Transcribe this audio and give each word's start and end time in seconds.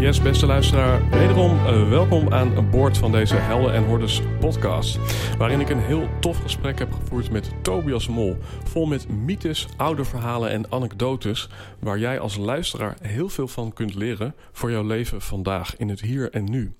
Yes, 0.00 0.22
beste 0.22 0.46
luisteraar, 0.46 1.08
wederom 1.10 1.52
uh, 1.52 1.88
welkom 1.88 2.32
aan 2.32 2.70
boord 2.70 2.98
van 2.98 3.12
deze 3.12 3.34
Helden 3.34 3.72
en 3.72 3.84
Hordes 3.84 4.22
podcast. 4.40 4.98
Waarin 5.38 5.60
ik 5.60 5.68
een 5.68 5.80
heel 5.80 6.08
tof 6.20 6.38
gesprek 6.38 6.78
heb 6.78 6.92
gevoerd 6.92 7.30
met 7.30 7.50
Tobias 7.62 8.08
Mol. 8.08 8.36
Vol 8.64 8.86
met 8.86 9.08
mythes, 9.08 9.66
oude 9.76 10.04
verhalen 10.04 10.50
en 10.50 10.72
anekdotes. 10.72 11.48
Waar 11.78 11.98
jij 11.98 12.18
als 12.18 12.36
luisteraar 12.36 12.96
heel 13.02 13.28
veel 13.28 13.48
van 13.48 13.72
kunt 13.72 13.94
leren 13.94 14.34
voor 14.52 14.70
jouw 14.70 14.82
leven 14.82 15.20
vandaag, 15.20 15.76
in 15.76 15.88
het 15.88 16.00
hier 16.00 16.30
en 16.30 16.50
nu. 16.50 16.74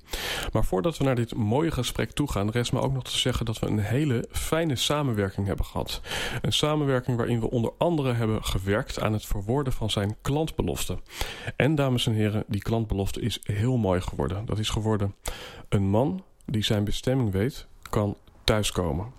Maar 0.53 0.64
voordat 0.64 0.98
we 0.98 1.05
naar 1.05 1.14
dit 1.14 1.34
mooie 1.34 1.70
gesprek 1.70 2.11
toe 2.11 2.30
gaan, 2.30 2.51
rest 2.51 2.73
me 2.73 2.80
ook 2.80 2.92
nog 2.92 3.05
te 3.05 3.19
zeggen 3.19 3.47
dat 3.47 3.58
we 3.58 3.67
een 3.67 3.78
hele 3.78 4.28
fijne 4.30 4.77
samenwerking 4.77 5.47
hebben 5.47 5.64
gehad. 5.64 6.01
Een 6.42 6.53
samenwerking 6.53 7.17
waarin 7.17 7.41
we 7.41 7.51
onder 7.51 7.73
andere 7.78 8.12
hebben 8.12 8.45
gewerkt 8.45 9.01
aan 9.01 9.12
het 9.12 9.27
verwoorden 9.27 9.73
van 9.73 9.91
zijn 9.91 10.17
klantbelofte. 10.23 10.98
En 11.56 11.75
dames 11.75 12.06
en 12.06 12.12
heren, 12.12 12.45
die 12.47 12.62
klantbelofte 12.62 13.05
is 13.12 13.41
heel 13.43 13.77
mooi 13.77 14.01
geworden. 14.01 14.47
Dat 14.47 14.59
is 14.59 14.69
geworden 14.69 15.15
een 15.69 15.89
man 15.89 16.25
die 16.45 16.65
zijn 16.65 16.85
bestemming 16.85 17.33
weet, 17.33 17.67
kan 17.91 18.17
thuiskomen. 18.45 19.13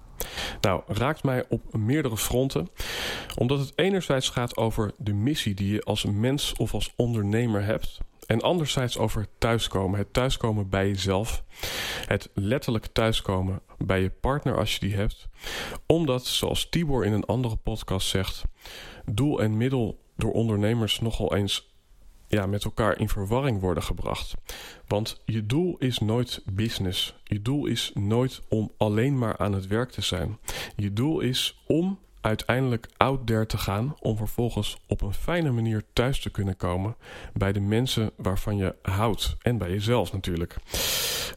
Nou, 0.61 0.81
raakt 0.87 1.23
mij 1.23 1.45
op 1.49 1.77
meerdere 1.77 2.17
fronten. 2.17 2.67
Omdat 3.35 3.59
het 3.59 3.71
enerzijds 3.75 4.29
gaat 4.29 4.57
over 4.57 4.93
de 4.97 5.13
missie 5.13 5.53
die 5.53 5.73
je 5.73 5.83
als 5.83 6.05
mens 6.05 6.53
of 6.53 6.73
als 6.73 6.93
ondernemer 6.95 7.63
hebt. 7.63 7.97
En 8.25 8.41
anderzijds 8.41 8.97
over 8.97 9.27
thuiskomen. 9.37 9.99
Het 9.99 10.13
thuiskomen 10.13 10.69
bij 10.69 10.87
jezelf. 10.87 11.43
Het 12.05 12.29
letterlijk 12.33 12.85
thuiskomen 12.85 13.61
bij 13.77 14.01
je 14.01 14.09
partner 14.09 14.57
als 14.57 14.73
je 14.73 14.79
die 14.79 14.95
hebt. 14.95 15.27
Omdat, 15.85 16.25
zoals 16.25 16.69
Tibor 16.69 17.05
in 17.05 17.13
een 17.13 17.25
andere 17.25 17.55
podcast 17.55 18.07
zegt, 18.07 18.43
doel 19.05 19.41
en 19.41 19.57
middel 19.57 19.99
door 20.15 20.31
ondernemers 20.31 20.99
nogal 20.99 21.35
eens 21.35 21.66
ja, 22.27 22.45
met 22.45 22.63
elkaar 22.63 22.99
in 22.99 23.09
verwarring 23.09 23.59
worden 23.59 23.83
gebracht. 23.83 24.33
Want 24.87 25.21
je 25.25 25.45
doel 25.45 25.75
is 25.77 25.99
nooit 25.99 26.41
business. 26.45 27.15
Je 27.23 27.41
doel 27.41 27.65
is 27.65 27.91
nooit 27.93 28.41
om 28.49 28.71
alleen 28.77 29.17
maar 29.17 29.37
aan 29.37 29.53
het 29.53 29.67
werk 29.67 29.91
te 29.91 30.01
zijn. 30.01 30.37
Je 30.75 30.93
doel 30.93 31.19
is 31.19 31.63
om 31.67 31.99
uiteindelijk 32.21 32.87
out 32.97 33.27
there 33.27 33.45
te 33.45 33.57
gaan 33.57 33.95
om 33.99 34.17
vervolgens 34.17 34.77
op 34.87 35.01
een 35.01 35.13
fijne 35.13 35.51
manier 35.51 35.83
thuis 35.93 36.19
te 36.19 36.29
kunnen 36.29 36.57
komen 36.57 36.95
bij 37.33 37.51
de 37.51 37.59
mensen 37.59 38.11
waarvan 38.15 38.57
je 38.57 38.75
houdt 38.81 39.35
en 39.41 39.57
bij 39.57 39.69
jezelf 39.69 40.13
natuurlijk. 40.13 40.57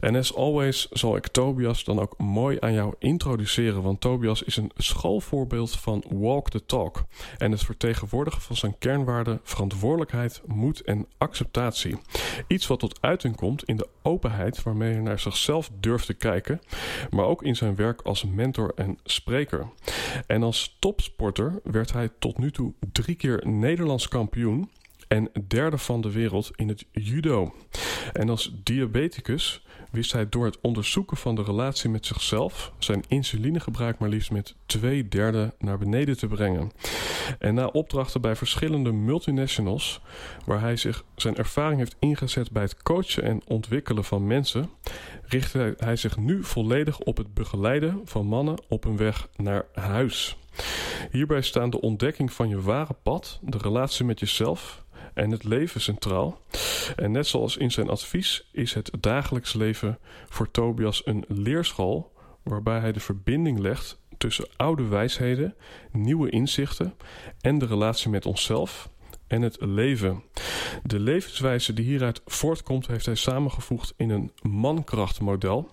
En 0.01 0.15
as 0.15 0.35
always 0.35 0.87
zal 0.89 1.15
ik 1.15 1.27
Tobias 1.27 1.83
dan 1.83 1.99
ook 1.99 2.17
mooi 2.17 2.57
aan 2.59 2.73
jou 2.73 2.93
introduceren, 2.99 3.81
want 3.81 4.01
Tobias 4.01 4.43
is 4.43 4.57
een 4.57 4.71
schoolvoorbeeld 4.75 5.71
van 5.71 6.03
walk 6.09 6.49
the 6.49 6.65
talk 6.65 7.03
en 7.37 7.51
het 7.51 7.63
vertegenwoordigen 7.63 8.41
van 8.41 8.55
zijn 8.55 8.75
kernwaarden 8.79 9.39
verantwoordelijkheid, 9.43 10.41
moed 10.45 10.81
en 10.81 11.07
acceptatie. 11.17 11.97
Iets 12.47 12.67
wat 12.67 12.79
tot 12.79 13.01
uiting 13.01 13.35
komt 13.35 13.63
in 13.63 13.77
de 13.77 13.87
openheid 14.01 14.63
waarmee 14.63 14.93
hij 14.93 15.01
naar 15.01 15.19
zichzelf 15.19 15.69
durft 15.79 16.05
te 16.05 16.13
kijken, 16.13 16.61
maar 17.09 17.25
ook 17.25 17.43
in 17.43 17.55
zijn 17.55 17.75
werk 17.75 18.01
als 18.01 18.25
mentor 18.25 18.71
en 18.75 18.97
spreker. 19.03 19.67
En 20.27 20.43
als 20.43 20.77
topsporter 20.81 21.59
werd 21.63 21.93
hij 21.93 22.09
tot 22.19 22.37
nu 22.37 22.51
toe 22.51 22.73
drie 22.91 23.15
keer 23.15 23.47
Nederlands 23.47 24.07
kampioen 24.07 24.69
en 25.07 25.31
derde 25.47 25.77
van 25.77 26.01
de 26.01 26.11
wereld 26.11 26.51
in 26.55 26.67
het 26.67 26.85
judo. 26.91 27.53
En 28.13 28.29
als 28.29 28.53
diabeticus 28.63 29.65
wist 29.91 30.11
hij 30.11 30.29
door 30.29 30.45
het 30.45 30.61
onderzoeken 30.61 31.17
van 31.17 31.35
de 31.35 31.43
relatie 31.43 31.89
met 31.89 32.05
zichzelf 32.05 32.73
zijn 32.77 33.03
insulinegebruik 33.07 33.99
maar 33.99 34.09
liefst 34.09 34.31
met 34.31 34.55
twee 34.65 35.07
derde 35.07 35.53
naar 35.59 35.77
beneden 35.77 36.17
te 36.17 36.27
brengen. 36.27 36.71
En 37.39 37.53
na 37.53 37.65
opdrachten 37.65 38.21
bij 38.21 38.35
verschillende 38.35 38.91
multinationals, 38.91 40.01
waar 40.45 40.61
hij 40.61 40.75
zich 40.75 41.03
zijn 41.15 41.35
ervaring 41.35 41.79
heeft 41.79 41.95
ingezet 41.99 42.51
bij 42.51 42.63
het 42.63 42.83
coachen 42.83 43.23
en 43.23 43.41
ontwikkelen 43.47 44.03
van 44.03 44.27
mensen, 44.27 44.69
richtte 45.23 45.75
hij 45.77 45.95
zich 45.95 46.17
nu 46.17 46.43
volledig 46.43 46.99
op 46.99 47.17
het 47.17 47.33
begeleiden 47.33 48.01
van 48.03 48.25
mannen 48.25 48.63
op 48.67 48.83
hun 48.83 48.97
weg 48.97 49.27
naar 49.35 49.65
huis. 49.73 50.37
Hierbij 51.11 51.41
staan 51.41 51.69
de 51.69 51.81
ontdekking 51.81 52.33
van 52.33 52.49
je 52.49 52.61
ware 52.61 52.95
pad, 53.03 53.39
de 53.41 53.57
relatie 53.57 54.05
met 54.05 54.19
jezelf 54.19 54.83
en 55.13 55.31
het 55.31 55.43
leven 55.43 55.81
centraal. 55.81 56.39
En 56.95 57.11
net 57.11 57.27
zoals 57.27 57.57
in 57.57 57.71
zijn 57.71 57.89
advies 57.89 58.49
is 58.51 58.73
het 58.73 58.91
dagelijks 58.99 59.53
leven 59.53 59.99
voor 60.29 60.51
Tobias 60.51 61.01
een 61.05 61.25
leerschool 61.27 62.11
waarbij 62.43 62.79
hij 62.79 62.91
de 62.91 62.99
verbinding 62.99 63.59
legt 63.59 63.99
tussen 64.17 64.47
oude 64.55 64.87
wijsheden, 64.87 65.55
nieuwe 65.91 66.29
inzichten 66.29 66.93
en 67.41 67.57
de 67.57 67.65
relatie 67.65 68.09
met 68.09 68.25
onszelf 68.25 68.89
en 69.27 69.41
het 69.41 69.57
leven. 69.59 70.23
De 70.83 70.99
levenswijze 70.99 71.73
die 71.73 71.85
hieruit 71.85 72.21
voortkomt, 72.25 72.87
heeft 72.87 73.05
hij 73.05 73.15
samengevoegd 73.15 73.93
in 73.97 74.09
een 74.09 74.31
mankrachtmodel. 74.41 75.69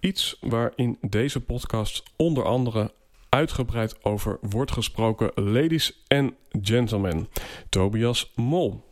Iets 0.00 0.36
waar 0.40 0.72
in 0.76 0.98
deze 1.00 1.40
podcast 1.40 2.02
onder 2.16 2.44
andere 2.44 2.92
uitgebreid 3.34 4.04
over 4.04 4.38
wordt 4.40 4.72
gesproken. 4.72 5.30
Ladies 5.34 6.04
and 6.08 6.32
gentlemen, 6.62 7.28
Tobias 7.68 8.32
Mol. 8.34 8.82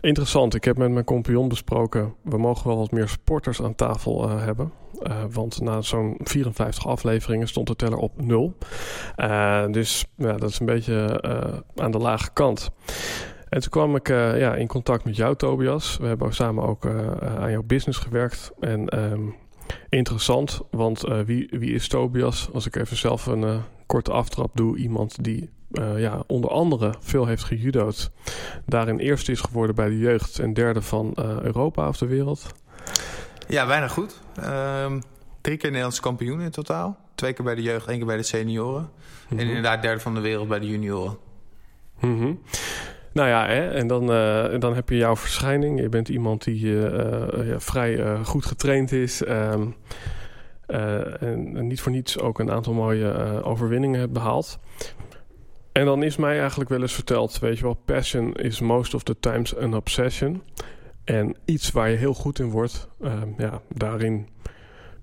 Interessant, 0.00 0.54
ik 0.54 0.64
heb 0.64 0.76
met 0.76 0.90
mijn 0.90 1.04
compagnon 1.04 1.48
besproken. 1.48 2.14
We 2.22 2.38
mogen 2.38 2.66
wel 2.66 2.76
wat 2.76 2.90
meer 2.90 3.08
sporters 3.08 3.62
aan 3.62 3.74
tafel 3.74 4.28
uh, 4.28 4.44
hebben. 4.44 4.72
Uh, 5.02 5.24
want 5.30 5.60
na 5.60 5.80
zo'n 5.80 6.16
54 6.22 6.86
afleveringen 6.86 7.48
stond 7.48 7.66
de 7.66 7.76
teller 7.76 7.98
op 7.98 8.22
nul. 8.22 8.56
Uh, 9.16 9.66
dus 9.70 10.04
ja, 10.16 10.32
dat 10.32 10.50
is 10.50 10.60
een 10.60 10.66
beetje 10.66 11.22
aan 11.76 11.90
de 11.90 11.98
lage 11.98 12.30
kant. 12.32 12.70
En 13.48 13.60
toen 13.60 13.70
kwam 13.70 13.96
ik 13.96 14.08
ja, 14.08 14.54
in 14.54 14.66
contact 14.66 15.04
met 15.04 15.16
jou, 15.16 15.36
Tobias. 15.36 15.96
We 15.96 16.06
hebben 16.06 16.34
samen 16.34 16.64
ook 16.64 16.86
aan 17.38 17.50
jouw 17.50 17.62
business 17.62 17.98
gewerkt. 17.98 18.52
En 18.60 19.12
um, 19.12 19.34
interessant, 19.88 20.60
want 20.70 21.00
wie, 21.00 21.48
wie 21.50 21.72
is 21.72 21.88
Tobias? 21.88 22.48
Als 22.52 22.66
ik 22.66 22.76
even 22.76 22.96
zelf 22.96 23.26
een 23.26 23.62
korte 23.86 24.12
aftrap 24.12 24.50
doe. 24.54 24.76
Iemand 24.76 25.24
die 25.24 25.50
uh, 25.72 26.00
ja, 26.00 26.22
onder 26.26 26.50
andere 26.50 26.94
veel 27.00 27.26
heeft 27.26 27.44
gejudo'd. 27.44 28.10
Daarin 28.66 28.98
eerste 28.98 29.32
is 29.32 29.40
geworden 29.40 29.74
bij 29.74 29.88
de 29.88 29.98
jeugd 29.98 30.38
en 30.38 30.54
derde 30.54 30.82
van 30.82 31.12
Europa 31.16 31.88
of 31.88 31.96
de 31.96 32.06
wereld. 32.06 32.54
Ja, 33.48 33.66
bijna 33.66 33.88
goed. 33.88 34.20
Um, 34.44 35.02
drie 35.40 35.56
keer 35.56 35.68
Nederlands 35.68 36.00
kampioen 36.00 36.40
in 36.40 36.50
totaal. 36.50 36.98
Twee 37.14 37.32
keer 37.32 37.44
bij 37.44 37.54
de 37.54 37.62
jeugd, 37.62 37.86
één 37.86 37.96
keer 37.96 38.06
bij 38.06 38.16
de 38.16 38.22
senioren. 38.22 38.82
Mm 38.82 38.88
-hmm. 39.28 39.38
En 39.38 39.46
inderdaad 39.46 39.82
derde 39.82 40.00
van 40.00 40.14
de 40.14 40.20
wereld 40.20 40.48
bij 40.48 40.58
de 40.58 40.66
junioren. 40.66 41.18
Mm 42.00 42.18
-hmm. 42.18 42.40
Nou 43.12 43.28
ja, 43.28 43.46
hè, 43.46 43.68
en 43.68 43.86
dan, 43.86 44.10
uh, 44.10 44.58
dan 44.58 44.74
heb 44.74 44.88
je 44.88 44.96
jouw 44.96 45.16
verschijning. 45.16 45.80
Je 45.80 45.88
bent 45.88 46.08
iemand 46.08 46.44
die 46.44 46.66
ja, 46.66 47.60
vrij 47.60 48.24
goed 48.24 48.46
getraind 48.46 48.92
is. 48.92 49.22
Uh, 49.22 49.52
en, 50.66 51.56
en, 51.56 51.66
niet 51.66 51.80
voor 51.80 51.92
niets 51.92 52.18
ook 52.18 52.38
een 52.38 52.50
aantal 52.50 52.72
mooie 52.72 53.42
overwinningen 53.42 54.00
hebt 54.00 54.12
behaald. 54.12 54.58
En 55.72 55.84
dan 55.84 56.02
is 56.02 56.16
mij 56.16 56.40
eigenlijk 56.40 56.70
wel 56.70 56.80
eens 56.80 56.94
verteld, 56.94 57.38
weet 57.38 57.56
je 57.56 57.62
wel, 57.62 57.74
passion 57.84 58.34
is 58.34 58.60
most 58.60 58.94
of 58.94 59.02
the 59.02 59.16
times 59.20 59.56
an 59.56 59.74
obsession. 59.74 60.42
En 61.04 61.36
iets 61.44 61.70
waar 61.70 61.90
je 61.90 61.96
heel 61.96 62.14
goed 62.14 62.38
in 62.38 62.50
wordt, 62.50 62.88
uh, 63.00 63.22
ja, 63.36 63.60
daarin 63.68 64.28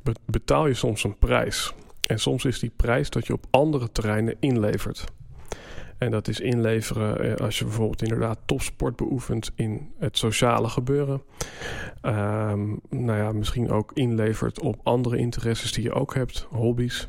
be 0.03 0.11
betaal 0.25 0.67
je 0.67 0.73
soms 0.73 1.03
een 1.03 1.17
prijs. 1.17 1.73
En 2.03 2.19
soms 2.19 2.45
is 2.45 2.59
die 2.59 2.71
prijs 2.75 3.09
dat 3.09 3.27
je 3.27 3.33
op 3.33 3.45
andere 3.49 3.91
terreinen 3.91 4.35
inlevert. 4.39 5.05
En 5.97 6.11
dat 6.11 6.27
is 6.27 6.39
inleveren 6.39 7.19
eh, 7.19 7.45
als 7.45 7.59
je 7.59 7.65
bijvoorbeeld 7.65 8.01
inderdaad 8.01 8.39
topsport 8.45 8.95
beoefent 8.95 9.51
in 9.55 9.91
het 9.99 10.17
sociale 10.17 10.69
gebeuren. 10.69 11.21
Ehm, 12.01 12.67
nou 12.89 13.17
ja, 13.17 13.31
misschien 13.31 13.69
ook 13.69 13.91
inlevert 13.93 14.59
op 14.59 14.79
andere 14.83 15.17
interesses 15.17 15.71
die 15.71 15.83
je 15.83 15.93
ook 15.93 16.13
hebt, 16.15 16.47
hobby's. 16.49 17.07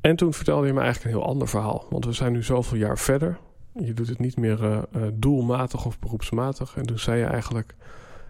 En 0.00 0.16
toen 0.16 0.34
vertelde 0.34 0.66
je 0.66 0.72
me 0.72 0.80
eigenlijk 0.80 1.14
een 1.14 1.20
heel 1.20 1.30
ander 1.30 1.48
verhaal. 1.48 1.86
Want 1.90 2.04
we 2.04 2.12
zijn 2.12 2.32
nu 2.32 2.42
zoveel 2.42 2.78
jaar 2.78 2.98
verder. 2.98 3.38
Je 3.74 3.94
doet 3.94 4.08
het 4.08 4.18
niet 4.18 4.36
meer 4.36 4.60
uh, 4.62 5.02
doelmatig 5.14 5.86
of 5.86 5.98
beroepsmatig. 5.98 6.76
En 6.76 6.86
toen 6.86 6.98
zei 6.98 7.18
je 7.18 7.24
eigenlijk... 7.24 7.74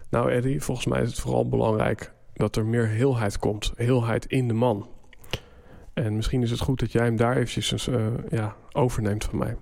Nou 0.09 0.31
Eddie, 0.31 0.61
volgens 0.61 0.87
mij 0.87 1.01
is 1.01 1.09
het 1.09 1.19
vooral 1.19 1.49
belangrijk 1.49 2.13
dat 2.33 2.55
er 2.55 2.65
meer 2.65 2.87
heelheid 2.87 3.39
komt. 3.39 3.73
Heelheid 3.75 4.25
in 4.25 4.47
de 4.47 4.53
man. 4.53 4.87
En 6.01 6.15
misschien 6.15 6.41
is 6.41 6.51
het 6.51 6.59
goed 6.59 6.79
dat 6.79 6.91
jij 6.91 7.03
hem 7.03 7.15
daar 7.15 7.35
eventjes 7.35 7.87
uh, 7.87 8.05
ja, 8.29 8.55
overneemt 8.71 9.23
van 9.23 9.37
mij. 9.37 9.55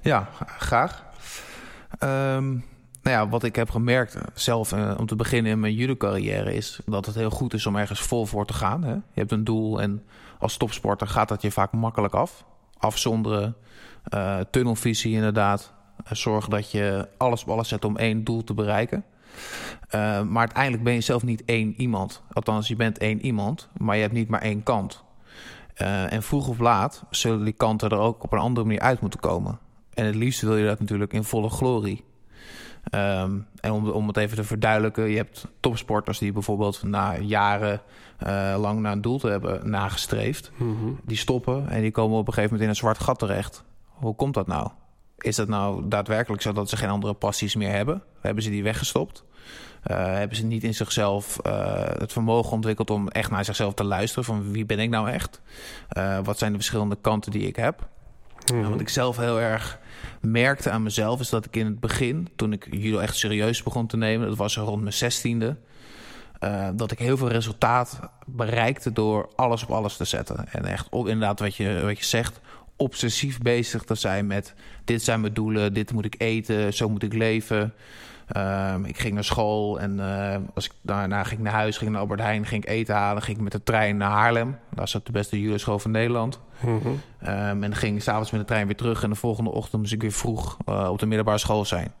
Ja, 0.00 0.28
graag. 0.46 1.04
Um, 2.02 2.64
nou 3.02 3.16
ja, 3.16 3.28
wat 3.28 3.44
ik 3.44 3.56
heb 3.56 3.70
gemerkt 3.70 4.18
zelf 4.34 4.72
uh, 4.72 4.94
om 4.98 5.06
te 5.06 5.16
beginnen 5.16 5.52
in 5.52 5.60
mijn 5.60 5.74
judo-carrière... 5.74 6.54
is 6.54 6.80
dat 6.86 7.06
het 7.06 7.14
heel 7.14 7.30
goed 7.30 7.54
is 7.54 7.66
om 7.66 7.76
ergens 7.76 8.00
vol 8.00 8.26
voor 8.26 8.46
te 8.46 8.52
gaan. 8.52 8.84
Hè? 8.84 8.92
Je 8.92 9.00
hebt 9.14 9.32
een 9.32 9.44
doel 9.44 9.80
en 9.80 10.02
als 10.38 10.56
topsporter 10.56 11.06
gaat 11.06 11.28
dat 11.28 11.42
je 11.42 11.50
vaak 11.50 11.72
makkelijk 11.72 12.14
af. 12.14 12.44
Afzonderen, 12.78 13.56
tunnelvisie 14.50 15.14
inderdaad. 15.14 15.72
zorgen 16.10 16.50
dat 16.50 16.70
je 16.70 17.08
alles 17.16 17.42
op 17.42 17.48
alles 17.48 17.68
zet 17.68 17.84
om 17.84 17.96
één 17.96 18.24
doel 18.24 18.44
te 18.44 18.54
bereiken. 18.54 19.04
Maar 20.28 20.38
uiteindelijk 20.38 20.82
ben 20.82 20.94
je 20.94 21.00
zelf 21.00 21.22
niet 21.22 21.44
één 21.44 21.74
iemand. 21.76 22.22
Althans, 22.32 22.68
je 22.68 22.76
bent 22.76 22.98
één 22.98 23.24
iemand, 23.24 23.68
maar 23.76 23.96
je 23.96 24.02
hebt 24.02 24.14
niet 24.14 24.28
maar 24.28 24.42
één 24.42 24.62
kant. 24.62 25.04
Uh, 25.82 26.12
en 26.12 26.22
vroeg 26.22 26.48
of 26.48 26.58
laat 26.58 27.04
zullen 27.10 27.44
die 27.44 27.52
kanten 27.52 27.90
er 27.90 27.98
ook 27.98 28.22
op 28.22 28.32
een 28.32 28.38
andere 28.38 28.66
manier 28.66 28.80
uit 28.80 29.00
moeten 29.00 29.20
komen. 29.20 29.58
En 29.94 30.06
het 30.06 30.14
liefst 30.14 30.40
wil 30.40 30.56
je 30.56 30.66
dat 30.66 30.80
natuurlijk 30.80 31.12
in 31.12 31.24
volle 31.24 31.50
glorie. 31.50 32.04
Um, 32.90 33.46
en 33.60 33.72
om, 33.72 33.88
om 33.88 34.06
het 34.06 34.16
even 34.16 34.36
te 34.36 34.44
verduidelijken, 34.44 35.10
je 35.10 35.16
hebt 35.16 35.46
topsporters 35.60 36.18
die 36.18 36.32
bijvoorbeeld 36.32 36.82
na 36.82 37.18
jaren 37.18 37.80
uh, 38.26 38.54
lang 38.58 38.80
naar 38.80 38.92
een 38.92 39.00
doel 39.00 39.18
te 39.18 39.28
hebben 39.28 39.70
nagestreefd. 39.70 40.50
Mm 40.56 40.76
-hmm. 40.78 41.00
Die 41.04 41.16
stoppen 41.16 41.68
en 41.68 41.80
die 41.80 41.90
komen 41.90 42.18
op 42.18 42.26
een 42.26 42.32
gegeven 42.32 42.50
moment 42.50 42.62
in 42.62 42.68
een 42.68 42.76
zwart 42.76 42.98
gat 42.98 43.18
terecht. 43.18 43.64
Hoe 43.86 44.14
komt 44.14 44.34
dat 44.34 44.46
nou? 44.46 44.70
Is 45.18 45.36
dat 45.36 45.48
nou 45.48 45.88
daadwerkelijk 45.88 46.42
zo 46.42 46.52
dat 46.52 46.68
ze 46.68 46.76
geen 46.76 46.88
andere 46.88 47.14
passies 47.14 47.54
meer 47.54 47.70
hebben? 47.70 48.02
Hebben 48.20 48.42
ze 48.42 48.50
die 48.50 48.62
weggestopt? 48.62 49.24
Uh, 49.90 49.96
hebben 49.96 50.36
ze 50.36 50.44
niet 50.44 50.64
in 50.64 50.74
zichzelf 50.74 51.38
uh, 51.46 51.84
het 51.98 52.12
vermogen 52.12 52.52
ontwikkeld 52.52 52.90
om 52.90 53.08
echt 53.08 53.30
naar 53.30 53.44
zichzelf 53.44 53.74
te 53.74 53.84
luisteren? 53.84 54.24
Van 54.24 54.52
wie 54.52 54.64
ben 54.64 54.78
ik 54.78 54.90
nou 54.90 55.10
echt? 55.10 55.40
Uh, 55.98 56.18
wat 56.22 56.38
zijn 56.38 56.50
de 56.50 56.58
verschillende 56.58 56.98
kanten 57.00 57.32
die 57.32 57.46
ik 57.46 57.56
heb? 57.56 57.88
Mm 58.52 58.62
-hmm. 58.62 58.70
wat 58.70 58.80
ik 58.80 58.88
zelf 58.88 59.16
heel 59.16 59.40
erg 59.40 59.78
merkte 60.20 60.70
aan 60.70 60.82
mezelf 60.82 61.20
is 61.20 61.28
dat 61.28 61.44
ik 61.44 61.56
in 61.56 61.66
het 61.66 61.80
begin, 61.80 62.28
toen 62.36 62.52
ik 62.52 62.66
judo 62.70 62.98
echt 62.98 63.16
serieus 63.16 63.62
begon 63.62 63.86
te 63.86 63.96
nemen, 63.96 64.28
dat 64.28 64.36
was 64.36 64.56
rond 64.56 64.80
mijn 64.82 64.92
zestiende, 64.92 65.56
uh, 66.40 66.68
dat 66.74 66.90
ik 66.90 66.98
heel 66.98 67.16
veel 67.16 67.28
resultaat 67.28 68.00
bereikte 68.26 68.92
door 68.92 69.28
alles 69.36 69.62
op 69.62 69.70
alles 69.70 69.96
te 69.96 70.04
zetten. 70.04 70.48
En 70.52 70.64
echt 70.64 70.88
op, 70.90 71.06
inderdaad 71.06 71.40
wat 71.40 71.56
je, 71.56 71.80
wat 71.84 71.98
je 71.98 72.04
zegt, 72.04 72.40
obsessief 72.76 73.38
bezig 73.38 73.82
te 73.82 73.94
zijn 73.94 74.26
met 74.26 74.54
dit 74.84 75.02
zijn 75.02 75.20
mijn 75.20 75.34
doelen, 75.34 75.72
dit 75.72 75.92
moet 75.92 76.04
ik 76.04 76.14
eten, 76.18 76.74
zo 76.74 76.88
moet 76.88 77.02
ik 77.02 77.12
leven. 77.12 77.74
Uh, 78.36 78.74
ik 78.84 78.98
ging 78.98 79.14
naar 79.14 79.24
school 79.24 79.80
en 79.80 79.98
uh, 79.98 80.36
als 80.54 80.64
ik, 80.64 80.72
daarna 80.82 81.24
ging 81.24 81.40
naar 81.40 81.52
huis, 81.52 81.78
ging 81.78 81.90
naar 81.90 82.00
Albert 82.00 82.20
Heijn, 82.20 82.46
ging 82.46 82.64
ik 82.64 82.70
eten 82.70 82.94
halen, 82.94 83.22
ging 83.22 83.36
ik 83.36 83.42
met 83.42 83.52
de 83.52 83.62
trein 83.62 83.96
naar 83.96 84.10
Haarlem. 84.10 84.58
Daar 84.74 84.88
zat 84.88 85.06
de 85.06 85.12
beste 85.12 85.40
judo-school 85.40 85.78
van 85.78 85.90
Nederland. 85.90 86.40
Mm 86.60 86.80
-hmm. 86.80 86.92
um, 86.92 87.00
en 87.28 87.60
dan 87.60 87.74
ging 87.74 87.96
ik 87.96 88.02
s'avonds 88.02 88.30
met 88.30 88.40
de 88.40 88.46
trein 88.46 88.66
weer 88.66 88.76
terug 88.76 89.02
en 89.02 89.10
de 89.10 89.16
volgende 89.16 89.50
ochtend 89.50 89.80
moest 89.80 89.92
ik 89.92 90.00
weer 90.00 90.12
vroeg 90.12 90.56
uh, 90.68 90.88
op 90.90 90.98
de 90.98 91.06
middelbare 91.06 91.38
school 91.38 91.64
zijn. 91.64 91.92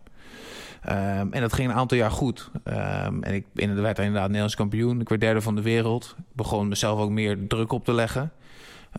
Um, 0.88 1.32
en 1.32 1.40
dat 1.40 1.52
ging 1.52 1.70
een 1.70 1.76
aantal 1.76 1.98
jaar 1.98 2.10
goed. 2.10 2.50
En 2.64 3.22
ik 3.22 3.46
werd 3.52 3.98
inderdaad 3.98 4.26
Nederlands 4.26 4.54
kampioen. 4.54 5.00
Ik 5.00 5.08
werd 5.08 5.20
derde 5.20 5.40
van 5.40 5.54
de 5.54 5.62
wereld. 5.62 6.14
Ik 6.18 6.24
begon 6.32 6.68
mezelf 6.68 7.00
ook 7.00 7.10
meer 7.10 7.46
druk 7.46 7.72
op 7.72 7.84
te 7.84 7.92
leggen. 7.92 8.32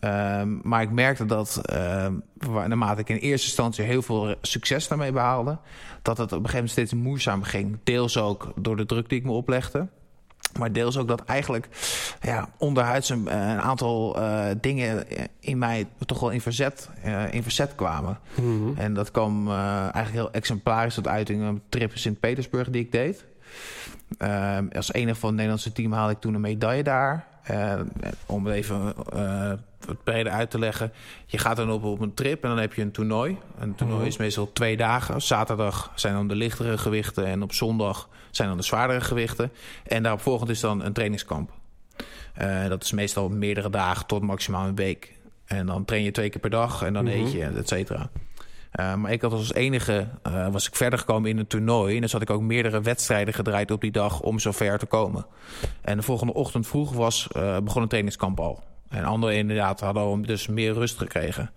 Um, 0.02 0.60
maar 0.64 0.82
ik 0.82 0.92
merkte 0.92 1.26
dat 1.26 1.62
um, 1.74 2.24
naarmate 2.38 3.02
ik 3.02 3.10
in 3.10 3.16
eerste 3.16 3.48
instantie 3.48 3.84
heel 3.84 4.02
veel 4.02 4.36
succes 4.42 4.88
daarmee 4.88 5.12
behaalde, 5.12 5.58
dat 6.02 6.18
het 6.18 6.32
op 6.32 6.32
een 6.32 6.50
gegeven 6.50 6.54
moment 6.54 6.72
steeds 6.72 6.94
moeizaam 6.94 7.44
ging. 7.44 7.78
Deels 7.84 8.18
ook 8.18 8.52
door 8.56 8.78
de 8.78 8.86
druk 8.86 9.10
die 9.10 9.20
ik 9.20 9.26
me 9.26 9.32
oplegde. 9.32 9.88
Maar 10.60 10.72
deels 10.72 10.98
ook 10.98 11.08
dat 11.08 11.24
eigenlijk 11.24 11.68
ja, 12.22 12.50
onderhuids 12.58 13.10
een, 13.10 13.40
een 13.40 13.60
aantal 13.60 14.20
uh, 14.20 14.46
dingen 14.62 15.06
in 15.40 15.58
mij 15.58 15.88
toch 16.06 16.20
wel 16.20 16.30
in 16.30 16.42
verzet, 16.42 16.90
uh, 17.06 17.34
in 17.34 17.44
verzet 17.44 17.76
kwamen. 17.76 18.20
Mm 18.36 18.46
-hmm. 18.46 18.78
En 18.78 18.94
dat 18.94 19.12
kwam 19.12 19.48
uh, 19.48 19.80
eigenlijk 19.80 20.12
heel 20.12 20.32
exemplarisch 20.32 20.94
tot 20.94 21.08
uiting 21.08 21.42
een 21.42 21.62
trip 21.70 21.92
in 21.92 22.00
Sint-Petersburg 22.00 22.70
die 22.70 22.82
ik 22.82 22.92
deed. 22.92 23.26
als 24.76 24.94
enige 24.94 25.20
van 25.20 25.28
het 25.28 25.38
Nederlandse 25.38 25.72
team 25.72 25.92
haalde 25.92 26.14
ik 26.14 26.20
toen 26.20 26.34
een 26.34 26.42
medaille 26.42 26.84
daar. 26.84 27.26
om 28.26 28.48
even 28.48 28.94
het 29.88 30.04
breder 30.04 30.32
uit 30.32 30.50
te 30.50 30.60
leggen. 30.60 30.92
Je 31.26 31.38
gaat 31.38 31.58
dan 31.58 31.72
op, 31.72 31.84
op 31.84 32.00
een 32.00 32.14
trip 32.14 32.44
en 32.44 32.50
dan 32.50 32.58
heb 32.58 32.74
je 32.74 32.82
een 32.82 32.92
toernooi. 32.92 33.38
Een 33.60 33.76
toernooi 33.76 34.02
mm. 34.02 34.08
is 34.08 34.18
meestal 34.18 34.54
twee 34.54 34.78
dagen. 34.78 35.22
Zaterdag 35.22 35.92
zijn 35.96 36.14
dan 36.14 36.28
de 36.28 36.36
lichtere 36.36 36.78
gewichten 36.78 37.26
en 37.26 37.44
op 37.44 37.54
zondag 37.54 38.10
zijn 38.32 38.48
dan 38.48 38.58
de 38.58 38.64
zwaardere 38.64 39.02
gewichten. 39.02 39.52
En 39.84 40.04
daarop 40.04 40.22
volgend 40.22 40.50
is 40.50 40.60
dan 40.60 40.84
een 40.84 40.94
trainingskamp. 40.94 41.52
Uh, 42.42 42.68
dat 42.68 42.84
is 42.84 42.92
meestal 42.92 43.30
meerdere 43.30 43.70
dagen 43.70 44.06
tot 44.06 44.22
maximaal 44.22 44.68
een 44.68 44.76
week. 44.76 45.14
En 45.46 45.66
dan 45.66 45.86
train 45.86 46.04
je 46.04 46.12
twee 46.12 46.30
keer 46.30 46.42
per 46.42 46.50
dag 46.50 46.82
en 46.82 46.94
dan 46.94 47.06
mm 47.06 47.12
-hmm. 47.12 47.26
eet 47.26 47.32
je, 47.32 47.44
et 47.44 47.68
cetera. 47.68 48.10
Uh, 48.80 48.96
maar 48.96 49.12
ik 49.12 49.22
had 49.22 49.32
als 49.32 49.54
enige, 49.54 50.08
uh, 50.28 50.48
was 50.48 50.68
ik 50.68 50.76
verder 50.76 51.00
gekomen 51.00 51.30
in 51.30 51.38
een 51.38 51.48
toernooi. 51.48 51.96
En 51.96 52.02
dus 52.02 52.12
had 52.12 52.22
ik 52.22 52.30
ook 52.30 52.42
meerdere 52.42 52.82
wedstrijden 52.82 53.34
gedraaid 53.34 53.72
op 53.72 53.82
die 53.82 53.92
dag 53.92 54.22
om 54.22 54.40
zo 54.40 54.52
ver 54.52 54.78
te 54.78 54.86
komen. 54.86 55.26
En 55.82 55.98
de 55.98 56.04
volgende 56.04 56.34
ochtend 56.34 56.68
vroeg 56.68 56.94
was, 56.94 57.28
begon 57.64 57.82
een 57.82 57.88
trainingskamp 57.88 58.40
al. 58.40 58.64
En 58.90 59.04
anderen 59.04 59.36
inderdaad 59.36 59.80
hadden 59.80 60.22
dus 60.22 60.48
meer 60.48 60.74
rust 60.74 60.98
gekregen. 60.98 61.52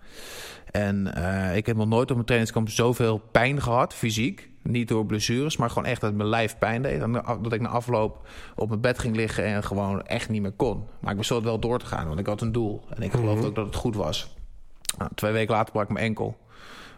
En 0.71 1.13
uh, 1.17 1.57
ik 1.57 1.67
heb 1.67 1.77
nog 1.77 1.87
nooit 1.87 2.09
op 2.09 2.15
mijn 2.15 2.25
trainingskamp 2.25 2.71
zoveel 2.71 3.19
pijn 3.19 3.63
gehad, 3.63 3.95
fysiek. 3.95 4.51
Niet 4.63 4.89
door 4.89 5.07
blessures, 5.07 5.57
maar 5.57 5.69
gewoon 5.69 5.89
echt 5.89 6.01
dat 6.01 6.15
mijn 6.15 6.29
lijf 6.29 6.59
pijn 6.59 6.83
deed. 6.83 7.01
En 7.01 7.13
dat 7.43 7.53
ik 7.53 7.61
na 7.61 7.69
afloop 7.69 8.29
op 8.57 8.69
mijn 8.69 8.81
bed 8.81 8.99
ging 8.99 9.17
liggen 9.17 9.45
en 9.45 9.65
gewoon 9.65 10.03
echt 10.03 10.29
niet 10.29 10.43
meer 10.43 10.53
kon. 10.53 10.85
Maar 11.01 11.13
ik 11.13 11.19
besloot 11.19 11.43
wel 11.43 11.59
door 11.59 11.79
te 11.79 11.87
gaan, 11.87 12.09
want 12.09 12.19
ik 12.21 12.27
had 12.27 12.41
een 12.41 12.53
doel. 12.53 12.83
En 12.95 13.03
ik 13.03 13.11
geloofde 13.11 13.35
mm 13.35 13.39
-hmm. 13.39 13.49
ook 13.49 13.55
dat 13.55 13.67
het 13.67 13.75
goed 13.75 13.97
was. 13.97 14.37
Nou, 14.99 15.11
twee 15.15 15.33
weken 15.33 15.55
later 15.55 15.73
brak 15.73 15.85
ik 15.85 15.93
mijn 15.93 16.05
enkel. 16.05 16.37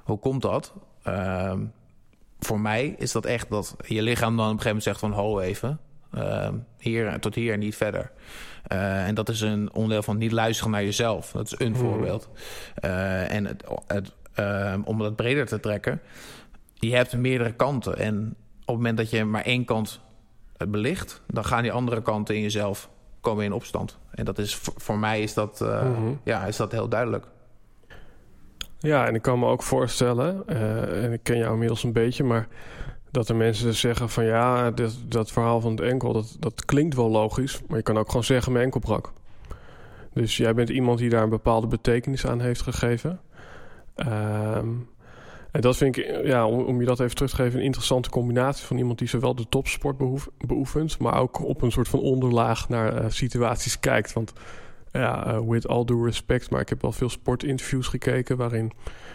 Hoe 0.04 0.18
komt 0.18 0.42
dat? 0.42 0.74
Uh, 1.06 1.52
voor 2.38 2.60
mij 2.60 2.94
is 2.98 3.12
dat 3.12 3.24
echt 3.24 3.50
dat 3.50 3.76
je 3.86 4.02
lichaam 4.02 4.36
dan 4.36 4.46
op 4.46 4.52
een 4.52 4.60
gegeven 4.60 4.66
moment 4.66 4.82
zegt 4.82 5.00
van... 5.00 5.12
ho 5.12 5.40
even, 5.40 5.80
uh, 6.14 6.48
hier 6.78 7.20
tot 7.20 7.34
hier 7.34 7.52
en 7.52 7.58
niet 7.58 7.76
verder. 7.76 8.12
Uh, 8.72 9.06
en 9.06 9.14
dat 9.14 9.28
is 9.28 9.40
een 9.40 9.72
onderdeel 9.72 10.02
van 10.02 10.18
niet 10.18 10.32
luisteren 10.32 10.72
naar 10.72 10.84
jezelf. 10.84 11.30
Dat 11.30 11.46
is 11.46 11.66
een 11.66 11.72
mm. 11.72 11.78
voorbeeld. 11.78 12.28
Uh, 12.84 13.32
en 13.32 13.46
het, 13.46 13.64
het, 13.86 14.12
uh, 14.38 14.74
om 14.84 14.98
dat 14.98 15.16
breder 15.16 15.46
te 15.46 15.60
trekken, 15.60 16.00
je 16.74 16.94
hebt 16.94 17.16
meerdere 17.16 17.52
kanten. 17.52 17.98
En 17.98 18.34
op 18.60 18.66
het 18.66 18.76
moment 18.76 18.96
dat 18.96 19.10
je 19.10 19.24
maar 19.24 19.44
één 19.44 19.64
kant 19.64 20.00
belicht, 20.68 21.22
dan 21.26 21.44
gaan 21.44 21.62
die 21.62 21.72
andere 21.72 22.02
kanten 22.02 22.34
in 22.34 22.42
jezelf 22.42 22.90
komen 23.20 23.44
in 23.44 23.52
opstand. 23.52 23.98
En 24.10 24.24
dat 24.24 24.38
is 24.38 24.54
voor 24.54 24.98
mij 24.98 25.22
is 25.22 25.34
dat, 25.34 25.60
mm 25.60 25.94
-hmm. 25.94 26.20
ja, 26.24 26.44
is 26.44 26.56
dat 26.56 26.72
heel 26.72 26.88
duidelijk. 26.88 27.26
Ja, 28.78 29.06
en 29.06 29.14
ik 29.14 29.22
kan 29.22 29.38
me 29.38 29.46
ook 29.46 29.62
voorstellen, 29.62 30.46
en 31.02 31.12
ik 31.12 31.22
ken 31.22 31.38
jou 31.38 31.52
inmiddels 31.52 31.82
een 31.82 31.92
beetje, 31.92 32.24
maar 32.24 32.48
dat 33.10 33.28
er 33.28 33.36
mensen 33.36 33.74
zeggen 33.74 34.08
van 34.08 34.24
ja, 34.24 34.70
dit, 34.70 34.98
dat 35.08 35.32
verhaal 35.32 35.60
van 35.60 35.70
het 35.70 35.80
enkel, 35.80 36.12
dat, 36.12 36.36
dat 36.38 36.64
klinkt 36.64 36.94
wel 36.94 37.10
logisch. 37.10 37.60
Maar 37.68 37.76
je 37.76 37.82
kan 37.82 37.98
ook 37.98 38.08
gewoon 38.08 38.24
zeggen 38.24 38.52
mijn 38.52 38.64
enkel 38.64 38.80
brak. 38.80 39.12
Dus 40.12 40.36
jij 40.36 40.54
bent 40.54 40.68
iemand 40.68 40.98
die 40.98 41.10
daar 41.10 41.22
een 41.22 41.28
bepaalde 41.28 41.66
betekenis 41.66 42.26
aan 42.26 42.40
heeft 42.40 42.62
gegeven. 42.62 43.20
Um, 43.96 44.88
en 45.50 45.60
dat 45.60 45.76
vind 45.76 45.96
ik, 45.96 46.24
ja, 46.24 46.46
om, 46.46 46.64
om, 46.64 46.80
je 46.80 46.86
dat 46.86 47.00
even 47.00 47.14
terug 47.14 47.30
te 47.30 47.36
geven, 47.36 47.58
een 47.58 47.64
interessante 47.64 48.10
combinatie 48.10 48.66
van 48.66 48.78
iemand 48.78 48.98
die 48.98 49.08
zowel 49.08 49.34
de 49.34 49.48
topsport 49.48 49.96
beoef, 49.96 50.28
beoefent, 50.38 50.98
maar 50.98 51.18
ook 51.18 51.44
op 51.44 51.62
een 51.62 51.72
soort 51.72 51.88
van 51.88 52.00
onderlaag 52.00 52.68
naar 52.68 53.02
uh, 53.02 53.04
situaties 53.08 53.80
kijkt. 53.80 54.12
Want 54.12 54.32
ja, 54.92 55.34
uh, 55.34 55.40
with 55.48 55.68
all 55.68 55.84
due 55.84 56.04
respect, 56.04 56.50
maar 56.50 56.60
ik 56.60 56.68
heb 56.68 56.82
wel 56.82 56.92
veel 56.92 57.08
sportinterviews 57.08 57.86
gekeken 57.86 58.36
waarin 58.36 58.72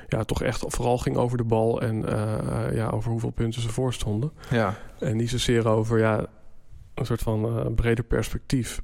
ja, 0.08 0.24
toch 0.24 0.42
echt 0.42 0.64
vooral 0.68 0.98
ging 0.98 1.18
over 1.18 1.38
de 1.38 1.44
bal 1.44 1.82
en 1.82 1.96
uh, 1.96 2.76
ja, 2.76 2.90
over 2.90 3.12
hoeveel 3.12 3.30
punten 3.30 3.62
ze 3.62 3.70
voor 3.70 3.94
stonden. 3.94 4.32
Ja. 4.50 4.76
En 5.00 5.18
niet 5.18 5.30
zozeer 5.30 5.68
over 5.68 6.00
ja, 6.00 6.26
een 6.94 7.06
soort 7.06 7.22
van 7.22 7.58
uh, 7.58 7.66
breder 7.76 8.04
perspectief. 8.04 8.82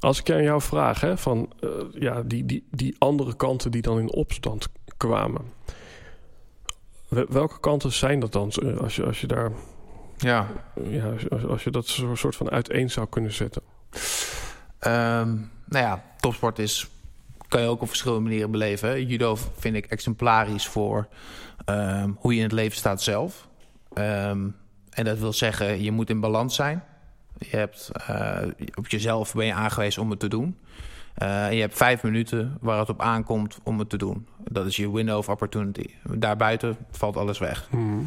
Als 0.00 0.20
ik 0.20 0.30
aan 0.30 0.42
jou 0.42 0.60
vraag, 0.60 1.00
hè, 1.00 1.18
van 1.18 1.52
uh, 1.60 1.70
ja, 1.92 2.22
die, 2.22 2.46
die, 2.46 2.66
die 2.70 2.96
andere 2.98 3.36
kanten 3.36 3.70
die 3.70 3.82
dan 3.82 3.98
in 3.98 4.12
opstand 4.12 4.68
kwamen. 4.96 5.42
Welke 7.08 7.60
kanten 7.60 7.92
zijn 7.92 8.20
dat 8.20 8.32
dan 8.32 8.52
als 8.78 8.96
je, 8.96 9.04
als 9.04 9.20
je 9.20 9.26
daar. 9.26 9.52
Ja. 10.16 10.46
ja 10.82 11.14
als, 11.30 11.44
als 11.44 11.64
je 11.64 11.70
dat 11.70 11.86
soort 12.14 12.36
van 12.36 12.50
uiteen 12.50 12.90
zou 12.90 13.06
kunnen 13.08 13.32
zetten? 13.32 13.62
Um, 14.86 15.50
nou 15.66 15.84
ja, 15.84 16.04
topsport 16.20 16.58
is 16.58 16.90
kan 17.52 17.62
je 17.62 17.68
ook 17.68 17.82
op 17.82 17.88
verschillende 17.88 18.22
manieren 18.22 18.50
beleven. 18.50 18.88
Hè. 18.88 18.94
Judo 18.94 19.36
vind 19.56 19.74
ik 19.74 19.86
exemplarisch 19.86 20.66
voor 20.66 21.08
ehm, 21.64 22.10
hoe 22.16 22.32
je 22.32 22.38
in 22.38 22.44
het 22.44 22.52
leven 22.52 22.76
staat 22.76 23.02
zelf. 23.02 23.48
Ehm, 23.94 24.48
en 24.90 25.04
dat 25.04 25.18
wil 25.18 25.32
zeggen, 25.32 25.82
je 25.82 25.90
moet 25.90 26.10
in 26.10 26.20
balans 26.20 26.54
zijn. 26.54 26.84
Je 27.38 27.56
hebt, 27.56 27.90
eh, 28.06 28.38
op 28.74 28.88
jezelf 28.88 29.34
ben 29.34 29.46
je 29.46 29.54
aangewezen 29.54 30.02
om 30.02 30.10
het 30.10 30.20
te 30.20 30.28
doen. 30.28 30.58
Uh, 31.22 31.52
je 31.52 31.60
hebt 31.60 31.76
vijf 31.76 32.02
minuten 32.02 32.56
waar 32.60 32.78
het 32.78 32.88
op 32.88 33.00
aankomt 33.00 33.58
om 33.62 33.78
het 33.78 33.88
te 33.88 33.96
doen. 33.96 34.26
Dat 34.44 34.66
is 34.66 34.76
je 34.76 34.92
window 34.92 35.18
of 35.18 35.28
opportunity. 35.28 35.86
Daarbuiten 36.02 36.76
valt 36.90 37.16
alles 37.16 37.38
weg. 37.38 37.68
Mhm. 37.70 37.98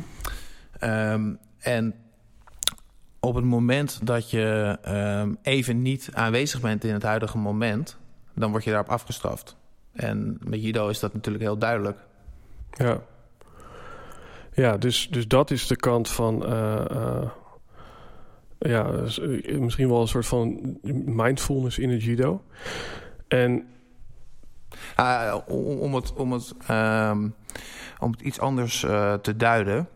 Ehm, 0.80 1.34
en 1.60 1.96
op 3.20 3.36
het 3.36 3.44
moment 3.44 4.00
dat 4.04 4.30
je 4.30 4.78
even 5.42 5.82
niet 5.82 6.10
aanwezig 6.14 6.62
bent 6.62 6.84
in 6.84 6.94
het 6.94 7.04
huidige 7.04 7.38
moment, 7.38 7.98
dan 8.36 8.52
word 8.52 8.64
je 8.64 8.70
daarop 8.70 8.90
afgestraft. 8.90 9.56
En 9.92 10.38
met 10.44 10.64
judo 10.64 10.88
is 10.90 11.00
dat 11.00 11.14
natuurlijk 11.14 11.44
heel 11.44 11.58
duidelijk. 11.58 11.98
Ja. 12.72 13.02
Ja, 14.54 14.78
dus, 14.78 15.08
dus 15.10 15.28
dat 15.28 15.52
is 15.52 15.68
de 15.68 15.76
kant 15.76 16.10
van. 16.10 16.46
eh, 16.46 16.86
eh, 16.92 17.30
ja, 18.60 18.88
eh, 18.92 19.58
misschien 19.58 19.90
wel 19.90 20.02
een 20.02 20.08
soort 20.08 20.26
van 20.26 20.78
mindfulness 21.06 21.80
in 21.80 21.90
het 21.90 22.04
judo. 22.04 22.44
En 23.28 23.68
Ah, 24.96 25.36
om, 25.48 25.66
om 25.80 25.96
het, 25.96 26.14
om, 26.14 26.32
het, 26.32 26.54
ehm, 26.68 27.30
om 28.00 28.12
het 28.12 28.22
iets 28.22 28.40
anders 28.40 28.80
te 29.22 29.34
duiden. 29.38 29.90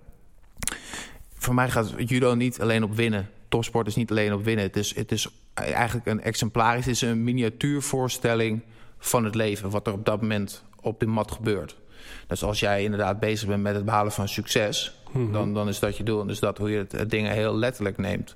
Voor 1.33 1.53
mij 1.53 1.69
gaat 1.69 1.93
judo 1.97 2.33
niet 2.33 2.61
alleen 2.61 2.83
op 2.83 2.95
winnen. 2.95 3.29
Topsport 3.49 3.87
is 3.87 3.95
niet 3.95 4.11
alleen 4.11 4.33
op 4.33 4.43
winnen. 4.43 4.65
Het 4.65 4.75
is, 4.75 4.95
het 4.95 5.11
is 5.11 5.27
eigenlijk 5.53 6.07
een 6.07 6.21
exemplarisch, 6.21 6.85
het 6.85 6.93
is 6.93 7.01
een 7.01 7.23
miniatuurvoorstelling 7.23 8.61
van 8.99 9.23
het 9.23 9.35
leven. 9.35 9.69
Wat 9.69 9.87
er 9.87 9.93
op 9.93 10.05
dat 10.05 10.21
moment 10.21 10.63
op 10.81 10.99
de 10.99 11.05
mat 11.05 11.31
gebeurt. 11.31 11.77
Dus 12.27 12.43
als 12.43 12.59
jij 12.59 12.83
inderdaad 12.83 13.19
bezig 13.19 13.47
bent 13.47 13.61
met 13.61 13.75
het 13.75 13.85
behalen 13.85 14.11
van 14.11 14.27
succes, 14.27 14.99
dan, 15.31 15.53
dan 15.53 15.67
is 15.67 15.79
dat 15.79 15.97
je 15.97 16.03
doel. 16.03 16.21
En 16.21 16.27
dus 16.27 16.39
dat 16.39 16.57
hoe 16.57 16.71
je 16.71 16.77
het, 16.77 16.91
het 16.91 17.09
dingen 17.09 17.31
heel 17.31 17.55
letterlijk 17.55 17.97
neemt. 17.97 18.35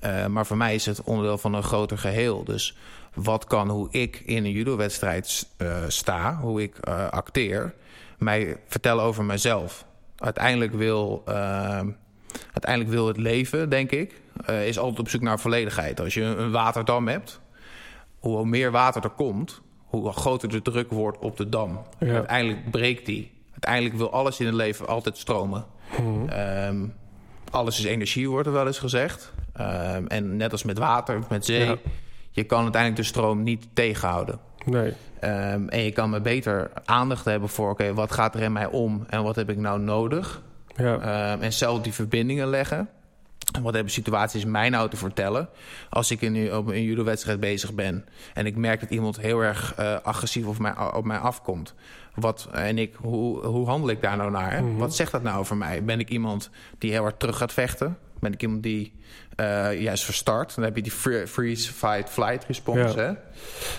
Eh, 0.00 0.26
maar 0.26 0.46
voor 0.46 0.56
mij 0.56 0.74
is 0.74 0.86
het 0.86 1.02
onderdeel 1.02 1.38
van 1.38 1.54
een 1.54 1.62
groter 1.62 1.98
geheel. 1.98 2.44
Dus 2.44 2.76
wat 3.14 3.44
kan 3.44 3.68
hoe 3.68 3.88
ik 3.90 4.22
in 4.24 4.44
een 4.44 4.50
judo-wedstrijd 4.50 5.48
eh, 5.56 5.82
sta, 5.88 6.38
hoe 6.40 6.62
ik 6.62 6.78
eh, 6.78 7.08
acteer, 7.08 7.74
mij 8.18 8.56
vertellen 8.66 9.04
over 9.04 9.24
mezelf. 9.24 9.86
Uiteindelijk 10.16 10.72
wil, 10.72 11.22
uiteindelijk 12.52 12.90
wil 12.90 13.06
het 13.06 13.16
leven, 13.16 13.68
denk 13.68 13.90
ik, 13.90 14.20
eh, 14.46 14.66
is 14.66 14.78
altijd 14.78 14.98
op 15.00 15.08
zoek 15.08 15.20
naar 15.22 15.38
volledigheid. 15.40 16.00
Als 16.00 16.14
je 16.14 16.22
een 16.22 16.50
waterdam 16.50 17.08
hebt, 17.08 17.40
hoe 18.18 18.44
meer 18.46 18.70
water 18.70 19.02
er 19.04 19.10
komt, 19.10 19.60
hoe 19.84 20.12
groter 20.12 20.48
de 20.48 20.62
druk 20.62 20.90
wordt 20.90 21.18
op 21.18 21.36
de 21.36 21.48
dam. 21.48 21.80
Ja. 21.98 22.12
Uiteindelijk 22.14 22.70
breekt 22.70 23.06
die. 23.06 23.32
Uiteindelijk 23.50 23.94
wil 23.94 24.12
alles 24.12 24.40
in 24.40 24.46
het 24.46 24.54
leven 24.54 24.86
altijd 24.88 25.16
stromen. 25.18 25.64
Ehm, 26.28 26.86
alles 27.50 27.78
is 27.78 27.84
energie, 27.84 28.30
wordt 28.30 28.46
er 28.46 28.52
wel 28.52 28.66
eens 28.66 28.78
gezegd. 28.78 29.32
Ehm, 29.52 30.06
en 30.06 30.36
net 30.36 30.52
als 30.52 30.62
met 30.62 30.78
water, 30.78 31.18
met 31.28 31.44
zee, 31.44 31.64
Ja. 31.66 31.76
je 32.30 32.44
kan 32.44 32.62
uiteindelijk 32.62 33.02
de 33.02 33.08
stroom 33.08 33.42
niet 33.42 33.66
tegenhouden. 33.72 34.38
nee, 34.64 34.92
Ehm, 35.20 35.68
en 35.68 35.82
je 35.82 35.92
kan 35.92 36.10
me 36.10 36.20
beter 36.20 36.70
aandacht 36.84 37.24
hebben 37.24 37.48
voor... 37.48 37.70
oké, 37.70 37.94
wat 37.94 38.12
gaat 38.12 38.34
er 38.34 38.42
in 38.42 38.52
mij 38.52 38.66
om 38.66 39.04
en 39.08 39.22
wat 39.22 39.36
heb 39.36 39.50
ik 39.50 39.56
nou 39.56 39.80
nodig? 39.80 40.42
ja, 40.76 41.36
en 41.40 41.52
zelf 41.52 41.80
die 41.80 41.92
verbindingen 41.92 42.48
leggen. 42.48 42.88
Wat 43.62 43.74
hebben 43.74 43.92
situaties 43.92 44.44
mij 44.44 44.68
nou 44.68 44.88
te 44.90 44.96
vertellen? 44.96 45.48
Als 45.90 46.10
ik 46.10 46.20
in, 46.20 46.34
een- 46.34 46.54
op 46.54 46.66
een 46.66 46.82
judo-wedstrijd 46.82 47.40
bezig 47.40 47.74
ben... 47.74 48.04
en 48.34 48.46
ik 48.46 48.56
merk 48.56 48.80
dat 48.80 48.90
iemand 48.90 49.20
heel 49.20 49.40
erg 49.40 49.74
eh, 49.76 49.96
agressief 50.02 50.46
op 50.46 50.58
mij, 50.58 50.74
op 50.92 51.04
mij 51.04 51.18
afkomt... 51.18 51.74
Wat, 52.14 52.48
en 52.52 52.78
ik, 52.78 52.94
hoe, 53.00 53.44
hoe 53.46 53.66
handel 53.66 53.90
ik 53.90 54.02
daar 54.02 54.16
nou 54.16 54.30
naar? 54.30 54.76
Wat 54.76 54.94
zegt 54.94 55.12
dat 55.12 55.22
nou 55.22 55.38
over 55.38 55.56
mij? 55.56 55.84
Ben 55.84 56.00
ik 56.00 56.08
iemand 56.10 56.50
die 56.78 56.90
heel 56.90 57.02
hard 57.02 57.20
terug 57.20 57.36
gaat 57.36 57.52
vechten? 57.52 57.98
Ben 58.20 58.32
ik 58.32 58.42
iemand 58.42 58.62
die 58.62 58.92
eh, 59.36 59.80
juist 59.82 60.04
verstart? 60.04 60.54
Dan 60.54 60.64
heb 60.64 60.76
je 60.76 60.82
die 60.82 60.92
free- 60.92 61.26
freeze, 61.26 61.72
fight, 61.72 62.10
flight 62.10 62.44
response. 62.44 62.96
Ja. 63.00 63.16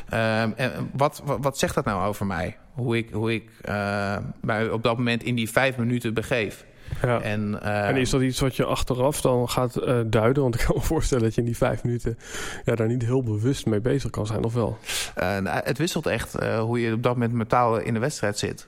Hè? 0.10 0.42
Ehm, 0.42 0.52
en 0.56 0.90
wat, 0.94 1.22
wat, 1.26 1.38
wat 1.42 1.58
zegt 1.58 1.76
dat 1.76 1.86
nou 1.86 2.08
over 2.08 2.26
mij? 2.26 2.58
Hoe 2.74 2.98
ik, 2.98 3.10
hoe 3.12 3.34
ik 3.34 3.50
eh, 3.62 4.18
mij 4.42 4.70
op 4.70 4.84
dat 4.84 4.98
moment 4.98 5.24
in 5.24 5.36
die 5.36 5.50
vijf 5.50 5.78
minuten 5.78 6.14
begeef. 6.14 6.66
Ja. 7.02 7.22
En, 7.22 7.62
eh, 7.62 7.88
En 7.88 7.96
is 7.96 8.10
dat 8.10 8.22
iets 8.22 8.40
wat 8.40 8.56
je 8.56 8.66
achteraf 8.66 9.22
dan 9.22 9.50
gaat 9.50 9.76
eh, 9.76 10.00
duiden? 10.08 10.44
Want 10.44 10.56
ik 10.56 10.66
kan 10.66 10.76
me 10.76 10.82
voorstellen 10.94 11.24
dat 11.24 11.34
je 11.36 11.42
in 11.42 11.48
die 11.48 11.58
vijf 11.58 11.84
minuten 11.84 12.18
ja, 12.66 12.76
daar 12.76 12.88
niet 12.88 13.06
heel 13.06 13.24
bewust 13.24 13.66
mee 13.66 13.82
bezig 13.82 14.10
kan 14.10 14.26
zijn, 14.26 14.44
of 14.44 14.54
wel? 14.54 14.78
Eh, 15.16 15.38
nou, 15.38 15.62
het 15.64 15.78
wisselt 15.78 16.06
echt 16.06 16.36
eh, 16.36 16.60
hoe 16.60 16.80
je 16.82 16.94
op 16.94 17.04
dat 17.04 17.14
moment 17.14 17.34
mentaal 17.34 17.80
in 17.80 17.94
de 17.94 18.00
wedstrijd 18.00 18.38
zit. 18.38 18.68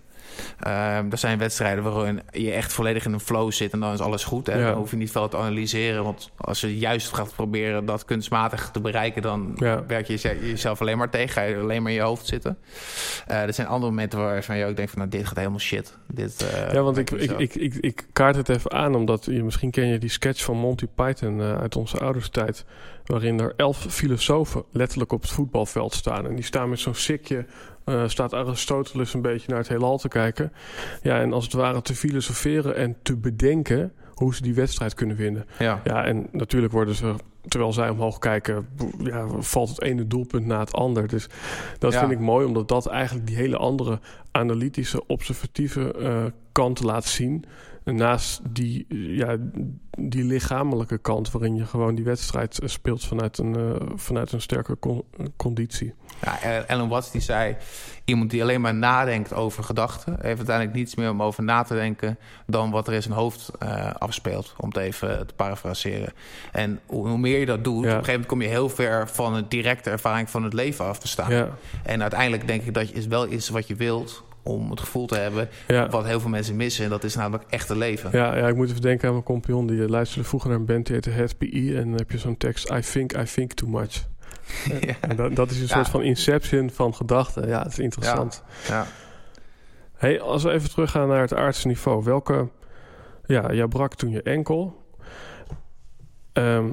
Ehm, 0.59 1.11
er 1.11 1.17
zijn 1.17 1.37
wedstrijden 1.37 1.83
waarin 1.83 2.21
je 2.31 2.51
echt 2.51 2.73
volledig 2.73 3.05
in 3.05 3.13
een 3.13 3.19
flow 3.19 3.51
zit 3.51 3.73
en 3.73 3.79
dan 3.79 3.93
is 3.93 3.99
alles 3.99 4.23
goed. 4.23 4.47
Hè? 4.47 4.59
Ja. 4.59 4.67
Dan 4.67 4.77
hoef 4.77 4.91
je 4.91 4.97
niet 4.97 5.11
veel 5.11 5.27
te 5.27 5.37
analyseren. 5.37 6.03
Want 6.03 6.31
als 6.37 6.61
je 6.61 6.77
juist 6.77 7.13
gaat 7.13 7.35
proberen 7.35 7.85
dat 7.85 8.05
kunstmatig 8.05 8.69
te 8.71 8.81
bereiken, 8.81 9.21
dan 9.21 9.51
Ja. 9.55 9.83
werk 9.87 10.07
je 10.07 10.13
jeze- 10.13 10.47
jezelf 10.49 10.81
alleen 10.81 10.97
maar 10.97 11.09
tegen. 11.09 11.29
Ga 11.29 11.41
je 11.41 11.57
alleen 11.57 11.81
maar 11.81 11.91
in 11.91 11.97
je 11.97 12.03
hoofd 12.03 12.25
zitten. 12.27 12.57
Eh, 13.27 13.41
er 13.41 13.53
zijn 13.53 13.67
andere 13.67 13.91
momenten 13.91 14.19
waarvan 14.19 14.57
je 14.57 14.65
ook 14.65 14.75
denkt 14.75 14.91
van 14.91 14.99
nou, 14.99 15.11
dit 15.11 15.27
gaat 15.27 15.37
helemaal 15.37 15.59
shit. 15.59 15.97
Dit, 16.07 16.47
eh, 16.53 16.73
ja, 16.73 16.81
want 16.81 16.97
ik, 16.97 17.11
ik, 17.11 17.31
ik, 17.31 17.55
ik, 17.55 17.73
ik 17.75 18.05
kaart 18.13 18.35
het 18.35 18.49
even 18.49 18.71
aan, 18.71 18.95
omdat 18.95 19.25
je, 19.25 19.43
misschien 19.43 19.71
ken 19.71 19.87
je 19.87 19.97
die 19.97 20.09
sketch 20.09 20.43
van 20.43 20.57
Monty 20.57 20.87
Python 20.95 21.39
eh, 21.41 21.57
uit 21.57 21.75
onze 21.75 21.97
ouderstijd. 21.99 22.65
Waarin 23.11 23.39
er 23.39 23.53
elf 23.57 23.85
filosofen 23.89 24.63
letterlijk 24.71 25.11
op 25.11 25.21
het 25.21 25.31
voetbalveld 25.31 25.93
staan. 25.93 26.25
En 26.25 26.35
die 26.35 26.43
staan 26.43 26.69
met 26.69 26.79
zo'n 26.79 26.95
sikje, 26.95 27.45
eh, 27.85 28.07
staat 28.07 28.33
Aristoteles 28.33 29.13
een 29.13 29.21
beetje 29.21 29.49
naar 29.49 29.57
het 29.57 29.67
heelal 29.67 29.97
te 29.97 30.07
kijken. 30.07 30.51
Ja, 31.01 31.19
en 31.19 31.33
als 31.33 31.43
het 31.43 31.53
ware 31.53 31.81
te 31.81 31.95
filosoferen 31.95 32.75
en 32.75 32.95
te 33.03 33.17
bedenken 33.17 33.93
hoe 34.13 34.35
ze 34.35 34.41
die 34.41 34.53
wedstrijd 34.53 34.93
kunnen 34.93 35.15
winnen. 35.15 35.45
Ja. 35.59 35.81
Ja, 35.83 36.05
en 36.05 36.27
natuurlijk 36.31 36.73
worden 36.73 36.95
ze, 36.95 37.13
terwijl 37.47 37.73
zij 37.73 37.89
omhoog 37.89 38.17
kijken, 38.19 38.67
ja, 39.03 39.27
valt 39.39 39.69
het 39.69 39.81
ene 39.81 40.07
doelpunt 40.07 40.45
na 40.45 40.59
het 40.59 40.73
ander. 40.73 41.07
Dus 41.07 41.27
dat 41.79 41.93
Ja. 41.93 41.99
vind 41.99 42.11
ik 42.11 42.19
mooi, 42.19 42.45
omdat 42.45 42.67
dat 42.67 42.87
eigenlijk 42.87 43.27
die 43.27 43.35
hele 43.35 43.57
andere 43.57 43.99
analytische, 44.31 45.07
observatieve 45.07 45.93
eh, 45.93 46.23
kant 46.51 46.83
laat 46.83 47.05
zien. 47.05 47.45
Naast 47.83 48.41
die, 48.49 48.85
eh, 48.89 49.17
ja, 49.17 49.37
die 49.97 50.23
lichamelijke 50.23 50.97
kant, 50.97 51.31
waarin 51.31 51.55
je 51.55 51.65
gewoon 51.65 51.95
die 51.95 52.05
wedstrijd 52.05 52.59
eh, 52.59 52.69
speelt 52.69 53.05
vanuit 53.05 53.37
een, 53.37 53.55
eh, 53.55 53.87
vanuit 53.95 54.31
een 54.31 54.41
sterke 54.41 54.79
con- 54.79 55.03
conditie. 55.37 55.93
Ja, 56.21 56.63
Ellen 56.67 56.87
Watts 56.87 57.11
die 57.11 57.21
zei... 57.21 57.55
iemand 58.05 58.29
die 58.29 58.41
alleen 58.41 58.61
maar 58.61 58.75
nadenkt 58.75 59.33
over 59.33 59.63
gedachten... 59.63 60.13
heeft 60.21 60.37
uiteindelijk 60.37 60.77
niets 60.77 60.95
meer 60.95 61.09
om 61.09 61.23
over 61.23 61.43
na 61.43 61.63
te 61.63 61.73
denken... 61.73 62.17
dan 62.47 62.71
wat 62.71 62.87
er 62.87 62.93
in 62.93 63.01
zijn 63.01 63.13
hoofd 63.13 63.51
eh, 63.59 63.91
afspeelt. 63.93 64.53
Om 64.57 64.67
het 64.67 64.77
even 64.77 65.27
te 65.27 65.33
parafraseren. 65.33 66.13
En 66.51 66.79
hoe, 66.85 67.17
meer 67.17 67.39
je 67.39 67.45
dat 67.45 67.63
doet... 67.63 67.83
Ja. 67.83 67.89
op 67.91 67.97
een 67.97 68.05
gegeven 68.05 68.11
moment 68.11 68.27
kom 68.27 68.41
je 68.41 68.47
heel 68.47 68.69
ver... 68.69 69.09
van 69.09 69.35
een 69.35 69.45
directe 69.47 69.89
ervaring 69.89 70.29
van 70.29 70.43
het 70.43 70.53
leven 70.53 70.85
af 70.85 70.99
te 70.99 71.07
staan. 71.07 71.31
Ja, 71.31 71.49
En 71.83 72.01
uiteindelijk 72.01 72.47
denk 72.47 72.63
ik 72.63 72.73
dat 72.73 72.89
je 72.89 72.95
is 72.95 73.07
wel 73.07 73.25
is 73.25 73.49
wat 73.49 73.67
je 73.67 73.75
wilt... 73.75 74.23
om 74.43 74.69
het 74.69 74.79
gevoel 74.79 75.05
te 75.07 75.17
hebben 75.17 75.49
ja. 75.67 75.89
wat 75.89 76.05
heel 76.05 76.19
veel 76.19 76.29
mensen 76.29 76.55
missen. 76.55 76.83
En 76.83 76.89
dat 76.89 77.03
is 77.03 77.15
namelijk 77.15 77.43
echte 77.49 77.77
leven. 77.77 78.09
Ja, 78.13 78.37
ja, 78.37 78.47
ik 78.47 78.55
moet 78.55 78.69
even 78.69 78.81
denken 78.81 79.07
aan 79.07 79.13
mijn 79.13 79.25
compagnon. 79.25 79.67
Die 79.67 79.83
eh, 79.83 79.89
luisterde 79.89 80.27
vroeger 80.27 80.49
naar 80.49 80.59
een 80.59 80.65
band 80.65 80.85
die 80.85 80.95
heette 80.95 81.09
Het 81.09 81.37
PI. 81.37 81.75
En 81.75 81.89
dan 81.89 81.97
heb 81.97 82.11
je 82.11 82.17
zo'n 82.17 82.37
tekst... 82.37 82.69
I 82.71 82.79
think 82.79 83.17
I 83.17 83.23
think 83.23 83.53
too 83.53 83.69
much. 83.69 84.07
ja. 84.87 84.93
En 85.01 85.15
dat, 85.15 85.35
dat 85.35 85.51
is 85.51 85.55
een 85.57 85.67
Ja. 85.67 85.73
soort 85.75 85.89
van 85.89 86.01
inception 86.01 86.69
van 86.69 86.95
gedachten. 86.95 87.47
Ja, 87.47 87.61
het 87.61 87.71
is 87.71 87.79
interessant. 87.79 88.43
Ja. 88.67 88.85
Hey, 89.95 90.21
als 90.21 90.43
we 90.43 90.51
even 90.51 90.69
teruggaan 90.69 91.07
naar 91.07 91.21
het 91.21 91.33
aardse 91.33 91.67
niveau. 91.67 92.03
Welke... 92.03 92.49
Ja, 93.25 93.53
jij 93.53 93.67
brak 93.67 93.95
toen 93.95 94.09
je 94.09 94.21
enkel. 94.21 94.83
Ehm, 96.33 96.69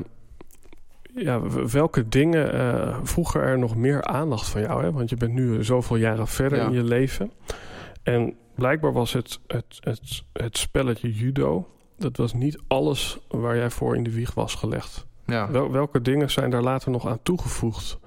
ja, 1.19 1.41
welke 1.71 2.09
dingen 2.09 2.53
eh, 2.53 2.99
vroegen 3.03 3.41
er 3.41 3.59
nog 3.59 3.77
meer 3.77 4.03
aandacht 4.05 4.49
van 4.49 4.61
jou? 4.61 4.83
Hè? 4.83 4.93
Want 4.93 5.11
je 5.11 5.17
bent 5.17 5.33
nu 5.33 5.65
zoveel 5.65 5.97
jaren 5.97 6.27
verder 6.29 6.59
Ja. 6.59 6.65
in 6.67 6.73
je 6.73 6.83
leven. 6.85 7.31
En 8.03 8.35
blijkbaar 8.55 8.93
was 8.93 9.13
het, 9.13 9.41
het, 9.47 9.79
het, 9.81 10.23
het 10.33 10.59
spelletje 10.59 11.13
judo... 11.13 11.69
dat 11.99 12.17
was 12.17 12.33
niet 12.35 12.59
alles 12.69 13.19
waar 13.29 13.57
jij 13.57 13.71
voor 13.71 13.97
in 13.97 14.03
de 14.03 14.11
wieg 14.13 14.35
was 14.35 14.55
gelegd. 14.55 15.07
ja. 15.27 15.51
Wel, 15.51 15.71
welke 15.71 16.01
dingen 16.01 16.31
zijn 16.31 16.51
daar 16.51 16.63
later 16.63 16.91
nog 16.91 17.07
aan 17.07 17.23
toegevoegd? 17.23 17.99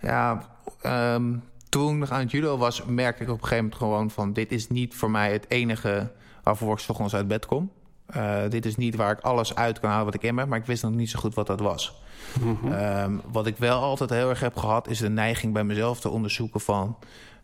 Ja, 0.00 0.48
ehm, 0.80 1.34
toen 1.68 1.92
ik 1.92 1.98
nog 1.98 2.10
aan 2.10 2.20
het 2.20 2.30
judo 2.30 2.56
was, 2.56 2.84
merkte 2.84 3.22
ik 3.22 3.28
op 3.28 3.34
een 3.34 3.40
gegeven 3.42 3.64
moment 3.64 3.80
gewoon 3.82 4.10
van... 4.10 4.32
dit 4.32 4.52
is 4.52 4.68
niet 4.68 4.94
voor 4.94 5.10
mij 5.10 5.32
het 5.32 5.50
enige 5.50 6.12
waarvoor 6.42 6.78
ik 6.78 6.84
ochtends 6.88 7.14
uit 7.14 7.28
bed 7.28 7.46
kom. 7.46 7.70
Eh, 8.06 8.40
dit 8.48 8.66
is 8.66 8.76
niet 8.76 8.96
waar 8.96 9.12
ik 9.12 9.20
alles 9.20 9.54
uit 9.54 9.80
kan 9.80 9.90
halen 9.90 10.04
wat 10.04 10.14
ik 10.14 10.22
in 10.22 10.38
heb, 10.38 10.48
maar 10.48 10.58
ik 10.58 10.66
wist 10.66 10.82
nog 10.82 10.92
niet 10.92 11.10
zo 11.10 11.18
goed 11.18 11.34
wat 11.34 11.46
dat 11.46 11.60
was. 11.60 12.02
Ehm, 12.70 13.16
wat 13.32 13.46
ik 13.46 13.56
wel 13.56 13.80
altijd 13.80 14.10
heel 14.10 14.28
erg 14.28 14.40
heb 14.40 14.56
gehad, 14.56 14.88
is 14.88 14.98
de 14.98 15.10
neiging 15.10 15.52
bij 15.52 15.64
mezelf 15.64 16.00
te 16.00 16.08
onderzoeken 16.08 16.60
van... 16.60 16.96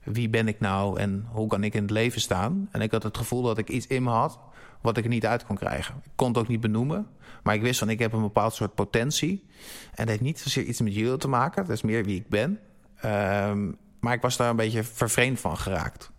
wie 0.05 0.29
ben 0.29 0.49
ik 0.49 0.61
nou 0.61 0.99
en 1.01 1.27
hoe 1.31 1.49
kan 1.49 1.65
ik 1.65 1.75
in 1.75 1.83
het 1.83 1.91
leven 1.91 2.21
staan? 2.21 2.69
En 2.71 2.81
ik 2.81 2.91
had 2.91 3.03
het 3.03 3.17
gevoel 3.17 3.43
dat 3.43 3.59
ik 3.59 3.69
iets 3.69 3.87
in 3.87 4.03
me 4.03 4.11
had 4.11 4.39
wat 4.81 4.97
ik 4.97 5.05
er 5.05 5.11
niet 5.11 5.27
uit 5.27 5.47
kon 5.47 5.57
krijgen. 5.57 5.95
Ik 6.05 6.11
kon 6.15 6.29
het 6.29 6.39
ook 6.39 6.49
niet 6.49 6.61
benoemen, 6.61 7.07
maar 7.43 7.55
ik 7.55 7.63
wist 7.63 7.79
van 7.79 7.91
ik 7.91 7.99
heb 7.99 8.13
een 8.13 8.21
bepaald 8.21 8.55
soort 8.55 8.75
potentie. 8.75 9.47
En 9.91 9.97
dat 9.97 10.09
heeft 10.09 10.21
niet 10.21 10.39
zozeer 10.39 10.65
iets 10.65 10.81
met 10.81 10.95
judo 10.95 11.17
te 11.17 11.29
maken, 11.29 11.67
dat 11.67 11.77
is 11.77 11.83
meer 11.83 12.05
wie 12.05 12.21
ik 12.21 12.29
ben. 12.29 12.61
Ehm, 12.97 13.73
maar 14.01 14.15
ik 14.15 14.23
was 14.23 14.37
daar 14.37 14.51
een 14.51 14.57
beetje 14.57 14.85
vervreemd 14.85 15.41
van 15.41 15.57
geraakt. 15.57 16.11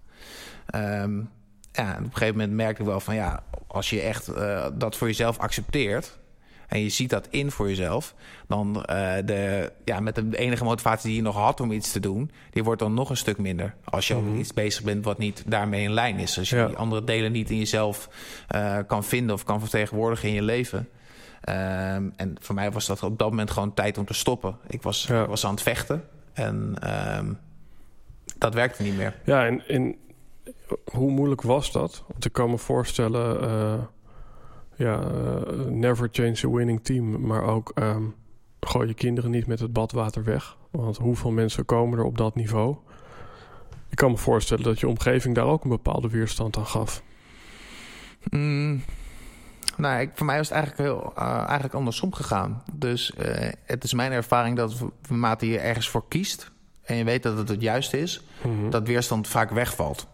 Ehm, 0.65 1.21
ja, 1.71 1.91
op 1.91 2.03
een 2.03 2.11
gegeven 2.11 2.37
moment 2.37 2.51
merkte 2.51 2.81
ik 2.81 2.87
wel 2.87 2.99
van 2.99 3.15
ja, 3.15 3.43
als 3.67 3.89
je 3.89 4.01
echt 4.01 4.29
uh, 4.29 4.67
dat 4.73 4.95
voor 4.95 5.07
jezelf 5.07 5.37
accepteert 5.37 6.19
en 6.67 6.79
je 6.81 6.89
ziet 6.89 7.09
dat 7.09 7.27
in 7.29 7.51
voor 7.51 7.67
jezelf, 7.67 8.15
dan 8.47 8.75
uh, 8.77 8.85
de, 9.25 9.71
ja, 9.85 9.99
met 9.99 10.15
de 10.15 10.37
enige 10.37 10.63
motivatie 10.63 11.07
die 11.07 11.15
je 11.15 11.23
nog 11.23 11.35
had 11.35 11.59
om 11.59 11.71
iets 11.71 11.91
te 11.91 11.99
doen, 11.99 12.31
die 12.51 12.63
wordt 12.63 12.81
dan 12.81 12.93
nog 12.93 13.09
een 13.09 13.17
stuk 13.17 13.37
minder. 13.37 13.75
Als 13.83 14.07
je 14.07 14.13
mm 14.13 14.23
-hmm. 14.23 14.33
ook 14.33 14.39
iets 14.39 14.53
bezig 14.53 14.83
bent 14.83 15.05
wat 15.05 15.17
niet 15.17 15.43
daarmee 15.47 15.83
in 15.83 15.91
lijn 15.91 16.17
is. 16.17 16.37
Als 16.37 16.49
je 16.49 16.55
ja. 16.55 16.67
die 16.67 16.75
andere 16.75 17.03
delen 17.03 17.31
niet 17.31 17.49
in 17.49 17.57
jezelf 17.57 18.09
uh, 18.55 18.77
kan 18.87 19.03
vinden 19.03 19.35
of 19.35 19.43
kan 19.43 19.59
vertegenwoordigen 19.59 20.29
in 20.29 20.35
je 20.35 20.41
leven. 20.41 20.89
Um, 21.49 22.13
en 22.15 22.35
voor 22.39 22.55
mij 22.55 22.71
was 22.71 22.85
dat 22.85 23.03
op 23.03 23.17
dat 23.17 23.29
moment 23.29 23.51
gewoon 23.51 23.73
tijd 23.73 23.97
om 23.97 24.05
te 24.05 24.13
stoppen. 24.13 24.57
Ik 24.67 24.81
was, 24.81 25.05
ja. 25.07 25.27
was 25.27 25.45
aan 25.45 25.51
het 25.51 25.61
vechten 25.61 26.03
en 26.33 26.75
um, 27.17 27.37
dat 28.37 28.53
werkte 28.53 28.83
niet 28.83 28.97
meer. 28.97 29.15
Ja, 29.23 29.45
en, 29.45 29.67
en 29.67 29.95
hoe 30.91 31.11
moeilijk 31.11 31.41
was 31.41 31.71
dat? 31.71 32.03
Want 32.07 32.25
ik 32.25 32.33
kan 32.33 32.49
me 32.49 32.57
voorstellen, 32.57 33.43
uh, 33.43 33.83
ja, 34.75 35.03
uh, 35.03 35.65
never 35.65 36.09
change 36.11 36.41
a 36.45 36.49
winning 36.49 36.83
team, 36.83 37.21
maar 37.21 37.43
ook 37.43 37.71
um, 37.75 38.15
gooi 38.59 38.87
je 38.87 38.93
kinderen 38.93 39.31
niet 39.31 39.47
met 39.47 39.59
het 39.59 39.73
badwater 39.73 40.23
weg. 40.23 40.57
Want 40.71 40.97
hoeveel 40.97 41.31
mensen 41.31 41.65
komen 41.65 41.99
er 41.99 42.05
op 42.05 42.17
dat 42.17 42.35
niveau? 42.35 42.77
Ik 43.89 43.97
kan 43.97 44.11
me 44.11 44.17
voorstellen 44.17 44.63
dat 44.63 44.79
je 44.79 44.87
omgeving 44.87 45.35
daar 45.35 45.45
ook 45.45 45.63
een 45.63 45.69
bepaalde 45.69 46.09
weerstand 46.09 46.57
aan 46.57 46.65
gaf. 46.65 47.03
Mm, 48.29 48.83
nou, 49.77 50.01
ik, 50.01 50.11
voor 50.13 50.25
mij 50.25 50.37
was 50.37 50.49
het 50.49 50.57
eigenlijk, 50.57 50.89
heel, 50.89 51.13
uh, 51.17 51.43
eigenlijk 51.43 51.73
andersom 51.73 52.13
gegaan. 52.13 52.63
Dus 52.73 53.13
uh, 53.17 53.49
het 53.65 53.83
is 53.83 53.93
mijn 53.93 54.11
ervaring 54.11 54.57
dat 54.57 54.83
naarmate 55.09 55.47
je 55.47 55.59
ergens 55.59 55.89
voor 55.89 56.07
kiest... 56.07 56.51
en 56.81 56.95
je 56.95 57.03
weet 57.03 57.23
dat 57.23 57.37
het 57.37 57.49
het 57.49 57.61
juiste 57.61 57.99
is, 57.99 58.23
mm 58.43 58.59
-hmm. 58.59 58.69
dat 58.69 58.87
weerstand 58.87 59.27
vaak 59.27 59.49
wegvalt. 59.49 60.07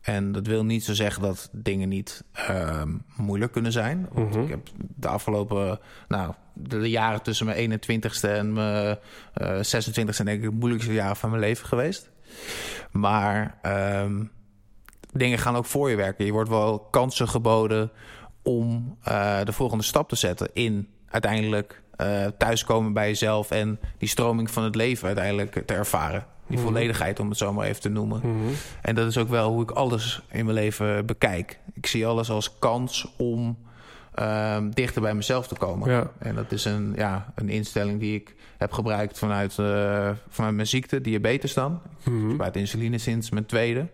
En 0.00 0.32
dat 0.32 0.46
wil 0.46 0.64
niet 0.64 0.84
zo 0.84 0.94
zeggen 0.94 1.22
dat 1.22 1.48
dingen 1.52 1.88
niet 1.88 2.24
uh, 2.50 2.82
moeilijk 3.16 3.52
kunnen 3.52 3.72
zijn. 3.72 4.08
Want 4.12 4.26
mm 4.26 4.32
-hmm. 4.32 4.42
ik 4.42 4.48
heb 4.48 4.68
de 4.96 5.08
afgelopen, 5.08 5.78
nou, 6.08 6.34
de 6.54 6.90
jaren 6.90 7.22
tussen 7.22 7.46
mijn 7.46 7.80
21ste 7.80 8.28
en 8.28 8.52
mijn 8.52 8.98
uh, 9.42 9.56
26ste... 9.56 10.24
denk 10.24 10.28
ik 10.28 10.42
de 10.42 10.50
moeilijkste 10.50 10.92
jaren 10.92 11.16
van 11.16 11.30
mijn 11.30 11.42
leven 11.42 11.66
geweest. 11.66 12.10
Maar 12.90 13.58
um, 14.02 14.30
dingen 15.12 15.38
gaan 15.38 15.56
ook 15.56 15.66
voor 15.66 15.90
je 15.90 15.96
werken. 15.96 16.24
Je 16.24 16.32
wordt 16.32 16.50
wel 16.50 16.78
kansen 16.78 17.28
geboden 17.28 17.90
om 18.42 18.96
uh, 19.08 19.40
de 19.44 19.52
volgende 19.52 19.84
stap 19.84 20.08
te 20.08 20.16
zetten 20.16 20.50
in 20.52 20.88
uiteindelijk 21.08 21.82
uh, 22.00 22.26
thuiskomen 22.38 22.92
bij 22.92 23.08
jezelf 23.08 23.50
en 23.50 23.78
die 23.98 24.08
stroming 24.08 24.50
van 24.50 24.64
het 24.64 24.74
leven 24.74 25.06
uiteindelijk 25.06 25.62
te 25.66 25.74
ervaren. 25.74 26.24
Die 26.46 26.58
mm 26.58 26.64
-hmm. 26.64 26.72
volledigheid, 26.72 27.20
om 27.20 27.28
het 27.28 27.38
zo 27.38 27.52
maar 27.52 27.66
even 27.66 27.80
te 27.80 27.88
noemen. 27.88 28.20
Mm 28.24 28.42
-hmm. 28.42 28.54
En 28.82 28.94
dat 28.94 29.08
is 29.08 29.18
ook 29.18 29.28
wel 29.28 29.50
hoe 29.50 29.62
ik 29.62 29.70
alles 29.70 30.22
in 30.30 30.44
mijn 30.44 30.56
leven 30.56 31.06
bekijk. 31.06 31.58
Ik 31.74 31.86
zie 31.86 32.06
alles 32.06 32.30
als 32.30 32.58
kans 32.58 33.12
om 33.16 33.58
uh, 34.18 34.56
dichter 34.70 35.02
bij 35.02 35.14
mezelf 35.14 35.48
te 35.48 35.54
komen. 35.54 35.90
Ja. 35.90 36.10
En 36.18 36.34
dat 36.34 36.52
is 36.52 36.64
een, 36.64 36.92
ja, 36.96 37.32
een 37.34 37.48
instelling 37.48 38.00
die 38.00 38.14
ik 38.14 38.34
heb 38.58 38.72
gebruikt 38.72 39.18
vanuit, 39.18 39.56
uh, 39.60 40.10
vanuit 40.28 40.54
mijn 40.54 40.66
ziekte, 40.66 41.00
diabetes 41.00 41.54
dan. 41.54 41.70
Mm 41.72 41.80
-hmm. 42.02 42.24
Ik 42.24 42.30
gebruik 42.30 42.54
insuline 42.54 42.98
sinds 42.98 43.30
mijn 43.30 43.46
tweede. 43.46 43.86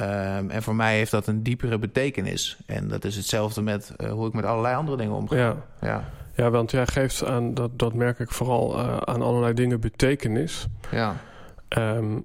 Um, 0.00 0.50
en 0.50 0.62
voor 0.62 0.74
mij 0.74 0.96
heeft 0.96 1.10
dat 1.10 1.26
een 1.26 1.42
diepere 1.42 1.78
betekenis. 1.78 2.56
En 2.66 2.88
dat 2.88 3.04
is 3.04 3.16
hetzelfde 3.16 3.62
met 3.62 3.94
uh, 3.98 4.10
hoe 4.10 4.26
ik 4.26 4.32
met 4.32 4.44
allerlei 4.44 4.76
andere 4.76 4.96
dingen 4.96 5.14
omga. 5.14 5.36
Ja, 5.36 5.56
ja. 5.80 6.08
Ja 6.34 6.50
want 6.50 6.70
jij 6.70 6.86
geeft 6.86 7.24
aan, 7.24 7.54
dat, 7.54 7.78
dat 7.78 7.94
merk 7.94 8.18
ik 8.18 8.30
vooral, 8.30 8.78
uh, 8.78 8.96
aan 8.96 9.22
allerlei 9.22 9.54
dingen 9.54 9.80
betekenis. 9.80 10.66
Ja. 10.90 11.16
Um, 11.78 12.24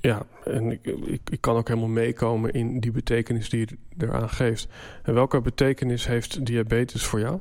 ja, 0.00 0.22
en 0.44 0.70
ik, 0.70 0.86
ik, 0.86 1.20
ik, 1.30 1.40
kan 1.40 1.56
ook 1.56 1.68
helemaal 1.68 1.88
meekomen 1.88 2.52
in 2.52 2.80
die 2.80 2.90
betekenis 2.90 3.50
die 3.50 3.60
je 3.60 3.76
eraan 4.06 4.30
geeft. 4.30 4.68
En 5.02 5.14
welke 5.14 5.40
betekenis 5.40 6.06
heeft 6.06 6.46
diabetes 6.46 7.04
voor 7.04 7.20
jou? 7.20 7.38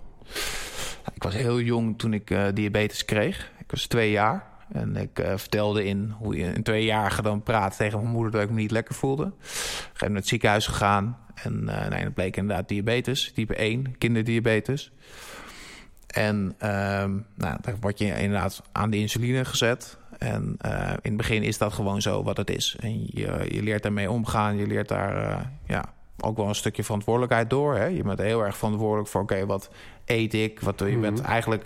Ik 1.14 1.24
was 1.24 1.36
heel 1.36 1.60
jong 1.60 1.98
toen 1.98 2.14
ik 2.14 2.30
uh, 2.30 2.48
diabetes 2.54 3.06
kreeg. 3.06 3.52
Ik 3.60 3.72
was 3.72 3.88
twee 3.88 4.12
jaar. 4.12 4.48
En 4.72 4.96
ik 4.96 5.20
uh, 5.20 5.34
vertelde 5.36 5.86
in 5.86 6.14
hoe 6.18 6.36
je 6.36 6.56
een 6.56 6.64
tweejarige 6.64 7.22
dan 7.22 7.44
praat 7.44 7.78
tegen 7.78 8.00
mijn 8.00 8.12
moeder 8.12 8.32
dat 8.32 8.42
ik 8.42 8.50
me 8.50 8.56
niet 8.56 8.72
lekker 8.72 8.96
voelde. 8.96 9.26
Ik 9.94 10.00
ben 10.00 10.10
naar 10.10 10.20
het 10.20 10.28
ziekenhuis 10.28 10.68
gegaan. 10.68 11.18
En 11.34 11.64
uh, 11.68 11.88
nee, 11.88 12.04
dat 12.04 12.14
bleek 12.14 12.38
inderdaad 12.38 12.68
diabetes, 12.68 13.32
type 13.32 13.56
1, 13.56 13.98
kinderdiabetes. 13.98 14.92
En 16.10 16.36
um, 16.36 17.26
nou, 17.36 17.58
dan 17.62 17.76
word 17.80 18.00
je 18.00 18.06
inderdaad 18.06 18.62
aan 18.72 18.90
de 18.90 18.98
insuline 18.98 19.46
gezet. 19.46 19.98
En 20.18 20.58
uh, 20.66 20.90
in 20.90 20.98
het 21.02 21.18
begin 21.18 21.44
is 21.44 21.58
dat 21.58 21.74
gewoon 21.74 22.02
zo 22.02 22.24
wat 22.24 22.38
het 22.38 22.50
is. 22.50 22.78
En 22.80 23.02
je, 23.06 23.46
je 23.52 23.64
leert 23.64 23.84
daarmee 23.84 24.12
omgaan. 24.12 24.58
Je 24.58 24.68
leert 24.68 24.88
daar 24.88 25.46
ja, 25.66 25.86
ook 26.20 26.38
wel 26.38 26.48
een 26.48 26.56
stukje 26.56 26.84
verantwoordelijkheid 26.84 27.50
door. 27.50 27.76
Hè? 27.76 27.86
Je 27.86 28.04
bent 28.04 28.20
heel 28.20 28.46
erg 28.46 28.58
verantwoordelijk 28.58 29.10
voor, 29.10 29.22
oké, 29.22 29.34
okay, 29.34 29.46
wat 29.46 29.70
eet 30.06 30.34
ik? 30.34 30.60
Wat, 30.60 30.80
je 30.80 30.86
mm 30.86 30.92
-hmm. 30.92 31.02
bent 31.02 31.22
eigenlijk 31.22 31.66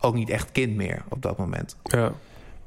ook 0.00 0.14
niet 0.14 0.30
echt 0.30 0.52
kind 0.52 0.76
meer 0.76 1.02
op 1.08 1.22
dat 1.22 1.38
moment. 1.38 1.76
Ja. 1.82 2.12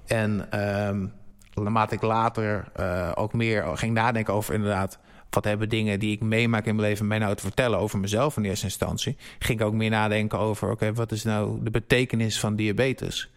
En 0.05 0.59
um, 0.87 1.13
naarmate 1.53 1.95
ik 1.95 2.01
later 2.01 2.71
uh, 2.79 3.11
ook 3.15 3.33
meer 3.33 3.77
ging 3.77 3.93
nadenken 3.93 4.33
over 4.33 4.53
inderdaad... 4.53 4.99
wat 5.33 5.43
hebben 5.43 5.69
dingen 5.69 5.99
die 5.99 6.11
ik 6.11 6.21
meemaak 6.21 6.65
in 6.65 6.75
mijn 6.75 6.87
leven 6.87 7.07
mij 7.07 7.17
nou 7.17 7.35
te 7.35 7.41
vertellen 7.43 7.79
over 7.79 7.99
mezelf 7.99 8.37
in 8.37 8.43
eerste 8.43 8.65
instantie... 8.65 9.17
ging 9.39 9.59
ik 9.59 9.65
ook 9.65 9.73
meer 9.73 9.89
nadenken 9.89 10.39
over, 10.39 10.71
oké, 10.71 10.73
okay, 10.73 10.93
wat 10.93 11.11
is 11.11 11.23
nou 11.23 11.63
de 11.63 11.71
betekenis 11.71 12.39
van 12.39 12.55
diabetes? 12.55 13.31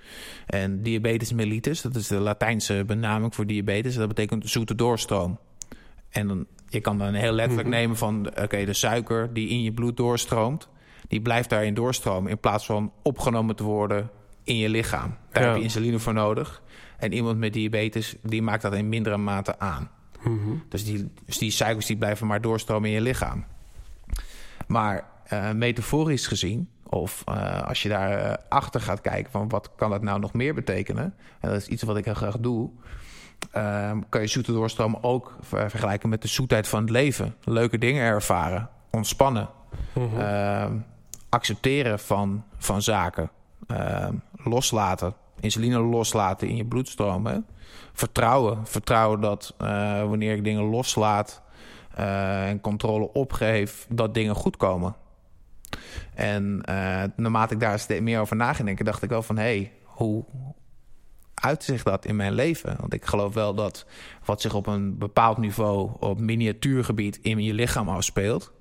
En 0.46 0.82
diabetes 0.82 1.32
mellitus, 1.32 1.80
dat 1.80 1.94
is 1.94 2.06
de 2.06 2.18
Latijnse 2.18 2.84
benaming 2.86 3.34
voor 3.34 3.46
diabetes... 3.46 3.94
dat 3.94 4.08
betekent 4.08 4.50
zoete 4.50 4.74
doorstroom. 4.74 5.38
En 6.10 6.28
dan, 6.28 6.46
je 6.68 6.80
kan 6.80 6.98
dan 6.98 7.14
heel 7.14 7.32
letterlijk 7.32 7.68
mm 7.68 7.72
-hmm. 7.72 7.82
nemen 7.82 7.96
van, 7.96 8.26
oké, 8.26 8.42
okay, 8.42 8.64
de 8.64 8.74
suiker 8.74 9.32
die 9.32 9.48
in 9.48 9.62
je 9.62 9.72
bloed 9.72 9.96
doorstroomt... 9.96 10.68
die 11.08 11.20
blijft 11.20 11.50
daarin 11.50 11.74
doorstromen 11.74 12.30
in 12.30 12.38
plaats 12.38 12.66
van 12.66 12.92
opgenomen 13.02 13.56
te 13.56 13.64
worden 13.64 14.10
in 14.44 14.56
je 14.56 14.68
lichaam. 14.68 15.16
Daar 15.30 15.42
ja. 15.42 15.48
heb 15.48 15.58
je 15.58 15.62
insuline 15.62 15.98
voor 15.98 16.14
nodig. 16.14 16.62
En 16.98 17.12
iemand 17.12 17.38
met 17.38 17.52
diabetes, 17.52 18.16
die 18.22 18.42
maakt 18.42 18.62
dat 18.62 18.74
in 18.74 18.88
mindere 18.88 19.16
mate 19.16 19.58
aan. 19.58 19.90
Mm 20.28 20.40
-hmm. 20.42 20.62
dus, 20.68 20.84
die, 20.84 21.12
dus 21.24 21.38
die 21.38 21.50
suikers 21.50 21.86
die 21.86 21.96
blijven 21.96 22.26
maar 22.26 22.40
doorstromen 22.40 22.88
in 22.88 22.94
je 22.94 23.00
lichaam. 23.00 23.44
Maar 24.66 25.04
uh, 25.32 25.52
metaforisch 25.52 26.26
gezien, 26.26 26.68
of 26.82 27.24
uh, 27.28 27.62
als 27.62 27.82
je 27.82 27.88
daar 27.88 28.26
uh, 28.26 28.32
achter 28.48 28.80
gaat 28.80 29.00
kijken 29.00 29.32
van 29.32 29.48
wat 29.48 29.70
kan 29.76 29.90
dat 29.90 30.02
nou 30.02 30.20
nog 30.20 30.32
meer 30.32 30.54
betekenen, 30.54 31.14
en 31.40 31.50
dat 31.50 31.60
is 31.60 31.66
iets 31.66 31.82
wat 31.82 31.96
ik 31.96 32.04
heel 32.04 32.14
graag 32.14 32.38
doe, 32.38 32.70
uh, 33.56 33.90
kan 34.08 34.20
je 34.20 34.26
zoete 34.26 34.52
doorstroom 34.52 34.98
ook 35.00 35.36
vergelijken 35.40 36.08
met 36.08 36.22
de 36.22 36.28
zoetheid 36.28 36.68
van 36.68 36.80
het 36.80 36.90
leven. 36.90 37.34
Leuke 37.44 37.78
dingen 37.78 38.02
ervaren, 38.02 38.68
ontspannen, 38.90 39.48
mm 39.94 40.08
-hmm. 40.08 40.84
accepteren 41.28 41.98
van, 41.98 42.44
van 42.56 42.82
zaken, 42.82 43.30
loslaten 44.36 45.14
insuline 45.40 45.78
loslaten 45.78 46.48
in 46.48 46.56
je 46.56 46.64
bloedstroom. 46.64 47.44
Vertrouwen. 47.92 48.66
Vertrouwen 48.66 49.20
dat 49.20 49.54
uh, 49.62 49.68
wanneer 50.08 50.34
ik 50.36 50.44
dingen 50.44 50.62
loslaat 50.62 51.42
uh, 51.98 52.48
en 52.48 52.60
controle 52.60 53.12
opgeef, 53.12 53.86
dat 53.88 54.14
dingen 54.14 54.34
goed 54.34 54.56
komen. 54.56 54.96
En 56.14 56.62
uh, 56.68 57.02
naarmate 57.16 57.54
ik 57.54 57.60
daar 57.60 57.78
steeds 57.78 58.00
meer 58.00 58.20
over 58.20 58.36
na 58.36 58.52
ging 58.52 58.66
denken, 58.66 58.84
dacht 58.84 59.02
ik 59.02 59.10
wel 59.10 59.22
van 59.22 59.36
hé, 59.36 59.42
hey, 59.42 59.72
hoe 59.84 60.24
uit 61.34 61.64
zich 61.64 61.82
dat 61.82 62.04
in 62.04 62.16
mijn 62.16 62.32
leven? 62.32 62.76
Want 62.80 62.92
ik 62.92 63.04
geloof 63.04 63.34
wel 63.34 63.54
dat 63.54 63.86
wat 64.24 64.40
zich 64.40 64.54
op 64.54 64.66
een 64.66 64.98
bepaald 64.98 65.38
niveau, 65.38 65.90
op 65.98 66.20
miniatuurgebied 66.20 67.18
in 67.22 67.42
je 67.42 67.54
lichaam 67.54 67.88
afspeelt, 67.88 68.52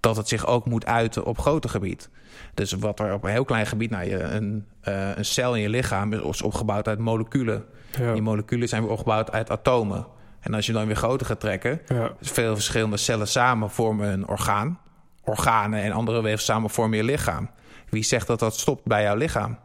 dat 0.00 0.16
het 0.16 0.28
zich 0.28 0.46
ook 0.46 0.66
moet 0.66 0.86
uiten 0.86 1.24
op 1.24 1.38
groter 1.38 1.70
gebied. 1.70 2.10
Dus 2.54 2.72
wat 2.72 3.00
er 3.00 3.14
op 3.14 3.24
een 3.24 3.30
heel 3.30 3.44
klein 3.44 3.66
gebied, 3.66 3.90
nou, 3.90 4.08
je, 4.08 4.18
een, 4.22 4.66
een 4.80 5.24
cel 5.24 5.54
in 5.54 5.62
je 5.62 5.68
lichaam 5.68 6.12
is 6.12 6.42
opgebouwd 6.42 6.88
uit 6.88 6.98
moleculen. 6.98 7.64
Ja. 7.98 8.12
Die 8.12 8.22
moleculen 8.22 8.68
zijn 8.68 8.82
weer 8.82 8.90
opgebouwd 8.90 9.32
uit 9.32 9.50
atomen. 9.50 10.06
En 10.40 10.54
als 10.54 10.66
je 10.66 10.72
dan 10.72 10.86
weer 10.86 10.96
groter 10.96 11.26
gaat 11.26 11.40
trekken, 11.40 11.80
ja. 11.86 12.12
veel 12.20 12.54
verschillende 12.54 12.96
cellen 12.96 13.28
samen 13.28 13.70
vormen 13.70 14.12
een 14.12 14.28
orgaan. 14.28 14.78
Organen 15.24 15.82
en 15.82 15.92
andere 15.92 16.22
weefsels 16.22 16.44
samen 16.44 16.70
vormen 16.70 16.96
je 16.96 17.04
lichaam. 17.04 17.50
Wie 17.88 18.02
zegt 18.02 18.26
dat 18.26 18.38
dat 18.38 18.56
stopt 18.56 18.84
bij 18.84 19.02
jouw 19.02 19.16
lichaam? 19.16 19.58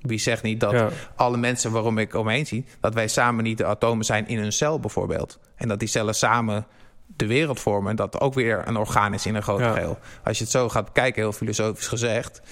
Wie 0.00 0.18
zegt 0.18 0.42
niet 0.42 0.60
dat 0.60 0.72
ja. 0.72 0.88
alle 1.16 1.36
mensen 1.36 1.72
waarom 1.72 1.98
ik 1.98 2.14
omheen 2.14 2.46
zie... 2.46 2.66
dat 2.80 2.94
wij 2.94 3.08
samen 3.08 3.44
niet 3.44 3.58
de 3.58 3.64
atomen 3.64 4.04
zijn 4.04 4.28
in 4.28 4.38
een 4.38 4.52
cel 4.52 4.80
bijvoorbeeld. 4.80 5.38
En 5.56 5.68
dat 5.68 5.78
die 5.78 5.88
cellen 5.88 6.14
samen 6.14 6.66
de 7.06 7.26
wereld 7.26 7.60
vormen. 7.60 7.90
En 7.90 7.96
dat 7.96 8.20
ook 8.20 8.34
weer 8.34 8.62
een 8.66 8.76
orgaan 8.76 9.14
is 9.14 9.26
in 9.26 9.34
een 9.34 9.42
groot 9.42 9.60
ja. 9.60 9.72
geheel. 9.72 9.98
Als 10.24 10.38
je 10.38 10.44
het 10.44 10.52
zo 10.52 10.68
gaat 10.68 10.84
bekijken, 10.84 11.22
heel 11.22 11.32
filosofisch 11.32 11.86
gezegd. 11.88 12.42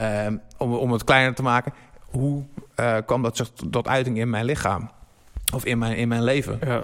Um, 0.00 0.40
om, 0.56 0.74
om 0.74 0.92
het 0.92 1.04
kleiner 1.04 1.34
te 1.34 1.42
maken. 1.42 1.72
Hoe 2.06 2.42
uh, 2.80 2.96
kwam 3.06 3.22
dat 3.22 3.36
zich 3.36 3.50
tot 3.70 3.88
uiting 3.88 4.18
in 4.18 4.30
mijn 4.30 4.44
lichaam? 4.44 4.90
Of 5.54 5.64
in 5.64 5.78
mijn, 5.78 5.96
in 5.96 6.08
mijn 6.08 6.22
leven. 6.24 6.58
Ja. 6.64 6.80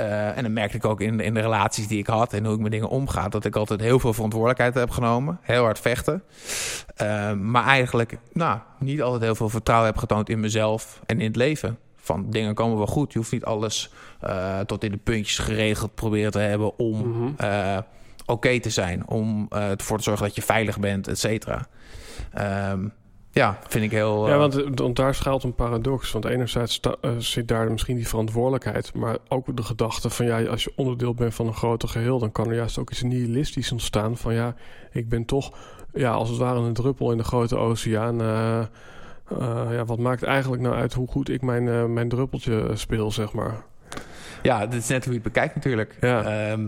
Uh, 0.00 0.36
en 0.36 0.42
dan 0.42 0.52
merkte 0.52 0.76
ik 0.76 0.84
ook 0.84 1.00
in, 1.00 1.20
in 1.20 1.34
de 1.34 1.40
relaties 1.40 1.88
die 1.88 1.98
ik 1.98 2.06
had 2.06 2.32
en 2.32 2.44
hoe 2.44 2.54
ik 2.54 2.60
met 2.60 2.70
dingen 2.70 2.88
omga, 2.88 3.28
dat 3.28 3.44
ik 3.44 3.56
altijd 3.56 3.80
heel 3.80 3.98
veel 3.98 4.12
verantwoordelijkheid 4.12 4.74
heb 4.74 4.90
genomen. 4.90 5.38
Heel 5.42 5.62
hard 5.62 5.78
vechten. 5.78 6.22
Uh, 7.02 7.32
maar 7.32 7.64
eigenlijk 7.64 8.18
nou, 8.32 8.58
niet 8.78 9.02
altijd 9.02 9.22
heel 9.22 9.34
veel 9.34 9.48
vertrouwen 9.48 9.88
heb 9.90 9.98
getoond 9.98 10.28
in 10.28 10.40
mezelf 10.40 11.00
en 11.06 11.20
in 11.20 11.26
het 11.26 11.36
leven 11.36 11.78
Van 11.96 12.30
dingen 12.30 12.54
komen 12.54 12.76
wel 12.76 12.86
goed. 12.86 13.12
Je 13.12 13.18
hoeft 13.18 13.32
niet 13.32 13.44
alles 13.44 13.90
eh, 14.20 14.60
tot 14.60 14.84
in 14.84 14.90
de 14.90 14.96
puntjes 14.96 15.38
geregeld 15.38 15.94
proberen 15.94 16.30
te 16.30 16.38
hebben 16.38 16.78
om 16.78 17.08
Mhm. 17.08 17.30
eh, 17.36 17.78
oké 18.26 18.60
te 18.60 18.70
zijn. 18.70 19.08
Om 19.08 19.46
eh, 19.50 19.70
ervoor 19.70 19.96
te 19.96 20.02
zorgen 20.02 20.26
dat 20.26 20.34
je 20.34 20.42
veilig 20.42 20.78
bent, 20.78 21.08
et 21.08 21.18
cetera. 21.18 21.66
Ehm, 22.32 22.88
ja, 23.30 23.58
vind 23.68 23.84
ik 23.84 23.90
heel... 23.90 24.26
Ja, 24.26 24.32
eh, 24.32 24.38
want, 24.38 24.56
eh, 24.56 24.70
want 24.74 24.96
daar 24.96 25.14
schuilt 25.14 25.42
een 25.42 25.54
paradox. 25.54 26.12
Want 26.12 26.24
enerzijds 26.24 26.80
eh, 26.80 27.10
zit 27.18 27.48
daar 27.48 27.70
misschien 27.70 27.96
die 27.96 28.08
verantwoordelijkheid, 28.08 28.94
maar 28.94 29.16
ook 29.28 29.56
de 29.56 29.62
gedachte 29.62 30.10
van 30.10 30.26
ja, 30.26 30.42
als 30.42 30.64
je 30.64 30.72
onderdeel 30.76 31.14
bent 31.14 31.34
van 31.34 31.46
een 31.46 31.54
groter 31.54 31.88
geheel, 31.88 32.18
dan 32.18 32.32
kan 32.32 32.48
er 32.48 32.54
juist 32.54 32.78
ook 32.78 32.90
iets 32.90 33.02
nihilistisch 33.02 33.72
ontstaan. 33.72 34.16
Van 34.16 34.34
ja, 34.34 34.54
ik 34.92 35.08
ben 35.08 35.24
toch, 35.24 35.52
ja, 35.92 36.12
als 36.12 36.28
het 36.28 36.38
ware 36.38 36.60
een 36.60 36.72
druppel 36.72 37.10
in 37.10 37.18
de 37.18 37.24
grote 37.24 37.56
oceaan. 37.56 38.18
ja, 39.70 39.84
wat 39.84 39.98
maakt 39.98 40.22
eigenlijk 40.22 40.62
nou 40.62 40.74
uit 40.74 40.94
hoe 40.94 41.08
goed 41.08 41.28
ik 41.28 41.42
mijn, 41.42 41.92
mijn 41.92 42.08
druppeltje 42.08 42.70
speel, 42.74 43.10
zeg 43.10 43.32
maar. 43.32 43.62
Ja, 44.42 44.66
dat 44.66 44.74
is 44.74 44.88
net 44.88 45.04
hoe 45.04 45.14
je 45.14 45.20
het 45.20 45.32
bekijkt 45.32 45.54
natuurlijk. 45.54 45.96
Ja. 46.00 46.22
Ehm, 46.22 46.60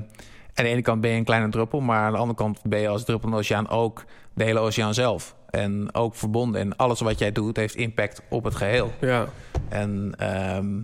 aan 0.55 0.65
de 0.65 0.71
ene 0.71 0.83
kant 0.83 1.01
ben 1.01 1.11
je 1.11 1.17
een 1.17 1.25
kleine 1.25 1.49
druppel, 1.49 1.81
maar 1.81 2.01
aan 2.01 2.13
de 2.13 2.19
andere 2.19 2.39
kant 2.39 2.61
ben 2.63 2.81
je 2.81 2.89
als 2.89 3.05
druppel 3.05 3.29
in 3.29 3.35
de 3.35 3.41
oceaan 3.41 3.69
ook 3.69 4.05
de 4.35 4.45
hele 4.45 4.59
oceaan 4.59 4.95
zelf. 4.95 5.37
En 5.51 5.95
ook 5.95 6.15
verbonden. 6.15 6.61
En 6.61 6.77
alles 6.77 7.01
wat 7.01 7.19
jij 7.19 7.33
doet 7.33 7.57
heeft 7.57 7.75
impact 7.75 8.23
op 8.29 8.45
het 8.45 8.55
geheel. 8.55 8.93
Ja, 9.01 9.27
En 9.69 10.15
ehm, 10.17 10.81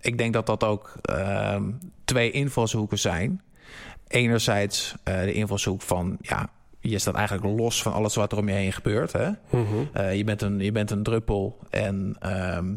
ik 0.00 0.18
denk 0.18 0.32
dat 0.32 0.46
dat 0.46 0.64
ook 0.64 0.92
ehm, 1.02 1.70
twee 2.04 2.30
invalshoeken 2.30 2.98
zijn. 2.98 3.42
Enerzijds 4.08 4.94
eh, 5.02 5.20
de 5.20 5.32
invalshoek 5.32 5.82
van, 5.82 6.16
ja, 6.20 6.48
je 6.80 6.98
staat 6.98 7.14
eigenlijk 7.14 7.58
los 7.58 7.82
van 7.82 7.92
alles 7.92 8.14
wat 8.14 8.32
er 8.32 8.38
om 8.38 8.48
je 8.48 8.54
heen 8.54 8.72
gebeurt. 8.72 9.12
Hè? 9.12 9.30
Mhm. 9.50 9.66
Eh, 9.92 10.16
je, 10.16 10.24
bent 10.24 10.42
een, 10.42 10.58
je 10.60 10.72
bent 10.72 10.90
een 10.90 11.02
druppel 11.02 11.58
en 11.70 12.16
ehm, 12.20 12.74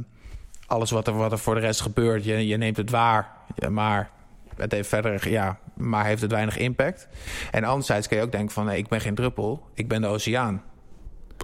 alles 0.68 0.92
wat 0.92 1.08
er, 1.08 1.14
wat 1.14 1.32
er 1.32 1.40
voor 1.40 1.56
de 1.56 1.62
rest 1.62 1.82
gebeurt, 1.82 2.24
je, 2.24 2.48
je 2.48 2.58
neemt 2.58 2.78
het 2.78 2.90
waar. 2.90 3.32
Ja, 3.56 3.70
maar 3.70 4.10
het 4.56 4.72
heeft 4.72 4.90
verder, 4.90 5.30
ja, 5.30 5.60
maar 5.74 6.06
heeft 6.06 6.22
het 6.22 6.32
weinig 6.32 6.58
impact. 6.58 7.08
En 7.52 7.64
anderzijds 7.64 8.08
kun 8.08 8.18
je 8.18 8.24
ook 8.24 8.32
denken 8.32 8.54
van, 8.54 8.66
nee, 8.66 8.78
ik 8.78 8.88
ben 8.88 9.02
geen 9.02 9.16
druppel, 9.16 9.68
ik 9.74 9.88
ben 9.88 10.02
de 10.02 10.08
oceaan. 10.08 10.64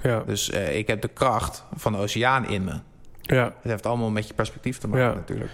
Ja, 0.03 0.23
Dus 0.25 0.49
eh, 0.49 0.77
ik 0.77 0.87
heb 0.87 1.01
de 1.01 1.07
kracht 1.07 1.63
van 1.75 1.91
de 1.91 1.97
oceaan 1.97 2.47
in 2.49 2.63
me. 2.63 2.73
ja. 3.21 3.43
Het 3.43 3.71
heeft 3.71 3.85
allemaal 3.85 4.09
met 4.09 4.27
je 4.27 4.33
perspectief 4.33 4.77
te 4.77 4.87
maken 4.87 5.05
Ja. 5.05 5.13
natuurlijk. 5.13 5.49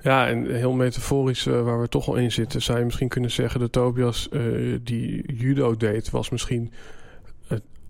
Ja, 0.00 0.26
en 0.26 0.54
heel 0.54 0.72
metaforisch, 0.72 1.46
eh, 1.46 1.62
waar 1.62 1.80
we 1.80 1.88
toch 1.88 2.08
al 2.08 2.14
in 2.14 2.32
zitten, 2.32 2.62
zou 2.62 2.78
je 2.78 2.84
misschien 2.84 3.08
kunnen 3.08 3.30
zeggen: 3.30 3.60
de 3.60 3.70
Tobias 3.70 4.28
eh, 4.28 4.40
die 4.82 5.32
judo 5.34 5.76
deed, 5.76 6.10
was 6.10 6.30
misschien 6.30 6.72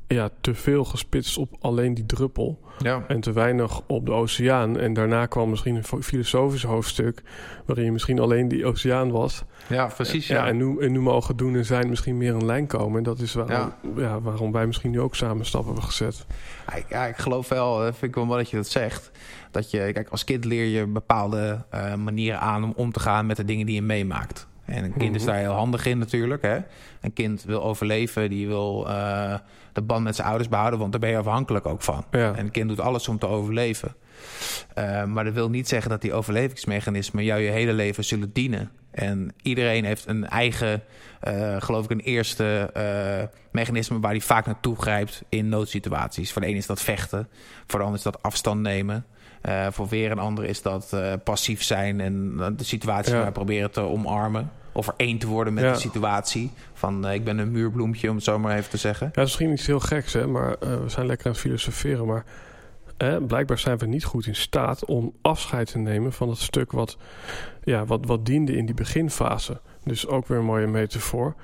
ja, 0.09 0.31
te 0.41 0.55
veel 0.55 0.85
gespitst 0.85 1.39
op 1.39 1.57
alleen 1.61 1.95
die 1.95 2.07
druppel. 2.07 2.65
Ja. 2.79 3.05
En 3.09 3.21
te 3.21 3.33
weinig 3.33 3.81
op 3.87 4.07
de 4.07 4.13
oceaan. 4.13 4.79
En 4.79 4.93
daarna 4.95 5.27
kwam 5.27 5.51
misschien 5.51 5.77
een 5.77 6.03
filosofisch 6.03 6.63
hoofdstuk. 6.63 7.23
waarin 7.67 7.85
je 7.85 7.93
misschien 7.93 8.19
alleen 8.21 8.49
die 8.49 8.67
oceaan 8.67 9.11
was. 9.11 9.45
ja, 9.69 9.87
precies. 9.87 10.27
Ja, 10.27 10.37
Ja. 10.37 10.47
en, 10.47 10.57
nu, 10.57 10.79
en 10.81 10.93
nu 10.93 11.01
mogen 11.01 11.37
doen 11.37 11.55
en 11.57 11.65
zijn 11.65 11.89
misschien 11.89 12.17
meer 12.17 12.35
een 12.35 12.45
lijn 12.47 12.67
komen. 12.67 12.99
En 12.99 13.03
dat 13.05 13.19
is 13.21 13.35
waarom, 13.35 13.73
ja. 13.97 14.21
waarom 14.21 14.53
wij 14.53 14.67
misschien 14.67 14.91
nu 14.91 15.01
ook 15.01 15.15
samen 15.15 15.47
stappen 15.47 15.71
hebben 15.73 15.91
gezet. 15.91 16.27
Ja, 16.67 16.75
ik- 16.75 16.89
ja, 16.89 17.07
ik 17.07 17.17
geloof 17.17 17.49
wel, 17.49 17.79
eh, 17.79 17.85
vind 17.85 18.03
ik 18.03 18.15
wel 18.15 18.25
mooi 18.25 18.39
dat 18.43 18.51
je 18.51 18.57
dat 18.57 18.67
zegt. 18.69 19.11
Dat 19.51 19.71
je, 19.71 19.91
kijk, 19.93 20.09
als 20.09 20.25
kind 20.25 20.45
leer 20.45 20.65
je 20.65 20.87
bepaalde 20.87 21.65
eh, 21.71 21.95
manieren 21.95 22.41
aan 22.41 22.65
om 22.65 22.73
om 22.77 22.93
te 22.93 23.01
gaan 23.01 23.27
met 23.27 23.37
de 23.37 23.45
dingen 23.45 23.67
die 23.67 23.75
je 23.75 23.83
meemaakt. 23.83 24.47
En 24.65 24.85
een 24.85 24.97
kind 24.97 25.15
is 25.15 25.23
Mhm. 25.23 25.31
daar 25.31 25.41
heel 25.41 25.53
handig 25.53 25.87
in 25.87 25.99
natuurlijk. 25.99 26.43
Hè? 26.43 26.59
Een 27.01 27.13
kind 27.13 27.43
wil 27.45 27.63
overleven, 27.63 28.31
die 28.31 28.47
wil 28.47 28.89
eh, 28.89 29.35
de 29.77 29.83
band 29.83 30.05
met 30.05 30.15
zijn 30.17 30.29
ouders 30.29 30.49
behouden, 30.49 30.79
want 30.79 30.93
daar 30.93 31.01
ben 31.01 31.11
je 31.11 31.17
afhankelijk 31.17 31.67
ook 31.67 31.83
van. 31.83 32.05
Ja. 32.11 32.35
En 32.35 32.45
een 32.45 32.51
kind 32.51 32.69
doet 32.69 32.81
alles 32.81 33.09
om 33.09 33.19
te 33.19 33.27
overleven. 33.27 33.95
Eh, 34.75 35.05
maar 35.05 35.25
dat 35.25 35.33
wil 35.33 35.51
niet 35.51 35.69
zeggen 35.69 35.91
dat 35.91 36.01
die 36.01 36.13
overlevingsmechanismen 36.13 37.25
jou 37.25 37.41
je 37.41 37.51
hele 37.51 37.73
leven 37.73 38.05
zullen 38.05 38.33
dienen. 38.33 38.71
En 38.91 39.35
iedereen 39.43 39.85
heeft 39.85 40.07
een 40.07 40.27
eigen, 40.29 40.83
eh, 41.21 41.57
geloof 41.59 41.85
ik, 41.85 41.91
een 41.91 42.01
eerste 42.01 42.71
eh, 42.73 43.39
mechanisme 43.51 44.01
waar 44.01 44.11
hij 44.11 44.21
vaak 44.21 44.47
naartoe 44.47 44.77
grijpt 44.77 45.23
in 45.29 45.49
noodsituaties. 45.49 46.33
Voor 46.33 46.43
de 46.43 46.49
een 46.49 46.57
is 46.57 46.67
dat 46.67 46.83
vechten, 46.83 47.29
voor 47.67 47.79
de 47.79 47.85
ander 47.85 47.99
is 47.99 48.05
dat 48.05 48.23
afstand 48.23 48.61
nemen. 48.61 49.07
Voor 49.71 49.89
weer 49.89 50.11
een 50.11 50.19
ander 50.19 50.45
is 50.45 50.63
dat 50.63 50.97
passief 51.25 51.63
zijn 51.63 52.01
en 52.01 52.37
de 52.57 52.65
situatie 52.65 53.15
Ja. 53.15 53.23
maar 53.23 53.33
proberen 53.33 53.71
te 53.71 53.81
omarmen. 53.81 54.51
Of 54.77 54.87
er 54.89 54.95
één 54.97 55.19
te 55.19 55.27
worden 55.27 55.55
met 55.55 55.65
Ja. 55.65 55.73
de 55.73 55.79
situatie. 55.79 56.51
Van 56.73 57.07
eh, 57.07 57.15
ik 57.15 57.25
ben 57.25 57.39
een 57.39 57.51
muurbloempje, 57.51 58.09
om 58.09 58.15
het 58.15 58.25
zo 58.25 58.39
maar 58.39 58.57
even 58.57 58.71
te 58.71 58.77
zeggen. 58.77 59.07
Ja, 59.07 59.13
dat 59.13 59.27
is 59.27 59.31
misschien 59.33 59.53
iets 59.53 59.67
heel 59.67 59.81
geks, 59.81 60.13
hè, 60.13 60.27
maar 60.27 60.55
eh, 60.55 60.69
we 60.83 60.89
zijn 60.89 61.07
lekker 61.07 61.27
aan 61.27 61.33
het 61.33 61.41
filosoferen. 61.41 62.07
Maar 62.07 62.25
eh, 62.97 63.17
blijkbaar 63.27 63.59
zijn 63.59 63.79
we 63.79 63.87
niet 63.87 64.05
goed 64.05 64.27
in 64.27 64.35
staat 64.37 64.85
om 64.85 65.13
afscheid 65.23 65.71
te 65.71 65.79
nemen 65.79 66.13
van 66.13 66.29
het 66.29 66.39
stuk 66.39 66.73
wat, 66.73 66.97
ja, 67.65 67.85
wat, 67.85 68.07
wat 68.07 68.27
diende 68.27 68.57
in 68.57 68.67
die 68.67 68.75
beginfase. 68.75 69.61
Dus 69.85 70.07
ook 70.07 70.27
weer 70.27 70.39
een 70.39 70.45
mooie 70.45 70.67
metafoor. 70.67 71.35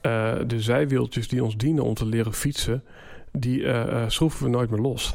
Eh, 0.00 0.34
de 0.46 0.60
zijwieltjes 0.60 1.28
die 1.28 1.44
ons 1.44 1.56
dienen 1.56 1.84
om 1.84 1.94
te 1.94 2.06
leren 2.06 2.32
fietsen, 2.34 2.84
die 3.32 3.64
schroeven 4.06 4.44
we 4.44 4.50
nooit 4.50 4.70
meer 4.70 4.80
los. 4.80 5.14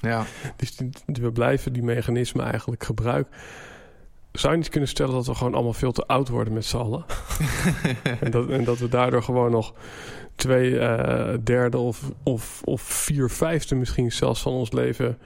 Ja. 0.00 0.24
Dus 0.56 0.76
die, 0.76 0.90
die- 1.06 1.22
we 1.22 1.32
blijven 1.32 1.72
die 1.72 1.82
mechanismen 1.82 2.44
eigenlijk 2.44 2.84
gebruiken. 2.84 3.32
Zou 4.34 4.52
je 4.52 4.58
niet 4.58 4.68
kunnen 4.68 4.88
stellen 4.88 5.14
dat 5.14 5.26
we 5.26 5.34
gewoon 5.34 5.54
allemaal 5.54 5.72
veel 5.72 5.92
te 5.92 6.06
oud 6.06 6.28
worden 6.28 6.52
met 6.52 6.64
z'n 6.64 6.76
allen? 6.76 7.04
en, 8.20 8.30
dat, 8.30 8.48
en 8.48 8.64
dat 8.64 8.78
we 8.78 8.88
daardoor 8.88 9.22
gewoon 9.22 9.50
nog 9.50 9.74
twee 10.34 10.78
eh, 10.78 11.38
derde 11.44 11.78
of, 11.78 12.10
of, 12.22 12.62
of 12.64 12.82
vier 12.82 13.30
vijfde 13.30 13.74
misschien 13.74 14.12
zelfs 14.12 14.42
van 14.42 14.52
ons 14.52 14.72
leven... 14.72 15.18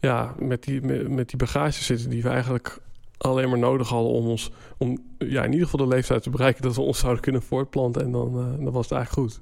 Ja, 0.00 0.34
met 0.38 0.62
die, 0.62 0.82
met, 0.82 1.08
met 1.08 1.28
die 1.28 1.36
bagage 1.36 1.82
zitten 1.82 2.10
die 2.10 2.22
we 2.22 2.28
eigenlijk 2.28 2.78
alleen 3.18 3.48
maar 3.48 3.58
nodig 3.58 3.88
hadden 3.88 4.12
om 4.12 4.26
ons... 4.26 4.50
om 4.78 4.98
ja, 5.18 5.44
in 5.44 5.52
ieder 5.52 5.68
geval 5.68 5.86
de 5.86 5.94
leeftijd 5.94 6.22
te 6.22 6.30
bereiken 6.30 6.62
dat 6.62 6.74
we 6.74 6.80
ons 6.80 6.98
zouden 6.98 7.22
kunnen 7.22 7.42
voortplanten. 7.42 8.02
En 8.02 8.12
dan, 8.12 8.28
eh, 8.28 8.64
dan 8.64 8.72
was 8.72 8.88
het 8.88 8.98
eigenlijk 8.98 9.30
goed. 9.30 9.40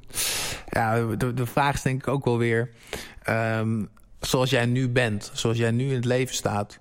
Ja, 0.68 1.16
de, 1.16 1.34
de 1.34 1.46
vraag 1.46 1.74
is 1.74 1.82
denk 1.82 2.00
ik 2.00 2.08
ook 2.08 2.24
wel 2.24 2.38
weer... 2.38 2.70
ehm, 3.22 3.84
zoals 4.20 4.50
jij 4.50 4.66
nu 4.66 4.88
bent, 4.88 5.30
zoals 5.32 5.56
jij 5.56 5.70
nu 5.70 5.88
in 5.88 5.94
het 5.94 6.04
leven 6.04 6.34
staat... 6.34 6.80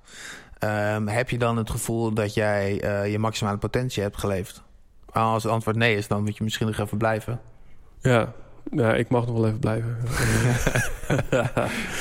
ehm, 0.61 1.07
heb 1.07 1.29
je 1.29 1.37
dan 1.37 1.57
het 1.57 1.69
gevoel 1.69 2.13
dat 2.13 2.33
jij 2.33 2.81
eh, 2.81 3.11
je 3.11 3.19
maximale 3.19 3.57
potentie 3.57 4.03
hebt 4.03 4.17
geleefd? 4.17 4.63
Als 5.11 5.43
het 5.43 5.51
antwoord 5.51 5.75
nee 5.77 5.95
is, 5.95 6.07
dan 6.07 6.23
moet 6.23 6.37
je 6.37 6.43
misschien 6.43 6.67
nog 6.67 6.77
even 6.77 6.97
blijven. 6.97 7.41
Ja, 8.01 8.33
ja 8.71 8.93
ik 8.93 9.09
mag 9.09 9.25
nog 9.25 9.35
wel 9.35 9.47
even 9.47 9.59
blijven. 9.59 9.97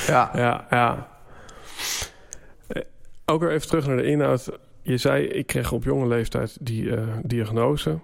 Ja, 0.06 0.30
Ja, 0.34 0.66
ja. 0.70 1.08
Eh, 2.66 2.82
Ook 3.24 3.40
weer 3.40 3.50
even 3.50 3.68
terug 3.68 3.86
naar 3.86 3.96
de 3.96 4.04
inhoud. 4.04 4.50
Je 4.82 4.96
zei, 4.96 5.24
ik 5.24 5.46
kreeg 5.46 5.72
op 5.72 5.84
jonge 5.84 6.06
leeftijd 6.06 6.56
die 6.60 6.96
eh, 6.96 7.02
diagnose. 7.22 7.98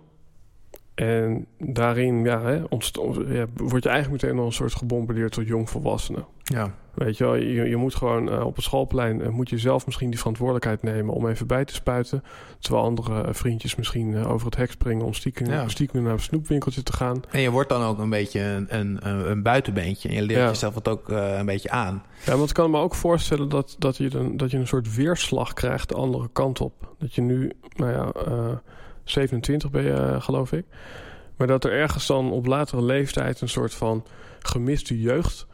En 0.96 1.46
daarin 1.58 2.24
ja, 2.24 2.40
hè, 2.42 2.62
ontst- 2.68 2.98
ja, 3.28 3.46
word 3.56 3.82
je 3.82 3.88
eigenlijk 3.88 4.22
meteen 4.22 4.38
al 4.40 4.46
een 4.46 4.52
soort 4.52 4.74
gebombardeerd 4.74 5.32
tot 5.32 5.46
jongvolwassene. 5.46 6.24
ja. 6.44 6.74
Weet 6.94 7.16
je 7.16 7.24
wel, 7.24 7.34
je, 7.34 7.68
je 7.68 7.76
moet 7.76 7.94
gewoon 7.94 8.30
eh, 8.30 8.46
op 8.46 8.54
het 8.56 8.64
schoolplein... 8.64 9.20
eh, 9.22 9.28
moet 9.28 9.48
je 9.50 9.58
zelf 9.58 9.86
misschien 9.86 10.08
die 10.10 10.18
verantwoordelijkheid 10.18 10.82
nemen 10.82 11.14
om 11.14 11.28
even 11.28 11.46
bij 11.46 11.64
te 11.64 11.74
spuiten. 11.74 12.22
Terwijl 12.58 12.84
andere 12.84 13.22
eh, 13.22 13.32
vriendjes 13.32 13.74
misschien 13.76 14.24
over 14.24 14.46
het 14.46 14.56
hek 14.56 14.70
springen... 14.70 15.06
om 15.06 15.12
stiekem, 15.14 15.46
Ja. 15.46 15.68
stiekem 15.68 16.02
naar 16.02 16.12
een 16.12 16.20
snoepwinkeltje 16.20 16.82
te 16.82 16.92
gaan. 16.92 17.20
En 17.30 17.40
je 17.40 17.50
wordt 17.50 17.68
dan 17.68 17.82
ook 17.82 17.98
een 17.98 18.10
beetje 18.10 18.40
een, 18.40 18.66
een, 18.78 18.98
een 19.08 19.30
een 19.30 19.42
buitenbeentje. 19.42 20.08
En 20.08 20.14
je 20.14 20.22
leert 20.22 20.40
Ja. 20.40 20.46
jezelf 20.46 20.74
het 20.74 20.88
ook 20.88 21.08
een 21.08 21.46
beetje 21.46 21.70
aan. 21.70 22.02
Ja, 22.24 22.36
want 22.36 22.48
ik 22.48 22.54
kan 22.54 22.70
me 22.70 22.78
ook 22.78 22.94
voorstellen 22.94 23.48
dat, 23.48 23.76
dat, 23.78 23.96
je 23.96 24.14
een, 24.14 24.36
dat 24.36 24.50
je 24.50 24.56
een 24.58 24.66
soort 24.66 24.94
weerslag 24.94 25.52
krijgt 25.52 25.88
de 25.88 25.94
andere 25.94 26.28
kant 26.32 26.60
op. 26.60 26.94
Dat 26.98 27.14
je 27.14 27.20
nu, 27.22 27.52
nou 27.76 27.92
ja, 27.92 28.12
27 29.10 29.70
ben 29.70 29.82
je, 29.82 29.92
eh, 29.92 30.20
geloof 30.22 30.52
ik. 30.52 30.64
Maar 31.36 31.46
dat 31.46 31.64
er 31.64 31.72
ergens 31.72 32.06
dan 32.06 32.30
op 32.32 32.46
latere 32.46 32.82
leeftijd 32.82 33.40
een 33.40 33.48
soort 33.48 33.74
van 33.74 34.04
gemiste 34.38 35.00
jeugd 35.00 35.46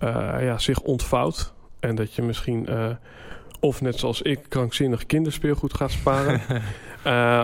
eh, 0.00 0.08
ja, 0.40 0.58
zich 0.58 0.80
ontvouwt. 0.80 1.52
En 1.80 1.94
dat 1.94 2.14
je 2.14 2.22
misschien, 2.22 2.66
eh, 2.66 2.90
of 3.60 3.80
net 3.80 3.98
zoals 3.98 4.22
ik, 4.22 4.40
krankzinnig 4.48 5.06
kinderspeelgoed 5.06 5.74
gaat 5.74 5.90
sparen. 5.90 6.40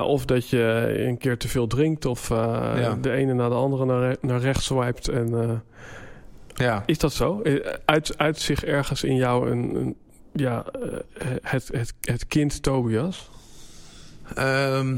Of 0.04 0.24
dat 0.24 0.48
je 0.48 0.94
een 1.06 1.18
keer 1.18 1.38
te 1.38 1.48
veel 1.48 1.66
drinkt. 1.66 2.04
Of 2.04 2.28
Ja. 2.28 2.96
de 3.00 3.10
ene 3.10 3.34
na 3.34 3.48
de 3.48 3.54
andere 3.54 3.84
naar, 3.84 4.16
naar 4.20 4.40
rechts 4.40 4.64
swipet. 4.64 5.08
En 5.08 5.62
Ja. 6.54 6.82
is 6.86 6.98
dat 6.98 7.12
zo? 7.12 7.42
Uit, 7.84 8.18
uit 8.18 8.38
zich 8.40 8.64
ergens 8.64 9.02
in 9.04 9.16
jou 9.16 9.50
een, 9.50 9.74
een 9.74 9.96
ja, 10.32 10.64
het, 11.42 11.68
het, 11.72 11.94
het 12.00 12.26
kind 12.26 12.62
Tobias? 12.62 13.30
Ehm, 14.34 14.96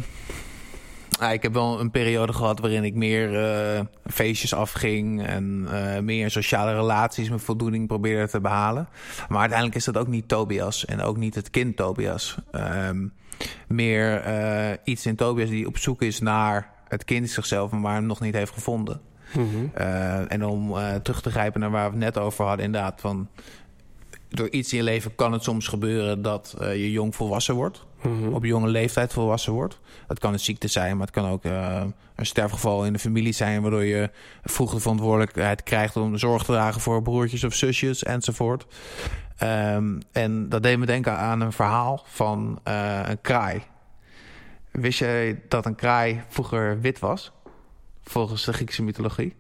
ah, 1.19 1.33
ik 1.33 1.43
heb 1.43 1.53
wel 1.53 1.81
een 1.81 1.91
periode 1.91 2.33
gehad 2.33 2.61
waarin 2.61 2.85
ik 2.85 2.95
meer 2.95 3.45
eh, 3.45 3.81
feestjes 4.07 4.55
afging 4.55 5.27
en 5.27 5.67
eh, 5.71 6.01
meer 6.01 6.31
sociale 6.31 6.75
relaties 6.75 7.29
mijn 7.29 7.41
voldoening 7.41 7.87
probeerde 7.87 8.31
te 8.31 8.41
behalen. 8.41 8.89
Maar 9.29 9.39
uiteindelijk 9.39 9.79
is 9.79 9.85
dat 9.85 9.97
ook 9.97 10.07
niet 10.07 10.29
Tobias 10.29 10.85
en 10.85 11.01
ook 11.01 11.17
niet 11.17 11.35
het 11.35 11.51
kind 11.51 11.77
Tobias. 11.77 12.37
Ehm, 12.51 13.07
meer 13.69 14.21
eh, 14.21 14.77
iets 14.85 15.07
in 15.07 15.17
Tobias 15.17 15.49
die 15.49 15.67
op 15.67 15.79
zoek 15.79 16.03
is 16.03 16.21
naar 16.21 16.75
het 16.89 17.05
kind 17.05 17.31
zichzelf, 17.31 17.71
maar 17.71 17.95
hem 17.95 18.07
nog 18.07 18.21
niet 18.21 18.35
heeft 18.35 18.53
gevonden. 18.53 19.01
Mhm. 19.35 19.77
En 20.29 20.45
om 20.45 20.75
terug 21.03 21.23
te 21.23 21.31
grijpen 21.31 21.61
naar 21.61 21.71
waar 21.71 21.85
we 21.85 21.97
het 21.97 22.15
net 22.15 22.19
over 22.19 22.45
hadden, 22.45 22.65
inderdaad, 22.65 23.01
van 23.01 23.29
door 24.29 24.51
iets 24.51 24.73
in 24.73 24.79
je 24.79 24.85
leven 24.85 25.15
kan 25.15 25.33
het 25.33 25.43
soms 25.43 25.69
gebeuren 25.69 26.23
dat 26.23 26.55
je 26.59 26.91
jong 26.91 27.15
volwassen 27.15 27.55
wordt. 27.55 27.87
Mhm. 28.07 28.33
Op 28.33 28.45
jonge 28.45 28.69
leeftijd 28.69 29.13
volwassen 29.13 29.53
wordt. 29.53 29.79
Het 30.07 30.19
kan 30.19 30.33
een 30.33 30.41
ziekte 30.41 30.69
zijn, 30.69 30.97
maar 30.97 31.07
het 31.07 31.15
kan 31.15 31.29
ook 31.31 31.45
uh, 31.45 31.83
een 32.15 32.27
sterfgeval 32.27 32.85
in 32.85 32.93
de 32.93 32.99
familie 32.99 33.33
zijn... 33.33 33.63
waardoor 33.63 33.85
je 33.85 34.11
vroeg 34.45 34.73
de 34.73 34.81
verantwoordelijkheid 34.81 35.63
krijgt 35.63 35.97
om 35.97 36.17
zorg 36.17 36.43
te 36.43 36.53
dragen 36.53 36.81
voor 36.81 37.03
broertjes 37.03 37.45
of 37.45 37.55
zusjes 37.55 38.03
enzovoort. 38.03 38.67
Um, 39.43 39.99
en 40.13 40.49
dat 40.49 40.63
deed 40.63 40.79
me 40.79 40.87
denken 40.87 41.17
aan 41.17 41.41
een 41.41 41.53
verhaal 41.53 42.03
van 42.07 42.61
uh, 42.69 43.01
een 43.05 43.21
kraai. 43.21 43.63
Wist 44.71 44.99
jij 44.99 45.43
dat 45.49 45.67
een 45.67 45.75
kraai 45.75 46.23
vroeger 46.29 46.81
wit 46.81 46.99
was? 46.99 47.33
Volgens 48.03 48.45
de 48.45 48.53
Griekse 48.53 48.83
mythologie. 48.83 49.35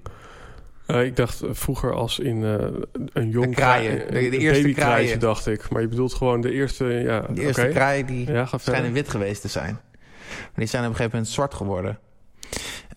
Uh, 0.86 1.04
ik 1.04 1.16
dacht 1.16 1.42
vroeger 1.50 1.94
als 1.94 2.18
in 2.18 2.42
uh, 2.42 2.54
een 3.12 3.28
jong 3.28 3.54
kraaien, 3.54 3.98
de, 3.98 4.12
de, 4.12 4.28
de 4.30 4.38
eerste 4.38 4.72
kraaien, 4.72 5.20
dacht 5.20 5.46
ik. 5.46 5.70
Maar 5.70 5.82
je 5.82 5.88
bedoelt 5.88 6.14
gewoon 6.14 6.40
de 6.40 6.52
eerste, 6.52 6.84
ja, 6.84 7.20
de 7.20 7.42
eerste 7.42 7.60
okay. 7.60 7.72
kraaien 7.72 8.06
die 8.06 8.32
ja, 8.32 8.48
schijnen 8.56 8.92
wit 8.92 9.08
geweest 9.08 9.40
te 9.40 9.48
zijn. 9.48 9.78
Maar 10.28 10.50
die 10.54 10.66
zijn 10.66 10.82
op 10.82 10.88
een 10.88 10.96
gegeven 10.96 11.16
moment 11.16 11.34
zwart 11.34 11.54
geworden. 11.54 11.98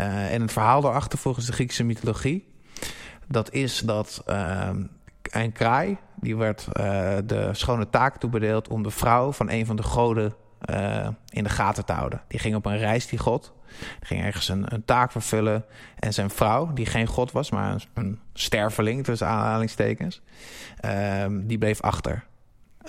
Uh, 0.01 0.33
en 0.33 0.41
het 0.41 0.51
verhaal 0.51 0.81
daarachter 0.81 1.19
volgens 1.19 1.45
de 1.45 1.51
Griekse 1.51 1.83
mythologie, 1.83 2.53
dat 3.27 3.53
is 3.53 3.79
dat 3.79 4.23
een 5.31 5.51
kraai 5.51 5.97
die 6.15 6.37
werd 6.37 6.67
de 7.25 7.49
schone 7.51 7.89
taak 7.89 8.17
toebedeeld 8.17 8.67
om 8.67 8.83
de 8.83 8.91
vrouw 8.91 9.31
van 9.31 9.49
een 9.49 9.65
van 9.65 9.75
de 9.75 9.83
goden 9.83 10.33
in 11.29 11.43
de 11.43 11.49
gaten 11.49 11.85
te 11.85 11.93
houden. 11.93 12.21
Die 12.27 12.39
ging 12.39 12.55
op 12.55 12.65
een 12.65 12.77
reis 12.77 13.07
die 13.07 13.19
god. 13.19 13.53
Die 13.77 14.07
ging 14.07 14.23
ergens 14.23 14.49
een, 14.49 14.73
een, 14.73 14.85
taak 14.85 15.11
vervullen. 15.11 15.65
En 15.99 16.13
zijn 16.13 16.29
vrouw, 16.29 16.73
die 16.73 16.85
geen 16.85 17.07
god 17.07 17.31
was, 17.31 17.49
maar 17.49 17.71
een, 17.71 17.81
een 17.93 18.19
sterveling 18.33 19.03
tussen 19.03 19.27
aanhalingstekens, 19.27 20.21
um, 21.21 21.47
die 21.47 21.57
bleef 21.57 21.81
achter. 21.81 22.23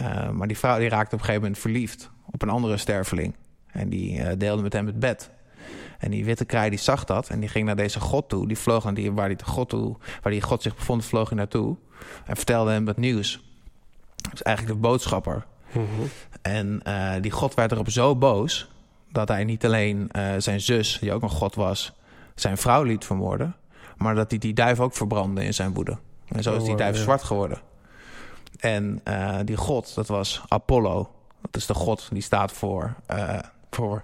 Uh, 0.02 0.30
maar 0.30 0.48
die 0.48 0.58
vrouw 0.58 0.78
die 0.78 0.88
raakte 0.88 1.14
op 1.14 1.20
een 1.20 1.26
gegeven 1.26 1.42
moment 1.42 1.58
verliefd 1.58 2.10
op 2.30 2.42
een 2.42 2.48
andere 2.48 2.76
sterveling. 2.76 3.34
En 3.66 3.88
die 3.88 4.18
uh, 4.18 4.28
deelde 4.38 4.62
met 4.62 4.72
hem 4.72 4.86
het 4.86 4.98
bed. 4.98 5.30
En 5.98 6.10
die 6.10 6.24
witte 6.24 6.44
kraai 6.44 6.70
die 6.70 6.78
zag 6.78 7.04
dat 7.04 7.28
en 7.28 7.40
die 7.40 7.48
ging 7.48 7.66
naar 7.66 7.76
deze 7.76 8.00
god 8.00 8.28
toe. 8.28 8.48
Die 8.48 8.58
vloog 8.58 8.84
naar 8.84 8.94
die, 8.94 9.12
waar, 9.12 9.28
die 9.28 9.44
god 9.44 9.68
toe, 9.68 9.96
waar 10.22 10.32
die 10.32 10.42
god 10.42 10.62
zich 10.62 10.76
bevond, 10.76 11.04
vloog 11.04 11.28
hij 11.28 11.38
naartoe. 11.38 11.76
En 12.24 12.36
vertelde 12.36 12.70
hem 12.70 12.86
het 12.86 12.96
nieuws. 12.96 13.44
Dat 14.16 14.32
is 14.32 14.42
eigenlijk 14.42 14.76
de 14.76 14.82
boodschapper. 14.88 15.46
Mm. 15.72 15.86
En 16.42 16.80
uh, 16.86 17.12
die 17.20 17.30
god 17.30 17.54
werd 17.54 17.72
erop 17.72 17.90
zo 17.90 18.16
boos 18.16 18.70
dat 19.12 19.28
hij 19.28 19.44
niet 19.44 19.64
alleen 19.64 20.08
uh, 20.12 20.32
zijn 20.38 20.60
zus, 20.60 20.98
die 21.00 21.12
ook 21.12 21.22
een 21.22 21.30
god 21.30 21.54
was, 21.54 21.92
zijn 22.34 22.56
vrouw 22.56 22.82
liet 22.82 23.04
vermoorden, 23.04 23.56
maar 23.96 24.14
dat 24.14 24.30
hij 24.30 24.38
die 24.38 24.54
duif 24.54 24.80
ook 24.80 24.94
verbrandde 24.94 25.44
in 25.44 25.54
zijn 25.54 25.74
woede. 25.74 25.98
En 26.28 26.42
zo 26.42 26.56
is 26.56 26.64
die 26.64 26.76
duif 26.76 26.90
Oh, 26.90 26.96
ja. 26.96 27.02
zwart 27.02 27.22
geworden. 27.22 27.60
En 28.58 29.00
uh, 29.08 29.36
die 29.44 29.56
god, 29.56 29.94
dat 29.94 30.08
was 30.08 30.42
Apollo. 30.48 31.10
Dat 31.40 31.56
is 31.56 31.66
de 31.66 31.74
god 31.74 32.08
die 32.12 32.22
staat 32.22 32.52
voor, 32.52 32.94
voor 33.70 34.02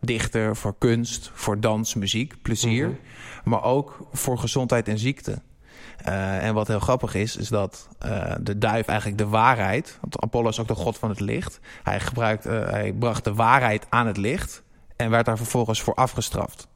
dichter, 0.00 0.56
voor 0.56 0.74
kunst, 0.78 1.30
voor 1.34 1.60
dans, 1.60 1.94
muziek, 1.94 2.42
plezier. 2.42 2.86
Mhm. 2.86 2.96
Maar 3.44 3.62
ook 3.62 4.06
voor 4.12 4.38
gezondheid 4.38 4.88
en 4.88 4.98
ziekte. 4.98 5.42
Uh, 6.08 6.44
en 6.44 6.54
wat 6.54 6.68
heel 6.68 6.80
grappig 6.80 7.14
is, 7.14 7.36
is 7.36 7.48
dat 7.48 7.88
uh, 8.06 8.34
de 8.40 8.58
duif 8.58 8.86
eigenlijk 8.86 9.18
de 9.18 9.26
waarheid... 9.26 9.98
want 10.00 10.20
Apollo 10.20 10.48
is 10.48 10.60
ook 10.60 10.68
de 10.68 10.74
god 10.74 10.98
van 10.98 11.08
het 11.08 11.20
licht... 11.20 11.60
hij, 11.82 12.00
gebruikt, 12.00 12.46
uh, 12.46 12.52
hij 12.52 12.92
bracht 12.92 13.24
de 13.24 13.34
waarheid 13.34 13.86
aan 13.88 14.06
het 14.06 14.16
licht... 14.16 14.62
en 14.96 15.10
werd 15.10 15.26
daar 15.26 15.36
vervolgens 15.36 15.82
voor 15.82 15.94
afgestraft. 15.94 16.68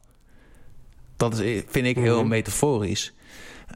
Dat 1.17 1.39
is, 1.39 1.63
vind 1.67 1.85
ik 1.85 1.95
heel 1.95 2.19
Mhm. 2.19 2.27
metaforisch. 2.27 3.13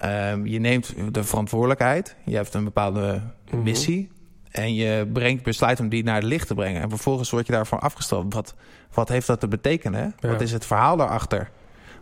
Um, 0.05 0.45
je 0.45 0.59
neemt 0.59 0.93
de 1.11 1.23
verantwoordelijkheid, 1.23 2.15
je 2.25 2.35
hebt 2.35 2.53
een 2.53 2.63
bepaalde 2.63 3.21
Mhm. 3.51 3.63
missie... 3.63 4.09
en 4.51 4.73
je 4.75 5.09
brengt 5.13 5.43
besluit 5.43 5.79
om 5.79 5.89
die 5.89 6.03
naar 6.03 6.15
het 6.15 6.23
licht 6.23 6.47
te 6.47 6.53
brengen... 6.53 6.81
en 6.81 6.89
vervolgens 6.89 7.29
word 7.29 7.45
je 7.47 7.53
daarvoor 7.53 7.79
afgestraft. 7.79 8.33
Wat, 8.33 8.55
wat 8.93 9.09
heeft 9.09 9.27
dat 9.27 9.39
te 9.39 9.47
betekenen? 9.47 10.15
Ja. 10.19 10.29
Wat 10.29 10.41
is 10.41 10.51
het 10.51 10.65
verhaal 10.65 10.97
daarachter? 10.97 11.49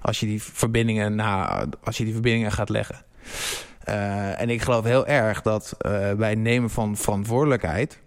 Als 0.02 0.20
je 0.20 0.26
die 0.26 0.44
verbindingen, 0.44 1.16
na, 1.16 1.66
als 1.84 1.98
je 1.98 2.04
die 2.04 2.14
verbindingen 2.14 2.52
gaat 2.52 2.70
leggen. 2.70 3.08
Uh, 3.90 4.42
en 4.42 4.50
ik 4.50 4.62
geloof 4.62 4.84
heel 4.84 5.08
erg 5.08 5.42
dat 5.42 5.78
uh, 5.86 6.14
bij 6.14 6.30
het 6.30 6.40
nemen 6.40 6.70
van 6.70 6.98
verantwoordelijkheid. 6.98 8.00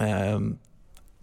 Um, 0.00 0.58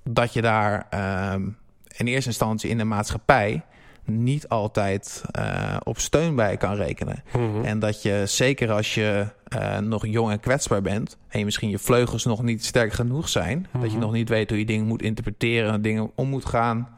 dat 0.03 0.33
je 0.33 0.41
daar 0.41 0.87
um, 1.33 1.57
in 1.97 2.07
eerste 2.07 2.29
instantie 2.29 2.69
in 2.69 2.77
de 2.77 2.83
maatschappij 2.83 3.61
niet 4.05 4.47
altijd 4.47 5.23
uh, 5.39 5.77
op 5.83 5.99
steun 5.99 6.35
bij 6.35 6.57
kan 6.57 6.75
rekenen. 6.75 7.23
Mhm. 7.33 7.63
En 7.63 7.79
dat 7.79 8.01
je 8.01 8.23
zeker 8.25 8.71
als 8.71 8.93
je 8.93 9.27
uh, 9.57 9.77
nog 9.77 10.07
jong 10.07 10.31
en 10.31 10.39
kwetsbaar 10.39 10.81
bent 10.81 11.17
en 11.27 11.39
je 11.39 11.45
misschien 11.45 11.69
je 11.69 11.79
vleugels 11.79 12.25
nog 12.25 12.43
niet 12.43 12.65
sterk 12.65 12.93
genoeg 12.93 13.29
zijn, 13.29 13.67
Mhm. 13.71 13.81
dat 13.81 13.91
je 13.91 13.97
nog 13.97 14.11
niet 14.11 14.29
weet 14.29 14.49
hoe 14.49 14.59
je 14.59 14.65
dingen 14.65 14.85
moet 14.85 15.01
interpreteren, 15.01 15.81
dingen 15.81 16.11
om 16.15 16.29
moet 16.29 16.45
gaan. 16.45 16.89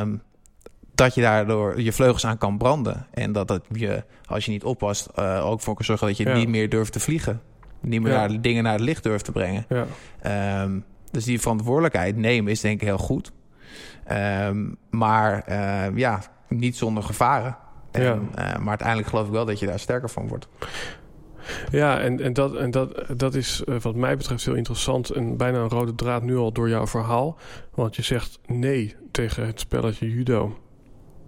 Um, 0.00 0.22
dat 0.96 1.14
je 1.14 1.20
daardoor 1.20 1.80
je 1.80 1.92
vleugels 1.92 2.26
aan 2.26 2.38
kan 2.38 2.58
branden. 2.58 3.06
En 3.10 3.32
dat 3.32 3.48
het 3.48 3.62
je, 3.72 4.04
als 4.26 4.44
je 4.44 4.50
niet 4.50 4.64
oppast, 4.64 5.08
uh, 5.18 5.46
ook 5.46 5.60
voor 5.60 5.74
kan 5.74 5.84
zorgen 5.84 6.06
dat 6.06 6.16
je 6.16 6.24
Ja. 6.24 6.34
niet 6.34 6.48
meer 6.48 6.68
durft 6.68 6.92
te 6.92 7.00
vliegen. 7.00 7.40
Niet 7.80 8.02
meer 8.02 8.12
naar, 8.12 8.40
dingen 8.40 8.62
naar 8.62 8.72
het 8.72 8.80
licht 8.82 9.02
durft 9.02 9.24
te 9.24 9.32
brengen. 9.32 9.66
Ja. 9.68 10.62
Um, 10.62 10.84
dus 11.10 11.24
die 11.24 11.40
verantwoordelijkheid 11.40 12.16
nemen 12.16 12.52
is 12.52 12.60
denk 12.60 12.80
ik 12.80 12.86
heel 12.86 12.98
goed. 12.98 13.32
Um, 14.12 14.76
maar 14.90 15.44
uh, 15.48 15.96
ja, 15.96 16.22
niet 16.48 16.76
zonder 16.76 17.02
gevaren. 17.02 17.56
En, 17.90 18.02
Ja. 18.02 18.14
uh, 18.14 18.58
maar 18.58 18.68
uiteindelijk 18.68 19.08
geloof 19.08 19.26
ik 19.26 19.32
wel 19.32 19.44
dat 19.44 19.58
je 19.58 19.66
daar 19.66 19.78
sterker 19.78 20.10
van 20.10 20.28
wordt. 20.28 20.48
Ja, 21.70 22.00
en, 22.00 22.20
en, 22.20 22.32
dat, 22.32 22.56
en 22.56 22.70
dat, 22.70 23.04
dat 23.16 23.34
is 23.34 23.62
uh, 23.68 23.80
wat 23.80 23.94
mij 23.94 24.16
betreft 24.16 24.44
heel 24.44 24.54
interessant 24.54 25.10
en 25.10 25.36
bijna 25.36 25.58
een 25.58 25.68
rode 25.68 25.94
draad 25.94 26.22
nu 26.22 26.36
al 26.36 26.52
door 26.52 26.68
jouw 26.68 26.86
verhaal. 26.86 27.36
Want 27.74 27.96
je 27.96 28.02
zegt 28.02 28.38
nee 28.46 28.96
tegen 29.10 29.46
het 29.46 29.60
spelletje 29.60 30.10
judo. 30.10 30.58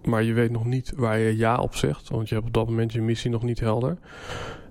Maar 0.03 0.23
je 0.23 0.33
weet 0.33 0.51
nog 0.51 0.65
niet 0.65 0.93
waar 0.95 1.17
je 1.17 1.37
ja 1.37 1.57
op 1.57 1.75
zegt. 1.75 2.09
Want 2.09 2.29
je 2.29 2.35
hebt 2.35 2.47
op 2.47 2.53
dat 2.53 2.67
moment 2.67 2.93
je 2.93 3.01
missie 3.01 3.31
nog 3.31 3.43
niet 3.43 3.59
helder. 3.59 3.97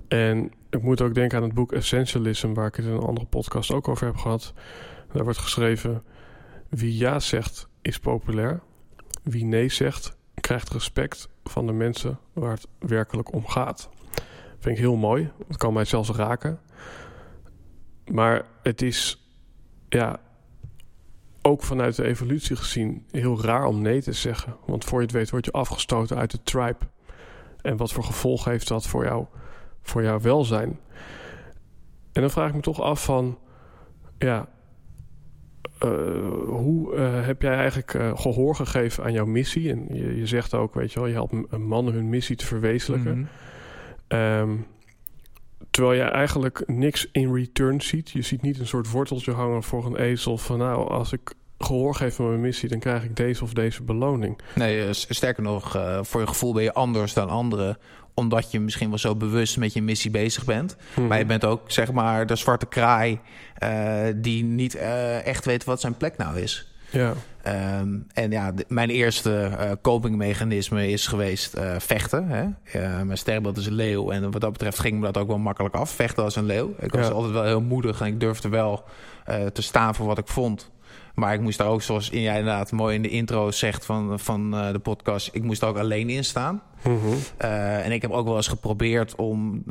En 0.09 0.53
ik 0.71 0.83
moet 0.83 1.01
ook 1.01 1.15
denken 1.15 1.37
aan 1.37 1.45
het 1.45 1.55
boek 1.55 1.73
Essentialism, 1.73 2.53
waar 2.53 2.67
ik 2.67 2.75
het 2.75 2.85
in 2.85 2.93
een 2.93 2.99
andere 2.99 3.27
podcast 3.27 3.73
ook 3.73 3.89
over 3.89 4.07
heb 4.07 4.17
gehad. 4.17 4.53
Daar 5.13 5.25
wordt 5.25 5.39
geschreven: 5.39 6.03
wie 6.69 6.97
ja 6.97 7.21
zegt 7.21 7.69
is 7.83 7.99
populair. 7.99 8.61
Wie 9.23 9.45
nee 9.45 9.69
zegt 9.69 10.17
krijgt 10.41 10.73
respect 10.73 11.29
van 11.45 11.67
de 11.67 11.73
mensen 11.73 12.19
waar 12.33 12.51
het 12.51 12.67
werkelijk 12.79 13.33
om 13.33 13.47
gaat. 13.47 13.89
Vind 14.59 14.77
ik 14.77 14.83
heel 14.83 14.97
mooi. 14.97 15.31
Het 15.49 15.57
kan 15.57 15.73
mij 15.73 15.85
zelfs 15.85 16.11
raken. 16.11 16.61
Maar 18.07 18.45
het 18.63 18.83
is 18.83 19.29
ja, 19.89 20.21
ook 21.49 21.63
vanuit 21.63 21.97
de 21.97 22.05
evolutie 22.05 22.57
gezien 22.57 23.05
heel 23.11 23.43
raar 23.43 23.65
om 23.65 23.83
nee 23.83 24.03
te 24.03 24.13
zeggen. 24.13 24.57
Want 24.67 24.85
voor 24.85 24.99
je 24.99 25.07
het 25.07 25.15
weet 25.15 25.31
word 25.31 25.45
je 25.45 25.53
afgestoten 25.53 26.17
uit 26.17 26.31
de 26.31 26.43
tribe. 26.43 26.85
En 27.61 27.77
wat 27.77 27.93
voor 27.93 28.05
gevolg 28.05 28.45
heeft 28.45 28.69
dat 28.69 28.87
voor, 28.87 29.05
jou, 29.05 29.25
voor 29.83 30.03
jouw 30.03 30.21
welzijn? 30.21 30.79
En 32.13 32.21
dan 32.21 32.31
vraag 32.31 32.49
ik 32.49 32.55
me 32.55 32.61
toch 32.61 32.81
af 32.81 33.05
van... 33.05 33.39
Ja, 34.19 34.49
uh, 35.85 35.91
hoe 36.47 36.95
uh, 36.95 37.27
heb 37.27 37.43
jij 37.43 37.55
eigenlijk 37.55 37.95
uh, 37.95 38.19
gehoor 38.19 38.55
gegeven 38.55 39.05
aan 39.05 39.13
jouw 39.13 39.27
missie? 39.27 39.71
En 39.71 39.87
je, 39.93 40.17
je, 40.17 40.27
zegt 40.27 40.55
ook, 40.55 40.75
weet 40.75 40.93
je 40.93 40.99
wel, 40.99 41.09
je 41.09 41.15
helpt 41.15 41.59
mannen 41.59 41.95
hun 41.95 42.09
missie 42.09 42.37
te 42.37 42.47
verwezenlijken. 42.47 43.29
Mhm. 44.09 44.21
Um, 44.21 44.67
terwijl 45.71 46.03
je 46.03 46.03
eigenlijk 46.03 46.63
niks 46.67 47.09
in 47.13 47.35
return 47.35 47.81
ziet. 47.81 48.11
Je 48.11 48.23
ziet 48.23 48.43
niet 48.43 48.59
een 48.59 48.67
soort 48.67 48.91
worteltje 48.91 49.33
hangen 49.33 49.63
voor 49.63 49.87
een 49.87 49.97
ezel 49.97 50.39
van 50.39 50.59
nou, 50.59 50.91
als 50.91 51.13
ik 51.13 51.33
gehoor 51.59 51.95
geef 51.95 52.21
aan 52.21 52.29
mijn 52.29 52.41
missie, 52.41 52.69
dan 52.69 52.79
krijg 52.79 53.05
ik 53.05 53.17
deze 53.17 53.45
of 53.45 53.53
deze 53.53 53.83
beloning. 53.83 54.39
Nee, 54.55 54.87
uh, 54.87 54.89
sterker 54.93 55.43
nog, 55.43 55.77
uh, 55.77 55.99
voor 56.03 56.21
je 56.21 56.27
gevoel 56.27 56.53
ben 56.53 56.63
je 56.63 56.73
anders 56.73 57.15
dan 57.15 57.29
anderen 57.29 57.79
omdat 58.19 58.51
je 58.51 58.61
misschien 58.61 58.89
wel 58.89 58.99
zo 58.99 59.17
bewust 59.17 59.57
met 59.57 59.73
je 59.73 59.83
missie 59.83 60.11
bezig 60.11 60.45
bent. 60.45 60.77
Mhm. 60.95 61.07
Maar 61.07 61.19
je 61.19 61.25
bent 61.25 61.45
ook, 61.45 61.61
zeg 61.67 61.93
maar, 61.93 62.27
de 62.27 62.37
zwarte 62.37 62.67
kraai... 62.67 63.21
Uh, 63.63 64.05
die 64.17 64.45
niet 64.45 64.75
uh, 64.75 65.27
echt 65.27 65.45
weet 65.45 65.65
wat 65.65 65.81
zijn 65.81 65.97
plek 65.97 66.17
nou 66.17 66.41
is. 66.41 66.68
Ja. 66.91 67.13
Um, 67.81 68.07
en 68.13 68.31
ja, 68.31 68.53
mijn 68.69 68.91
eerste 68.91 69.51
uh, 69.53 69.71
copingmechanisme 69.83 70.89
is 70.89 71.07
geweest 71.07 71.57
uh, 71.57 71.75
vechten. 71.79 72.29
Hè? 72.29 72.45
Uh, 72.81 73.03
mijn 73.03 73.19
sterrenbeeld 73.19 73.57
is 73.57 73.67
een 73.67 73.73
leeuw. 73.75 74.11
En 74.11 74.31
wat 74.31 74.41
dat 74.41 74.53
betreft 74.53 74.79
ging 74.79 74.99
me 74.99 75.05
dat 75.05 75.17
ook 75.19 75.29
wel 75.29 75.39
makkelijk 75.39 75.75
af. 75.75 75.91
Vechten 75.91 76.25
als 76.25 76.37
een 76.37 76.45
leeuw. 76.47 76.75
Ik 76.81 76.93
was 76.93 77.07
Ja. 77.07 77.13
altijd 77.13 77.33
wel 77.33 77.45
heel 77.45 77.61
moedig 77.61 78.01
en 78.01 78.07
ik 78.07 78.21
durfde 78.21 78.49
wel 78.49 78.85
uh, 79.29 79.47
te 79.47 79.63
staan 79.63 79.95
voor 79.95 80.07
wat 80.07 80.19
ik 80.19 80.29
vond. 80.29 80.71
Maar 81.15 81.35
ik 81.35 81.41
moest 81.41 81.59
daar 81.59 81.69
ook, 81.69 81.83
zoals 81.83 82.09
jij 82.09 82.39
inderdaad 82.39 82.73
mooi 82.73 82.95
in 82.95 83.03
de 83.03 83.09
intro 83.09 83.51
zegt 83.51 83.85
van, 83.85 84.19
van 84.19 84.51
de 84.51 84.79
podcast... 84.83 85.31
ik 85.33 85.43
moest 85.43 85.63
er 85.63 85.69
ook 85.69 85.79
alleen 85.79 86.11
in 86.11 86.25
staan. 86.25 86.63
Mhm. 86.83 86.99
En 87.39 87.93
ik 87.93 88.03
heb 88.03 88.11
ook 88.11 88.27
wel 88.27 88.37
eens 88.37 88.49
geprobeerd 88.49 89.15
om 89.17 89.63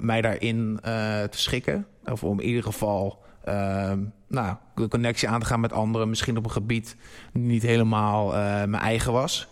mij 0.00 0.20
daarin 0.20 0.78
te 0.82 1.28
schikken. 1.38 1.86
Of 2.04 2.24
om 2.24 2.40
in 2.40 2.46
ieder 2.46 2.62
geval 2.62 3.22
uh, 3.48 3.92
nou, 4.28 4.56
de 4.74 4.88
connectie 4.88 5.28
aan 5.28 5.40
te 5.40 5.46
gaan 5.46 5.60
met 5.60 5.72
anderen. 5.72 6.08
Misschien 6.08 6.36
op 6.36 6.44
een 6.44 6.50
gebied 6.50 6.96
niet 7.32 7.62
helemaal 7.62 8.28
uh, 8.28 8.42
mijn 8.42 8.82
eigen 8.82 9.12
was. 9.12 9.48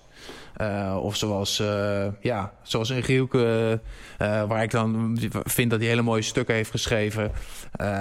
Uh, 0.61 0.99
of 1.03 1.17
zoals, 1.17 1.61
uh, 1.61 2.07
ja, 2.21 2.53
zoals 2.63 2.89
een 2.89 3.03
Gielke, 3.03 3.81
waar 4.19 4.63
ik 4.63 4.71
dan 4.71 5.19
vind 5.45 5.71
dat 5.71 5.81
hij 5.81 5.89
hele 5.89 6.03
mooie 6.03 6.23
stukken 6.23 6.55
heeft 6.55 6.71
geschreven. 6.71 7.33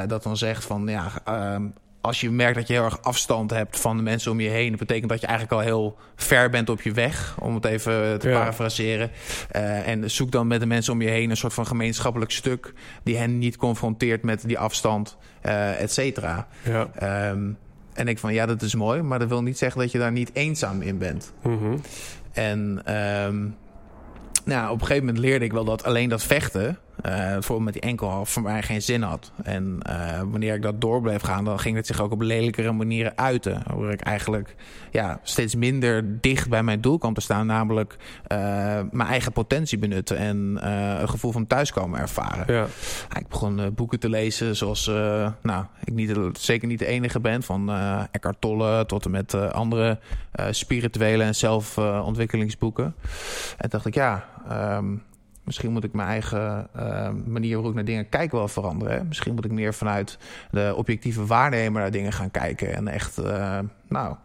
dat 0.07 0.23
dan 0.23 0.37
zegt 0.37 0.65
van, 0.65 0.87
ja, 0.87 1.11
ehm, 1.25 1.63
als 2.01 2.21
je 2.21 2.29
merkt 2.29 2.55
dat 2.55 2.67
je 2.67 2.73
heel 2.73 2.83
erg 2.83 3.01
afstand 3.01 3.51
hebt 3.51 3.79
van 3.79 3.97
de 3.97 4.03
mensen 4.03 4.31
om 4.31 4.39
je 4.39 4.49
heen, 4.49 4.69
dat 4.69 4.79
betekent 4.79 5.09
dat 5.09 5.21
je 5.21 5.27
eigenlijk 5.27 5.57
al 5.57 5.67
heel 5.67 5.97
ver 6.15 6.49
bent 6.49 6.69
op 6.69 6.81
je 6.81 6.91
weg, 6.91 7.35
om 7.39 7.55
het 7.55 7.65
even 7.65 8.19
te 8.19 8.29
ja. 8.29 8.39
parafraseren. 8.39 9.11
Uh, 9.55 9.87
en 9.87 10.11
zoek 10.11 10.31
dan 10.31 10.47
met 10.47 10.59
de 10.59 10.65
mensen 10.65 10.93
om 10.93 11.01
je 11.01 11.09
heen 11.09 11.29
een 11.29 11.37
soort 11.37 11.53
van 11.53 11.67
gemeenschappelijk 11.67 12.31
stuk 12.31 12.73
die 13.03 13.17
hen 13.17 13.37
niet 13.37 13.57
confronteert 13.57 14.23
met 14.23 14.47
die 14.47 14.59
afstand, 14.59 15.17
uh, 15.45 15.81
et 15.81 15.91
cetera. 15.91 16.47
Ja. 16.63 17.29
Um, 17.31 17.57
en 17.93 18.07
ik 18.07 18.19
van 18.19 18.33
ja, 18.33 18.45
dat 18.45 18.61
is 18.61 18.75
mooi, 18.75 19.01
maar 19.01 19.19
dat 19.19 19.27
wil 19.27 19.43
niet 19.43 19.57
zeggen 19.57 19.81
dat 19.81 19.91
je 19.91 19.97
daar 19.97 20.11
niet 20.11 20.29
eenzaam 20.33 20.81
in 20.81 20.97
bent. 20.97 21.33
Mm 21.43 21.57
-hmm. 21.57 21.81
En 22.31 22.59
um, 23.25 23.55
nou, 24.45 24.71
op 24.71 24.79
een 24.79 24.85
gegeven 24.85 25.05
moment 25.05 25.23
leerde 25.23 25.45
ik 25.45 25.51
wel 25.51 25.63
dat 25.63 25.83
alleen 25.83 26.09
dat 26.09 26.23
vechten, 26.23 26.77
uh, 27.05 27.15
bijvoorbeeld 27.15 27.63
met 27.63 27.73
die 27.73 27.81
enkelhalf, 27.81 28.29
voor 28.29 28.41
mij 28.41 28.61
geen 28.61 28.81
zin 28.81 29.01
had. 29.01 29.31
En 29.43 29.77
uh, 29.89 30.19
wanneer 30.19 30.53
ik 30.53 30.61
dat 30.61 30.81
door 30.81 31.01
bleef 31.01 31.21
gaan, 31.21 31.45
dan 31.45 31.59
ging 31.59 31.75
het 31.75 31.87
zich 31.87 32.01
ook 32.01 32.11
op 32.11 32.21
lelijkere 32.21 32.71
manieren 32.71 33.17
uiten. 33.17 33.63
Waar 33.75 33.91
ik 33.91 34.01
eigenlijk 34.01 34.55
ja, 34.91 35.19
steeds 35.23 35.55
minder 35.55 36.21
dicht 36.21 36.49
bij 36.49 36.63
mijn 36.63 36.81
doel 36.81 36.97
kwam 36.97 37.13
te 37.13 37.21
staan. 37.21 37.45
Namelijk 37.45 37.95
uh, 38.27 38.37
mijn 38.91 39.09
eigen 39.09 39.31
potentie 39.31 39.77
benutten 39.77 40.17
en 40.17 40.37
een 41.01 41.09
gevoel 41.09 41.31
van 41.31 41.47
thuiskomen 41.47 41.99
ervaren. 41.99 42.53
Ja. 42.53 42.67
ik 43.17 43.27
begon 43.27 43.73
boeken 43.75 43.99
te 43.99 44.09
lezen 44.09 44.55
zoals, 44.55 44.85
nou, 45.41 45.65
ik 45.83 45.93
niet, 45.93 46.17
zeker 46.33 46.67
niet 46.67 46.79
de 46.79 46.85
enige 46.85 47.19
ben. 47.19 47.43
Van 47.43 47.71
Eckhart 48.11 48.41
Tolle 48.41 48.85
tot 48.85 49.05
en 49.05 49.11
met 49.11 49.33
andere 49.33 49.99
spirituele 50.51 51.23
en 51.23 51.35
zelfontwikkelingsboeken. 51.35 52.95
en 53.57 53.69
dacht 53.69 53.85
ik, 53.85 53.93
ja... 53.93 54.25
Um, 54.51 55.07
Misschien 55.49 55.71
moet 55.71 55.83
ik 55.83 55.93
mijn 55.93 56.07
eigen 56.07 56.67
uh, 56.75 57.09
manier 57.25 57.53
waarop 57.53 57.69
ik 57.69 57.75
naar 57.75 57.85
dingen 57.85 58.09
kijk 58.09 58.31
wel 58.31 58.47
veranderen. 58.47 58.93
Hè? 58.93 59.03
Misschien 59.03 59.35
moet 59.35 59.45
ik 59.45 59.51
meer 59.51 59.73
vanuit 59.73 60.17
de 60.51 60.73
objectieve 60.75 61.25
waarnemer 61.25 61.81
naar 61.81 61.91
dingen 61.91 62.11
gaan 62.11 62.31
kijken. 62.31 62.75
En 62.75 62.87
echt, 62.87 63.19
uh, 63.19 63.59
nou, 63.87 64.15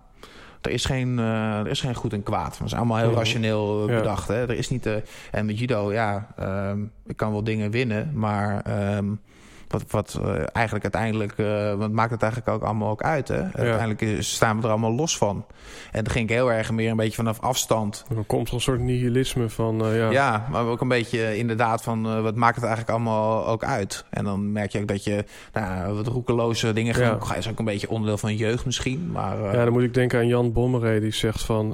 er 0.60 0.70
is, 0.70 0.84
geen, 0.84 1.18
uh, 1.18 1.58
er 1.58 1.68
is 1.68 1.80
geen 1.80 1.94
goed 1.94 2.12
en 2.12 2.22
kwaad. 2.22 2.58
Dat 2.58 2.66
is 2.66 2.74
allemaal 2.74 2.98
heel 2.98 3.14
rationeel 3.14 3.87
bedacht. 3.87 4.28
Hè? 4.28 4.42
Er 4.42 4.56
is 4.56 4.70
niet. 4.70 4.88
en 5.30 5.46
met 5.46 5.58
judo, 5.58 5.92
ja, 5.92 6.26
um, 6.70 6.90
ik 7.06 7.16
kan 7.16 7.32
wel 7.32 7.44
dingen 7.44 7.70
winnen, 7.70 8.10
maar. 8.14 8.64
Um, 8.96 9.20
wat, 9.68 9.85
wat 9.90 10.18
uh, 10.20 10.35
eigenlijk 10.53 10.85
uiteindelijk, 10.85 11.33
uh, 11.37 11.74
wat 11.74 11.90
maakt 11.90 12.11
het 12.11 12.22
eigenlijk 12.22 12.53
ook 12.53 12.62
allemaal 12.62 12.90
ook 12.90 13.03
uit. 13.03 13.29
Hè? 13.29 13.38
Ja. 13.38 13.50
Uiteindelijk 13.53 14.22
staan 14.22 14.57
we 14.57 14.62
er 14.62 14.70
allemaal 14.70 14.92
los 14.92 15.18
van. 15.18 15.44
En 15.92 16.05
dan 16.05 16.12
ging 16.12 16.29
ik 16.29 16.35
heel 16.35 16.53
erg 16.53 16.70
meer 16.70 16.90
een 16.90 16.96
beetje 16.96 17.14
vanaf 17.14 17.40
afstand. 17.40 18.05
Dan 18.14 18.27
komt 18.27 18.53
een 18.53 18.61
soort 18.61 18.81
nihilisme 18.81 19.48
van. 19.48 19.87
Uh, 19.87 19.96
ja. 19.96 20.11
ja, 20.11 20.46
maar 20.50 20.66
ook 20.66 20.81
een 20.81 20.88
beetje 20.88 21.37
inderdaad 21.37 21.83
van 21.83 22.22
wat 22.22 22.35
maakt 22.35 22.55
het 22.55 22.64
eigenlijk 22.64 22.94
allemaal 22.94 23.46
ook 23.46 23.64
uit. 23.64 24.05
En 24.11 24.24
dan 24.24 24.53
merk 24.53 24.72
je 24.72 24.81
ook 24.81 24.88
dat 24.88 25.05
je 25.05 25.24
nou, 25.53 25.94
wat 25.94 26.07
roekeloze 26.07 26.72
dingen 26.72 26.94
gaan. 26.94 27.18
Ja. 27.29 27.35
is 27.35 27.48
ook 27.48 27.59
een 27.59 27.64
beetje 27.64 27.88
onderdeel 27.88 28.18
van 28.18 28.37
jeugd 28.37 28.64
misschien. 28.64 29.11
Maar, 29.12 29.42
ja, 29.42 29.64
dan 29.64 29.72
moet 29.72 29.83
ik 29.83 29.94
denken 29.94 30.18
aan 30.18 30.27
Jan 30.27 30.53
Bommeré 30.53 31.00
die 31.00 31.14
zegt 31.14 31.42
van. 31.42 31.70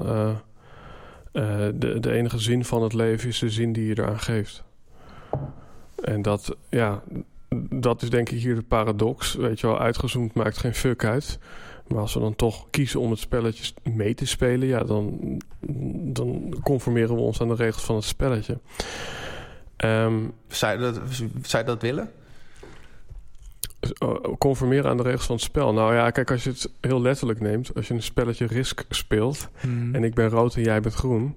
de, 1.31 1.97
de 1.99 2.11
enige 2.11 2.39
zin 2.39 2.65
van 2.65 2.83
het 2.83 2.93
leven 2.93 3.29
is 3.29 3.39
de 3.39 3.49
zin 3.49 3.73
die 3.73 3.87
je 3.87 3.99
eraan 3.99 4.19
geeft. 4.19 4.63
En 6.03 6.21
dat, 6.21 6.55
ja, 6.69 7.01
dat 7.69 8.01
is 8.01 8.09
denk 8.09 8.29
ik 8.29 8.39
hier 8.39 8.55
de 8.55 8.61
paradox. 8.61 9.33
Weet 9.33 9.59
je 9.59 9.67
wel, 9.67 9.79
uitgezoomd 9.79 10.33
maakt 10.33 10.57
geen 10.57 10.75
fuck 10.75 11.05
uit. 11.05 11.39
Maar 11.87 11.99
als 11.99 12.13
we 12.13 12.19
dan 12.19 12.35
toch 12.35 12.69
kiezen 12.69 12.99
om 12.99 13.09
het 13.09 13.19
spelletje 13.19 13.73
mee 13.83 14.13
te 14.13 14.25
spelen, 14.25 14.67
ja, 14.67 14.83
dan, 14.83 15.19
dan 16.13 16.55
conformeren 16.63 17.15
we 17.15 17.21
ons 17.21 17.41
aan 17.41 17.47
de 17.47 17.55
regels 17.55 17.83
van 17.83 17.95
het 17.95 18.03
spelletje. 18.03 18.59
Um, 19.85 20.33
zou, 20.47 20.73
je 20.73 20.79
dat, 20.79 20.99
zou 21.41 21.63
je 21.63 21.69
dat 21.69 21.81
willen? 21.81 22.11
Oh, 23.99 24.37
conformeren 24.37 24.89
aan 24.89 24.97
de 24.97 25.03
regels 25.03 25.25
van 25.25 25.35
het 25.35 25.43
spel. 25.43 25.73
Nou 25.73 25.93
ja, 25.93 26.09
kijk, 26.09 26.31
als 26.31 26.43
je 26.43 26.49
het 26.49 26.71
heel 26.81 27.01
letterlijk 27.01 27.39
neemt, 27.39 27.75
als 27.75 27.87
je 27.87 27.93
een 27.93 28.03
spelletje 28.03 28.45
Risk 28.45 28.83
speelt 28.89 29.49
hmm. 29.59 29.95
en 29.95 30.03
ik 30.03 30.13
ben 30.13 30.29
rood 30.29 30.55
en 30.55 30.63
jij 30.63 30.81
bent 30.81 30.93
groen, 30.93 31.35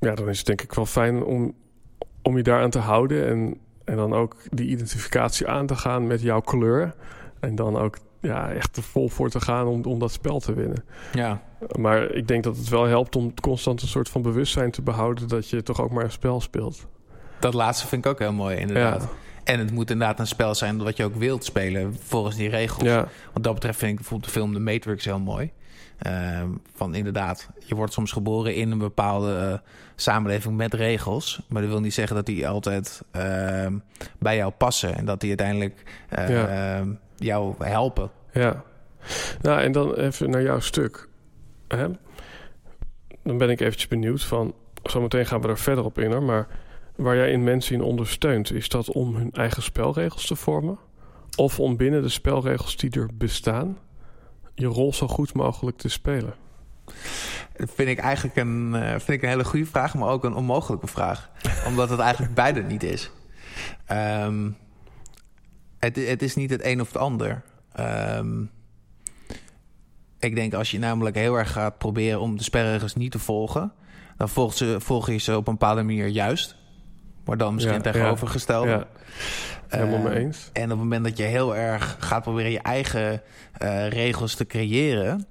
ja, 0.00 0.14
dan 0.14 0.28
is 0.28 0.38
het 0.38 0.46
denk 0.46 0.62
ik 0.62 0.72
wel 0.72 0.86
fijn 0.86 1.24
om, 1.24 1.54
om 2.22 2.36
je 2.36 2.42
daaraan 2.42 2.70
te 2.70 2.78
houden 2.78 3.26
en 3.26 3.58
en 3.88 3.96
dan 3.96 4.12
ook 4.12 4.36
die 4.50 4.68
identificatie 4.68 5.48
aan 5.48 5.66
te 5.66 5.76
gaan 5.76 6.06
met 6.06 6.22
jouw 6.22 6.40
kleur. 6.40 6.94
En 7.40 7.54
dan 7.54 7.76
ook 7.76 7.98
ja, 8.20 8.50
echt 8.50 8.76
er 8.76 8.82
vol 8.82 9.08
voor 9.08 9.30
te 9.30 9.40
gaan 9.40 9.66
om, 9.66 9.84
om 9.84 9.98
dat 9.98 10.12
spel 10.12 10.40
te 10.40 10.54
winnen. 10.54 10.84
Ja. 11.12 11.42
Maar 11.78 12.10
ik 12.10 12.28
denk 12.28 12.44
dat 12.44 12.56
het 12.56 12.68
wel 12.68 12.84
helpt 12.84 13.16
om 13.16 13.34
constant 13.40 13.82
een 13.82 13.88
soort 13.88 14.08
van 14.08 14.22
bewustzijn 14.22 14.70
te 14.70 14.82
behouden 14.82 15.28
dat 15.28 15.48
je 15.48 15.62
toch 15.62 15.80
ook 15.80 15.90
maar 15.90 16.04
een 16.04 16.10
spel 16.10 16.40
speelt. 16.40 16.86
Dat 17.40 17.54
laatste 17.54 17.86
vind 17.86 18.04
ik 18.04 18.10
ook 18.10 18.18
heel 18.18 18.32
mooi, 18.32 18.56
inderdaad. 18.56 19.02
Ja. 19.02 19.08
En 19.44 19.58
het 19.58 19.70
moet 19.72 19.90
inderdaad 19.90 20.18
een 20.18 20.26
spel 20.26 20.54
zijn 20.54 20.82
wat 20.82 20.96
je 20.96 21.04
ook 21.04 21.14
wilt 21.14 21.44
spelen 21.44 21.96
volgens 22.02 22.36
die 22.36 22.48
regels. 22.48 22.82
Ja. 22.82 23.08
Wat 23.32 23.42
dat 23.42 23.54
betreft 23.54 23.78
vind 23.78 23.90
ik 23.90 23.96
bijvoorbeeld 23.96 24.32
de 24.32 24.38
film 24.38 24.52
The 24.52 24.60
Matrix 24.60 25.04
heel 25.04 25.18
mooi. 25.18 25.50
Uh, 26.06 26.42
van 26.74 26.94
inderdaad, 26.94 27.48
je 27.58 27.74
wordt 27.74 27.92
soms 27.92 28.12
geboren 28.12 28.54
in 28.54 28.70
een 28.70 28.78
bepaalde 28.78 29.32
uh, 29.32 29.70
samenleving 30.00 30.56
met 30.56 30.74
regels. 30.74 31.40
Maar 31.48 31.62
dat 31.62 31.70
wil 31.70 31.80
niet 31.80 31.94
zeggen 31.94 32.16
dat 32.16 32.26
die 32.26 32.48
altijd 32.48 33.02
uh, 33.16 33.66
bij 34.18 34.36
jou 34.36 34.52
passen. 34.52 34.94
En 34.94 35.04
dat 35.04 35.20
die 35.20 35.28
uiteindelijk 35.28 35.82
eh, 36.08 36.28
ja. 36.28 36.76
Ehm, 36.78 36.88
jou 37.16 37.54
helpen. 37.58 38.10
Ja. 38.32 38.62
Nou, 39.40 39.60
en 39.60 39.72
dan 39.72 39.94
even 39.94 40.30
naar 40.30 40.42
jouw 40.42 40.60
stuk. 40.60 41.08
Hè? 41.68 41.86
Dan 43.22 43.38
ben 43.38 43.50
ik 43.50 43.60
eventjes 43.60 43.88
benieuwd 43.88 44.24
van... 44.24 44.54
Zometeen 44.82 45.26
gaan 45.26 45.40
we 45.40 45.48
er 45.48 45.58
verder 45.58 45.84
op 45.84 45.98
in, 45.98 46.24
maar... 46.24 46.46
Waar 46.96 47.16
jij 47.16 47.30
in 47.30 47.44
mensen 47.44 47.74
in 47.74 47.82
ondersteunt, 47.82 48.52
is 48.52 48.68
dat 48.68 48.92
om 48.92 49.14
hun 49.14 49.32
eigen 49.32 49.62
spelregels 49.62 50.26
te 50.26 50.36
vormen? 50.36 50.78
Of 51.36 51.60
om 51.60 51.76
binnen 51.76 52.02
de 52.02 52.08
spelregels 52.08 52.76
die 52.76 52.90
er 52.90 53.08
bestaan 53.14 53.78
je 54.54 54.66
rol 54.66 54.92
zo 54.92 55.06
goed 55.08 55.34
mogelijk 55.34 55.76
te 55.76 55.88
spelen? 55.88 56.34
Dat 57.56 57.70
vind 57.74 57.88
ik 57.88 57.98
eigenlijk 57.98 58.36
een, 58.36 58.72
uh, 58.74 58.88
vind 58.88 59.08
ik 59.08 59.22
een 59.22 59.28
hele 59.28 59.44
goede 59.44 59.66
vraag, 59.66 59.94
maar 59.94 60.08
ook 60.08 60.24
een 60.24 60.34
onmogelijke 60.34 60.86
vraag. 60.86 61.30
Omdat 61.68 61.90
het 61.90 62.00
eigenlijk 62.00 62.34
beide 62.34 62.62
niet 62.62 62.82
is. 62.82 63.10
Um, 63.92 64.56
het, 65.78 65.96
het, 65.96 66.22
is 66.22 66.34
niet 66.34 66.50
het 66.50 66.64
een 66.64 66.80
of 66.80 66.86
het 66.86 66.96
ander. 66.96 67.42
Um, 67.80 68.50
ik 70.18 70.34
denk 70.34 70.54
als 70.54 70.70
je 70.70 70.78
namelijk 70.78 71.16
heel 71.16 71.38
erg 71.38 71.52
gaat 71.52 71.78
proberen 71.78 72.20
om 72.20 72.36
de 72.36 72.42
spelregels 72.42 72.94
niet 72.94 73.12
te 73.12 73.18
volgen, 73.18 73.72
dan 74.16 74.28
volg, 74.28 74.54
ze, 74.54 74.76
volg 74.78 75.10
je 75.10 75.18
ze 75.18 75.36
op 75.36 75.48
een 75.48 75.52
bepaalde 75.52 75.82
manier 75.82 76.06
juist. 76.06 76.56
Maar 77.24 77.36
dan 77.36 77.54
misschien 77.54 77.74
ja, 77.74 77.80
tegenovergesteld. 77.80 78.66
Ja. 78.66 78.86
Helemaal 79.68 79.98
mee 79.98 80.14
eens. 80.14 80.50
En 80.52 80.64
op 80.64 80.70
het 80.70 80.78
moment 80.78 81.04
dat 81.04 81.16
je 81.16 81.22
heel 81.22 81.56
erg 81.56 81.96
gaat 81.98 82.22
proberen 82.22 82.50
je 82.50 82.60
eigen 82.60 83.22
uh, 83.62 83.88
regels 83.88 84.34
te 84.34 84.46
creëren, 84.46 85.26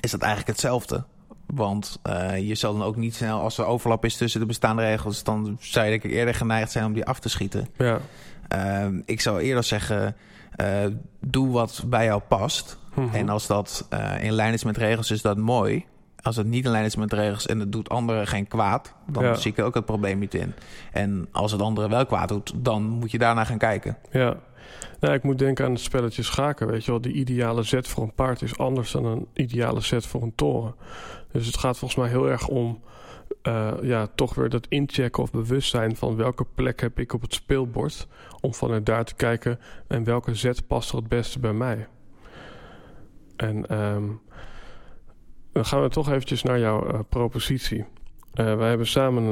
is 0.00 0.10
dat 0.10 0.20
eigenlijk 0.20 0.50
hetzelfde. 0.50 1.04
Want 1.46 2.00
uh, 2.06 2.38
je 2.38 2.54
zal 2.54 2.72
dan 2.72 2.86
ook 2.86 2.96
niet 2.96 3.14
snel, 3.14 3.40
als 3.40 3.58
er 3.58 3.64
overlap 3.64 4.04
is 4.04 4.16
tussen 4.16 4.40
de 4.40 4.46
bestaande 4.46 4.82
regels, 4.82 5.22
dan 5.22 5.56
zou 5.60 5.84
je 5.84 5.90
denk 5.90 6.02
ik 6.02 6.10
eerder 6.10 6.34
geneigd 6.34 6.72
zijn 6.72 6.84
om 6.84 6.92
die 6.92 7.04
af 7.04 7.18
te 7.18 7.28
schieten. 7.28 7.68
Ja. 7.76 8.00
Uh, 8.54 8.98
ik 9.04 9.20
zou 9.20 9.40
eerder 9.40 9.64
zeggen, 9.64 10.16
uh, 10.60 10.86
doe 11.20 11.50
wat 11.50 11.84
bij 11.86 12.04
jou 12.04 12.20
past. 12.28 12.78
Mm 12.94 13.04
-hmm. 13.04 13.14
En 13.14 13.28
als 13.28 13.46
dat 13.46 13.88
in 14.20 14.32
lijn 14.32 14.52
is 14.52 14.64
met 14.64 14.76
regels, 14.76 15.10
is 15.10 15.22
dat 15.22 15.36
mooi 15.36 15.84
als 16.24 16.36
het 16.36 16.46
niet 16.46 16.64
in 16.64 16.70
lijn 16.70 16.84
is 16.84 16.96
met 16.96 17.12
regels 17.12 17.46
en 17.46 17.60
het 17.60 17.72
doet 17.72 17.88
anderen 17.88 18.26
geen 18.26 18.48
kwaad, 18.48 18.94
dan 19.06 19.36
zie 19.36 19.50
ik 19.50 19.58
er 19.58 19.64
ook 19.64 19.74
het 19.74 19.84
probleem 19.84 20.18
niet 20.18 20.34
in. 20.34 20.54
En 20.92 21.28
als 21.32 21.52
het 21.52 21.60
anderen 21.60 21.90
wel 21.90 22.06
kwaad 22.06 22.28
doet, 22.28 22.52
dan 22.56 22.82
moet 22.82 23.10
je 23.10 23.18
daarna 23.18 23.44
gaan 23.44 23.58
kijken. 23.58 23.96
Ja. 24.10 24.36
Nou, 25.00 25.14
ik 25.14 25.22
moet 25.22 25.38
denken 25.38 25.64
aan 25.64 25.72
het 25.72 25.80
spelletje 25.80 26.22
schaken. 26.22 26.66
Weet 26.66 26.84
je 26.84 26.90
wel, 26.90 27.00
de 27.00 27.12
ideale 27.12 27.62
zet 27.62 27.88
voor 27.88 28.02
een 28.02 28.14
paard 28.14 28.42
is 28.42 28.58
anders 28.58 28.90
dan 28.90 29.04
een 29.04 29.26
ideale 29.32 29.80
zet 29.80 30.06
voor 30.06 30.22
een 30.22 30.34
toren. 30.34 30.74
Dus 31.32 31.46
het 31.46 31.58
gaat 31.58 31.78
volgens 31.78 32.00
mij 32.00 32.10
heel 32.10 32.28
erg 32.28 32.48
om 32.48 32.82
uh, 33.42 33.72
ja, 33.82 34.08
toch 34.14 34.34
weer 34.34 34.48
dat 34.48 34.66
inchecken 34.68 35.22
of 35.22 35.30
bewustzijn 35.30 35.96
van 35.96 36.16
welke 36.16 36.46
plek 36.54 36.80
heb 36.80 36.98
ik 36.98 37.12
op 37.12 37.20
het 37.20 37.34
speelbord. 37.34 38.06
Om 38.40 38.54
vanuit 38.54 38.86
daar 38.86 39.04
te 39.04 39.14
kijken 39.14 39.60
en 39.86 40.04
welke 40.04 40.34
zet 40.34 40.66
past 40.66 40.90
er 40.90 40.96
het 40.96 41.08
beste 41.08 41.38
bij 41.38 41.52
mij. 41.52 41.86
En 43.36 43.78
um, 43.78 44.20
dan 45.52 45.64
gaan 45.64 45.82
we 45.82 45.88
toch 45.88 46.08
eventjes 46.08 46.42
naar 46.42 46.58
jouw 46.58 46.92
uh, 46.92 46.98
propositie. 47.08 47.84
Uh, 48.34 48.56
wij 48.56 48.68
hebben 48.68 48.86
samen 48.86 49.24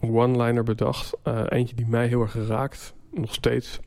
een 0.00 0.14
one-liner 0.14 0.62
bedacht. 0.62 1.16
eentje 1.48 1.76
die 1.76 1.86
mij 1.86 2.06
heel 2.06 2.20
erg 2.20 2.48
raakt, 2.48 2.94
nog 3.10 3.34
steeds. 3.34 3.80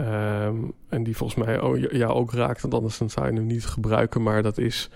Um, 0.00 0.72
en 0.88 1.02
die 1.02 1.16
volgens 1.16 1.46
mij 1.46 1.60
oh, 1.60 1.78
jou 1.78 2.12
ook 2.12 2.32
raakt, 2.32 2.60
want 2.60 2.74
anders 2.74 2.98
dan 2.98 3.10
zou 3.10 3.26
je 3.26 3.32
hem 3.32 3.46
niet 3.46 3.66
gebruiken. 3.66 4.22
Maar 4.22 4.42
dat 4.42 4.58
is 4.58 4.90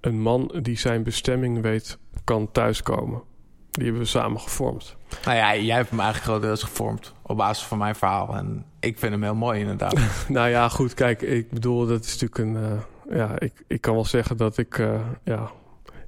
een 0.00 0.20
man 0.20 0.54
die 0.62 0.78
zijn 0.78 1.02
bestemming 1.02 1.62
weet, 1.62 1.98
kan 2.24 2.52
thuiskomen. 2.52 3.22
Die 3.70 3.84
hebben 3.84 4.02
we 4.02 4.08
samen 4.08 4.40
gevormd. 4.40 4.96
Nou 5.24 5.36
ja, 5.36 5.56
jij 5.56 5.76
hebt 5.76 5.90
hem 5.90 6.00
eigenlijk 6.00 6.30
grotendeels 6.30 6.62
gevormd 6.62 7.14
op 7.22 7.36
basis 7.36 7.66
van 7.66 7.78
mijn 7.78 7.94
verhaal. 7.94 8.36
En 8.36 8.64
ik 8.80 8.98
vind 8.98 9.12
hem 9.12 9.22
heel 9.22 9.34
mooi 9.34 9.60
inderdaad. 9.60 9.98
nou 10.28 10.48
ja, 10.48 10.68
goed, 10.68 10.94
kijk, 10.94 11.22
ik 11.22 11.50
bedoel, 11.50 11.86
dat 11.86 12.04
is 12.04 12.20
natuurlijk 12.20 12.38
een 12.38 12.80
ja, 13.10 13.38
ik, 13.38 13.64
ik 13.66 13.80
kan 13.80 13.94
wel 13.94 14.04
zeggen 14.04 14.36
dat 14.36 14.58
ik 14.58 14.78
uh, 14.78 15.00
ja, 15.24 15.50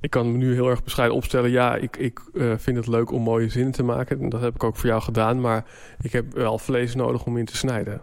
ik 0.01 0.11
kan 0.11 0.33
me 0.33 0.39
nu 0.39 0.55
heel 0.55 0.69
erg 0.69 0.83
bescheiden 0.85 1.17
opstellen. 1.17 1.51
Ja, 1.51 1.77
ik, 1.77 1.97
ik 1.97 2.21
uh, 2.33 2.53
vind 2.57 2.77
het 2.77 2.87
leuk 2.87 3.11
om 3.11 3.23
mooie 3.23 3.49
zinnen 3.49 3.73
te 3.73 3.83
maken. 3.83 4.21
En 4.21 4.29
dat 4.29 4.41
heb 4.41 4.55
ik 4.55 4.65
ook 4.65 4.77
voor 4.77 4.89
jou 4.89 5.03
gedaan. 5.03 5.41
Maar 5.41 5.65
ik 6.01 6.13
heb 6.13 6.33
wel 6.33 6.59
vlees 6.59 6.95
nodig 6.95 7.25
om 7.25 7.37
in 7.37 7.45
te 7.45 7.57
snijden. 7.57 8.01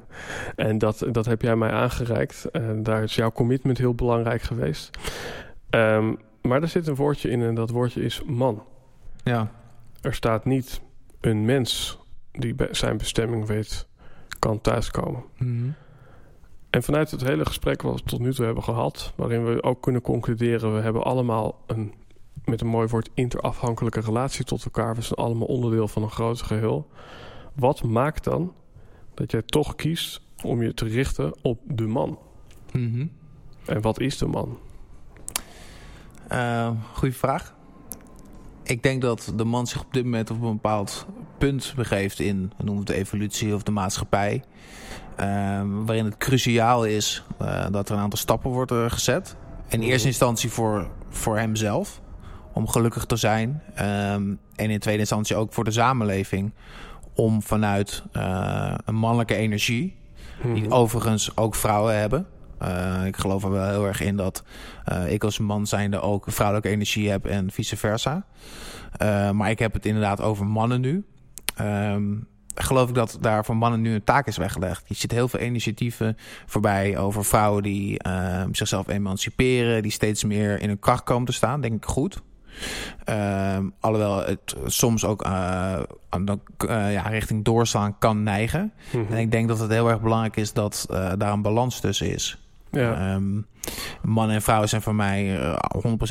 En 0.56 0.78
dat, 0.78 1.06
dat 1.12 1.26
heb 1.26 1.41
jij 1.41 1.56
mij 1.56 1.72
aangereikt. 1.72 2.46
En 2.52 2.84
daar 2.84 3.04
is 3.04 3.16
jouw 3.16 3.32
commitment 3.32 3.78
heel 3.78 3.96
belangrijk 3.96 4.41
geweest. 4.41 4.98
Um, 5.70 6.18
maar 6.41 6.62
er 6.62 6.68
zit 6.68 6.88
een 6.88 6.96
woordje 6.96 7.30
in 7.30 7.41
en 7.41 7.56
dat 7.56 7.70
woordje 7.70 8.02
is 8.02 8.24
man. 8.26 8.64
Ja. 9.24 9.52
Er 10.02 10.14
staat 10.14 10.46
niet 10.46 10.82
een 11.22 11.46
mens 11.46 12.00
die 12.32 12.56
zijn 12.72 12.98
bestemming 12.98 13.46
weet, 13.46 13.88
kan 14.39 14.62
thuiskomen. 14.62 15.24
Mm 15.38 15.76
En 16.76 16.84
vanuit 16.84 17.11
het 17.11 17.23
hele 17.23 17.45
gesprek 17.45 17.82
wat 17.82 17.95
we 17.95 18.09
tot 18.09 18.19
nu 18.19 18.34
toe 18.34 18.45
hebben 18.45 18.63
gehad, 18.63 19.13
waarin 19.15 19.45
we 19.45 19.63
ook 19.63 19.82
kunnen 19.82 20.01
concluderen, 20.01 20.76
we 20.76 20.82
hebben 20.82 21.03
allemaal 21.03 21.59
een, 21.65 21.93
met 22.45 22.61
een 22.61 22.67
mooi 22.67 22.88
woord, 22.88 23.09
interafhankelijke 23.13 23.99
relatie 23.99 24.45
tot 24.45 24.65
elkaar. 24.65 24.95
We 24.95 25.01
zijn 25.01 25.19
allemaal 25.19 25.47
onderdeel 25.47 25.88
van 25.88 26.03
een 26.03 26.11
groot 26.11 26.41
geheel. 26.41 26.88
Wat 27.53 27.84
maakt 27.84 28.23
dan 28.23 28.53
dat 29.13 29.32
jij 29.32 29.41
toch 29.41 29.76
kiest 29.76 30.21
om 30.43 30.61
je 30.61 30.73
te 30.73 30.86
richten 30.86 31.34
op 31.41 31.59
de 31.63 31.88
man? 31.88 32.19
Mm 32.71 33.11
En 33.65 33.82
wat 33.82 33.99
is 33.99 34.17
de 34.17 34.28
man? 34.28 34.57
Uh, 36.32 36.71
goeie 36.93 37.15
vraag. 37.15 37.55
Ik 38.63 38.84
denk 38.84 39.01
dat 39.01 39.34
de 39.36 39.45
man 39.45 39.67
zich 39.67 39.82
op 39.82 39.93
dit 39.93 40.03
moment 40.03 40.32
op 40.32 40.41
een 40.41 40.53
bepaald 40.53 41.05
punt 41.38 41.73
begeeft 41.76 42.19
in, 42.19 42.51
we 42.57 42.63
noemen 42.63 42.84
het 42.84 42.93
de 42.93 42.99
evolutie 42.99 43.55
of 43.55 43.63
de 43.63 43.71
maatschappij. 43.71 44.43
Uh, 45.20 45.61
waarin 45.86 46.05
het 46.05 46.18
cruciaal 46.18 46.86
is 46.86 47.24
uh, 47.41 47.66
dat 47.72 47.89
er 47.89 47.95
een 47.95 48.01
aantal 48.01 48.20
stappen 48.20 48.51
worden 48.51 48.91
gezet. 48.91 49.36
In 49.68 49.82
eerste 49.82 50.07
instantie 50.07 50.49
voor, 50.49 50.88
voor 51.09 51.38
hemzelf, 51.38 52.01
om 52.53 52.68
gelukkig 52.68 53.05
te 53.05 53.16
zijn. 53.16 53.61
Um, 53.80 54.39
en 54.55 54.70
in 54.70 54.80
tweede 54.80 54.99
instantie 54.99 55.36
ook 55.36 55.53
voor 55.53 55.63
de 55.63 55.72
samenleving, 55.72 56.53
om 57.13 57.41
vanuit 57.41 58.03
uh, 58.13 58.74
een 58.86 58.95
mannelijke 58.95 59.36
energie, 59.36 59.95
die 60.53 60.63
mhm. 60.63 60.74
overigens 60.74 61.38
ook 61.38 61.55
vrouwen 61.55 61.99
hebben, 61.99 62.28
uh, 62.61 63.05
ik 63.05 63.18
geloof 63.18 63.43
er 63.43 63.51
wel 63.51 63.70
heel 63.70 63.86
erg 63.86 64.01
in 64.01 64.16
dat 64.16 64.43
uh, 64.91 65.11
ik 65.11 65.24
als 65.24 65.39
man 65.39 65.68
zijnde 65.68 66.01
ook 66.01 66.26
vrouwelijke 66.28 66.70
energie 66.70 67.09
heb 67.09 67.26
en 67.26 67.51
vice 67.51 67.78
versa. 67.78 68.26
Uh, 69.01 69.32
maar 69.32 69.49
ik 69.49 69.59
heb 69.59 69.74
het 69.74 69.86
inderdaad 69.86 70.22
over 70.22 70.45
mannen 70.45 70.82
nu. 70.82 71.05
Um, 71.61 72.28
geloof 72.56 72.89
ik 72.89 72.95
dat 72.95 73.18
daar 73.22 73.45
voor 73.45 73.58
mannen 73.58 73.82
nu 73.82 73.93
een 73.93 74.03
taak 74.03 74.28
is 74.28 74.38
weggelegd. 74.38 74.84
Je 74.88 74.93
ziet 74.93 75.12
heel 75.12 75.28
veel 75.28 75.39
initiatieven 75.39 76.18
voorbij 76.45 76.97
over 76.97 77.26
vrouwen 77.26 77.64
die 77.64 77.99
ehm, 77.99 78.53
zichzelf 78.53 78.88
emanciperen, 78.88 79.82
die 79.82 79.91
steeds 79.91 80.24
meer 80.24 80.62
in 80.62 80.68
hun 80.68 80.80
kracht 80.80 81.03
komen 81.03 81.26
te 81.26 81.34
staan. 81.34 81.62
Denk 81.62 81.74
ik 81.74 81.86
goed. 81.86 82.22
Uh, 83.10 83.58
alhoewel 83.80 84.26
het 84.26 84.56
soms 84.66 85.06
ook 85.06 85.26
uh, 85.26 85.80
uh, 86.14 86.93
ja, 86.93 87.01
richting 87.01 87.43
doorslaan 87.43 87.97
kan 87.97 88.24
neigen. 88.24 88.74
Mm 88.91 89.06
-hmm. 89.06 89.16
En 89.16 89.18
ik 89.18 89.32
denk 89.32 89.47
dat 89.47 89.60
het 89.60 89.72
heel 89.72 89.89
erg 89.89 90.01
belangrijk 90.01 90.36
is 90.36 90.53
dat 90.53 90.88
uh, 90.91 91.12
daar 91.18 91.34
een 91.34 91.41
balans 91.41 91.80
tussen 91.80 92.14
is. 92.14 92.45
Ja. 92.76 93.15
Um, 93.15 93.45
mannen 94.01 94.36
en 94.36 94.41
vrouwen 94.41 94.69
zijn 94.69 94.82
voor 94.82 94.95
mij 94.95 95.39
uh, 95.39 95.57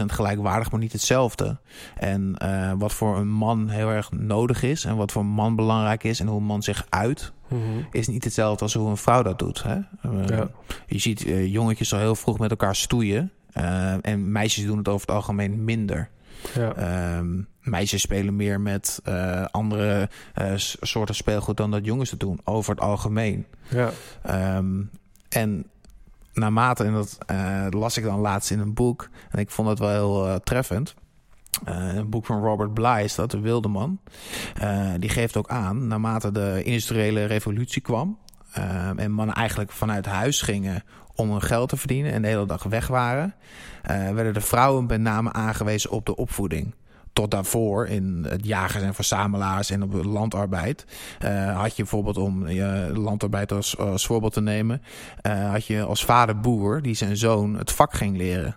100% 0.02 0.04
gelijkwaardig, 0.06 0.70
maar 0.70 0.80
niet 0.80 0.92
hetzelfde. 0.92 1.58
En 1.96 2.36
uh, 2.42 2.72
wat 2.78 2.92
voor 2.92 3.16
een 3.16 3.28
man 3.28 3.68
heel 3.68 3.88
erg 3.88 4.12
nodig 4.12 4.62
is 4.62 4.84
en 4.84 4.96
wat 4.96 5.12
voor 5.12 5.22
een 5.22 5.28
man 5.28 5.56
belangrijk 5.56 6.04
is 6.04 6.20
en 6.20 6.26
hoe 6.26 6.38
een 6.38 6.46
man 6.46 6.62
zich 6.62 6.86
uit, 6.88 7.32
mm 7.48 7.62
-hmm. 7.62 7.86
is 7.90 8.08
niet 8.08 8.24
hetzelfde 8.24 8.62
als 8.62 8.74
hoe 8.74 8.90
een 8.90 8.96
vrouw 8.96 9.22
dat 9.22 9.38
doet. 9.38 9.62
Hè? 9.62 9.76
Uh, 9.76 10.26
ja. 10.26 10.48
Je 10.86 10.98
ziet 10.98 11.20
jongetjes 11.46 11.92
al 11.92 11.98
heel 11.98 12.14
vroeg 12.14 12.38
met 12.38 12.50
elkaar 12.50 12.76
stoeien. 12.76 13.32
en 14.00 14.32
meisjes 14.32 14.64
doen 14.64 14.78
het 14.78 14.88
over 14.88 15.06
het 15.06 15.16
algemeen 15.16 15.64
minder. 15.64 16.10
Ja. 16.54 17.16
Um, 17.18 17.48
meisjes 17.60 18.00
spelen 18.00 18.36
meer 18.36 18.60
met 18.60 19.00
uh, 19.08 19.44
andere 19.50 20.08
uh, 20.40 20.52
soorten 20.56 21.14
speelgoed 21.14 21.56
dan 21.56 21.70
dat 21.70 21.84
jongens 21.84 22.10
het 22.10 22.20
doen, 22.20 22.40
over 22.44 22.70
het 22.70 22.80
algemeen. 22.80 23.46
Ja. 23.68 23.90
Um, 24.56 24.90
en 25.28 25.66
naarmate, 26.34 26.84
en 26.84 26.92
dat 26.92 27.18
uh, 27.30 27.66
las 27.70 27.96
ik 27.96 28.04
dan 28.04 28.20
laatst 28.20 28.50
in 28.50 28.58
een 28.58 28.74
boek, 28.74 29.08
en 29.30 29.38
ik 29.38 29.50
vond 29.50 29.68
het 29.68 29.78
wel 29.78 29.90
heel 29.90 30.40
treffend. 30.40 30.94
een 31.64 32.10
boek 32.10 32.26
van 32.26 32.42
Robert 32.42 32.74
Bly 32.74 33.00
is 33.02 33.14
dat, 33.14 33.30
de 33.30 33.40
wilde 33.40 33.68
man. 33.68 33.98
die 34.98 35.10
geeft 35.10 35.36
ook 35.36 35.48
aan, 35.48 35.86
naarmate 35.86 36.32
de 36.32 36.62
industriële 36.64 37.24
revolutie 37.24 37.82
kwam, 37.82 38.18
en 38.96 39.12
mannen 39.12 39.34
eigenlijk 39.34 39.72
vanuit 39.72 40.06
huis 40.06 40.42
gingen 40.42 40.82
om 41.14 41.30
hun 41.30 41.42
geld 41.42 41.68
te 41.68 41.76
verdienen 41.76 42.12
en 42.12 42.22
de 42.22 42.28
hele 42.28 42.46
dag 42.46 42.62
weg 42.62 42.86
waren, 42.86 43.34
werden 44.14 44.34
de 44.34 44.40
vrouwen 44.40 44.86
met 44.86 45.00
name 45.00 45.32
aangewezen 45.32 45.90
op 45.90 46.06
de 46.06 46.16
opvoeding. 46.16 46.74
Tot 47.14 47.30
daarvoor, 47.30 47.86
in 47.86 48.26
het 48.28 48.46
jagers 48.46 48.82
en 48.82 48.94
verzamelaars 48.94 49.70
en 49.70 49.82
op 49.82 50.04
landarbeid, 50.04 50.86
uh, 51.24 51.60
had 51.60 51.76
je 51.76 51.82
bijvoorbeeld, 51.82 52.16
om 52.16 52.48
je 52.48 52.88
uh, 52.90 52.96
landarbeid 52.96 53.52
als, 53.52 53.78
als 53.78 54.06
voorbeeld 54.06 54.32
te 54.32 54.40
nemen, 54.40 54.82
uh, 55.26 55.50
had 55.50 55.66
je 55.66 55.82
als 55.82 56.04
vader 56.04 56.40
boer 56.40 56.82
die 56.82 56.94
zijn 56.94 57.16
zoon 57.16 57.54
het 57.54 57.72
vak 57.72 57.94
ging 57.94 58.16
leren. 58.16 58.56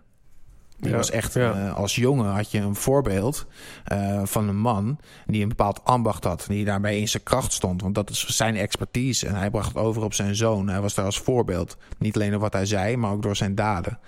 Die 0.79 0.91
ja, 0.91 0.97
was 0.97 1.11
echt, 1.11 1.33
ja. 1.33 1.55
uh, 1.55 1.75
als 1.75 1.95
jongen 1.95 2.25
had 2.25 2.51
je 2.51 2.59
een 2.59 2.75
voorbeeld 2.75 3.45
uh, 3.91 4.21
van 4.23 4.47
een 4.47 4.57
man 4.57 4.99
die 5.25 5.41
een 5.41 5.49
bepaald 5.49 5.81
ambacht 5.83 6.23
had. 6.23 6.45
Die 6.47 6.65
daarbij 6.65 6.99
in 6.99 7.07
zijn 7.07 7.23
kracht 7.23 7.53
stond. 7.53 7.81
Want 7.81 7.95
dat 7.95 8.09
is 8.09 8.25
zijn 8.27 8.55
expertise. 8.55 9.27
En 9.27 9.35
hij 9.35 9.49
bracht 9.49 9.67
het 9.67 9.77
over 9.77 10.03
op 10.03 10.13
zijn 10.13 10.35
zoon. 10.35 10.67
Hij 10.67 10.81
was 10.81 10.93
daar 10.93 11.05
als 11.05 11.19
voorbeeld. 11.19 11.77
Niet 11.97 12.15
alleen 12.15 12.31
door 12.31 12.39
wat 12.39 12.53
hij 12.53 12.65
zei, 12.65 12.97
maar 12.97 13.11
ook 13.11 13.21
door 13.21 13.35
zijn 13.35 13.55
daden. 13.55 13.99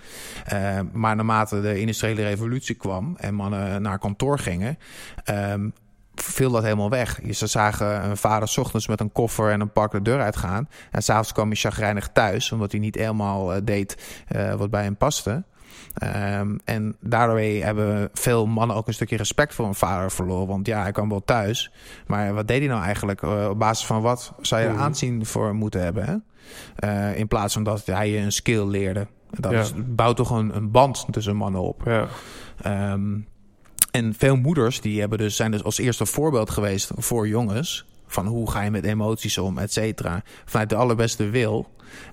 Uh, 0.52 0.80
maar 0.92 1.16
naarmate 1.16 1.60
de 1.60 1.80
industriële 1.80 2.22
revolutie 2.22 2.74
kwam 2.74 3.16
en 3.16 3.34
mannen 3.34 3.82
naar 3.82 3.98
kantoor 3.98 4.38
gingen. 4.38 4.78
Um, 5.30 5.72
viel 6.14 6.50
dat 6.50 6.62
helemaal 6.62 6.90
weg. 6.90 7.20
Ze 7.30 7.46
zagen 7.46 8.04
een 8.04 8.16
vader 8.16 8.48
s 8.48 8.58
ochtends 8.58 8.86
met 8.86 9.00
een 9.00 9.12
koffer 9.12 9.50
en 9.50 9.60
een 9.60 9.72
pak 9.72 9.90
de 9.90 10.02
deur 10.02 10.20
uitgaan. 10.20 10.68
En 10.90 11.02
s'avonds 11.02 11.32
kwam 11.32 11.48
hij 11.48 11.56
chagrijnig 11.56 12.08
thuis, 12.12 12.52
omdat 12.52 12.70
hij 12.70 12.80
niet 12.80 12.94
helemaal 12.94 13.64
deed 13.64 13.96
uh, 14.36 14.54
wat 14.54 14.70
bij 14.70 14.82
hem 14.82 14.96
paste. 14.96 15.44
Um, 16.04 16.60
en 16.64 16.96
daardoor 17.00 17.38
hebben 17.38 18.10
veel 18.12 18.46
mannen 18.46 18.76
ook 18.76 18.86
een 18.86 18.94
stukje 18.94 19.16
respect 19.16 19.54
voor 19.54 19.64
hun 19.64 19.74
vader 19.74 20.10
verloren. 20.10 20.46
Want 20.46 20.66
ja, 20.66 20.82
hij 20.82 20.92
kwam 20.92 21.08
wel 21.08 21.24
thuis. 21.24 21.72
Maar 22.06 22.34
wat 22.34 22.48
deed 22.48 22.58
hij 22.58 22.68
nou 22.68 22.82
eigenlijk? 22.82 23.22
Uh, 23.22 23.48
op 23.50 23.58
basis 23.58 23.86
van 23.86 24.02
wat 24.02 24.32
zou 24.40 24.62
je 24.62 24.68
er 24.68 24.76
aanzien 24.76 25.26
voor 25.26 25.54
moeten 25.54 25.82
hebben? 25.82 26.04
Hè? 26.04 26.16
Uh, 27.10 27.18
in 27.18 27.28
plaats 27.28 27.54
van 27.54 27.62
dat 27.62 27.86
hij 27.86 28.10
je 28.10 28.18
een 28.18 28.32
skill 28.32 28.66
leerde. 28.66 29.06
Dat 29.30 29.52
ja. 29.52 29.60
is, 29.60 29.72
bouwt 29.76 30.16
toch 30.16 30.30
een, 30.30 30.56
een, 30.56 30.70
band 30.70 31.06
tussen 31.10 31.36
mannen 31.36 31.60
op. 31.60 31.82
Ja. 31.84 32.08
Um, 32.92 33.26
en 33.90 34.14
veel 34.14 34.36
moeders 34.36 34.80
die 34.80 35.00
hebben 35.00 35.18
dus, 35.18 35.36
zijn 35.36 35.50
dus 35.50 35.64
als 35.64 35.78
eerste 35.78 36.06
voorbeeld 36.06 36.50
geweest 36.50 36.90
voor 36.96 37.28
jongens. 37.28 37.86
Van 38.10 38.26
hoe 38.26 38.50
ga 38.50 38.62
je 38.62 38.70
met 38.70 38.84
emoties 38.84 39.38
om, 39.38 39.58
et 39.58 39.72
cetera. 39.72 40.22
Vanuit 40.44 40.68
de 40.68 40.76
allerbeste 40.76 41.28
wil. 41.28 41.68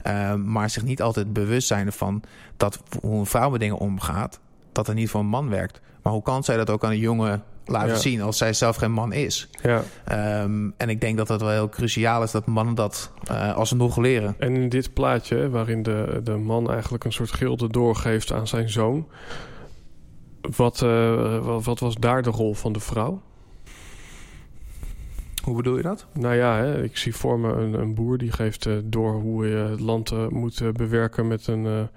Uh, 0.08 0.34
maar 0.34 0.70
zich 0.70 0.84
niet 0.84 1.02
altijd 1.02 1.34
bewust 1.34 1.68
zijn 1.68 1.91
van 1.91 2.22
dat 2.58 2.80
hoe 3.02 3.20
een 3.20 3.26
vrouw 3.26 3.50
met 3.50 3.60
dingen 3.60 3.78
omgaat. 3.78 4.39
Dat 4.72 4.88
er 4.88 4.93
niet 4.93 5.10
voor 5.10 5.20
een 5.20 5.28
man 5.28 5.50
werkt. 5.50 5.82
Maar 6.02 6.14
hoe 6.14 6.22
kan 6.22 6.43
zij 6.43 6.58
dat 6.58 6.70
ook 6.70 6.84
aan 6.84 6.91
een 6.91 6.98
jongen 6.98 7.43
laten 7.66 7.89
Ja. 7.89 7.95
zien 7.95 8.22
als 8.22 8.38
zij 8.38 8.54
zelf 8.54 8.76
geen 8.76 8.91
man 8.91 9.14
is? 9.14 9.50
Ja. 9.62 9.84
Um, 10.41 10.74
en 10.78 10.89
ik 10.89 11.02
denk 11.02 11.18
dat 11.18 11.28
het 11.28 11.41
wel 11.41 11.50
heel 11.50 11.70
cruciaal 11.70 12.24
is 12.24 12.32
dat 12.32 12.45
mannen 12.45 12.76
dat 12.76 13.12
uh, 13.32 13.56
alsnog 13.56 13.98
leren. 13.98 14.36
En 14.39 14.56
in 14.56 14.70
dit 14.70 14.93
plaatje, 14.93 15.50
waarin 15.50 15.84
de, 15.84 16.22
de 16.24 16.36
man 16.36 16.72
eigenlijk 16.72 17.04
een 17.04 17.14
soort 17.14 17.32
gilde 17.32 17.70
doorgeeft 17.70 18.32
aan 18.32 18.48
zijn 18.48 18.70
zoon. 18.70 19.08
Wat, 20.56 20.82
uh, 20.82 21.45
wat, 21.45 21.64
wat 21.64 21.80
was 21.80 21.95
daar 21.95 22.22
de 22.22 22.30
rol 22.30 22.54
van 22.54 22.74
de 22.74 22.80
vrouw? 22.80 23.22
Hoe 25.48 25.56
bedoel 25.56 25.78
je 25.78 25.84
dat? 25.84 26.06
Nou 26.14 26.36
ja, 26.36 26.58
hè, 26.58 26.84
ik 26.84 26.98
zie 26.98 27.16
voor 27.16 27.39
me 27.39 27.54
een, 27.54 27.74
een 27.74 27.93
boer 27.93 28.18
die 28.18 28.32
geeft 28.32 28.66
uh, 28.66 28.78
door 28.84 29.14
hoe 29.14 29.48
je 29.48 29.56
het 29.56 29.80
land 29.80 30.12
uh, 30.12 30.28
moet 30.28 30.60
uh, 30.60 30.72
bewerken 30.72 31.28
met 31.28 31.48
een 31.48 31.89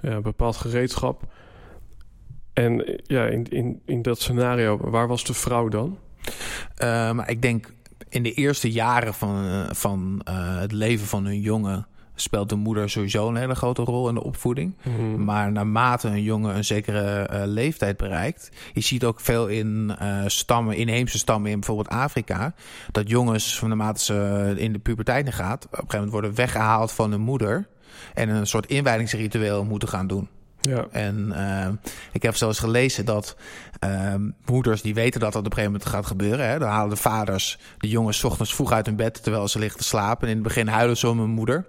ja, 0.00 0.20
bepaald 0.20 0.56
gereedschap. 0.56 1.22
En 2.52 3.00
ja, 3.02 3.26
in, 3.26 3.44
in, 3.50 3.80
in 3.84 4.02
dat 4.02 4.20
scenario, 4.20 4.90
waar 4.90 5.06
was 5.06 5.24
de 5.24 5.34
vrouw 5.34 5.68
dan? 5.68 5.98
Um, 6.82 7.20
ik 7.20 7.42
denk 7.42 7.72
in 8.08 8.22
de 8.22 8.32
eerste 8.32 8.70
jaren 8.70 9.14
van, 9.14 9.66
van 9.74 10.20
het 10.60 10.72
leven 10.72 11.06
van 11.06 11.24
hun 11.24 11.40
jongen 11.40 11.86
speelt 12.16 12.48
de 12.48 12.56
moeder 12.56 12.90
sowieso 12.90 13.28
een 13.28 13.36
hele 13.36 13.54
grote 13.54 13.82
rol 13.82 14.08
in 14.08 14.14
de 14.14 14.22
opvoeding. 14.22 14.74
Mm. 14.82 15.24
Maar 15.24 15.52
naarmate 15.52 16.08
een 16.08 16.22
jongen 16.22 16.56
een 16.56 16.64
zekere 16.64 17.30
uh, 17.32 17.42
leeftijd 17.44 17.96
bereikt, 17.96 18.50
je 18.72 18.80
ziet 18.80 19.04
ook 19.04 19.20
veel 19.20 19.46
in 19.46 19.96
uh, 20.02 20.22
stammen, 20.26 20.76
inheemse 20.76 21.18
stammen 21.18 21.50
in 21.50 21.60
bijvoorbeeld 21.60 21.88
Afrika, 21.88 22.54
dat 22.92 23.08
jongens 23.08 23.58
van 23.58 23.68
naarmate 23.68 24.04
ze 24.04 24.54
in 24.56 24.72
de 24.72 24.78
puberteit 24.78 25.34
gaat, 25.34 25.64
op 25.64 25.72
een 25.72 25.76
gegeven 25.76 25.96
moment 25.96 26.12
worden 26.12 26.34
weggehaald 26.34 26.92
van 26.92 27.10
hun 27.10 27.20
moeder 27.20 27.68
en 28.14 28.28
een 28.28 28.46
soort 28.46 28.66
inwijdingsritueel 28.66 29.64
moeten 29.64 29.88
gaan 29.88 30.06
doen. 30.06 30.28
Ja. 30.60 30.86
En 30.90 31.32
uh, 31.36 31.68
ik 32.12 32.22
heb 32.22 32.36
zelfs 32.36 32.58
gelezen 32.58 33.04
dat 33.04 33.36
uh, 33.84 34.14
moeders 34.44 34.82
die 34.82 34.94
weten 34.94 35.20
dat 35.20 35.32
dat 35.32 35.44
op 35.44 35.46
een 35.46 35.52
gegeven 35.52 35.72
moment 35.72 35.90
gaat 35.90 36.06
gebeuren. 36.06 36.48
Hè, 36.48 36.58
dan 36.58 36.68
halen 36.68 36.90
de 36.90 36.96
vaders 36.96 37.58
de 37.78 37.88
jongens 37.88 38.24
ochtends 38.24 38.54
vroeg 38.54 38.72
uit 38.72 38.86
hun 38.86 38.96
bed 38.96 39.22
terwijl 39.22 39.48
ze 39.48 39.58
liggen 39.58 39.78
te 39.78 39.86
slapen. 39.86 40.22
En 40.22 40.28
in 40.28 40.34
het 40.34 40.46
begin 40.46 40.66
huilen 40.66 40.96
ze 40.96 41.08
om 41.08 41.18
hun 41.18 41.30
moeder. 41.30 41.66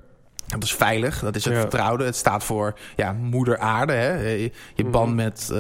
Dat 0.48 0.64
is 0.64 0.74
veilig, 0.74 1.20
dat 1.20 1.36
is 1.36 1.45
het 1.45 1.54
Ja. 1.54 1.60
vertrouwde. 1.60 2.04
Het 2.04 2.16
staat 2.16 2.43
voor 2.43 2.78
ja, 2.95 3.12
moeder 3.14 3.58
aarde. 3.58 3.93
Hè? 3.93 4.28
Je, 4.30 4.52
Mhm. 4.78 4.91
band 4.91 5.16
met 5.16 5.50
eh, 5.54 5.60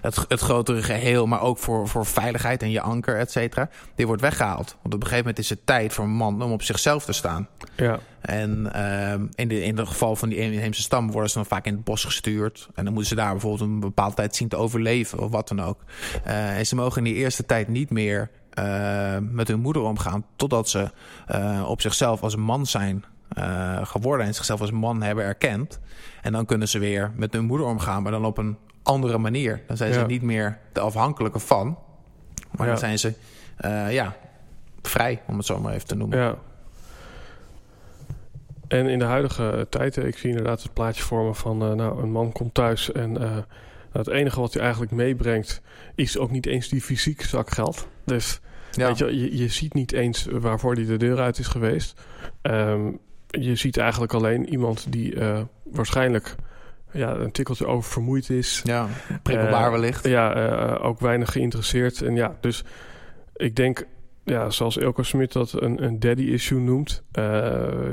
het, 0.00 0.24
het 0.28 0.40
grotere 0.40 0.82
geheel, 0.82 1.26
maar 1.26 1.40
ook 1.42 1.58
voor, 1.58 1.88
voor 1.88 2.06
veiligheid 2.06 2.62
en 2.62 2.70
je 2.70 2.80
anker, 2.80 3.16
et 3.16 3.30
cetera. 3.30 3.68
Die 3.94 4.06
wordt 4.06 4.22
weggehaald. 4.22 4.76
Want 4.82 4.94
op 4.94 5.00
een 5.00 5.08
gegeven 5.08 5.18
moment 5.18 5.38
is 5.38 5.50
het 5.50 5.66
tijd 5.66 5.92
voor 5.92 6.04
een 6.04 6.10
man 6.10 6.42
om 6.42 6.52
op 6.52 6.62
zichzelf 6.62 7.04
te 7.04 7.12
staan. 7.12 7.48
Ja, 7.76 7.98
En 8.20 8.72
ehm, 8.72 9.26
in, 9.34 9.48
de, 9.48 9.64
in 9.64 9.78
het 9.78 9.88
geval 9.88 10.16
van 10.16 10.28
die 10.28 10.38
inheemse 10.38 10.82
stam 10.82 11.10
worden 11.10 11.30
ze 11.30 11.36
dan 11.36 11.46
vaak 11.46 11.66
in 11.66 11.74
het 11.74 11.84
bos 11.84 12.04
gestuurd. 12.04 12.68
En 12.74 12.84
dan 12.84 12.92
moeten 12.92 13.10
ze 13.10 13.16
daar 13.22 13.30
bijvoorbeeld 13.32 13.70
een 13.70 13.80
bepaalde 13.80 14.14
tijd 14.14 14.36
zien 14.36 14.48
te 14.48 14.56
overleven 14.56 15.18
of 15.18 15.30
wat 15.30 15.48
dan 15.48 15.60
ook. 15.62 15.80
Eh, 16.24 16.58
en 16.58 16.66
ze 16.66 16.74
mogen 16.74 16.98
in 16.98 17.12
die 17.12 17.22
eerste 17.22 17.46
tijd 17.46 17.68
niet 17.68 17.90
meer 17.90 18.30
eh, 18.50 19.16
met 19.20 19.48
hun 19.48 19.60
moeder 19.60 19.82
omgaan. 19.82 20.24
Totdat 20.36 20.68
ze 20.68 20.90
op 21.66 21.80
zichzelf 21.80 22.22
als 22.22 22.36
man 22.36 22.66
zijn 22.66 23.04
eh, 23.34 23.86
geworden 23.86 24.26
en 24.26 24.34
zichzelf 24.34 24.60
als 24.60 24.70
man 24.70 25.02
hebben 25.02 25.24
erkend. 25.24 25.80
En 26.22 26.32
dan 26.32 26.46
kunnen 26.46 26.68
ze 26.68 26.78
weer 26.78 27.12
met 27.16 27.32
hun 27.32 27.44
moeder 27.44 27.66
omgaan, 27.66 28.02
maar 28.02 28.12
dan 28.12 28.24
op 28.24 28.38
een 28.38 28.56
andere 28.82 29.18
manier. 29.18 29.62
Dan 29.66 29.76
zijn 29.76 29.92
ze 29.92 30.00
niet 30.06 30.22
meer 30.22 30.58
de 30.72 30.80
afhankelijke 30.80 31.38
van. 31.38 31.78
Maar 32.50 32.66
Ja. 32.66 32.72
dan 32.72 32.78
zijn 32.78 32.98
ze 32.98 33.12
eh, 33.56 33.92
ja, 33.92 34.16
vrij, 34.82 35.22
om 35.26 35.36
het 35.36 35.46
zo 35.46 35.60
maar 35.60 35.72
even 35.74 35.86
te 35.86 35.94
noemen. 35.94 36.18
ja. 36.18 36.34
En 38.68 38.86
in 38.86 38.98
de 38.98 39.04
huidige 39.04 39.66
tijd, 39.70 39.96
eh, 39.96 40.06
ik 40.06 40.18
zie 40.18 40.28
inderdaad 40.30 40.62
het 40.62 40.72
plaatje 40.72 41.02
vormen 41.02 41.34
van... 41.34 41.62
eh, 41.62 41.72
nou, 41.72 42.02
een 42.02 42.10
man 42.10 42.32
komt 42.32 42.54
thuis 42.54 42.92
en 42.92 43.20
eh, 43.22 43.36
het 43.92 44.08
enige 44.08 44.40
wat 44.40 44.52
hij 44.52 44.62
eigenlijk 44.62 44.92
meebrengt... 44.92 45.60
is 45.94 46.18
ook 46.18 46.30
niet 46.30 46.46
eens 46.46 46.68
die 46.68 46.80
fysiek 46.80 47.22
zak 47.22 47.50
geld. 47.50 47.88
Dus 48.04 48.40
Ja. 48.70 48.86
Weet 48.86 48.98
je, 48.98 49.18
je, 49.20 49.36
je 49.36 49.48
ziet 49.48 49.74
niet 49.74 49.92
eens 49.92 50.26
waarvoor 50.30 50.74
hij 50.74 50.84
de 50.84 50.96
deur 50.96 51.18
uit 51.20 51.38
is 51.38 51.46
geweest. 51.46 52.00
Ehm, 52.42 52.90
je 53.30 53.54
ziet 53.54 53.76
eigenlijk 53.76 54.12
alleen 54.12 54.48
iemand 54.48 54.92
die 54.92 55.14
eh, 55.14 55.40
waarschijnlijk 55.64 56.34
ja, 56.92 57.14
een 57.14 57.30
tikkeltje 57.30 57.66
oververmoeid 57.66 58.30
is. 58.30 58.60
Ja, 58.64 58.86
prikkelbaar 59.22 59.64
Eh, 59.64 59.70
wellicht. 59.70 60.06
Ja, 60.06 60.34
eh, 60.34 60.84
ook 60.84 61.00
weinig 61.00 61.32
geïnteresseerd. 61.32 62.02
En 62.02 62.14
ja, 62.14 62.36
dus 62.40 62.64
ik 63.36 63.56
denk, 63.56 63.86
ja, 64.24 64.50
zoals 64.50 64.78
Elko 64.78 65.02
Smit 65.02 65.32
dat 65.32 65.62
een, 65.62 65.84
een 65.84 66.00
daddy 66.00 66.22
issue 66.22 66.60
noemt, 66.60 67.02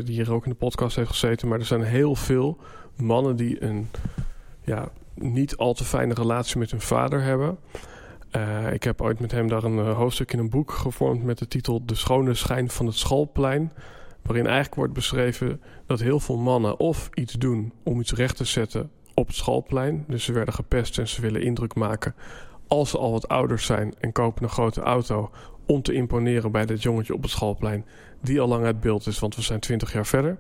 die 0.04 0.16
hier 0.16 0.34
ook 0.34 0.44
in 0.44 0.52
de 0.52 0.58
podcast 0.58 0.96
heeft 0.96 1.10
gezeten, 1.10 1.48
maar 1.48 1.60
er 1.60 1.66
zijn 1.66 1.84
heel 1.84 2.16
veel 2.16 2.58
mannen 2.96 3.36
die 3.36 3.64
een 3.64 3.88
ja, 4.62 4.90
niet 5.14 5.58
al 5.58 5.74
te 5.74 5.84
fijne 5.84 6.14
relatie 6.14 6.58
met 6.58 6.72
hun 6.72 6.82
vader 6.82 7.22
hebben. 7.22 7.58
Ik 8.72 8.84
heb 8.84 9.02
ooit 9.02 9.20
met 9.20 9.32
hem 9.32 9.48
daar 9.48 9.64
een 9.64 9.80
hoofdstuk 9.80 10.34
in 10.34 10.40
een 10.40 10.50
boek 10.50 10.72
gevormd 10.72 11.24
met 11.24 11.38
de 11.38 11.48
titel 11.48 11.86
De 11.86 11.96
schone 11.96 12.34
schijn 12.34 12.70
van 12.70 12.86
het 12.86 12.96
schoolplein. 12.96 13.72
Waarin 14.28 14.46
eigenlijk 14.46 14.76
wordt 14.76 14.94
beschreven 14.94 15.62
dat 15.86 16.00
heel 16.00 16.20
veel 16.20 16.38
mannen 16.38 16.80
of 16.80 17.10
iets 17.14 17.34
doen 17.34 17.74
om 17.84 18.00
iets 18.00 18.14
recht 18.14 18.38
te 18.38 18.46
zetten 18.46 18.90
op 19.14 19.28
het 19.28 19.36
schoolplein. 19.36 20.06
Dus 20.08 20.24
ze 20.24 20.32
werden 20.32 20.54
gepest 20.54 20.98
en 20.98 21.08
ze 21.08 21.22
willen 21.22 21.42
indruk 21.42 21.76
maken 21.76 22.16
als 22.68 22.90
ze 22.90 22.98
al 22.98 23.12
wat 23.12 23.28
ouders 23.28 23.66
zijn 23.66 23.94
en 24.00 24.12
kopen 24.12 24.44
een 24.44 24.50
grote 24.50 24.82
auto 24.82 25.32
om 25.66 25.82
te 25.82 25.94
imponeren 25.94 26.52
bij 26.52 26.66
dat 26.66 26.82
jongetje 26.84 27.14
op 27.14 27.22
het 27.22 27.32
schoolplein 27.32 27.86
die 28.22 28.42
al 28.42 28.48
lang 28.48 28.66
uit 28.66 28.80
beeld 28.80 29.08
is, 29.08 29.20
want 29.20 29.36
we 29.36 29.42
zijn 29.42 29.60
twintig 29.60 29.94
jaar 29.94 30.06
verder. 30.06 30.40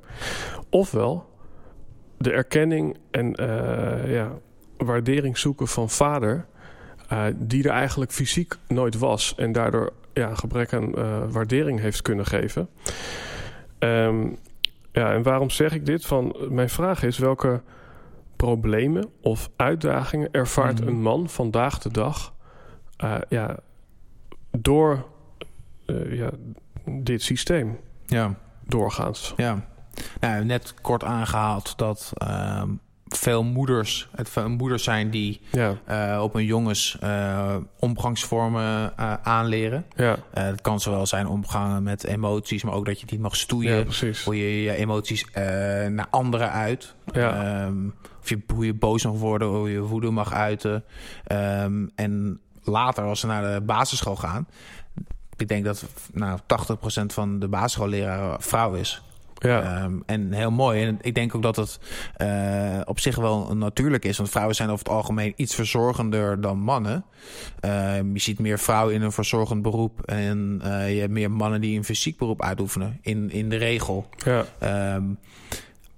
Ofwel 0.70 1.30
de 2.18 2.32
erkenning 2.32 2.98
en 3.12 3.36
eh, 3.36 4.14
ja, 4.14 4.32
waardering 4.78 5.38
zoeken 5.38 5.68
van 5.68 5.90
vader, 5.90 6.46
eh, 7.10 7.26
die 7.36 7.64
er 7.64 7.72
eigenlijk 7.72 8.12
fysiek 8.12 8.56
nooit 8.68 8.98
was 8.98 9.36
en 9.36 9.52
daardoor 9.52 9.94
ja, 10.14 10.30
een 10.30 10.38
gebrek 10.38 10.74
aan 10.74 10.96
eh, 10.96 11.24
waardering 11.30 11.80
heeft 11.80 12.02
kunnen 12.02 12.26
geven. 12.26 12.70
Ehm, 13.80 14.28
ja, 14.92 15.14
en 15.14 15.24
waarom 15.24 15.50
zeg 15.50 15.74
ik 15.74 15.86
dit? 15.86 16.06
Van, 16.06 16.36
mijn 16.50 16.70
vraag 16.70 17.04
is 17.04 17.18
welke 17.18 17.62
problemen 18.36 19.10
of 19.22 19.50
uitdagingen 19.56 20.32
ervaart 20.32 20.80
Mhm. 20.80 20.88
een 20.90 21.02
man 21.02 21.30
vandaag 21.30 21.80
de 21.80 21.92
dag 21.92 22.34
eh, 22.98 23.16
ja, 23.30 23.58
door 24.52 25.06
eh, 25.86 26.18
ja, 26.18 26.30
dit 26.86 27.22
systeem 27.22 27.80
Ja. 28.06 28.34
doorgaans? 28.66 29.34
Ja, 29.38 29.66
nou, 30.20 30.46
net 30.46 30.74
kort 30.82 31.04
aangehaald 31.04 31.78
dat 31.78 32.12
ehm, 32.16 32.70
veel 33.10 33.44
moeders, 33.44 34.08
het 34.16 34.30
veel 34.30 34.50
moeders 34.50 34.84
zijn 34.84 35.10
die 35.10 35.42
Ja, 35.52 35.78
eh, 35.86 36.22
op 36.24 36.34
hun 36.34 36.46
jongens 36.46 36.98
eh, 37.00 37.56
omgangsvormen 37.80 38.98
eh, 38.98 39.14
aanleren. 39.24 39.86
ja, 39.96 40.18
het 40.34 40.62
kan 40.62 40.80
zowel 40.80 41.06
zijn 41.06 41.28
omgaan 41.28 41.84
met 41.84 42.04
emoties, 42.04 42.64
maar 42.64 42.74
ook 42.74 42.86
dat 42.86 43.00
je 43.00 43.06
die 43.06 43.20
mag 43.20 43.36
stoeien. 43.36 43.76
ja 43.76 43.84
precies. 43.84 44.24
Hoe 44.24 44.38
je 44.38 44.62
je 44.62 44.76
emoties 44.76 45.26
naar 45.90 46.08
anderen 46.10 46.52
uit. 46.52 46.96
Ja. 47.12 47.64
Ehm, 47.64 47.88
of 48.22 48.30
je, 48.30 48.42
hoe 48.54 48.66
je 48.66 48.74
boos 48.74 49.04
mag 49.04 49.14
worden, 49.14 49.48
hoe 49.48 49.72
je 49.72 49.82
woede 49.82 50.10
mag 50.10 50.34
uiten. 50.34 50.84
Ehm, 51.24 51.88
en 51.96 52.40
later, 52.64 53.04
als 53.04 53.20
ze 53.20 53.28
naar 53.28 53.54
de 53.54 53.62
basisschool 53.62 54.16
gaan. 54.16 54.48
Ik 55.36 55.48
denk 55.48 55.66
dat 55.66 55.86
nou, 56.14 56.40
80% 56.46 57.14
van 57.14 57.40
de 57.40 57.48
basisschoolleraar 57.48 58.42
vrouw 58.42 58.74
is. 58.74 59.02
Ja, 59.40 59.62
Ehm, 59.62 59.94
en 60.06 60.32
heel 60.34 60.52
mooi. 60.52 60.84
En 60.84 60.98
ik 61.02 61.16
denk 61.16 61.36
ook 61.36 61.42
dat 61.42 61.56
het 61.56 61.80
eh, 62.16 62.80
op 62.86 63.00
zich 63.00 63.16
wel 63.16 63.56
natuurlijk 63.56 64.06
is. 64.06 64.18
Want 64.18 64.30
vrouwen 64.30 64.56
zijn 64.56 64.70
over 64.70 64.86
het 64.86 64.94
algemeen 64.94 65.34
iets 65.36 65.56
verzorgender 65.56 66.42
dan 66.42 66.60
mannen. 66.60 67.06
Ehm, 67.60 68.14
je 68.14 68.20
ziet 68.20 68.40
meer 68.40 68.60
vrouwen 68.60 68.94
in 68.94 69.02
een 69.02 69.12
verzorgend 69.12 69.62
beroep. 69.62 70.02
En 70.02 70.60
eh, 70.64 70.94
je 70.94 71.00
hebt 71.00 71.12
meer 71.12 71.32
mannen 71.32 71.62
die 71.62 71.78
een 71.78 71.84
fysiek 71.84 72.18
beroep 72.18 72.42
uitoefenen. 72.42 73.00
In, 73.02 73.32
in 73.32 73.50
de 73.50 73.56
regel. 73.58 74.10
ja, 74.18 74.46
Ehm, 74.60 75.04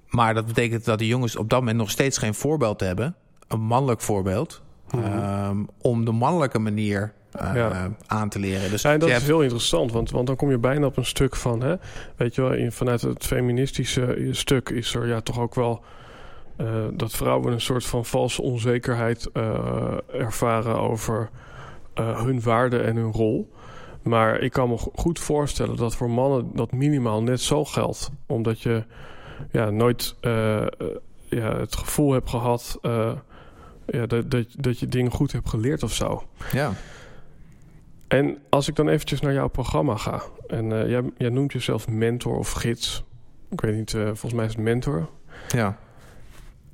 maar 0.07 0.33
dat 0.33 0.45
betekent 0.45 0.85
dat 0.85 0.99
de 0.99 1.07
jongens 1.07 1.35
op 1.35 1.49
dat 1.49 1.59
moment 1.59 1.77
nog 1.77 1.89
steeds 1.89 2.17
geen 2.17 2.33
voorbeeld 2.33 2.79
hebben. 2.79 3.15
Een 3.47 3.61
mannelijk 3.61 4.01
voorbeeld. 4.01 4.61
Mhm. 4.95 5.63
om 5.81 6.05
de 6.05 6.11
mannelijke 6.11 6.59
manier 6.59 7.13
eh, 7.39 7.55
Ja. 7.55 7.91
aan 8.07 8.29
te 8.29 8.39
leren. 8.39 8.69
Dus 8.69 8.81
Ja, 8.81 8.93
en 8.93 8.99
dat 8.99 9.09
is 9.09 9.23
heel 9.23 9.41
interessant, 9.41 9.91
want, 9.91 10.11
want 10.11 10.27
dan 10.27 10.35
kom 10.35 10.49
je 10.49 10.57
bijna 10.57 10.85
op 10.85 10.97
een 10.97 11.05
stuk 11.05 11.35
van, 11.35 11.61
hè, 11.61 11.75
weet 12.15 12.35
je 12.35 12.41
wel, 12.41 12.53
in, 12.53 12.71
vanuit 12.71 13.01
het 13.01 13.25
feministische 13.25 14.27
stuk 14.31 14.69
is 14.69 14.95
er 14.95 15.07
ja 15.07 15.21
toch 15.21 15.39
ook 15.39 15.55
wel 15.55 15.83
eh, 16.57 16.67
dat 16.93 17.11
vrouwen 17.11 17.53
een 17.53 17.61
soort 17.61 17.85
van 17.85 18.05
valse 18.05 18.41
onzekerheid 18.41 19.29
eh, 19.33 19.97
ervaren 20.13 20.79
over 20.79 21.29
eh, 21.93 22.23
hun 22.23 22.41
waarde 22.41 22.77
en 22.79 22.95
hun 22.95 23.11
rol. 23.11 23.51
Maar 24.03 24.39
ik 24.39 24.51
kan 24.51 24.69
me 24.69 24.77
go- 24.77 24.91
goed 24.95 25.19
voorstellen 25.19 25.75
dat 25.75 25.95
voor 25.95 26.09
mannen 26.09 26.51
dat 26.53 26.71
minimaal 26.71 27.23
net 27.23 27.41
zo 27.41 27.65
geldt, 27.65 28.11
omdat 28.27 28.61
je 28.61 28.83
ja, 29.51 29.69
nooit 29.69 30.15
eh, 30.21 30.61
eh, 30.61 30.67
ja, 31.29 31.57
het 31.57 31.75
gevoel 31.75 32.11
hebt 32.13 32.29
gehad 32.29 32.77
eh, 32.81 33.11
ja, 33.87 34.05
dat, 34.05 34.31
dat, 34.31 34.45
dat 34.57 34.79
je 34.79 34.87
dingen 34.87 35.11
goed 35.11 35.31
hebt 35.31 35.49
geleerd 35.49 35.83
of 35.83 35.93
zo. 35.93 36.23
ja. 36.51 36.71
En 38.09 38.37
als 38.49 38.67
ik 38.67 38.75
dan 38.75 38.87
eventjes 38.87 39.21
naar 39.21 39.33
jouw 39.33 39.47
programma 39.47 39.95
ga. 39.95 40.21
En 40.47 40.71
eh, 40.71 40.89
jij, 40.89 41.03
jij 41.17 41.29
noemt 41.29 41.53
jezelf 41.53 41.87
mentor 41.87 42.37
of 42.37 42.51
gids. 42.51 43.03
Ik 43.49 43.61
weet 43.61 43.75
niet, 43.75 43.93
eh, 43.93 44.05
volgens 44.05 44.33
mij 44.33 44.45
is 44.45 44.51
het 44.51 44.61
mentor. 44.61 45.09
Ja. 45.47 45.77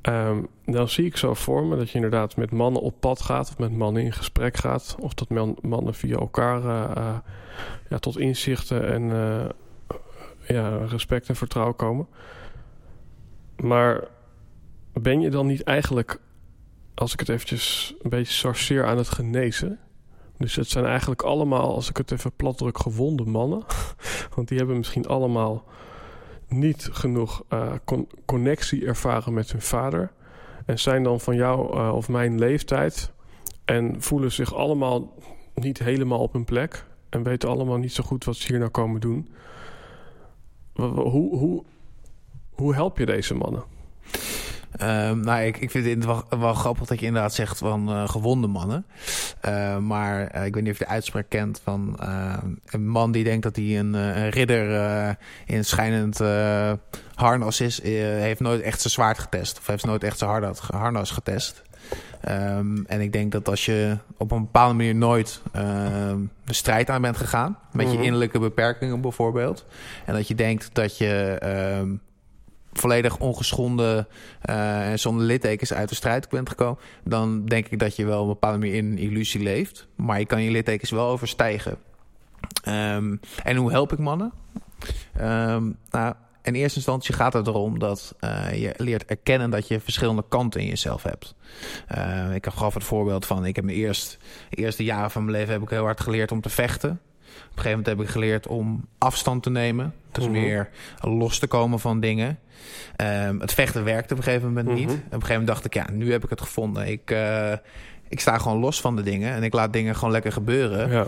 Ehm, 0.01 0.43
dan 0.65 0.89
zie 0.89 1.05
ik 1.05 1.17
zo 1.17 1.33
voor 1.33 1.65
me 1.65 1.75
dat 1.77 1.89
je 1.89 1.95
inderdaad 1.95 2.36
met 2.36 2.51
mannen 2.51 2.81
op 2.81 2.99
pad 2.99 3.21
gaat. 3.21 3.49
Of 3.49 3.57
met 3.57 3.71
mannen 3.71 4.03
in 4.03 4.11
gesprek 4.11 4.57
gaat. 4.57 4.95
Of 4.99 5.13
dat 5.13 5.29
man- 5.29 5.57
mannen 5.61 5.93
via 5.93 6.17
elkaar 6.17 6.59
eh, 6.65 7.17
ja, 7.89 7.99
tot 7.99 8.17
inzichten 8.19 8.88
en 8.88 9.03
ja, 10.47 10.77
respect 10.77 11.29
en 11.29 11.36
vertrouwen 11.36 11.75
komen. 11.75 12.07
Maar 13.55 14.03
ben 14.93 15.21
je 15.21 15.29
dan 15.29 15.47
niet 15.47 15.63
eigenlijk, 15.63 16.19
als 16.93 17.13
ik 17.13 17.19
het 17.19 17.29
eventjes 17.29 17.95
een 18.01 18.09
beetje 18.09 18.33
sorceer 18.33 18.86
aan 18.86 18.97
het 18.97 19.09
genezen... 19.09 19.79
Dus 20.38 20.55
het 20.55 20.69
zijn 20.69 20.86
eigenlijk 20.86 21.21
allemaal, 21.21 21.75
als 21.75 21.89
ik 21.89 21.97
het 21.97 22.11
even 22.11 22.31
plat 22.36 22.57
druk, 22.57 22.77
gewonde 22.77 23.25
mannen. 23.25 23.63
Want 24.36 24.47
die 24.47 24.57
hebben 24.57 24.77
misschien 24.77 25.07
allemaal 25.07 25.63
niet 26.47 26.89
genoeg 26.91 27.43
eh, 27.49 27.71
con- 27.86 28.07
connectie 28.25 28.86
ervaren 28.86 29.33
met 29.33 29.51
hun 29.51 29.61
vader. 29.61 30.11
En 30.65 30.79
zijn 30.79 31.03
dan 31.03 31.19
van 31.19 31.36
jou 31.36 31.77
eh, 31.77 31.95
of 31.95 32.09
mijn 32.09 32.39
leeftijd. 32.39 33.11
En 33.65 34.01
voelen 34.01 34.31
zich 34.31 34.53
allemaal 34.53 35.13
niet 35.53 35.79
helemaal 35.79 36.19
op 36.19 36.33
hun 36.33 36.45
plek. 36.45 36.86
En 37.09 37.23
weten 37.23 37.49
allemaal 37.49 37.77
niet 37.77 37.93
zo 37.93 38.03
goed 38.03 38.23
wat 38.23 38.36
ze 38.36 38.47
hier 38.47 38.59
nou 38.59 38.71
komen 38.71 39.01
doen. 39.01 39.29
Hoe, 40.73 41.38
hoe, 41.38 41.63
hoe 42.51 42.73
help 42.73 42.97
je 42.97 43.05
deze 43.05 43.33
mannen? 43.33 43.63
Ehm, 44.78 45.19
nou, 45.19 45.41
ik, 45.41 45.57
ik 45.57 45.71
vind 45.71 45.86
het 45.86 46.05
wel, 46.05 46.23
wel 46.39 46.53
grappig 46.53 46.86
dat 46.88 46.99
je 46.99 47.05
inderdaad 47.05 47.34
zegt 47.34 47.57
van 47.57 47.89
eh, 47.89 48.09
gewonde 48.09 48.47
mannen. 48.47 48.86
Eh, 49.41 49.78
maar 49.78 50.28
eh, 50.28 50.45
ik 50.45 50.53
weet 50.53 50.63
niet 50.63 50.71
of 50.71 50.78
je 50.80 50.86
de 50.86 50.89
uitspraak 50.91 51.30
kent 51.30 51.61
van 51.63 51.97
eh, 51.99 52.34
een 52.65 52.88
man 52.88 53.11
die 53.11 53.23
denkt 53.23 53.43
dat 53.43 53.55
hij 53.55 53.80
een, 53.80 53.93
een 53.93 54.30
ridder 54.30 55.17
in 55.45 55.65
schijnend 55.65 56.19
harnas 57.15 57.61
is, 57.61 57.82
heeft 57.84 58.39
nooit 58.39 58.61
echt 58.61 58.82
zijn 58.82 58.93
zwaard 58.93 59.19
getest. 59.19 59.57
Of 59.57 59.67
heeft 59.67 59.86
nooit 59.86 60.03
echt 60.03 60.17
zijn 60.17 60.30
harnas, 60.30 60.59
harnas 60.59 61.11
getest. 61.11 61.61
Ehm, 62.21 62.78
en 62.88 63.01
ik 63.01 63.13
denk 63.13 63.32
dat 63.32 63.47
als 63.49 63.65
je 63.65 63.97
op 64.17 64.32
een 64.32 64.41
bepaalde 64.41 64.73
manier 64.73 64.95
nooit 64.95 65.41
ehm, 65.51 66.19
de 66.45 66.53
strijd 66.53 66.89
aan 66.89 67.01
bent 67.01 67.17
gegaan, 67.17 67.57
met 67.71 67.88
je 67.88 67.93
Mhm. 67.93 68.03
innerlijke 68.03 68.39
beperkingen 68.39 69.01
bijvoorbeeld, 69.01 69.65
en 70.05 70.13
dat 70.13 70.28
je 70.28 70.36
denkt 70.36 70.69
dat 70.73 70.97
je 70.97 71.38
ehm, 71.39 71.89
volledig 72.80 73.17
ongeschonden 73.17 74.07
eh, 74.41 74.91
en 74.91 74.99
zonder 74.99 75.26
littekens 75.26 75.73
uit 75.73 75.89
de 75.89 75.95
strijd 75.95 76.30
bent 76.30 76.49
gekomen, 76.49 76.80
dan 77.03 77.45
denk 77.45 77.67
ik 77.67 77.80
dat 77.80 77.95
je 77.95 78.05
wel 78.05 78.21
op 78.21 78.28
een 78.28 78.34
bepaalde 78.34 78.57
manier 78.57 78.76
in 78.76 78.86
een 78.86 78.97
illusie 78.97 79.43
leeft. 79.43 79.88
Maar 79.95 80.19
je 80.19 80.26
kan 80.26 80.41
je 80.41 80.51
littekens 80.51 80.91
wel 80.91 81.07
overstijgen. 81.07 81.78
Ehm, 82.63 83.15
en 83.43 83.55
hoe 83.55 83.71
help 83.71 83.91
ik 83.91 83.99
mannen? 83.99 84.32
Ehm, 85.13 85.71
nou, 85.89 86.13
in 86.45 86.53
eerste 86.53 86.76
instantie 86.76 87.13
gaat 87.13 87.34
het 87.34 87.47
erom 87.47 87.80
dat 87.80 88.15
uh, 88.21 88.61
je 88.61 88.73
leert 88.78 89.05
erkennen 89.05 89.49
dat 89.49 89.67
je 89.67 89.80
verschillende 89.80 90.23
kanten 90.30 90.61
in 90.61 90.67
jezelf 90.67 91.03
hebt. 91.03 91.36
Uh, 91.97 92.36
ik 92.36 92.47
gaf 92.51 92.73
het 92.73 92.84
voorbeeld 92.84 93.26
van, 93.26 93.45
ik 93.45 93.55
heb 93.55 93.65
mijn 93.65 93.78
eerst, 93.78 94.17
eerste 94.49 94.84
jaren 94.84 95.11
van 95.11 95.26
mijn 95.26 95.38
leven 95.38 95.53
heb 95.53 95.61
ik 95.61 95.69
heel 95.69 95.84
hard 95.84 96.01
geleerd 96.01 96.32
om 96.32 96.41
te 96.41 96.49
vechten. 96.49 97.01
Op 97.36 97.57
een 97.57 97.63
gegeven 97.63 97.69
moment 97.69 97.88
heb 97.88 98.01
ik 98.01 98.09
geleerd 98.09 98.47
om 98.47 98.88
afstand 98.97 99.43
te 99.43 99.49
nemen. 99.49 99.93
Dus 100.11 100.27
meer 100.29 100.69
los 100.99 101.39
te 101.39 101.47
komen 101.47 101.79
van 101.79 101.99
dingen. 101.99 102.39
Um, 103.27 103.39
het 103.39 103.53
vechten 103.53 103.83
werkte 103.83 104.13
op 104.13 104.19
een 104.19 104.25
gegeven 104.25 104.47
moment 104.47 104.67
niet. 104.67 104.89
-hmm. 104.89 104.95
Op 104.95 105.03
een 105.03 105.11
gegeven 105.11 105.29
moment 105.29 105.47
dacht 105.47 105.65
ik, 105.65 105.73
ja, 105.73 105.88
nu 105.91 106.11
heb 106.11 106.23
ik 106.23 106.29
het 106.29 106.41
gevonden. 106.41 106.88
Ik, 106.88 107.11
uh, 107.11 107.51
ik 108.07 108.19
sta 108.19 108.38
gewoon 108.38 108.59
los 108.59 108.81
van 108.81 108.95
de 108.95 109.03
dingen 109.03 109.33
en 109.33 109.43
ik 109.43 109.53
laat 109.53 109.73
dingen 109.73 109.95
gewoon 109.95 110.11
lekker 110.11 110.31
gebeuren. 110.31 110.91
Ja 110.91 111.05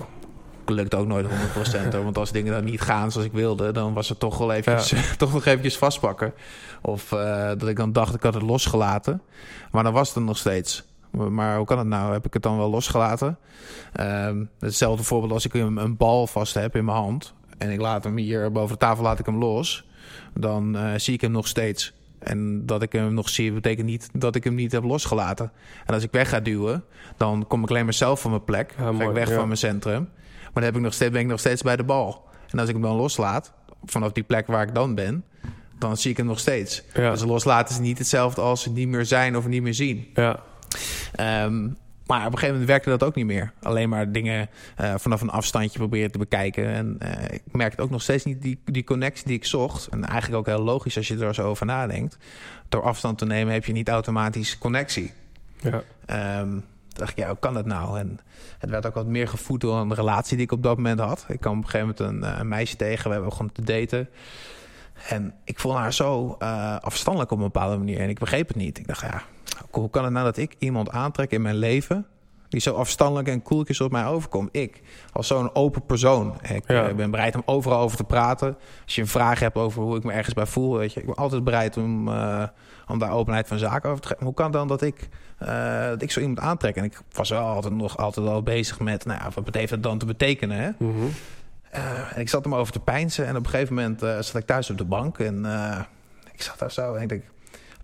lukt 0.69 0.95
ook 0.95 1.07
nooit 1.07 1.25
100%. 1.25 1.29
Hoor, 1.91 2.03
want 2.03 2.17
als 2.17 2.31
dingen 2.31 2.53
dan 2.53 2.63
niet 2.63 2.81
gaan 2.81 3.11
zoals 3.11 3.27
ik 3.27 3.33
wilde, 3.33 3.71
dan 3.71 3.93
was 3.93 4.09
het 4.09 4.19
toch 4.19 4.37
wel 4.37 4.51
eventjes, 4.51 4.89
ja. 4.89 5.15
toch 5.17 5.33
nog 5.33 5.45
eventjes 5.45 5.77
vastpakken. 5.77 6.33
Of 6.81 7.11
uh, 7.11 7.47
dat 7.47 7.67
ik 7.67 7.75
dan 7.75 7.91
dacht 7.91 8.15
ik 8.15 8.23
had 8.23 8.33
het 8.33 8.43
losgelaten. 8.43 9.21
Maar 9.71 9.83
dan 9.83 9.93
was 9.93 10.13
het 10.13 10.23
nog 10.23 10.37
steeds. 10.37 10.83
Maar 11.17 11.57
hoe 11.57 11.65
kan 11.65 11.77
het 11.77 11.87
nou? 11.87 12.13
Heb 12.13 12.25
ik 12.25 12.33
het 12.33 12.43
dan 12.43 12.57
wel 12.57 12.69
losgelaten? 12.69 13.37
Um, 13.99 14.49
hetzelfde 14.59 15.03
voorbeeld 15.03 15.31
als 15.31 15.45
ik 15.45 15.53
een, 15.53 15.77
een, 15.77 15.97
bal 15.97 16.27
vast 16.27 16.53
heb 16.53 16.75
in 16.75 16.85
mijn 16.85 16.97
hand. 16.97 17.33
En 17.57 17.69
ik 17.69 17.79
laat 17.79 18.03
hem 18.03 18.17
hier 18.17 18.51
boven 18.51 18.71
de 18.71 18.77
tafel 18.77 19.03
laat 19.03 19.19
ik 19.19 19.25
hem 19.25 19.37
los. 19.37 19.87
Dan 20.33 20.75
uh, 20.75 20.91
zie 20.95 21.13
ik 21.13 21.21
hem 21.21 21.31
nog 21.31 21.47
steeds. 21.47 21.93
En 22.19 22.65
dat 22.65 22.81
ik 22.81 22.91
hem 22.91 23.13
nog 23.13 23.29
zie, 23.29 23.51
betekent 23.51 23.87
niet 23.87 24.09
dat 24.13 24.35
ik 24.35 24.43
hem 24.43 24.55
niet 24.55 24.71
heb 24.71 24.83
losgelaten. 24.83 25.51
En 25.85 25.93
als 25.93 26.03
ik 26.03 26.11
weg 26.11 26.29
ga 26.29 26.39
duwen, 26.39 26.83
dan 27.17 27.45
kom 27.47 27.63
ik 27.63 27.69
alleen 27.69 27.83
maar 27.83 27.93
zelf 27.93 28.21
van 28.21 28.31
mijn 28.31 28.43
plek. 28.43 28.73
Ja, 28.77 28.93
ga 28.93 29.03
ik 29.03 29.11
weg 29.11 29.29
ja. 29.29 29.35
van 29.35 29.45
mijn 29.45 29.57
centrum. 29.57 30.09
Maar 30.43 30.53
dan 30.53 30.63
heb 30.63 30.75
ik 30.75 30.81
nog 30.81 30.93
steeds, 30.93 31.11
ben 31.11 31.21
ik 31.21 31.27
nog 31.27 31.39
steeds 31.39 31.61
bij 31.61 31.75
de 31.75 31.83
bal. 31.83 32.25
En 32.49 32.59
als 32.59 32.67
ik 32.67 32.73
hem 32.73 32.83
dan 32.83 32.95
loslaat, 32.95 33.53
vanaf 33.85 34.11
die 34.11 34.23
plek 34.23 34.47
waar 34.47 34.67
ik 34.67 34.73
dan 34.73 34.95
ben, 34.95 35.23
dan 35.79 35.97
zie 35.97 36.11
ik 36.11 36.17
hem 36.17 36.25
nog 36.25 36.39
steeds. 36.39 36.83
Ja. 36.93 37.11
Dus 37.11 37.23
loslaten 37.23 37.75
is 37.75 37.81
niet 37.81 37.97
hetzelfde 37.97 38.41
als 38.41 38.65
niet 38.65 38.87
meer 38.87 39.05
zijn 39.05 39.37
of 39.37 39.47
niet 39.47 39.61
meer 39.61 39.73
zien. 39.73 40.07
Ja. 40.13 40.39
Um, 41.19 41.77
maar 42.07 42.19
op 42.19 42.25
een 42.25 42.31
gegeven 42.31 42.51
moment 42.51 42.69
werkte 42.69 42.89
dat 42.89 43.03
ook 43.03 43.15
niet 43.15 43.25
meer. 43.25 43.51
Alleen 43.61 43.89
maar 43.89 44.11
dingen 44.11 44.49
uh, 44.81 44.93
vanaf 44.97 45.21
een 45.21 45.29
afstandje 45.29 45.79
proberen 45.79 46.11
te 46.11 46.17
bekijken. 46.17 46.65
En 46.65 46.97
uh, 47.03 47.23
ik 47.23 47.41
merkte 47.51 47.81
ook 47.81 47.89
nog 47.89 48.01
steeds 48.01 48.23
niet 48.23 48.41
die, 48.41 48.59
die 48.65 48.83
connectie 48.83 49.27
die 49.27 49.35
ik 49.35 49.45
zocht. 49.45 49.87
En 49.87 50.05
eigenlijk 50.05 50.39
ook 50.39 50.55
heel 50.55 50.63
logisch 50.63 50.97
als 50.97 51.07
je 51.07 51.17
er 51.17 51.33
zo 51.33 51.43
over 51.43 51.65
nadenkt. 51.65 52.17
Door 52.69 52.81
afstand 52.81 53.17
te 53.17 53.25
nemen 53.25 53.53
heb 53.53 53.65
je 53.65 53.73
niet 53.73 53.89
automatisch 53.89 54.57
connectie. 54.57 55.13
Ja. 55.61 55.83
Um, 56.39 56.63
dacht 56.93 57.11
ik, 57.11 57.17
ja, 57.17 57.27
hoe 57.27 57.39
kan 57.39 57.53
dat 57.53 57.65
nou? 57.65 57.99
En 57.99 58.19
het 58.57 58.69
werd 58.69 58.85
ook 58.85 58.93
wat 58.93 59.07
meer 59.07 59.27
gevoed 59.27 59.61
door 59.61 59.75
een 59.77 59.93
relatie 59.93 60.35
die 60.35 60.45
ik 60.45 60.51
op 60.51 60.63
dat 60.63 60.75
moment 60.75 60.99
had. 60.99 61.25
Ik 61.27 61.39
kwam 61.39 61.57
op 61.57 61.63
een 61.63 61.69
gegeven 61.69 61.95
moment 61.97 62.23
een, 62.23 62.39
een 62.39 62.47
meisje 62.47 62.75
tegen. 62.75 63.07
We 63.07 63.13
hebben 63.13 63.31
gewoon 63.31 63.51
te 63.51 63.63
daten. 63.63 64.09
En 65.09 65.33
ik 65.43 65.59
vond 65.59 65.77
haar 65.77 65.93
zo 65.93 66.37
uh, 66.39 66.77
afstandelijk 66.77 67.31
op 67.31 67.37
een 67.37 67.43
bepaalde 67.43 67.77
manier. 67.77 67.99
En 67.99 68.09
ik 68.09 68.19
begreep 68.19 68.47
het 68.47 68.57
niet. 68.57 68.77
Ik 68.77 68.87
dacht, 68.87 69.01
ja, 69.01 69.23
hoe 69.71 69.89
kan 69.89 70.03
het 70.03 70.13
nou 70.13 70.25
dat 70.25 70.37
ik 70.37 70.55
iemand 70.57 70.89
aantrek 70.89 71.31
in 71.31 71.41
mijn 71.41 71.55
leven... 71.55 72.05
die 72.49 72.61
zo 72.61 72.73
afstandelijk 72.73 73.27
en 73.27 73.41
koeltjes 73.41 73.81
op 73.81 73.91
mij 73.91 74.05
overkomt? 74.05 74.49
Ik, 74.51 74.81
als 75.13 75.27
zo'n 75.27 75.55
open 75.55 75.85
persoon. 75.85 76.33
Ik 76.41 76.63
ja. 76.67 76.93
ben 76.93 77.11
bereid 77.11 77.35
om 77.35 77.41
overal 77.45 77.79
over 77.79 77.97
te 77.97 78.03
praten. 78.03 78.57
Als 78.83 78.95
je 78.95 79.01
een 79.01 79.07
vraag 79.07 79.39
hebt 79.39 79.55
over 79.55 79.81
hoe 79.81 79.97
ik 79.97 80.03
me 80.03 80.11
ergens 80.11 80.33
bij 80.33 80.45
voel... 80.45 80.77
Weet 80.77 80.93
je, 80.93 80.99
ik 80.99 81.05
ben 81.05 81.15
altijd 81.15 81.43
bereid 81.43 81.77
om, 81.77 82.07
uh, 82.07 82.43
om 82.87 82.99
daar 82.99 83.11
openheid 83.11 83.47
van 83.47 83.57
zaken 83.57 83.89
over 83.89 84.01
te 84.01 84.07
geven. 84.07 84.25
Hoe 84.25 84.33
kan 84.33 84.45
het 84.45 84.53
dan 84.53 84.67
dat 84.67 84.81
ik, 84.81 85.09
uh, 85.43 85.87
dat 85.87 86.01
ik 86.01 86.11
zo 86.11 86.19
iemand 86.19 86.39
aantrek? 86.39 86.75
En 86.75 86.83
ik 86.83 87.01
was 87.11 87.29
wel 87.29 87.43
altijd 87.43 87.73
nog 87.73 87.97
altijd 87.97 88.25
wel 88.25 88.43
bezig 88.43 88.79
met... 88.79 89.05
Nou 89.05 89.19
ja, 89.19 89.41
wat 89.43 89.55
heeft 89.55 89.69
dat 89.69 89.83
dan 89.83 89.97
te 89.97 90.05
betekenen, 90.05 90.57
hè? 90.57 90.69
Mm 90.77 90.93
-hmm. 90.93 91.09
Uh, 91.75 92.15
en 92.15 92.21
ik 92.21 92.29
zat 92.29 92.43
hem 92.43 92.55
over 92.55 92.73
te 92.73 92.79
pijnsen 92.79 93.25
en 93.25 93.35
op 93.35 93.43
een 93.43 93.49
gegeven 93.49 93.75
moment 93.75 93.99
zat 93.99 94.35
ik 94.35 94.45
thuis 94.45 94.69
op 94.69 94.77
de 94.77 94.85
bank 94.85 95.19
en 95.19 95.45
ik 96.33 96.41
zat 96.41 96.59
daar 96.59 96.71
zo 96.71 96.93
en 96.93 97.01
ik 97.01 97.09
denk, 97.09 97.23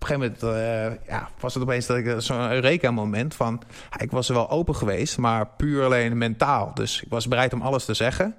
op 0.04 0.10
een 0.10 0.16
gegeven 0.16 0.48
moment 0.52 1.02
ja, 1.08 1.30
was 1.40 1.54
het 1.54 1.64
opeens 1.64 1.86
dat 1.86 1.98
ik 1.98 2.14
zo'n 2.18 2.52
Eureka-moment 2.52 3.36
van, 3.36 3.62
ik 3.98 4.12
was 4.12 4.30
er 4.30 4.36
wel 4.36 4.50
open 4.50 4.76
geweest, 4.76 5.18
maar 5.18 5.48
puur 5.48 5.84
alleen 5.84 6.18
mentaal. 6.18 6.72
Dus 6.74 7.02
ik 7.02 7.10
was 7.10 7.28
bereid 7.28 7.54
om 7.54 7.62
alles 7.62 7.86
te 7.86 7.94
zeggen, 7.94 8.36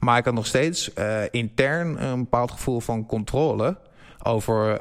maar 0.00 0.18
ik 0.18 0.24
had 0.24 0.34
nog 0.34 0.46
steeds 0.46 0.90
intern 1.30 2.02
een 2.02 2.18
bepaald 2.18 2.50
gevoel 2.50 2.80
van 2.80 3.06
controle 3.06 3.76
over 4.22 4.80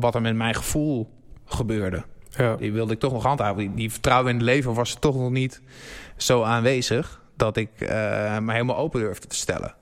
wat 0.00 0.14
er 0.14 0.20
met 0.20 0.36
mijn 0.36 0.54
gevoel 0.54 1.10
gebeurde. 1.44 2.04
Ja. 2.30 2.56
Die 2.56 2.72
wilde 2.72 2.92
ik 2.92 2.98
toch 2.98 3.12
nog 3.12 3.22
handhaven. 3.22 3.58
Die, 3.58 3.74
die 3.74 3.92
vertrouwen 3.92 4.30
in 4.30 4.36
het 4.36 4.44
leven 4.44 4.74
was 4.74 4.94
toch 4.94 5.16
nog 5.16 5.30
niet 5.30 5.60
zo 6.16 6.42
aanwezig 6.42 7.22
dat 7.36 7.56
ik 7.56 7.70
me 8.40 8.52
helemaal 8.52 8.76
open 8.76 9.00
durfde 9.00 9.26
te 9.26 9.36
stellen. 9.36 9.74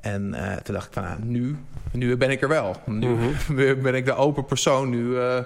En 0.00 0.34
uh, 0.34 0.52
toen 0.56 0.74
dacht 0.74 0.86
ik 0.86 0.92
van, 0.92 1.02
nou, 1.02 1.18
nu, 1.22 1.56
nu 1.90 2.16
ben 2.16 2.30
ik 2.30 2.42
er 2.42 2.48
wel. 2.48 2.76
Nu 2.84 3.08
Mhm. 3.08 3.22
mm 3.24 3.34
-hmm. 3.46 3.82
ben 3.82 3.94
ik 3.94 4.04
de 4.04 4.14
open 4.14 4.44
persoon. 4.44 4.88
Nu 4.90 5.04
uh, 5.04 5.38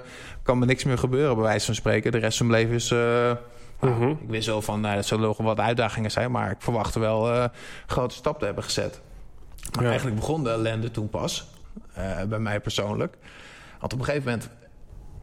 kan 0.42 0.59
me 0.59 0.66
niks 0.66 0.84
meer 0.84 0.98
gebeuren, 0.98 1.34
bij 1.34 1.44
wijze 1.44 1.66
van 1.66 1.74
spreken. 1.74 2.12
De 2.12 2.18
rest 2.18 2.38
van 2.38 2.46
mijn 2.46 2.62
leven 2.62 2.74
is... 2.76 2.90
Mhm. 3.80 3.98
Nou, 4.01 4.11
ik 4.11 4.28
wist 4.28 4.46
wel 4.46 4.62
van, 4.62 4.80
nou, 4.80 4.94
dat 4.94 5.07
zullen 5.07 5.26
nog 5.26 5.36
wat 5.36 5.61
uitdagingen 5.61 6.11
zijn... 6.11 6.30
maar 6.30 6.51
ik 6.51 6.57
verwachtte 6.59 6.98
wel 6.98 7.34
een 7.34 7.51
grote 7.86 8.14
stap 8.14 8.38
te 8.38 8.44
hebben 8.44 8.64
gezet. 8.64 9.01
Maar 9.72 9.82
Ja. 9.82 9.88
eigenlijk 9.88 10.20
begon 10.20 10.44
de 10.44 10.51
ellende 10.51 10.90
toen 10.90 11.09
pas. 11.09 11.46
bij 12.28 12.38
mij 12.38 12.61
persoonlijk. 12.61 13.16
Want 13.80 13.92
op 13.92 13.98
een 13.98 14.05
gegeven 14.05 14.30
moment 14.30 14.51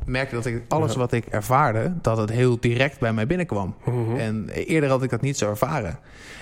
merkte 0.08 0.36
dat 0.36 0.46
ik 0.46 0.62
alles 0.68 0.96
wat 0.96 1.12
ik 1.12 1.26
ervaarde, 1.26 1.94
dat 2.02 2.18
het 2.18 2.30
heel 2.30 2.60
direct 2.60 3.00
bij 3.00 3.14
mij 3.14 3.28
binnenkwam. 3.28 3.76
Mhm. 3.86 4.16
En 4.16 4.50
eerder 4.50 4.90
had 4.90 5.04
ik 5.04 5.10
dat 5.10 5.22
niet 5.22 5.38
zo 5.38 5.50
ervaren. 5.50 6.00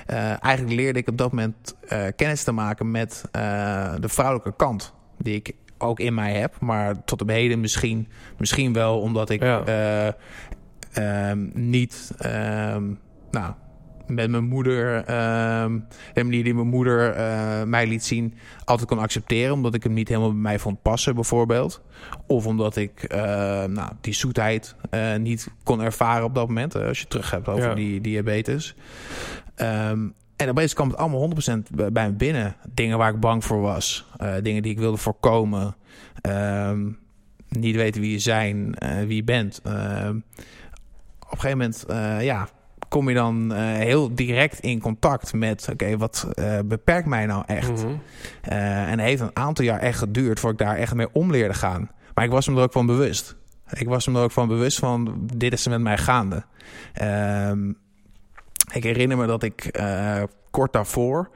Uh, 0.10 0.44
eigenlijk 0.44 0.76
leerde 0.76 1.00
ik 1.00 1.08
op 1.08 1.18
dat 1.18 1.32
moment 1.32 1.76
uh, 1.94 2.04
kennis 2.16 2.44
te 2.44 2.52
maken 2.52 2.92
met 2.92 3.24
uh, 3.36 3.94
de 4.00 4.10
vrouwelijke 4.10 4.54
kant, 4.56 4.94
die 5.18 5.36
ik 5.36 5.54
ook 5.78 6.00
in 6.00 6.14
mij 6.14 6.34
heb, 6.34 6.60
maar 6.60 7.04
tot 7.04 7.22
op 7.22 7.30
heden 7.30 7.60
misschien, 7.60 8.08
misschien 8.38 8.74
wel 8.74 9.00
omdat 9.00 9.30
ik 9.30 9.42
Ja. 9.42 10.16
um, 11.30 11.52
niet, 11.54 12.12
um, 12.26 13.00
nou, 13.32 13.54
met 14.08 14.30
mijn 14.30 14.44
moeder, 14.44 14.98
um, 14.98 15.86
de 16.14 16.24
manier 16.24 16.44
die 16.44 16.54
mijn 16.54 16.68
moeder 16.68 17.18
uh, 17.18 17.64
mij 17.64 17.88
liet 17.88 18.04
zien, 18.04 18.34
altijd 18.66 18.88
kon 18.90 19.00
accepteren. 19.00 19.54
Omdat 19.54 19.74
ik 19.74 19.84
hem 19.84 19.94
niet 19.94 20.08
helemaal 20.08 20.32
bij 20.32 20.40
mij 20.40 20.60
vond 20.60 20.82
passen, 20.82 21.16
bijvoorbeeld. 21.16 21.82
Of 22.28 22.46
omdat 22.46 22.76
ik 22.76 23.14
uh, 23.14 23.18
nou, 23.64 23.92
die 24.02 24.14
zoetheid 24.14 24.76
uh, 24.92 25.16
niet 25.16 25.48
kon 25.64 25.82
ervaren 25.82 26.26
op 26.26 26.36
dat 26.36 26.48
moment. 26.48 26.76
als 26.76 27.00
je 27.00 27.08
terug 27.08 27.32
hebt 27.32 27.48
over 27.48 27.70
Ja. 27.70 27.76
die 27.76 28.02
diabetes. 28.02 28.76
Um, 29.56 30.14
en 30.36 30.50
opeens 30.50 30.74
kwam 30.74 30.90
het 30.90 30.98
allemaal 30.98 31.30
100% 31.70 31.92
bij 31.92 32.10
me 32.10 32.14
binnen. 32.14 32.56
Dingen 32.74 32.98
waar 32.98 33.14
ik 33.14 33.20
bang 33.20 33.44
voor 33.44 33.62
was. 33.62 34.06
Uh, 34.22 34.34
dingen 34.42 34.62
die 34.62 34.72
ik 34.72 34.80
wilde 34.80 34.98
voorkomen. 34.98 35.76
Um, 36.30 37.00
niet 37.50 37.76
weten 37.76 38.02
wie 38.02 38.12
je 38.12 38.20
zijn, 38.20 38.76
uh, 38.84 39.00
wie 39.00 39.16
je 39.16 39.24
bent. 39.24 39.62
Op 39.64 41.32
een 41.32 41.40
gegeven 41.40 41.58
moment, 41.58 41.86
uh, 41.90 42.24
ja, 42.24 42.48
kom 42.96 43.10
je 43.10 43.16
dan 43.16 43.52
uh, 43.52 43.58
heel 43.60 44.16
direct 44.16 44.60
in 44.60 44.80
contact 44.80 45.34
met... 45.34 45.68
oké, 45.72 45.98
wat 45.98 46.28
uh, 46.40 46.60
beperkt 46.66 47.08
mij 47.08 47.26
nou 47.26 47.44
echt? 47.46 47.84
Mhm. 47.84 47.88
Uh, 48.50 48.92
en 48.92 49.00
heeft 49.00 49.22
een 49.22 49.36
aantal 49.36 49.66
jaar 49.66 49.80
echt 49.80 49.98
geduurd... 49.98 50.40
voor 50.40 50.52
ik 50.52 50.58
daar 50.58 50.76
echt 50.76 50.94
mee 50.94 51.08
om 51.12 51.32
leerde 51.32 51.54
gaan. 51.54 51.92
Maar 52.14 52.26
ik 52.26 52.32
was 52.32 52.48
me 52.48 52.56
er 52.56 52.64
ook 52.64 52.72
van 52.72 52.86
bewust. 52.86 53.36
Ik 53.70 53.88
was 53.88 54.08
me 54.08 54.18
er 54.18 54.24
ook 54.24 54.32
van 54.32 54.48
bewust 54.48 54.80
van... 54.80 55.28
dit 55.34 55.54
is 55.54 55.66
er 55.66 55.72
met 55.72 55.82
mij 55.82 55.98
gaande. 55.98 56.44
Um, 57.50 57.78
ik 58.74 58.84
herinner 58.84 59.18
me 59.18 59.26
dat 59.26 59.44
ik 59.44 59.80
kort 60.52 60.74
daarvoor... 60.74 61.30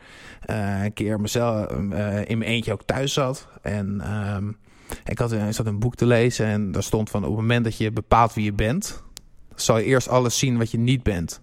Een 0.46 0.94
keer 0.94 1.22
mezelf 1.22 1.72
in 2.26 2.38
mijn 2.38 2.42
eentje 2.42 2.74
ook 2.74 2.84
thuis 2.84 3.14
zat. 3.14 3.48
En 3.62 4.14
um, 4.36 4.58
ik, 5.06 5.20
had, 5.20 5.32
ik 5.32 5.54
zat 5.54 5.66
een 5.66 5.80
boek 5.80 5.96
te 5.96 6.06
lezen 6.06 6.46
en 6.46 6.72
daar 6.72 6.84
stond 6.84 7.10
van... 7.10 7.24
op 7.24 7.30
het 7.30 7.40
moment 7.40 7.64
dat 7.64 7.78
je 7.78 7.92
bepaalt 7.92 8.34
wie 8.34 8.44
je 8.44 8.54
bent... 8.54 9.04
zal 9.56 9.78
je 9.78 9.84
eerst 9.84 10.08
alles 10.08 10.38
zien 10.38 10.58
wat 10.58 10.72
je 10.72 10.78
niet 10.78 11.04
bent. 11.04 11.42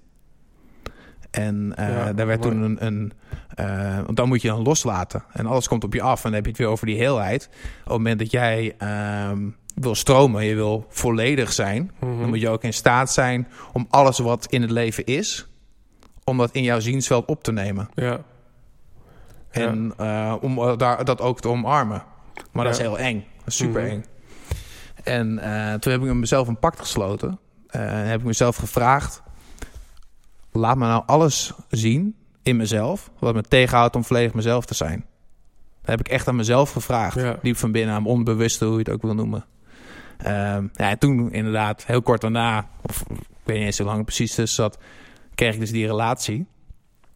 En 1.36 1.74
uh, 1.78 1.88
Ja, 1.88 2.12
daar 2.12 2.26
werd 2.26 2.40
mooi. 2.44 2.52
toen 2.52 2.62
een... 2.62 2.86
een 2.86 3.12
uh, 3.60 3.96
want 4.04 4.16
dan 4.16 4.28
moet 4.28 4.42
je 4.42 4.48
dan 4.48 4.62
loslaten. 4.62 5.24
En 5.32 5.46
alles 5.46 5.68
komt 5.68 5.84
op 5.84 5.92
je 5.94 6.02
af. 6.02 6.16
En 6.16 6.22
dan 6.22 6.32
heb 6.32 6.44
je 6.44 6.50
het 6.50 6.58
weer 6.58 6.68
over 6.68 6.86
die 6.86 6.96
heelheid. 6.96 7.48
Op 7.78 7.84
het 7.84 7.92
moment 7.92 8.18
dat 8.18 8.30
jij 8.30 8.74
um, 9.30 9.56
wil 9.74 9.94
stromen, 9.94 10.44
je 10.44 10.54
wil 10.54 10.86
volledig 10.88 11.52
zijn... 11.52 11.90
Mhm. 12.00 12.18
dan 12.20 12.28
moet 12.28 12.40
je 12.40 12.48
ook 12.48 12.62
in 12.62 12.72
staat 12.72 13.12
zijn 13.12 13.48
om 13.72 13.86
alles 13.90 14.18
wat 14.18 14.46
in 14.46 14.62
het 14.62 14.70
leven 14.70 15.04
is... 15.04 15.48
om 16.24 16.38
dat 16.38 16.50
in 16.52 16.62
jouw 16.62 16.80
ziensveld 16.80 17.26
op 17.26 17.42
te 17.42 17.52
nemen. 17.52 17.88
Ja. 17.94 18.18
En 19.50 19.92
uh, 20.00 20.34
om 20.40 20.78
daar, 20.78 21.04
dat 21.04 21.20
ook 21.20 21.40
te 21.40 21.48
omarmen. 21.48 22.02
Maar 22.52 22.64
dat 22.64 22.74
is 22.74 22.80
heel 22.80 22.98
eng. 22.98 23.24
Dat 23.38 23.46
is 23.46 23.56
super 23.56 23.82
Mhm. 23.82 23.90
eng. 23.90 24.04
En 25.04 25.28
toen 25.80 25.92
heb 25.92 26.02
ik 26.02 26.14
mezelf 26.14 26.48
een 26.48 26.58
pact 26.58 26.78
gesloten. 26.80 27.38
En 27.66 28.06
heb 28.06 28.20
ik 28.20 28.26
mezelf 28.26 28.56
gevraagd... 28.56 29.22
laat 30.58 30.76
me 30.76 30.86
nou 30.86 31.02
alles 31.06 31.52
zien 31.68 32.16
in 32.42 32.56
mezelf... 32.56 33.10
wat 33.18 33.34
me 33.34 33.42
tegenhoudt 33.42 33.96
om 33.96 34.04
volledig 34.04 34.34
mezelf 34.34 34.66
te 34.66 34.74
zijn. 34.74 35.04
heb 35.82 36.00
ik 36.00 36.08
echt 36.08 36.28
aan 36.28 36.36
mezelf 36.36 36.70
gevraagd. 36.70 37.20
Ja. 37.20 37.38
Diep 37.42 37.56
van 37.56 37.72
binnen, 37.72 37.94
aan 37.94 38.02
mijn 38.02 38.14
onbewuste, 38.14 38.64
hoe 38.64 38.72
je 38.72 38.78
het 38.78 38.90
ook 38.90 39.02
wil 39.02 39.14
noemen. 39.14 39.44
Ehm, 40.18 40.66
ja, 40.72 40.90
en 40.90 40.98
toen 40.98 41.32
inderdaad, 41.32 41.86
heel 41.86 42.02
kort 42.02 42.20
daarna, 42.20 42.68
of 42.82 43.04
ik 43.10 43.16
weet 43.42 43.56
niet 43.56 43.66
eens 43.66 43.76
hoe 43.76 43.86
lang 43.86 43.98
het 43.98 44.06
precies 44.06 44.34
tussen 44.34 44.64
zat, 44.64 44.78
kreeg 45.34 45.54
ik 45.54 45.60
dus 45.60 45.70
die 45.70 45.86
relatie. 45.86 46.46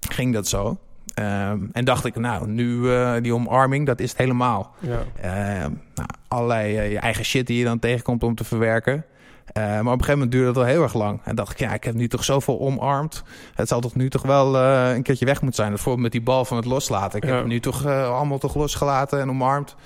Ging 0.08 0.34
dat 0.34 0.48
zo. 0.48 0.78
Ehm, 1.14 1.66
en 1.72 1.84
dacht 1.84 2.04
ik, 2.04 2.16
nou, 2.16 2.48
nu 2.48 2.92
eh, 2.92 3.12
die 3.22 3.34
omarming, 3.34 3.86
dat 3.86 4.00
is 4.00 4.08
het 4.10 4.18
helemaal. 4.18 4.74
Ja. 4.78 5.02
Ehm, 5.20 5.72
nou, 5.94 6.08
allerlei 6.28 6.76
eh, 6.76 6.92
je 6.92 6.98
eigen 6.98 7.24
shit 7.24 7.46
die 7.46 7.58
je 7.58 7.64
dan 7.64 7.78
tegenkomt 7.78 8.22
om 8.22 8.34
te 8.34 8.44
verwerken. 8.44 9.04
Eh, 9.52 9.62
maar 9.62 9.78
op 9.78 9.84
een 9.86 9.90
gegeven 9.90 10.12
moment 10.12 10.32
duurde 10.32 10.46
dat 10.46 10.56
wel 10.56 10.64
heel 10.64 10.82
erg 10.82 10.94
lang. 10.94 11.20
En 11.24 11.34
dacht 11.34 11.50
ik, 11.50 11.58
ja, 11.58 11.72
ik 11.74 11.84
heb 11.84 11.94
nu 11.94 12.08
toch 12.08 12.24
zoveel 12.24 12.60
omarmd. 12.60 13.22
Het 13.54 13.68
zal 13.68 13.80
toch 13.80 13.94
nu 13.94 14.10
toch 14.10 14.22
wel 14.22 14.56
eh, 14.58 14.94
een 14.94 15.02
keertje 15.02 15.24
weg 15.24 15.40
moeten 15.40 15.56
zijn. 15.60 15.68
Bijvoorbeeld 15.70 16.02
met 16.02 16.12
die 16.12 16.22
bal 16.22 16.44
van 16.44 16.56
het 16.56 16.66
loslaten. 16.66 17.16
Ik 17.18 17.24
Ja. 17.24 17.30
heb 17.30 17.38
het 17.38 17.48
nu 17.48 17.60
toch 17.60 17.84
eh, 17.84 18.14
allemaal 18.16 18.38
toch 18.38 18.54
losgelaten 18.54 19.20
en 19.20 19.30
omarmd. 19.30 19.76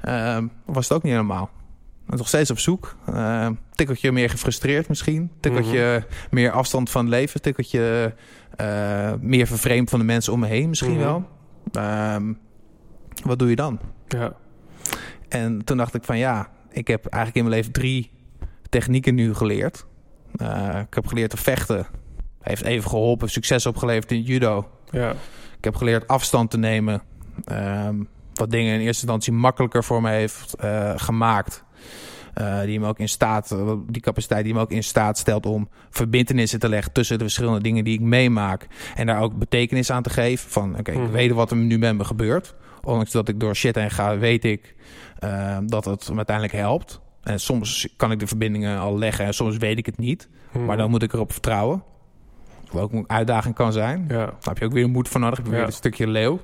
Ehm, 0.00 0.46
was 0.66 0.88
het 0.88 0.96
ook 0.96 1.02
niet 1.02 1.12
helemaal. 1.12 1.50
Ben 2.06 2.16
nog 2.18 2.28
steeds 2.28 2.50
op 2.50 2.58
zoek. 2.58 2.96
Ehm 3.06 3.52
tikkeltje 3.74 4.12
meer 4.12 4.30
gefrustreerd 4.30 4.88
misschien. 4.88 5.30
Tikkeltje 5.40 6.06
meer 6.30 6.50
afstand 6.50 6.90
van 6.90 7.00
het 7.04 7.14
leven. 7.14 7.40
Tikkeltje 7.42 8.14
eh, 8.56 9.12
meer 9.20 9.46
vervreemd 9.46 9.90
van 9.90 9.98
de 9.98 10.04
mensen 10.04 10.32
om 10.32 10.40
me 10.40 10.46
heen 10.46 10.68
misschien 10.68 10.90
Mhm. 10.92 11.00
wel. 11.00 11.24
Ehm, 11.72 12.32
wat 13.24 13.38
doe 13.38 13.48
je 13.48 13.56
dan? 13.56 13.78
Ja. 14.08 14.32
En 15.28 15.64
toen 15.64 15.76
dacht 15.76 15.94
ik 15.94 16.04
van 16.04 16.18
ja, 16.18 16.48
ik 16.70 16.86
heb 16.88 17.06
eigenlijk 17.06 17.36
in 17.36 17.50
mijn 17.50 17.56
leven 17.60 17.72
drie 17.72 18.10
technieken 18.72 19.14
nu 19.14 19.34
geleerd. 19.34 19.86
Eh, 20.36 20.78
ik 20.88 20.94
heb 20.94 21.06
geleerd 21.06 21.30
te 21.30 21.36
vechten. 21.36 21.86
Heeft 22.40 22.62
even 22.64 22.90
geholpen, 22.90 23.30
succes 23.30 23.66
opgeleverd 23.66 24.12
in 24.12 24.22
judo. 24.22 24.68
Ja. 24.90 25.10
Ik 25.58 25.64
heb 25.64 25.76
geleerd 25.76 26.06
afstand 26.08 26.50
te 26.50 26.58
nemen. 26.58 27.02
Ehm, 27.44 27.96
wat 28.34 28.50
dingen 28.50 28.74
in 28.74 28.80
eerste 28.80 29.02
instantie 29.02 29.32
makkelijker 29.32 29.84
voor 29.84 30.02
me 30.02 30.10
heeft 30.10 30.54
eh, 30.54 30.92
gemaakt. 30.96 31.64
Eh, 32.34 32.60
die 32.60 32.80
me 32.80 32.86
ook 32.86 32.98
in 32.98 33.08
staat, 33.08 33.56
die 33.86 34.02
capaciteit 34.02 34.44
die 34.44 34.54
me 34.54 34.60
ook 34.60 34.70
in 34.72 34.82
staat 34.84 35.18
stelt 35.18 35.46
om 35.46 35.68
verbindenissen 35.90 36.58
te 36.58 36.68
leggen 36.68 36.92
tussen 36.92 37.18
de 37.18 37.24
verschillende 37.24 37.60
dingen 37.62 37.84
die 37.84 37.94
ik 37.94 38.00
meemaak. 38.00 38.66
En 38.94 39.06
daar 39.06 39.20
ook 39.20 39.38
betekenis 39.38 39.90
aan 39.90 40.02
te 40.02 40.10
geven. 40.10 40.50
Van 40.50 40.78
oké, 40.78 40.92
Mhm. 40.92 41.02
ik 41.04 41.10
weet 41.10 41.32
wat 41.32 41.50
er 41.50 41.56
nu 41.56 41.78
met 41.78 41.96
me 41.96 42.04
gebeurt. 42.04 42.54
Ondanks 42.82 43.10
dat 43.10 43.28
ik 43.28 43.40
door 43.40 43.56
shit 43.56 43.74
heen 43.74 43.90
ga, 43.90 44.18
weet 44.18 44.44
ik 44.44 44.74
dat 45.66 45.84
het 45.84 46.08
me 46.10 46.16
uiteindelijk 46.16 46.56
helpt. 46.56 47.00
En 47.22 47.40
soms 47.40 47.88
kan 47.96 48.12
ik 48.12 48.18
de 48.18 48.26
verbindingen 48.26 48.78
al 48.78 48.98
leggen 48.98 49.24
en 49.24 49.34
soms 49.34 49.56
weet 49.56 49.78
ik 49.78 49.86
het 49.86 49.98
niet. 49.98 50.28
Mhm. 50.52 50.64
Maar 50.64 50.76
dan 50.76 50.90
moet 50.90 51.02
ik 51.02 51.12
erop 51.12 51.32
vertrouwen. 51.32 51.82
Wat 52.70 52.82
ook 52.82 52.92
een 52.92 53.08
uitdaging 53.08 53.54
kan 53.54 53.72
zijn. 53.72 54.04
Ja. 54.08 54.16
Daar 54.16 54.34
heb 54.42 54.58
je 54.58 54.64
ook 54.64 54.72
weer 54.72 54.88
moed 54.88 55.08
voor 55.08 55.20
nodig. 55.20 55.36
Heb 55.36 55.46
je 55.46 55.52
weer 55.52 55.62
een 55.64 55.72
stukje 55.72 56.06
leeuw. 56.06 56.40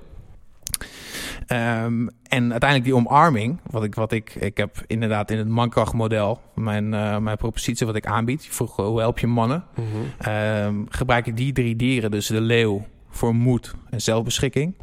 Ehm, 1.47 2.07
en 2.23 2.51
uiteindelijk 2.51 2.85
die 2.85 2.95
omarming, 2.95 3.61
wat 3.71 3.85
ik, 3.85 3.95
wat 3.95 4.13
ik, 4.13 4.35
ik 4.35 4.57
heb 4.57 4.83
inderdaad 4.87 5.31
in 5.31 5.39
het 5.39 5.49
mankrachtmodel, 5.49 6.41
mijn, 6.55 6.95
eh, 6.95 7.19
mijn 7.19 7.37
propositie 7.37 7.87
wat 7.87 7.97
ik 7.97 8.07
aanbied, 8.07 8.45
je 8.45 8.53
vroeg 8.53 8.77
hoe 8.77 9.01
help 9.01 9.19
je 9.19 9.27
mannen, 9.27 9.65
Mhm. 9.75 9.87
Ehm, 10.31 10.75
gebruik 10.89 11.27
ik 11.27 11.37
die 11.37 11.53
drie 11.53 11.77
dieren, 11.77 12.11
dus 12.11 12.27
de 12.27 12.41
leeuw 12.41 12.87
voor 13.11 13.35
moed 13.35 13.75
en 13.91 14.01
zelfbeschikking, 14.01 14.75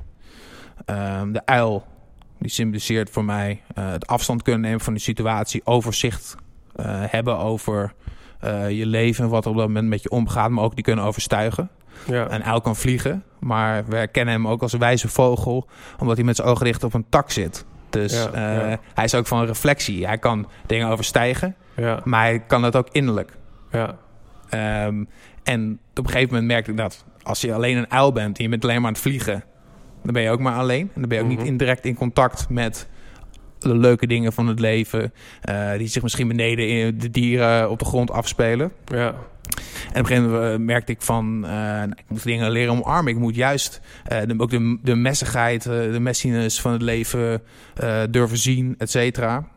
Ehm, 0.85 1.31
de 1.31 1.45
uil, 1.45 1.85
die 2.39 2.49
symboliseert 2.49 3.09
voor 3.09 3.25
mij 3.25 3.61
eh, 3.75 3.91
het 3.91 4.07
afstand 4.07 4.41
kunnen 4.41 4.61
nemen 4.61 4.79
van 4.79 4.93
de 4.93 4.99
situatie, 4.99 5.61
overzicht 5.65 6.35
eh, 6.75 6.85
hebben 6.87 7.37
over 7.37 7.93
eh, 8.39 8.69
je 8.69 8.85
leven, 8.85 9.29
wat 9.29 9.45
er 9.45 9.51
op 9.51 9.57
dat 9.57 9.67
moment 9.67 9.87
met 9.87 10.03
je 10.03 10.09
omgaat, 10.09 10.49
maar 10.49 10.63
ook 10.63 10.75
die 10.75 10.83
kunnen 10.83 11.05
overstuigen. 11.05 11.69
Ja. 12.07 12.31
Een 12.31 12.43
uil 12.43 12.61
kan 12.61 12.75
vliegen, 12.75 13.23
maar 13.39 13.85
we 13.85 13.95
herkennen 13.95 14.33
hem 14.33 14.47
ook 14.47 14.61
als 14.61 14.73
een 14.73 14.79
wijze 14.79 15.07
vogel, 15.07 15.67
omdat 15.99 16.15
hij 16.15 16.25
met 16.25 16.35
zijn 16.35 16.47
ogen 16.47 16.59
gericht 16.61 16.83
op 16.83 16.93
een 16.93 17.05
tak 17.09 17.31
zit. 17.31 17.65
Dus 17.89 18.13
Ja, 18.13 18.29
ja. 18.33 18.79
hij 18.93 19.03
is 19.03 19.15
ook 19.15 19.27
van 19.27 19.45
reflectie. 19.45 20.05
Hij 20.05 20.17
kan 20.17 20.47
dingen 20.65 20.87
overstijgen, 20.87 21.55
Ja. 21.75 22.01
maar 22.03 22.21
hij 22.21 22.39
kan 22.39 22.61
dat 22.61 22.75
ook 22.75 22.87
innerlijk. 22.91 23.37
Ja. 23.71 23.95
Ehm, 24.49 25.03
en 25.43 25.79
op 25.91 26.05
een 26.05 26.11
gegeven 26.11 26.33
moment 26.33 26.47
merkte 26.51 26.71
ik 26.71 26.77
dat 26.77 27.05
als 27.23 27.41
je 27.41 27.53
alleen 27.53 27.77
een 27.77 27.91
uil 27.91 28.11
bent 28.11 28.37
en 28.37 28.43
je 28.43 28.49
bent 28.49 28.63
alleen 28.63 28.75
maar 28.77 28.87
aan 28.87 28.93
het 28.93 29.01
vliegen, 29.01 29.43
dan 30.05 30.13
ben 30.13 30.23
je 30.23 30.29
ook 30.29 30.39
maar 30.39 30.57
alleen. 30.57 30.89
En 30.93 30.99
dan 31.01 31.09
ben 31.09 31.17
je 31.17 31.23
ook 31.23 31.29
Mhm. 31.29 31.39
niet 31.39 31.47
indirect 31.47 31.85
in 31.85 31.95
contact 31.95 32.49
met 32.49 32.87
de 33.59 33.77
leuke 33.77 34.07
dingen 34.07 34.33
van 34.33 34.47
het 34.47 34.59
leven, 34.59 35.13
eh, 35.41 35.71
die 35.77 35.87
zich 35.87 36.03
misschien 36.03 36.27
beneden 36.27 36.69
in 36.69 36.97
de 36.97 37.11
dieren 37.11 37.69
op 37.69 37.79
de 37.79 37.85
grond 37.85 38.11
afspelen. 38.11 38.71
Ja. 38.85 39.07
En 39.07 39.13
op 39.91 39.95
een 39.95 40.05
gegeven 40.05 40.31
moment 40.31 40.53
eh, 40.53 40.65
merkte 40.65 40.91
ik 40.91 41.01
van, 41.01 41.45
eh, 41.45 41.51
nou, 41.51 41.91
ik 41.91 42.03
moet 42.07 42.23
dingen 42.23 42.51
leren 42.51 42.71
omarmen. 42.73 43.13
Ik 43.13 43.19
moet 43.19 43.35
juist 43.35 43.81
de, 44.27 44.33
ook 44.37 44.49
de, 44.49 44.77
de 44.81 44.95
messigheid, 44.95 45.63
de 45.63 45.97
messiness 45.99 46.61
van 46.61 46.71
het 46.71 46.81
leven 46.81 47.41
durven 48.09 48.37
zien, 48.37 48.75
et 48.77 48.91
cetera. 48.91 49.47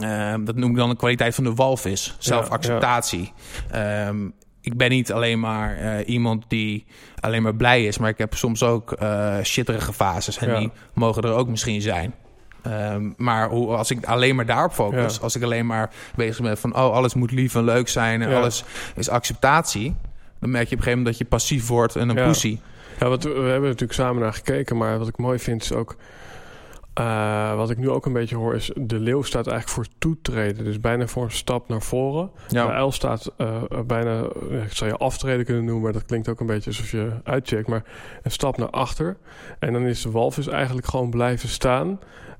Ehm, 0.00 0.44
dat 0.44 0.56
noem 0.56 0.70
ik 0.70 0.76
dan 0.76 0.88
de 0.88 0.96
kwaliteit 0.96 1.34
van 1.34 1.44
de 1.44 1.54
walvis. 1.54 2.16
Zelfacceptatie. 2.18 3.32
Ehm, 3.70 4.16
ik 4.60 4.76
ben 4.76 4.90
niet 4.90 5.12
alleen 5.12 5.40
maar 5.40 5.76
eh, 5.76 6.08
iemand 6.08 6.44
die 6.48 6.86
alleen 7.20 7.42
maar 7.42 7.54
blij 7.54 7.84
is, 7.84 7.98
maar 7.98 8.08
ik 8.10 8.18
heb 8.18 8.34
soms 8.34 8.62
ook 8.62 8.92
eh 8.92 9.36
shitterige 9.42 9.92
fases. 9.92 10.38
En 10.38 10.48
Ja. 10.48 10.58
die 10.58 10.70
mogen 10.94 11.22
er 11.22 11.32
ook 11.34 11.48
misschien 11.48 11.80
zijn. 11.82 12.14
Ehm, 12.62 13.10
maar 13.16 13.48
hoe, 13.48 13.68
als 13.76 13.90
ik 13.90 14.04
alleen 14.06 14.36
maar 14.36 14.46
daarop 14.46 14.72
focus, 14.72 15.14
Ja. 15.14 15.22
als 15.22 15.36
ik 15.36 15.42
alleen 15.42 15.66
maar 15.66 15.90
bezig 16.16 16.42
ben 16.42 16.58
van, 16.58 16.74
oh, 16.76 16.92
alles 16.92 17.14
moet 17.14 17.30
lief 17.30 17.54
en 17.54 17.64
leuk 17.64 17.88
zijn 17.88 18.22
en 18.22 18.30
Ja. 18.30 18.36
alles 18.36 18.64
is 18.96 19.08
acceptatie, 19.08 19.94
dan 20.40 20.50
merk 20.50 20.68
je 20.68 20.74
op 20.74 20.78
een 20.78 20.84
gegeven 20.84 20.90
moment 20.98 21.06
dat 21.06 21.18
je 21.18 21.24
passief 21.24 21.66
wordt 21.66 21.96
en 21.96 22.08
een 22.08 22.14
pussy. 22.24 22.58
Ja, 23.00 23.08
wat, 23.08 23.22
we 23.22 23.30
hebben 23.30 23.62
natuurlijk 23.62 23.92
samen 23.92 24.22
naar 24.22 24.32
gekeken, 24.32 24.76
maar 24.76 24.98
wat 24.98 25.08
ik 25.08 25.16
mooi 25.18 25.38
vind 25.38 25.62
is 25.62 25.72
ook... 25.72 25.96
eh, 26.98 27.54
wat 27.56 27.70
ik 27.70 27.78
nu 27.78 27.90
ook 27.90 28.06
een 28.06 28.12
beetje 28.12 28.36
hoor 28.36 28.54
is... 28.54 28.70
de 28.76 28.98
leeuw 28.98 29.22
staat 29.22 29.46
eigenlijk 29.46 29.76
voor 29.76 29.98
toetreden. 29.98 30.64
Dus 30.64 30.80
bijna 30.80 31.06
voor 31.06 31.24
een 31.24 31.30
stap 31.30 31.68
naar 31.68 31.82
voren. 31.82 32.30
De 32.48 32.60
uil 32.60 32.92
staat 32.92 33.32
eh, 33.36 33.62
bijna... 33.86 34.12
ja, 34.50 34.62
ik 34.62 34.72
zou 34.72 34.90
je 34.90 34.96
aftreden 34.96 35.44
kunnen 35.44 35.64
noemen... 35.64 35.82
maar 35.82 35.92
dat 35.92 36.04
klinkt 36.04 36.28
ook 36.28 36.40
een 36.40 36.46
beetje 36.46 36.70
alsof 36.70 36.90
je 36.90 37.10
uitcheckt. 37.24 37.68
Maar 37.68 37.82
een 38.22 38.30
stap 38.30 38.56
naar 38.56 38.70
achter. 38.70 39.16
En 39.58 39.72
dan 39.72 39.82
is 39.82 40.02
de 40.02 40.10
walvis 40.10 40.46
eigenlijk 40.46 40.86
gewoon 40.86 41.10
blijven 41.10 41.48
staan... 41.48 41.98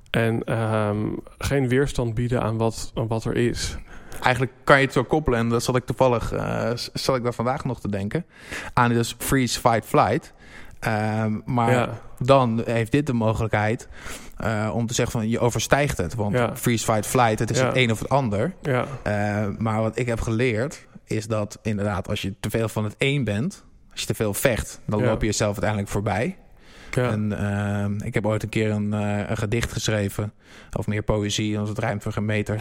en 0.09 0.43
ehm, 0.43 1.07
geen 1.37 1.67
weerstand 1.67 2.13
bieden 2.13 2.41
aan 2.41 2.57
wat, 2.57 2.91
aan 2.95 3.07
wat 3.07 3.25
er 3.25 3.35
is. 3.35 3.77
Eigenlijk 4.21 4.53
kan 4.63 4.77
je 4.77 4.83
het 4.83 4.93
zo 4.93 5.03
koppelen, 5.03 5.39
en 5.39 5.49
dat 5.49 5.63
zat 5.63 5.75
ik 5.75 5.85
toevallig, 5.85 6.31
eh 6.31 6.71
zat 6.93 7.15
ik 7.15 7.23
daar 7.23 7.33
vandaag 7.33 7.65
nog 7.65 7.79
te 7.79 7.89
denken, 7.89 8.25
aan 8.73 8.93
dus 8.93 9.15
freeze, 9.17 9.59
fight, 9.59 9.85
flight. 9.85 10.33
Ehm, 10.79 11.39
maar 11.45 11.71
Ja. 11.71 11.99
dan 12.19 12.61
heeft 12.65 12.91
dit 12.91 13.05
de 13.05 13.13
mogelijkheid 13.13 13.87
eh, 14.37 14.71
om 14.73 14.87
te 14.87 14.93
zeggen 14.93 15.19
van 15.19 15.29
je 15.29 15.39
overstijgt 15.39 15.97
het. 15.97 16.15
Want 16.15 16.33
Ja. 16.35 16.55
freeze, 16.55 16.83
fight, 16.85 17.05
flight, 17.05 17.39
het 17.39 17.49
is 17.51 17.59
Ja. 17.59 17.65
het 17.65 17.75
een 17.75 17.91
of 17.91 17.99
het 17.99 18.09
ander. 18.09 18.53
Ja, 18.61 18.85
Eh, 19.03 19.47
maar 19.57 19.81
wat 19.81 19.97
ik 19.99 20.05
heb 20.07 20.21
geleerd 20.21 20.87
is 21.05 21.27
dat 21.27 21.59
inderdaad 21.61 22.07
als 22.09 22.21
je 22.21 22.33
te 22.39 22.49
veel 22.49 22.69
van 22.69 22.83
het 22.83 22.95
een 22.97 23.23
bent, 23.23 23.63
als 23.91 23.99
je 23.99 24.05
te 24.07 24.13
veel 24.13 24.33
vecht, 24.33 24.81
dan 24.85 25.03
loop 25.03 25.19
je 25.21 25.25
jezelf 25.27 25.51
uiteindelijk 25.51 25.89
voorbij. 25.91 26.37
ja. 26.91 27.09
En 27.11 27.37
ehm, 27.39 27.97
ik 28.05 28.13
heb 28.13 28.25
ooit 28.25 28.43
een 28.43 28.49
keer 28.49 28.71
een, 28.71 28.93
eh, 28.93 29.29
een 29.29 29.37
gedicht 29.37 29.71
geschreven. 29.71 30.33
Of 30.77 30.87
meer 30.87 31.01
poëzie, 31.03 31.55
want 31.55 31.67
het 31.67 31.79
ruimt 31.79 32.03
voor 32.03 32.11
geen 32.11 32.25
meter. 32.25 32.59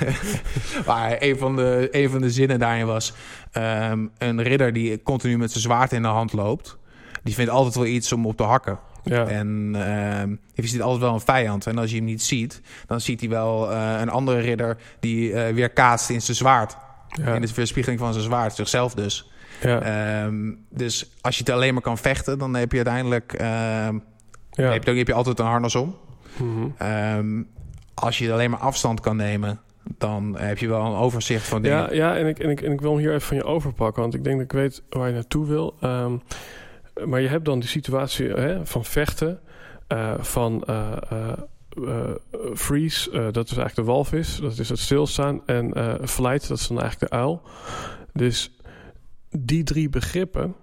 maar 0.86 1.16
een 1.18 1.38
van, 1.38 1.56
de, 1.56 1.88
een 1.90 2.10
van 2.10 2.20
de 2.20 2.30
zinnen 2.30 2.58
daarin 2.58 2.86
was... 2.86 3.12
ehm, 3.52 4.06
een 4.18 4.42
ridder 4.42 4.72
die 4.72 5.02
continu 5.02 5.38
met 5.38 5.50
zijn 5.50 5.62
zwaard 5.62 5.92
in 5.92 6.02
de 6.02 6.08
hand 6.08 6.32
loopt... 6.32 6.78
die 7.22 7.34
vindt 7.34 7.50
altijd 7.50 7.74
wel 7.74 7.86
iets 7.86 8.12
om 8.12 8.26
op 8.26 8.36
te 8.36 8.42
hakken. 8.42 8.78
ja. 9.04 9.26
En 9.26 9.72
ehm 9.74 10.34
je 10.62 10.68
ziet 10.68 10.82
altijd 10.82 11.02
wel 11.02 11.14
een 11.14 11.20
vijand. 11.20 11.66
En 11.66 11.78
als 11.78 11.90
je 11.90 11.96
hem 11.96 12.04
niet 12.04 12.22
ziet, 12.22 12.60
dan 12.86 13.00
ziet 13.00 13.20
hij 13.20 13.28
wel 13.28 13.72
eh, 13.72 14.00
een 14.00 14.08
andere 14.08 14.40
ridder... 14.40 14.76
die 15.00 15.32
eh, 15.32 15.54
weer 15.54 15.70
kaatst 15.70 16.10
in 16.10 16.22
zijn 16.22 16.36
zwaard. 16.36 16.76
ja. 17.08 17.34
In 17.34 17.40
de 17.40 17.48
verspiegeling 17.48 18.00
van 18.00 18.12
zijn 18.12 18.24
zwaard, 18.24 18.54
zichzelf 18.54 18.94
dus. 18.94 19.30
ja. 19.60 19.80
Ehm, 19.80 20.52
dus 20.68 21.10
als 21.20 21.36
je 21.36 21.42
het 21.44 21.52
alleen 21.52 21.72
maar 21.72 21.82
kan 21.82 21.98
vechten... 21.98 22.38
dan 22.38 22.54
heb 22.54 22.70
je 22.70 22.76
uiteindelijk... 22.76 23.32
ehm, 23.32 23.98
ja. 24.50 24.70
heb, 24.70 24.84
je, 24.84 24.92
heb 24.92 25.06
je 25.06 25.14
altijd 25.14 25.38
een 25.38 25.46
harnas 25.46 25.74
om. 25.74 25.96
Mhm. 26.36 27.42
Als 27.94 28.18
je 28.18 28.32
alleen 28.32 28.50
maar 28.50 28.60
afstand 28.60 29.00
kan 29.00 29.16
nemen, 29.16 29.60
dan 29.98 30.36
heb 30.38 30.58
je 30.58 30.68
wel 30.68 30.84
een 30.84 30.96
overzicht 30.96 31.48
van 31.48 31.62
dingen. 31.62 31.78
Ja, 31.78 31.92
ja 31.92 32.16
en, 32.16 32.26
ik, 32.26 32.38
en, 32.38 32.50
ik, 32.50 32.60
en 32.60 32.72
ik 32.72 32.80
wil 32.80 32.90
hem 32.90 33.00
hier 33.00 33.14
even 33.14 33.26
van 33.26 33.36
je 33.36 33.44
overpakken, 33.44 34.02
want 34.02 34.14
ik 34.14 34.24
denk 34.24 34.36
dat 34.36 34.44
ik 34.44 34.52
weet 34.52 34.82
waar 34.90 35.08
je 35.08 35.14
naartoe 35.14 35.46
wil. 35.46 35.74
Ehm, 35.80 36.12
maar 37.06 37.20
je 37.20 37.28
hebt 37.28 37.44
dan 37.44 37.60
die 37.60 37.68
situatie 37.68 38.28
hè, 38.28 38.66
van 38.66 38.84
vechten, 38.84 39.40
eh, 39.90 40.14
van 40.18 40.64
eh, 40.64 40.92
eh, 41.12 42.10
freeze, 42.54 43.10
dat 43.10 43.50
is 43.50 43.56
eigenlijk 43.56 43.74
de 43.74 43.82
walvis, 43.82 44.36
dat 44.36 44.58
is 44.58 44.68
het 44.68 44.78
stilstaan, 44.78 45.46
en 45.46 45.72
flight, 46.08 46.48
dat 46.48 46.58
is 46.58 46.66
dan 46.66 46.80
eigenlijk 46.80 47.10
de 47.10 47.18
uil. 47.18 47.42
Dus 48.12 48.56
die 49.30 49.64
drie 49.64 49.88
begrippen, 49.88 50.54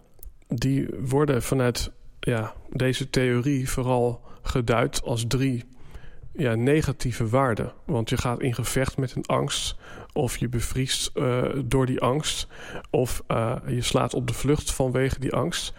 die 0.47 0.88
worden 0.99 1.43
vanuit 1.43 1.91
ja, 2.19 2.53
deze 2.69 3.09
theorie 3.09 3.69
vooral 3.69 4.21
geduid 4.41 5.01
als 5.03 5.25
drie 5.27 5.65
ja, 6.33 6.55
negatieve 6.55 7.27
waarden. 7.27 7.73
Want 7.85 8.09
je 8.09 8.17
gaat 8.17 8.41
in 8.41 8.53
gevecht 8.53 8.97
met 8.97 9.15
een 9.15 9.25
angst. 9.25 9.75
Of 10.13 10.38
je 10.38 10.49
bevriest 10.49 11.11
door 11.65 11.85
die 11.85 12.01
angst. 12.01 12.47
Of 12.89 13.23
je 13.67 13.81
slaat 13.81 14.13
op 14.13 14.27
de 14.27 14.33
vlucht 14.33 14.71
vanwege 14.71 15.19
die 15.19 15.33
angst. 15.33 15.73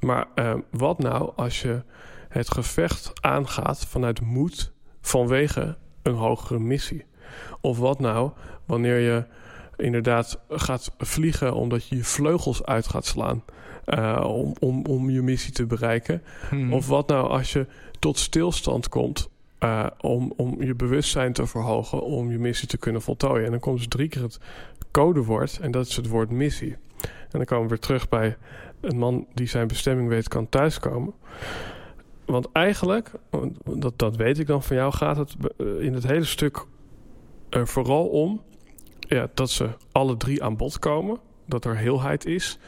Maar 0.00 0.26
eh, 0.34 0.54
wat 0.70 0.98
nou 0.98 1.32
als 1.36 1.62
je 1.62 1.82
het 2.28 2.50
gevecht 2.50 3.12
aangaat 3.20 3.86
vanuit 3.86 4.20
moed 4.20 4.72
vanwege 5.00 5.76
een 6.02 6.14
hogere 6.14 6.58
missie. 6.58 7.04
Of 7.60 7.78
wat 7.78 8.00
nou 8.00 8.30
wanneer 8.64 8.98
je 8.98 9.24
inderdaad 9.76 10.40
gaat 10.48 10.94
vliegen 10.98 11.54
omdat 11.54 11.86
je 11.86 11.96
je 11.96 12.04
vleugels 12.04 12.64
uit 12.64 12.88
gaat 12.88 13.06
slaan 13.06 13.42
uh, 13.86 14.24
om, 14.26 14.54
om, 14.58 14.84
om 14.84 15.10
je 15.10 15.22
missie 15.22 15.52
te 15.52 15.66
bereiken. 15.66 16.22
Mhm. 16.50 16.72
Of 16.72 16.86
wat 16.86 17.08
nou 17.08 17.28
als 17.28 17.52
je 17.52 17.66
tot 17.98 18.18
stilstand 18.18 18.88
komt 18.88 19.28
uh, 19.60 19.86
om, 20.00 20.32
om 20.36 20.62
je 20.62 20.74
bewustzijn 20.74 21.32
te 21.32 21.46
verhogen 21.46 22.02
om 22.02 22.30
je 22.30 22.38
missie 22.38 22.68
te 22.68 22.78
kunnen 22.78 23.02
voltooien. 23.02 23.44
En 23.44 23.50
dan 23.50 23.60
komt 23.60 23.76
dus 23.76 23.88
drie 23.88 24.08
keer 24.08 24.22
het 24.22 24.38
codewoord 24.90 25.58
en 25.62 25.70
dat 25.70 25.86
is 25.86 25.96
het 25.96 26.08
woord 26.08 26.30
missie. 26.30 26.76
En 27.02 27.38
dan 27.38 27.44
komen 27.44 27.62
we 27.62 27.68
weer 27.68 27.78
terug 27.78 28.08
bij 28.08 28.36
een 28.80 28.98
man 28.98 29.26
die 29.34 29.46
zijn 29.46 29.68
bestemming 29.68 30.08
weet 30.08 30.28
kan 30.28 30.48
thuiskomen. 30.48 31.12
Want 32.24 32.48
eigenlijk, 32.52 33.10
dat, 33.64 33.98
dat 33.98 34.16
weet 34.16 34.38
ik 34.38 34.46
dan 34.46 34.62
van 34.62 34.76
jou, 34.76 34.92
gaat 34.92 35.16
het 35.16 35.36
in 35.58 35.94
het 35.94 36.06
hele 36.06 36.24
stuk 36.24 36.64
er 37.48 37.68
vooral 37.68 38.06
om 38.06 38.42
ja, 38.98 39.28
dat 39.34 39.50
ze 39.50 39.68
alle 39.92 40.16
drie 40.16 40.42
aan 40.42 40.56
bod 40.56 40.78
komen. 40.78 41.18
Dat 41.46 41.64
er 41.64 41.76
heelheid 41.76 42.26
is. 42.26 42.58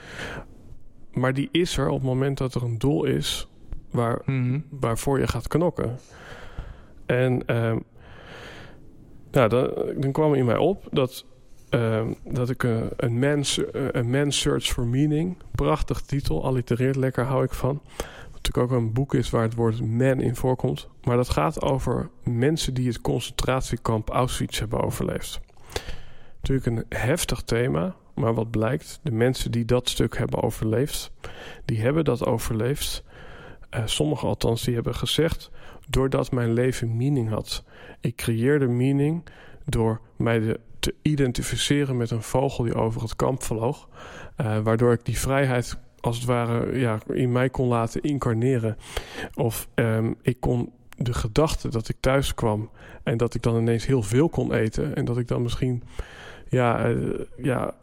Maar 1.12 1.34
die 1.34 1.48
is 1.52 1.76
er 1.76 1.88
op 1.88 1.94
het 1.98 2.06
moment 2.06 2.38
dat 2.38 2.54
er 2.54 2.62
een 2.62 2.78
doel 2.78 3.04
is 3.04 3.48
waar, 3.90 4.22
Mhm. 4.24 4.60
waarvoor 4.70 5.18
je 5.18 5.26
gaat 5.28 5.48
knokken. 5.48 5.98
En 7.06 7.46
ehm 7.46 7.78
nou, 9.30 9.48
dan, 9.48 9.70
dan 9.96 10.12
kwam 10.12 10.34
in 10.34 10.44
mij 10.44 10.56
op 10.56 10.88
dat, 10.90 11.24
ehm, 11.72 12.12
dat 12.24 12.50
ik 12.50 12.64
eh, 12.64 12.80
een, 12.96 13.18
man's, 13.18 13.58
eh, 13.58 13.86
een 13.90 14.10
man's 14.10 14.40
Search 14.40 14.64
for 14.64 14.86
Meaning, 14.86 15.36
prachtig 15.50 16.00
titel, 16.00 16.44
allitereert 16.44 16.96
lekker, 16.96 17.24
hou 17.24 17.44
ik 17.44 17.52
van. 17.52 17.80
Wat 17.96 18.42
natuurlijk 18.42 18.72
ook 18.72 18.78
een 18.78 18.92
boek 18.92 19.14
is 19.14 19.30
waar 19.30 19.42
het 19.42 19.54
woord 19.54 19.80
man 19.80 20.20
in 20.20 20.36
voorkomt. 20.36 20.88
Maar 21.02 21.16
dat 21.16 21.30
gaat 21.30 21.62
over 21.62 22.10
mensen 22.22 22.74
die 22.74 22.86
het 22.86 23.00
concentratiekamp 23.00 24.10
Auschwitz 24.10 24.58
hebben 24.58 24.80
overleefd. 24.80 25.40
Natuurlijk 26.36 26.66
een 26.66 26.98
heftig 26.98 27.42
thema, 27.42 27.94
maar 28.14 28.34
wat 28.34 28.50
blijkt, 28.50 29.00
de 29.02 29.12
mensen 29.12 29.50
die 29.50 29.64
dat 29.64 29.88
stuk 29.88 30.18
hebben 30.18 30.42
overleefd, 30.42 31.12
die 31.64 31.80
hebben 31.80 32.04
dat 32.04 32.26
overleefd. 32.26 33.04
Uh, 33.74 33.82
sommigen 33.84 34.28
althans, 34.28 34.62
die 34.62 34.74
hebben 34.74 34.94
gezegd, 34.94 35.50
doordat 35.88 36.32
mijn 36.32 36.52
leven 36.52 36.96
meaning 36.96 37.28
had. 37.28 37.64
Ik 38.00 38.16
creëerde 38.16 38.66
meaning 38.66 39.24
door 39.64 40.00
mij 40.16 40.38
de, 40.38 40.60
te 40.82 40.94
identificeren 41.02 41.96
met 41.96 42.10
een 42.10 42.22
vogel 42.22 42.64
die 42.64 42.74
over 42.74 43.02
het 43.02 43.16
kamp 43.16 43.42
vloog. 43.42 43.88
Uh, 44.40 44.58
waardoor 44.58 44.92
ik 44.92 45.04
die 45.04 45.18
vrijheid 45.18 45.78
als 46.00 46.16
het 46.16 46.24
ware 46.24 46.78
ja, 46.78 46.98
in 47.12 47.32
mij 47.32 47.50
kon 47.50 47.68
laten 47.68 48.02
incarneren. 48.02 48.76
Of 49.34 49.68
um, 49.74 50.16
ik 50.22 50.40
kon 50.40 50.72
de 50.96 51.12
gedachte 51.12 51.68
dat 51.68 51.88
ik 51.88 51.96
thuis 52.00 52.34
kwam 52.34 52.70
en 53.02 53.16
dat 53.16 53.34
ik 53.34 53.42
dan 53.42 53.56
ineens 53.56 53.86
heel 53.86 54.02
veel 54.02 54.28
kon 54.28 54.52
eten. 54.52 54.94
En 54.94 55.04
dat 55.04 55.18
ik 55.18 55.28
dan 55.28 55.42
misschien 55.42 55.82
ja, 56.48 56.88
uh, 56.88 57.20
ja, 57.36 57.74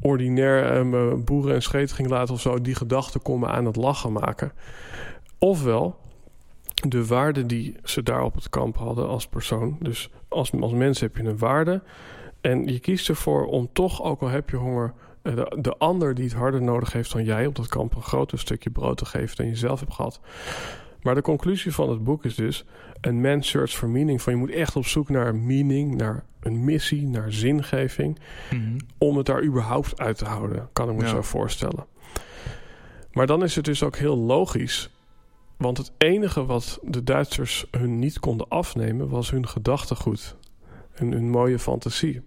ordinair 0.00 0.84
uh, 0.84 1.14
boeren 1.14 1.54
en 1.54 1.62
scheten 1.62 1.96
ging 1.96 2.08
laten 2.08 2.34
of 2.34 2.40
zo. 2.40 2.60
Die 2.60 2.74
gedachte 2.74 3.18
kon 3.18 3.40
me 3.40 3.46
aan 3.46 3.64
het 3.64 3.76
lachen 3.76 4.12
maken. 4.12 4.52
Ofwel 5.38 5.96
de 6.88 7.06
waarde 7.06 7.46
die 7.46 7.76
ze 7.84 8.02
daar 8.02 8.22
op 8.22 8.34
het 8.34 8.48
kamp 8.48 8.76
hadden 8.76 9.08
als 9.08 9.26
persoon. 9.26 9.76
Dus 9.80 10.10
als, 10.28 10.52
als 10.52 10.72
mens 10.72 11.00
heb 11.00 11.16
je 11.16 11.22
een 11.22 11.38
waarde. 11.38 11.82
En 12.48 12.66
je 12.66 12.78
kiest 12.78 13.08
ervoor 13.08 13.46
om 13.46 13.68
toch, 13.72 14.02
ook 14.02 14.20
al 14.20 14.28
heb 14.28 14.50
je 14.50 14.56
honger, 14.56 14.92
de, 15.22 15.56
de 15.60 15.76
ander 15.76 16.14
die 16.14 16.24
het 16.24 16.32
harder 16.32 16.62
nodig 16.62 16.92
heeft 16.92 17.12
dan 17.12 17.24
jij 17.24 17.46
op 17.46 17.54
dat 17.54 17.66
kamp 17.66 17.94
een 17.94 18.02
groter 18.02 18.38
stukje 18.38 18.70
brood 18.70 18.96
te 18.96 19.04
geven 19.04 19.36
dan 19.36 19.46
je 19.46 19.56
zelf 19.56 19.80
hebt 19.80 19.94
gehad. 19.94 20.20
Maar 21.02 21.14
de 21.14 21.22
conclusie 21.22 21.74
van 21.74 21.90
het 21.90 22.04
boek 22.04 22.24
is 22.24 22.34
dus: 22.34 22.64
een 23.00 23.20
man 23.20 23.42
search 23.42 23.70
for 23.70 23.88
meaning. 23.88 24.22
Van 24.22 24.32
je 24.32 24.38
moet 24.38 24.50
echt 24.50 24.76
op 24.76 24.86
zoek 24.86 25.08
naar 25.08 25.34
meaning, 25.34 25.94
naar 25.96 26.24
een 26.40 26.64
missie, 26.64 27.06
naar 27.06 27.32
zingeving. 27.32 28.18
Mhm. 28.50 28.78
Om 28.98 29.16
het 29.16 29.26
daar 29.26 29.42
überhaupt 29.44 30.00
uit 30.00 30.18
te 30.18 30.24
houden, 30.24 30.68
kan 30.72 30.90
ik 30.90 30.96
me 30.96 31.02
Ja. 31.02 31.08
zo 31.08 31.22
voorstellen. 31.22 31.86
Maar 33.12 33.26
dan 33.26 33.42
is 33.42 33.56
het 33.56 33.64
dus 33.64 33.82
ook 33.82 33.96
heel 33.96 34.16
logisch. 34.16 34.90
Want 35.56 35.78
het 35.78 35.92
enige 35.98 36.44
wat 36.44 36.78
de 36.82 37.04
Duitsers 37.04 37.66
hun 37.70 37.98
niet 37.98 38.20
konden 38.20 38.48
afnemen 38.48 39.08
was 39.08 39.30
hun 39.30 39.48
gedachtegoed. 39.48 40.36
Hun, 40.92 41.12
hun 41.12 41.30
mooie 41.30 41.58
fantasie. 41.58 42.22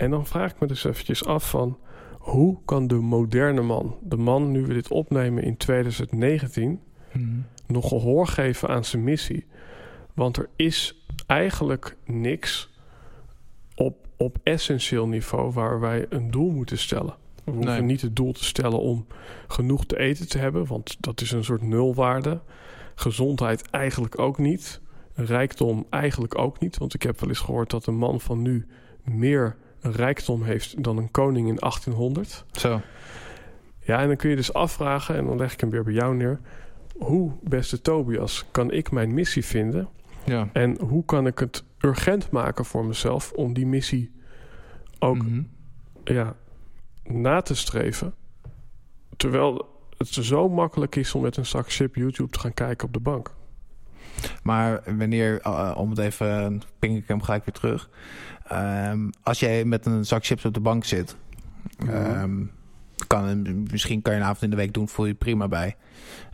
En 0.00 0.10
dan 0.10 0.26
vraag 0.26 0.50
ik 0.50 0.60
me 0.60 0.66
dus 0.66 0.84
eventjes 0.84 1.24
af 1.24 1.50
van... 1.50 1.78
hoe 2.18 2.58
kan 2.64 2.86
de 2.86 2.94
moderne 2.94 3.62
man, 3.62 3.96
de 4.02 4.16
man 4.16 4.50
nu 4.50 4.66
we 4.66 4.74
dit 4.74 4.88
opnemen 4.88 5.42
in 5.42 5.56
2019... 5.56 6.80
Mhm. 7.12 7.24
nog 7.66 7.88
gehoor 7.88 8.26
geven 8.26 8.68
aan 8.68 8.84
zijn 8.84 9.04
missie? 9.04 9.46
Want 10.14 10.36
er 10.36 10.48
is 10.56 11.04
eigenlijk 11.26 11.96
niks 12.04 12.70
op, 13.74 14.08
op 14.16 14.38
essentieel 14.42 15.06
niveau 15.06 15.52
waar 15.52 15.80
wij 15.80 16.06
een 16.08 16.30
doel 16.30 16.50
moeten 16.50 16.78
stellen. 16.78 17.14
We 17.44 17.50
hoeven 17.50 17.70
Nee. 17.70 17.82
niet 17.82 18.00
het 18.00 18.16
doel 18.16 18.32
te 18.32 18.44
stellen 18.44 18.80
om 18.80 19.06
genoeg 19.48 19.86
te 19.86 19.98
eten 19.98 20.28
te 20.28 20.38
hebben, 20.38 20.66
want 20.66 20.96
dat 21.00 21.20
is 21.20 21.30
een 21.30 21.44
soort 21.44 21.62
nulwaarde. 21.62 22.40
Gezondheid 22.94 23.70
eigenlijk 23.70 24.18
ook 24.18 24.38
niet. 24.38 24.80
Rijkdom 25.14 25.86
eigenlijk 25.90 26.38
ook 26.38 26.60
niet, 26.60 26.78
want 26.78 26.94
ik 26.94 27.02
heb 27.02 27.20
wel 27.20 27.28
eens 27.28 27.38
gehoord 27.38 27.70
dat 27.70 27.86
een 27.86 27.96
man 27.96 28.20
van 28.20 28.42
nu 28.42 28.66
meer 29.04 29.56
rijkdom 29.80 30.42
heeft 30.42 30.84
dan 30.84 30.96
een 30.96 31.10
koning 31.10 31.48
in 31.48 31.56
1800. 31.56 32.44
Zo. 32.52 32.80
Ja, 33.80 34.00
en 34.00 34.06
dan 34.06 34.16
kun 34.16 34.30
je 34.30 34.36
dus 34.36 34.52
afvragen, 34.52 35.16
en 35.16 35.24
dan 35.26 35.36
leg 35.36 35.52
ik 35.52 35.60
hem 35.60 35.70
weer 35.70 35.84
bij 35.84 35.92
jou 35.92 36.16
neer. 36.16 36.40
Hoe, 36.98 37.32
beste 37.42 37.80
Tobias, 37.80 38.44
kan 38.50 38.70
ik 38.70 38.90
mijn 38.90 39.14
missie 39.14 39.44
vinden? 39.44 39.88
Ja. 40.24 40.48
En 40.52 40.80
hoe 40.80 41.04
kan 41.04 41.26
ik 41.26 41.38
het 41.38 41.64
urgent 41.80 42.30
maken 42.30 42.64
voor 42.64 42.84
mezelf 42.84 43.32
om 43.32 43.52
die 43.52 43.66
missie 43.66 44.12
ook 44.98 45.16
Mhm. 45.22 45.42
ja, 46.04 46.34
na 47.04 47.40
te 47.40 47.54
streven? 47.54 48.14
Terwijl 49.16 49.66
het 49.96 50.08
zo 50.08 50.48
makkelijk 50.48 50.96
is 50.96 51.14
om 51.14 51.22
met 51.22 51.36
een 51.36 51.46
zak 51.46 51.70
chip 51.72 51.94
YouTube 51.94 52.30
te 52.30 52.38
gaan 52.38 52.54
kijken 52.54 52.86
op 52.86 52.92
de 52.92 53.00
bank. 53.00 53.34
Maar 54.42 54.82
wanneer, 54.98 55.46
uh, 55.46 55.74
om 55.76 55.90
het 55.90 55.98
even, 55.98 56.62
ping 56.78 56.96
ik 56.96 57.08
hem 57.08 57.22
gelijk 57.22 57.44
weer 57.44 57.54
terug. 57.54 57.90
Um, 58.52 59.10
als 59.22 59.40
jij 59.40 59.64
met 59.64 59.86
een 59.86 60.04
zak 60.04 60.24
chips 60.24 60.44
op 60.44 60.54
de 60.54 60.60
bank 60.60 60.84
zit, 60.84 61.16
um, 61.88 62.50
kan, 63.06 63.42
misschien 63.70 64.02
kan 64.02 64.12
je 64.12 64.18
een 64.18 64.24
avond 64.24 64.42
in 64.42 64.50
de 64.50 64.56
week 64.56 64.72
doen, 64.72 64.88
voel 64.88 65.06
je 65.06 65.14
prima 65.14 65.48
bij. 65.48 65.76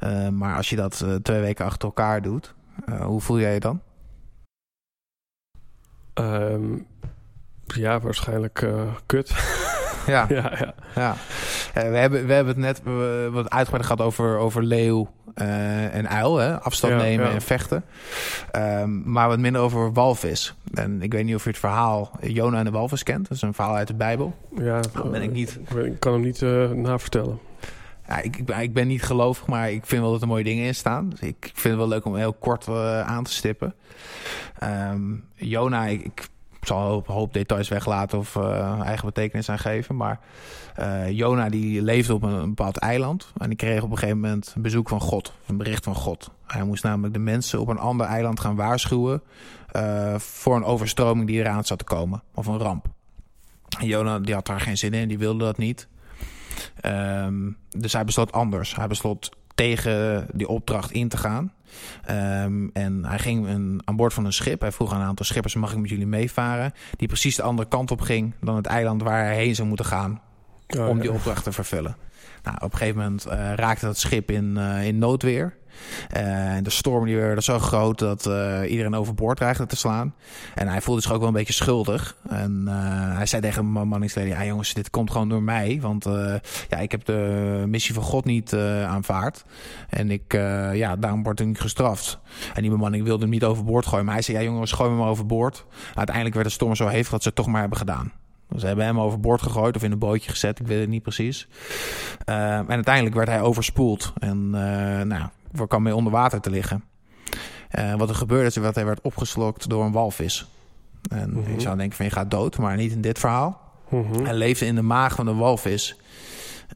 Uh, 0.04 0.28
maar 0.28 0.56
als 0.56 0.70
je 0.70 0.76
dat 0.76 1.02
uh, 1.04 1.14
twee 1.14 1.40
weken 1.40 1.64
achter 1.64 1.88
elkaar 1.88 2.22
doet, 2.22 2.54
uh, 2.88 3.04
hoe 3.04 3.20
voel 3.20 3.40
jij 3.40 3.54
je 3.54 3.60
dan? 3.60 3.80
Um, 6.14 6.86
ja, 7.64 8.00
waarschijnlijk 8.00 8.60
uh, 8.60 8.94
kut. 9.06 9.34
Ja, 10.14 10.26
ja, 10.28 10.52
ja. 10.59 10.74
ja. 10.94 11.16
Uh, 11.76 11.90
we, 11.90 11.96
hebben, 11.96 12.26
we 12.26 12.32
hebben 12.32 12.54
het 12.54 12.62
net 12.62 12.82
uh, 12.86 13.28
wat 13.32 13.50
uitgebreid 13.50 13.86
gehad 13.86 14.00
over, 14.00 14.36
over 14.38 14.62
leeuw 14.62 15.09
uh, 15.34 15.94
en 15.94 16.09
uil. 16.09 16.36
Hè? 16.36 16.61
Afstand 16.61 16.92
ja, 16.92 16.98
nemen 16.98 17.26
ja. 17.26 17.32
en 17.32 17.42
vechten. 17.42 17.84
Um, 18.57 19.02
maar 19.04 19.28
wat 19.28 19.38
minder 19.38 19.62
over 19.62 19.92
walvis. 19.92 20.54
En 20.74 21.02
ik 21.02 21.12
weet 21.12 21.24
niet 21.24 21.34
of 21.34 21.44
je 21.44 21.50
het 21.50 21.59
verhaal 21.59 22.11
Jona 22.20 22.59
en 22.59 22.64
de 22.64 22.70
walvis 22.70 23.02
kent. 23.02 23.28
Dat 23.28 23.36
is 23.36 23.42
een 23.42 23.54
verhaal 23.54 23.74
uit 23.74 23.88
de 23.88 23.94
Bijbel. 23.94 24.34
Ja, 24.59 24.80
dat 24.80 25.11
ben 25.11 25.22
ik 25.22 25.32
niet. 25.32 25.59
Ik 25.84 26.00
kan 26.00 26.12
hem 26.12 26.22
niet 26.22 26.40
uh, 26.40 26.70
navertellen. 26.70 27.38
Ja, 28.09 28.20
ik, 28.20 28.36
ik, 28.36 28.44
ben, 28.44 28.61
ik 28.61 28.72
ben 28.72 28.86
niet 28.86 29.02
gelovig, 29.02 29.46
maar 29.46 29.70
ik 29.70 29.86
vind 29.86 30.02
wel 30.02 30.12
dat 30.12 30.20
er 30.20 30.26
mooie 30.26 30.44
dingen 30.44 30.66
in 30.66 30.74
staan. 30.74 31.09
Dus 31.09 31.20
ik 31.20 31.36
vind 31.40 31.64
het 31.64 31.76
wel 31.76 31.88
leuk 31.88 32.04
om 32.04 32.16
heel 32.16 32.32
kort 32.32 32.66
uh, 32.66 33.00
aan 33.00 33.24
te 33.24 33.32
stippen. 33.32 33.74
Um, 34.90 35.24
Jona, 35.34 35.86
ik, 35.86 36.04
ik 36.04 36.28
zal 36.66 37.04
een 37.06 37.14
hoop 37.14 37.32
details 37.32 37.68
weglaten 37.68 38.18
of 38.18 38.34
uh, 38.34 38.80
eigen 38.80 39.06
betekenis 39.06 39.48
aan 39.48 39.58
geven. 39.58 39.96
Maar 39.96 40.20
uh, 40.80 41.10
Jona 41.10 41.48
die 41.48 41.82
leefde 41.82 42.14
op 42.14 42.22
een, 42.22 42.48
bepaald 42.48 42.76
eiland. 42.76 43.32
En 43.36 43.48
die 43.48 43.58
kreeg 43.58 43.82
op 43.82 43.90
een 43.90 43.98
gegeven 43.98 44.20
moment 44.20 44.52
een 44.56 44.62
bezoek 44.62 44.88
van 44.88 45.00
God. 45.00 45.32
Een 45.46 45.56
bericht 45.56 45.84
van 45.84 45.94
God. 45.94 46.30
Hij 46.46 46.64
moest 46.64 46.82
namelijk 46.82 47.14
de 47.14 47.20
mensen 47.20 47.60
op 47.60 47.68
een 47.68 47.78
ander 47.78 48.06
eiland 48.06 48.40
gaan 48.40 48.56
waarschuwen... 48.56 49.22
Uh, 49.76 50.14
voor 50.18 50.56
een 50.56 50.64
overstroming 50.64 51.26
die 51.26 51.38
eraan 51.38 51.64
zat 51.64 51.78
te 51.78 51.84
komen. 51.84 52.22
Of 52.34 52.46
een 52.46 52.58
ramp. 52.58 52.86
Jona 53.78 54.18
die 54.18 54.34
had 54.34 54.46
daar 54.46 54.60
geen 54.60 54.78
zin 54.78 54.92
in. 54.94 55.08
Die 55.08 55.18
wilde 55.18 55.44
dat 55.44 55.58
niet. 55.58 55.88
Um, 56.84 57.56
dus 57.68 57.92
hij 57.92 58.04
besloot 58.04 58.32
anders. 58.32 58.76
Hij 58.76 58.86
besloot 58.86 59.30
tegen 59.54 60.26
die 60.32 60.48
opdracht 60.48 60.90
in 60.90 61.08
te 61.08 61.16
gaan. 61.16 61.52
Um, 62.11 62.70
en 62.72 63.05
hij 63.05 63.18
ging 63.18 63.47
een, 63.47 63.81
aan 63.85 63.97
boord 63.97 64.14
van 64.14 64.24
een 64.24 64.33
schip. 64.33 64.61
Hij 64.61 64.72
vroeg 64.72 64.93
aan 64.93 65.01
een 65.01 65.07
aantal 65.07 65.27
schippers: 65.27 65.55
mag 65.55 65.72
ik 65.72 65.79
met 65.79 65.91
jullie 65.91 66.07
meevaren? 66.07 66.72
Die 66.97 67.09
precies 67.09 67.37
de 67.37 67.43
andere 67.43 67.68
kant 67.68 67.91
op 67.91 68.01
ging 68.01 68.35
dan 68.41 68.57
het 68.57 68.66
eiland 68.66 69.03
waar 69.03 69.24
hij 69.24 69.37
heen 69.37 69.55
zou 69.55 69.68
moeten 69.68 69.87
gaan. 69.87 70.20
Oh, 70.77 70.89
om 70.89 71.01
die 71.01 71.12
opdracht 71.12 71.45
te 71.45 71.53
vervullen. 71.53 71.97
Nou, 72.43 72.57
op 72.57 72.72
een 72.72 72.79
gegeven 72.79 73.01
moment 73.01 73.27
uh, 73.27 73.53
raakte 73.55 73.87
dat 73.87 73.99
schip 73.99 74.31
in, 74.31 74.55
uh, 74.59 74.87
in 74.87 74.99
noodweer. 74.99 75.57
En 76.09 76.62
de 76.64 76.70
storm 76.70 77.05
die 77.05 77.16
werd 77.16 77.45
zo 77.45 77.59
groot 77.59 77.99
dat 77.99 78.27
uh, 78.27 78.70
iedereen 78.70 78.95
overboord 78.95 79.37
dreigde 79.37 79.66
te 79.66 79.77
slaan. 79.77 80.14
En 80.55 80.68
hij 80.68 80.81
voelde 80.81 81.01
zich 81.01 81.12
ook 81.12 81.18
wel 81.18 81.29
een 81.29 81.35
beetje 81.35 81.53
schuldig. 81.53 82.16
En 82.29 82.64
uh, 82.68 82.74
hij 83.16 83.27
zei 83.27 83.43
tegen 83.43 83.72
mijn 83.72 83.89
manningsleden, 83.89 84.31
ja 84.31 84.45
jongens, 84.45 84.74
dit 84.74 84.91
komt 84.91 85.11
gewoon 85.11 85.29
door 85.29 85.43
mij. 85.43 85.79
Want 85.81 86.07
uh, 86.07 86.35
ja, 86.68 86.79
ik 86.79 86.91
heb 86.91 87.05
de 87.05 87.64
missie 87.66 87.95
van 87.95 88.03
God 88.03 88.24
niet 88.24 88.55
aanvaard. 88.87 89.45
En 89.89 90.11
ik, 90.11 90.33
ja, 90.72 90.97
daarom 90.97 91.22
word 91.22 91.41
ik 91.41 91.59
gestraft. 91.59 92.18
En 92.55 92.62
die 92.62 92.70
bemanning 92.70 93.05
wilde 93.05 93.22
hem 93.22 93.31
niet 93.31 93.45
overboord 93.45 93.87
gooien. 93.87 94.05
Maar 94.05 94.14
hij 94.14 94.22
zei, 94.22 94.39
ja 94.39 94.43
jongens, 94.43 94.72
gooi 94.72 94.91
me 94.91 94.97
maar 94.97 95.09
overboord. 95.09 95.64
Uiteindelijk 95.95 96.35
werd 96.35 96.47
de 96.47 96.53
storm 96.53 96.77
zo 96.77 96.87
hevig 96.87 97.11
dat 97.11 97.22
ze 97.22 97.29
het 97.29 97.37
toch 97.37 97.47
maar 97.47 97.61
hebben 97.61 97.79
gedaan. 97.79 98.12
Ze 98.57 98.66
hebben 98.66 98.85
hem 98.85 99.01
overboord 99.01 99.43
gegooid 99.43 99.77
of 99.77 99.83
in 99.83 99.93
een 99.93 99.99
bootje 99.99 100.31
gezet, 100.31 100.61
ik 100.61 100.66
weet 100.66 100.81
het 100.81 100.89
niet 100.89 101.03
precies. 101.03 101.49
En 102.24 102.68
uiteindelijk 102.68 103.14
werd 103.14 103.29
hij 103.29 103.41
overspoeld 103.41 104.12
en 104.18 104.47
uh, 104.47 105.01
nou, 105.01 105.29
kwam 105.64 105.82
mee 105.82 105.94
onder 105.94 106.12
water 106.12 106.40
te 106.40 106.50
liggen. 106.50 106.84
Uh, 107.78 107.94
wat 107.94 108.09
er 108.09 108.14
gebeurde 108.14 108.46
is 108.46 108.54
dat 108.54 108.74
hij 108.74 108.84
werd 108.84 109.00
opgeslokt 109.00 109.68
door 109.68 109.84
een 109.84 109.92
walvis. 109.92 110.46
En 111.11 111.30
mm 111.30 111.44
-hmm. 111.44 111.54
je 111.54 111.61
zou 111.61 111.76
denken 111.76 111.96
van 111.96 112.07
je 112.07 112.12
gaat 112.12 112.30
dood, 112.30 112.59
maar 112.59 112.76
niet 112.76 112.92
in 112.92 113.00
dit 113.00 113.18
verhaal. 113.18 113.61
Mm 113.88 114.04
-hmm. 114.12 114.24
Hij 114.24 114.34
leefde 114.34 114.66
in 114.66 114.74
de 114.74 114.82
maag 114.82 115.14
van 115.14 115.24
de 115.24 115.34
walvis. 115.34 115.96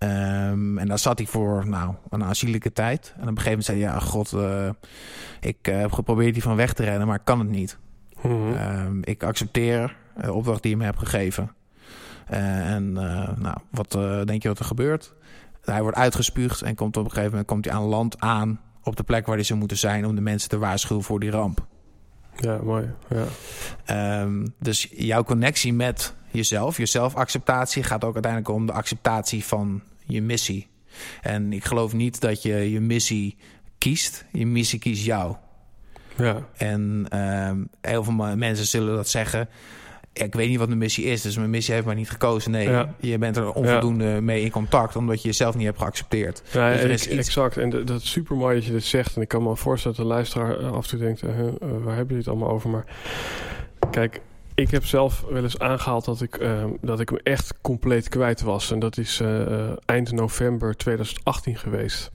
Um, 0.03 0.79
en 0.79 0.89
daar 0.89 0.99
zat 0.99 1.19
hij 1.19 1.27
voor 1.27 1.69
nou, 1.69 1.95
een 2.11 2.25
aanzienlijke 2.25 2.73
tijd. 2.73 3.13
En 3.17 3.23
op 3.23 3.29
een 3.29 3.39
gegeven 3.39 3.51
moment 3.51 3.65
zei 3.65 3.83
hij, 3.83 3.93
ja 3.93 3.99
god, 3.99 4.37
ik 5.41 5.67
heb 5.67 5.93
geprobeerd 5.93 6.33
die 6.33 6.43
van 6.43 6.57
weg 6.57 6.73
te 6.73 6.85
rennen, 6.85 7.07
maar 7.07 7.17
ik 7.17 7.25
kan 7.25 7.39
het 7.39 7.49
niet. 7.49 7.79
Mm 8.23 8.31
-hmm. 8.31 8.77
um, 8.87 9.01
ik 9.05 9.23
accepteer 9.23 9.97
de 10.21 10.33
opdracht 10.33 10.63
die 10.63 10.71
je 10.71 10.77
me 10.77 10.85
hebt 10.85 10.99
gegeven. 10.99 11.53
En 12.27 12.93
nou, 12.93 13.57
wat 13.71 13.93
denk 14.25 14.43
je 14.43 14.49
wat 14.49 14.59
er 14.59 14.65
gebeurt? 14.65 15.15
Hij 15.65 15.83
wordt 15.83 15.97
uitgespuugd 15.97 16.63
en 16.63 16.75
komt 16.75 16.97
op 16.97 17.05
een 17.05 17.11
gegeven 17.11 17.31
moment 17.31 17.49
komt 17.49 17.65
hij 17.65 17.75
aan 17.75 17.83
land 17.83 18.21
aan 18.21 18.61
op 18.83 18.97
de 18.97 19.03
plek 19.03 19.27
waar 19.27 19.37
hij 19.37 19.45
zou 19.45 19.59
moeten 19.59 19.79
zijn 19.79 20.07
om 20.07 20.15
de 20.15 20.21
mensen 20.21 20.49
te 20.49 20.59
waarschuwen 20.59 21.05
voor 21.05 21.21
die 21.21 21.31
ramp. 21.31 21.67
Ja, 22.37 22.59
mooi. 22.63 22.91
Ja. 23.09 24.21
Um, 24.23 24.55
dus 24.59 24.89
jouw 24.91 25.23
connectie 25.23 25.73
met 25.73 26.15
jezelf, 26.31 26.77
je 26.77 26.87
zelfacceptatie, 26.87 27.83
gaat 27.83 28.05
ook 28.05 28.15
uiteindelijk 28.15 28.53
om 28.53 28.67
de 28.67 28.73
acceptatie 28.73 29.45
van 29.45 29.83
je 30.05 30.23
missie. 30.23 30.69
En 31.21 31.53
ik 31.53 31.65
geloof 31.65 31.93
niet 31.93 32.21
dat 32.21 32.43
je 32.43 32.71
je 32.71 32.81
missie 32.81 33.37
kiest, 33.79 34.25
je 34.33 34.47
missie 34.47 34.79
kiest 34.79 35.05
jou. 35.05 35.37
Ja. 36.17 36.49
En 36.57 37.07
um, 37.19 37.69
heel 37.81 38.05
veel 38.05 38.37
mensen 38.37 38.67
zullen 38.67 38.95
dat 38.97 39.09
zeggen 39.09 39.49
ik 40.13 40.35
weet 40.35 40.49
niet 40.49 40.59
wat 40.59 40.67
mijn 40.67 40.79
missie 40.79 41.05
is, 41.05 41.23
dus 41.23 41.37
mijn 41.37 41.51
missie 41.51 41.75
heeft 41.75 41.87
mij 41.87 41.95
niet 41.95 42.11
gekozen. 42.11 42.51
Nee, 42.51 42.69
ja. 42.69 42.95
je 43.01 43.19
bent 43.19 43.37
er 43.37 43.53
onvoldoende 43.53 44.05
ja. 44.05 44.21
mee 44.21 44.43
in 44.43 44.51
contact, 44.51 44.97
omdat 44.97 45.23
je 45.23 45.29
jezelf 45.29 45.55
niet 45.55 45.67
hebt 45.67 45.79
geaccepteerd. 45.79 46.43
Ja, 46.53 46.77
dus 46.77 47.07
iets... 47.07 47.07
exact. 47.07 47.57
En 47.57 47.71
dat 47.71 48.03
is 48.03 48.11
super 48.11 48.37
mooi 48.37 48.55
dat 48.55 48.65
je 48.65 48.73
dit 48.73 48.85
zegt. 48.85 49.17
En 49.17 49.23
ik 49.23 49.29
kan 49.29 49.43
me 49.43 49.57
voorstellen 49.57 49.97
dat 49.97 50.07
de 50.07 50.13
luisteraar 50.13 50.57
af 50.57 50.83
en 50.83 50.89
toe 50.89 50.99
denkt, 50.99 51.23
uh, 51.23 51.39
uh, 51.39 51.47
waar 51.61 51.97
hebben 51.97 52.17
jullie 52.17 52.17
het 52.17 52.29
allemaal 52.29 52.51
over? 52.51 52.71
Maar 52.71 52.85
kijk, 53.91 54.21
ik 54.55 54.71
heb 54.71 54.85
zelf 54.85 55.25
wel 55.31 55.43
eens 55.43 55.59
aangehaald 55.59 56.05
dat 56.05 56.21
ik, 56.21 56.39
uh, 56.39 56.65
dat 56.81 57.01
ik 57.01 57.11
me 57.11 57.21
echt 57.23 57.55
compleet 57.61 58.09
kwijt 58.09 58.41
was. 58.41 58.71
En 58.71 58.79
dat 58.79 58.99
is 58.99 59.23
eind 59.85 60.13
november 60.13 60.77
2018 60.77 61.57
geweest. 61.57 62.11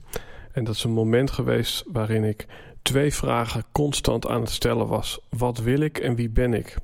En 0.52 0.64
dat 0.64 0.74
is 0.74 0.84
een 0.84 0.90
moment 0.90 1.30
geweest 1.30 1.84
waarin 1.92 2.24
ik 2.24 2.46
twee 2.82 3.14
vragen 3.14 3.64
constant 3.72 4.26
aan 4.26 4.40
het 4.40 4.50
stellen 4.50 4.86
was. 4.86 5.20
Wat 5.28 5.58
wil 5.58 5.80
ik 5.80 5.98
en 5.98 6.14
wie 6.14 6.30
ben 6.30 6.54
ik? 6.54 6.76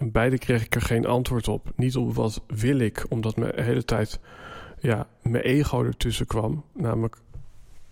En 0.00 0.10
beide 0.10 0.38
kreeg 0.38 0.64
ik 0.64 0.74
er 0.74 0.82
geen 0.82 1.06
antwoord 1.06 1.48
op. 1.48 1.70
Niet 1.76 1.96
op 1.96 2.14
wat 2.14 2.42
wil 2.46 2.78
ik, 2.78 3.06
omdat 3.08 3.36
me 3.36 3.52
de 3.56 3.62
hele 3.62 3.84
tijd 3.84 4.20
ja, 4.78 5.08
mijn 5.22 5.44
ego 5.44 5.84
ertussen 5.84 6.26
kwam. 6.26 6.64
Namelijk, 6.74 7.16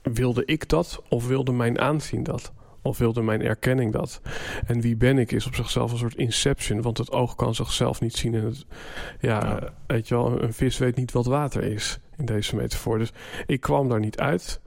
wilde 0.03 0.45
ik 0.45 0.69
dat 0.69 1.03
of 1.09 1.27
wilde 1.27 1.53
mijn 1.53 1.79
aanzien 1.79 2.23
dat? 2.23 2.53
Of 2.83 2.99
wilde 2.99 3.23
mijn 3.23 3.43
erkenning 3.43 3.93
dat? 3.93 4.21
En 4.67 4.81
wie 4.81 4.97
ben 4.97 5.19
ik 5.19 5.33
is 5.33 5.47
op 5.47 5.55
zichzelf 5.55 5.93
een 5.93 5.99
soort 5.99 6.15
inception. 6.15 6.83
Want 6.83 6.99
het 6.99 7.13
oog 7.13 7.35
kan 7.35 7.55
zichzelf 7.55 8.01
niet 8.01 8.17
zien. 8.17 8.35
En 8.35 8.45
het, 8.45 8.67
ja, 9.21 9.41
ja. 9.41 9.75
weet 9.87 10.09
je 10.09 10.15
wel, 10.15 10.43
een 10.43 10.53
vis 10.53 10.79
weet 10.79 10.97
niet 10.97 11.13
wat 11.13 11.27
water 11.27 11.63
is 11.63 11.99
in 12.17 12.25
deze 12.25 12.57
metafoor. 12.57 12.99
Dus 12.99 13.13
ik 13.47 13.61
kwam 13.61 13.89
daar 13.89 14.01
niet 14.01 14.19
uit. 14.19 14.61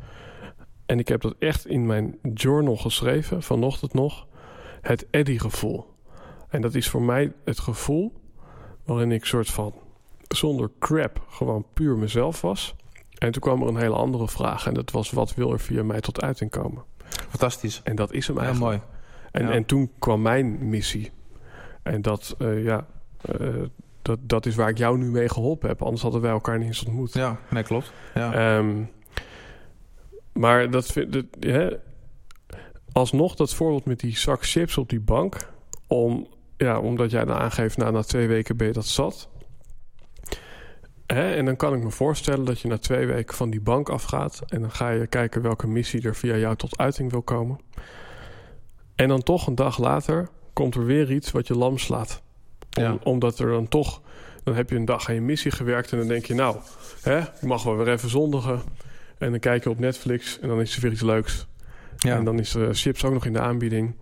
En 0.86 1.00
ik 1.00 1.08
heb 1.08 1.22
dat 1.22 1.36
echt 1.39 1.68
in 1.68 1.86
mijn 1.86 2.18
journal 2.34 2.76
geschreven, 2.76 3.44
vanochtend 3.44 3.94
nog. 3.94 4.28
Het 4.82 5.08
Eddie-gevoel. 5.10 5.91
En 6.52 6.62
dat 6.62 6.76
is 6.76 6.89
voor 6.89 7.02
mij 7.02 7.34
het 7.45 7.60
gevoel 7.60 8.14
waarin 8.86 9.12
ik 9.12 9.26
soort 9.26 9.49
van 9.49 9.74
zonder 10.28 10.72
crap 10.80 11.26
gewoon 11.30 11.66
puur 11.74 11.97
mezelf 11.97 12.41
was. 12.41 12.76
En 13.18 13.32
toen 13.32 13.41
kwam 13.41 13.62
er 13.62 13.68
een 13.68 13.78
hele 13.78 13.95
andere 13.95 14.28
vraag. 14.28 14.68
En 14.68 14.74
dat 14.74 14.91
was: 14.91 15.12
wat 15.12 15.34
wil 15.34 15.52
er 15.52 15.60
via 15.60 15.84
mij 15.84 16.02
tot 16.02 16.22
uiting 16.22 16.52
komen? 16.52 16.84
Fantastisch. 17.30 17.82
En 17.84 17.95
dat 17.95 18.12
is 18.14 18.28
hem 18.28 18.36
Heel 18.38 18.45
eigenlijk. 18.45 18.76
mooi. 18.78 18.89
En, 19.32 19.43
Ja. 19.47 19.52
en 19.52 19.66
toen 19.66 19.91
kwam 19.99 20.22
mijn 20.22 20.70
missie. 20.70 21.12
En 21.84 22.02
dat, 22.02 22.36
eh, 22.39 22.64
ja, 22.64 22.86
eh, 23.22 23.47
dat, 24.02 24.20
dat 24.22 24.45
is 24.45 24.56
waar 24.56 24.70
ik 24.70 24.78
jou 24.78 24.97
nu 24.97 25.06
mee 25.10 25.30
geholpen 25.30 25.70
heb. 25.70 25.82
Anders 25.82 26.02
hadden 26.02 26.22
wij 26.22 26.32
elkaar 26.32 26.58
niet 26.58 26.68
eens 26.68 26.86
ontmoet. 26.86 27.14
Ja, 27.14 27.39
nee, 27.49 27.64
klopt. 27.64 27.91
Ja. 28.14 28.34
Ehm, 28.58 28.84
maar 30.34 30.70
dat, 30.72 30.86
vind- 30.86 31.24
hè, 31.39 31.70
alsnog 32.91 33.36
dat 33.36 33.54
voorbeeld 33.54 33.86
met 33.86 33.99
die 33.99 34.18
zak 34.18 34.45
chips 34.45 34.78
op 34.78 34.89
die 34.89 34.99
bank. 34.99 35.49
Om, 35.88 36.28
ja, 36.68 36.80
omdat 36.80 37.12
jij 37.12 37.26
dan 37.26 37.38
aangeeft, 37.38 37.78
nou, 37.78 37.91
na 37.91 38.01
twee 38.01 38.28
weken 38.28 38.57
ben 38.57 38.68
je 38.68 38.74
dat 38.74 38.86
zat. 38.86 39.30
Hè, 41.07 41.34
en 41.34 41.45
dan 41.45 41.55
kan 41.55 41.74
ik 41.74 41.84
me 41.84 41.89
voorstellen 41.91 42.45
dat 42.45 42.59
je 42.59 42.68
na 42.68 42.78
twee 42.78 43.05
weken 43.05 43.36
van 43.36 43.49
die 43.49 43.62
bank 43.62 43.89
afgaat. 43.89 44.41
En 44.47 44.62
dan 44.62 44.72
ga 44.72 44.89
je 44.89 45.07
kijken 45.07 45.41
welke 45.41 45.68
missie 45.68 46.01
er 46.01 46.16
via 46.16 46.36
jou 46.36 46.55
tot 46.55 46.78
uiting 46.78 47.12
wil 47.12 47.22
komen. 47.22 47.59
En 48.95 49.07
dan 49.07 49.24
toch 49.24 49.47
een 49.47 49.55
dag 49.55 49.78
later 49.80 50.30
komt 50.53 50.76
er 50.76 50.86
weer 50.86 51.12
iets 51.12 51.32
wat 51.32 51.47
je 51.47 51.55
lam 51.57 51.78
slaat. 51.78 52.22
Om- 52.78 52.84
Ja. 52.84 52.97
Omdat 53.03 53.39
er 53.39 53.49
dan 53.51 53.68
toch... 53.68 54.01
Dan 54.43 54.55
heb 54.55 54.70
je 54.70 54.76
een 54.76 54.86
dag 54.86 55.07
aan 55.09 55.16
je 55.16 55.22
missie 55.22 55.51
gewerkt 55.51 55.91
en 55.91 55.97
dan 55.97 56.07
denk 56.07 56.26
je... 56.26 56.34
nou, 56.34 56.57
hè, 57.01 57.20
ik 57.20 57.41
mag 57.41 57.64
wel 57.64 57.78
weer 57.78 57.88
even 57.89 58.09
zondigen. 58.09 58.62
En 59.18 59.30
dan 59.32 59.39
kijk 59.39 59.64
je 59.64 59.70
op 59.70 59.80
Netflix 59.80 60.39
en 60.39 60.47
dan 60.47 60.62
is 60.62 60.76
er 60.76 60.82
weer 60.82 60.91
iets 60.91 61.01
leuks. 61.01 61.47
ja. 61.97 62.16
En 62.16 62.24
dan 62.24 62.39
is 62.39 62.51
de 62.51 62.74
chips 62.74 63.03
ook 63.05 63.14
nog 63.14 63.26
in 63.26 63.34
de 63.34 63.39
aanbieding. 63.39 63.95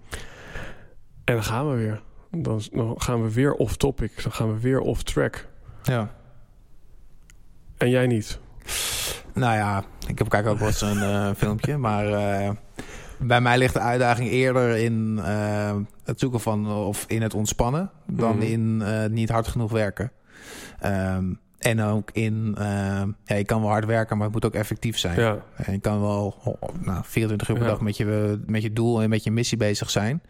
En 1.23 1.33
dan 1.33 1.43
gaan 1.43 1.69
we 1.69 1.75
weer. 1.75 2.01
Dan, 2.31 2.61
dan 2.71 3.01
gaan 3.01 3.23
we 3.23 3.33
weer 3.33 3.53
off 3.53 3.77
topic. 3.77 4.23
Dan 4.23 4.31
gaan 4.31 4.53
we 4.53 4.59
weer 4.59 4.79
off 4.79 5.03
track. 5.03 5.47
ja. 5.83 6.17
En 7.77 7.89
jij 7.89 8.07
niet. 8.07 8.39
Nou 9.33 9.55
ja, 9.55 9.83
ik 10.07 10.17
heb 10.17 10.29
kijk 10.29 10.47
ook 10.47 10.57
wel 10.57 10.67
eens 10.67 10.81
een 10.81 11.01
eh, 11.01 11.29
filmpje, 11.37 11.77
maar 11.77 12.07
eh, 12.07 12.51
bij 13.19 13.41
mij 13.41 13.57
ligt 13.57 13.73
de 13.73 13.79
uitdaging 13.79 14.29
eerder 14.29 14.77
in 14.77 15.19
eh, 15.23 15.75
het 16.03 16.19
zoeken 16.19 16.39
van 16.39 16.67
of 16.71 17.05
in 17.07 17.21
het 17.21 17.33
ontspannen 17.33 17.91
dan 18.05 18.35
Mhm. 18.35 18.45
in 18.45 18.83
niet 19.13 19.29
hard 19.29 19.47
genoeg 19.47 19.71
werken. 19.71 20.11
Ehm, 20.79 21.33
en 21.59 21.81
ook 21.81 22.09
in, 22.11 22.55
eh, 22.57 22.65
ja, 23.25 23.35
je 23.35 23.45
kan 23.45 23.61
wel 23.61 23.69
hard 23.69 23.85
werken, 23.85 24.15
maar 24.17 24.25
het 24.25 24.35
moet 24.35 24.45
ook 24.45 24.53
effectief 24.53 24.97
zijn. 24.97 25.19
Ja, 25.19 25.37
En 25.55 25.73
je 25.73 25.79
kan 25.79 26.01
wel 26.01 26.35
oh, 26.43 26.61
nou, 26.81 27.01
24 27.05 27.49
uur 27.49 27.55
per 27.55 27.63
Ja. 27.65 27.69
dag 27.71 27.81
met 27.81 27.97
je, 27.97 28.39
met 28.45 28.61
je 28.61 28.73
doel 28.73 29.01
en 29.01 29.09
met 29.09 29.23
je 29.23 29.31
missie 29.31 29.57
bezig 29.57 29.89
zijn. 29.89 30.21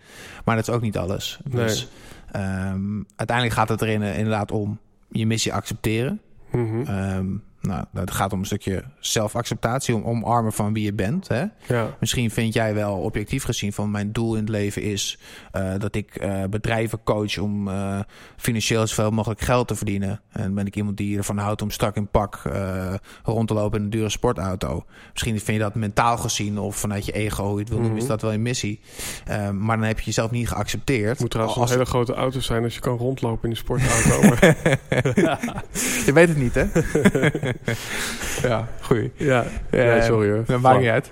Maar 0.46 0.56
dat 0.56 0.68
is 0.68 0.74
ook 0.74 0.82
niet 0.82 0.98
alles. 0.98 1.40
Nee. 1.44 1.64
Dus 1.66 1.88
ehm, 2.32 3.02
uiteindelijk 3.16 3.58
gaat 3.58 3.70
het 3.70 3.82
erin 3.82 4.02
inderdaad 4.02 4.52
om 4.52 4.80
je 5.12 5.26
missie 5.26 5.54
accepteren. 5.54 6.22
Mhm. 6.52 6.82
Ehm, 6.82 7.28
nou, 7.62 7.84
het 7.94 8.12
gaat 8.12 8.34
om 8.34 8.40
een 8.40 8.46
stukje 8.46 8.84
zelfacceptatie, 9.00 9.96
om 9.96 10.04
omarmen 10.04 10.54
van 10.54 10.74
wie 10.74 10.84
je 10.84 10.94
bent. 10.94 11.28
Hè? 11.28 11.44
ja. 11.68 11.96
Misschien 12.00 12.32
vind 12.32 12.54
jij 12.54 12.74
wel 12.74 12.96
objectief 12.98 13.44
gezien 13.44 13.74
van 13.74 13.92
mijn 13.92 14.12
doel 14.12 14.34
in 14.34 14.40
het 14.40 14.50
leven 14.50 14.82
is 14.82 15.20
eh, 15.52 15.72
dat 15.78 15.96
ik 15.96 16.16
eh, 16.16 16.44
bedrijven 16.50 17.04
coach 17.04 17.38
om 17.38 17.68
eh, 17.68 18.00
financieel 18.38 18.88
zoveel 18.88 19.12
mogelijk 19.12 19.42
geld 19.42 19.68
te 19.68 19.76
verdienen. 19.76 20.22
En 20.32 20.54
ben 20.54 20.66
ik 20.66 20.76
iemand 20.76 20.98
die 20.98 21.18
ervan 21.18 21.38
houdt 21.38 21.62
om 21.62 21.72
strak 21.72 21.96
in 21.96 22.08
pak 22.08 22.42
rond 23.24 23.48
te 23.48 23.54
lopen 23.54 23.78
in 23.78 23.84
een 23.84 23.90
dure 23.90 24.10
sportauto. 24.10 24.86
Misschien 25.12 25.40
vind 25.40 25.58
je 25.58 25.64
dat 25.64 25.76
mentaal 25.76 26.18
gezien 26.18 26.58
of 26.60 26.76
vanuit 26.76 27.06
je 27.06 27.12
ego, 27.12 27.44
hoe 27.44 27.54
je 27.54 27.60
het 27.60 27.70
wil 27.70 27.78
noemen, 27.78 27.96
Mhm. 27.96 28.02
is 28.04 28.10
dat 28.10 28.22
wel 28.22 28.34
een 28.34 28.42
missie. 28.42 28.80
Maar 29.54 29.78
dan 29.78 29.86
heb 29.88 30.00
je 30.00 30.06
jezelf 30.06 30.32
niet 30.32 30.48
geaccepteerd. 30.48 31.10
Het 31.10 31.20
moet 31.20 31.30
trouwens 31.32 31.58
Als- 31.58 31.70
een 31.70 31.78
hele 31.78 31.90
grote 31.90 32.14
auto 32.14 32.40
zijn 32.40 32.64
als 32.64 32.74
je 32.74 32.80
kan 32.80 32.98
rondlopen 32.98 33.44
in 33.44 33.50
die 33.50 33.58
sportauto. 33.58 34.22
Je 36.06 36.12
weet 36.14 36.28
het 36.28 36.38
niet, 36.38 36.54
hè? 36.56 36.66
ja, 38.50 38.68
goeie. 38.82 39.12
ja, 39.16 39.46
Ja, 39.72 39.84
ja, 39.84 40.02
sorry 40.02 40.32
hoor. 40.32 40.44
Dat 40.46 40.62
maakt 40.62 40.80
niet 40.80 40.90
uit. 40.90 41.12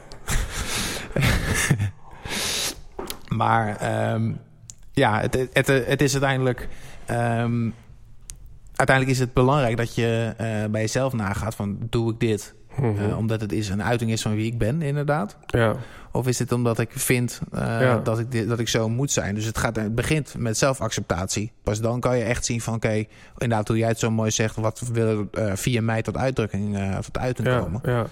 maar 3.40 3.78
ehm, 3.78 4.32
ja, 4.92 5.20
het, 5.20 5.48
het, 5.54 5.68
het 5.68 6.02
is 6.02 6.12
uiteindelijk... 6.12 6.68
ehm, 7.06 7.70
uiteindelijk 8.76 9.18
is 9.18 9.20
het 9.20 9.34
belangrijk 9.34 9.78
dat 9.78 9.96
je 9.96 10.34
eh, 10.38 10.66
bij 10.70 10.82
jezelf 10.82 11.14
nagaat 11.14 11.56
van... 11.56 11.78
doe 11.90 12.12
ik 12.12 12.20
dit 12.20 12.56
Mhm. 12.78 13.10
Eh, 13.10 13.18
omdat 13.18 13.42
het 13.42 13.52
is 13.52 13.70
een 13.70 13.84
uiting 13.84 14.12
is 14.12 14.22
van 14.22 14.36
wie 14.36 14.46
ik 14.46 14.58
ben, 14.58 14.82
inderdaad. 14.82 15.38
ja. 15.46 15.76
Of 16.18 16.28
is 16.28 16.40
het 16.40 16.52
omdat 16.52 16.80
ik 16.80 16.90
vind 16.96 17.40
eh, 17.52 17.60
Ja. 17.82 17.98
dat, 17.98 18.20
ik 18.20 18.48
dat 18.48 18.60
ik 18.60 18.68
zo 18.68 18.90
moet 18.90 19.12
zijn? 19.12 19.36
Dus 19.36 19.46
het, 19.46 19.58
gaat, 19.58 19.76
het 19.76 19.96
begint 19.96 20.36
met 20.38 20.58
zelfacceptatie. 20.58 21.52
Pas 21.64 21.82
dan 21.82 22.00
kan 22.00 22.18
je 22.18 22.24
echt 22.24 22.46
zien 22.46 22.62
van... 22.62 22.74
oké, 22.74 23.06
inderdaad, 23.38 23.68
hoe 23.68 23.78
jij 23.78 23.88
het 23.88 24.00
zo 24.00 24.12
mooi 24.12 24.32
zegt... 24.32 24.56
wat 24.56 24.82
wil 24.92 25.28
eh 25.32 25.52
via 25.56 25.82
mij 25.82 26.02
tot 26.02 26.18
uitdrukking, 26.18 26.78
eh, 26.78 26.98
tot 26.98 27.18
uiting 27.18 27.48
Ja, 27.48 27.60
komen. 27.60 27.82
ja, 27.84 28.06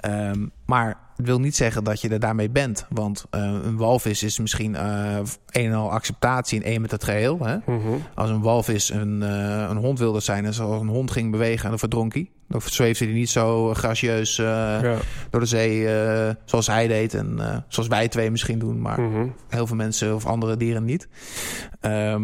Ehm, 0.00 0.46
maar 0.66 0.98
het 1.16 1.26
wil 1.26 1.40
niet 1.40 1.56
zeggen 1.56 1.84
dat 1.84 2.00
je 2.00 2.08
er 2.08 2.20
daarmee 2.20 2.50
bent. 2.50 2.86
Want 2.88 3.24
een 3.30 3.76
walvis 3.76 4.22
is 4.22 4.38
misschien 4.38 4.74
een 4.84 5.26
en 5.50 5.72
al 5.72 5.92
acceptatie 5.92 6.58
in 6.60 6.64
één 6.64 6.80
met 6.80 6.90
het 6.90 7.04
geheel. 7.04 7.38
Hè? 7.44 7.56
Mhm. 7.66 7.88
Als 8.14 8.30
een 8.30 8.40
walvis 8.42 8.90
een, 8.90 9.20
een 9.70 9.76
hond 9.76 9.98
wilde 9.98 10.20
zijn... 10.20 10.44
en 10.44 10.54
zoals 10.54 10.80
een 10.80 10.88
hond 10.88 11.10
ging 11.10 11.30
bewegen, 11.30 11.68
dan 11.70 11.78
verdronk 11.78 12.14
hij. 12.14 12.30
Dan 12.50 12.60
zweefde 12.64 13.04
hij 13.04 13.14
niet 13.14 13.30
zo 13.30 13.74
gracieus 13.74 14.38
eh, 14.38 14.44
ja. 14.82 14.96
door 15.30 15.40
de 15.40 15.46
zee 15.46 15.88
eh, 15.88 16.34
zoals 16.44 16.66
hij 16.66 16.86
deed. 16.88 17.14
En 17.14 17.36
eh, 17.38 17.56
zoals 17.68 17.88
wij 17.88 18.08
twee 18.08 18.30
misschien 18.30 18.58
doen. 18.58 18.80
Maar 18.80 19.00
Mhm. 19.00 19.26
heel 19.48 19.66
veel 19.66 19.76
mensen 19.76 20.14
of 20.14 20.26
andere 20.26 20.56
dieren 20.56 20.84
niet. 20.84 21.08
Ehm, 21.80 22.22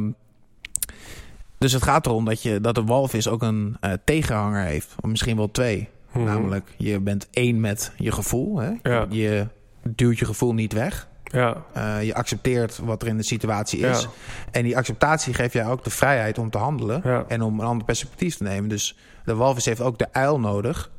dus 1.59 1.73
het 1.73 1.83
gaat 1.83 2.07
erom 2.07 2.25
dat, 2.25 2.43
je, 2.43 2.61
dat 2.61 2.77
een 2.77 2.87
walvis 2.87 3.29
ook 3.29 3.43
een 3.43 3.77
tegenhanger 4.05 4.65
heeft. 4.65 4.95
Of 5.01 5.11
misschien 5.11 5.37
wel 5.37 5.51
twee. 5.51 5.89
Mhm. 6.13 6.25
Namelijk, 6.25 6.75
je 6.77 7.01
bent 7.01 7.29
één 7.31 7.61
met 7.61 7.93
je 7.97 8.13
gevoel. 8.13 8.59
Hè? 8.59 8.71
Ja. 8.83 9.07
Je 9.09 9.47
duwt 9.83 10.19
je 10.19 10.25
gevoel 10.25 10.55
niet 10.55 10.73
weg. 10.73 11.09
Ja, 11.25 11.63
je 12.01 12.15
accepteert 12.15 12.79
wat 12.79 13.03
er 13.03 13.09
in 13.09 13.17
de 13.17 13.23
situatie 13.23 13.79
is. 13.81 14.03
Ja. 14.03 14.09
En 14.51 14.63
die 14.63 14.77
acceptatie 14.77 15.35
geeft 15.35 15.53
jou 15.53 15.71
ook 15.73 15.85
de 15.85 15.91
vrijheid 15.91 16.39
om 16.39 16.51
te 16.51 16.59
handelen. 16.59 17.01
Ja. 17.05 17.25
En 17.29 17.43
om 17.43 17.61
een 17.61 17.67
ander 17.67 17.85
perspectief 17.87 18.37
te 18.37 18.43
nemen. 18.43 18.69
Dus 18.69 18.97
de 19.27 19.35
walvis 19.35 19.65
heeft 19.65 19.81
ook 19.81 19.99
de 19.99 20.13
uil 20.13 20.41
nodig. 20.41 20.91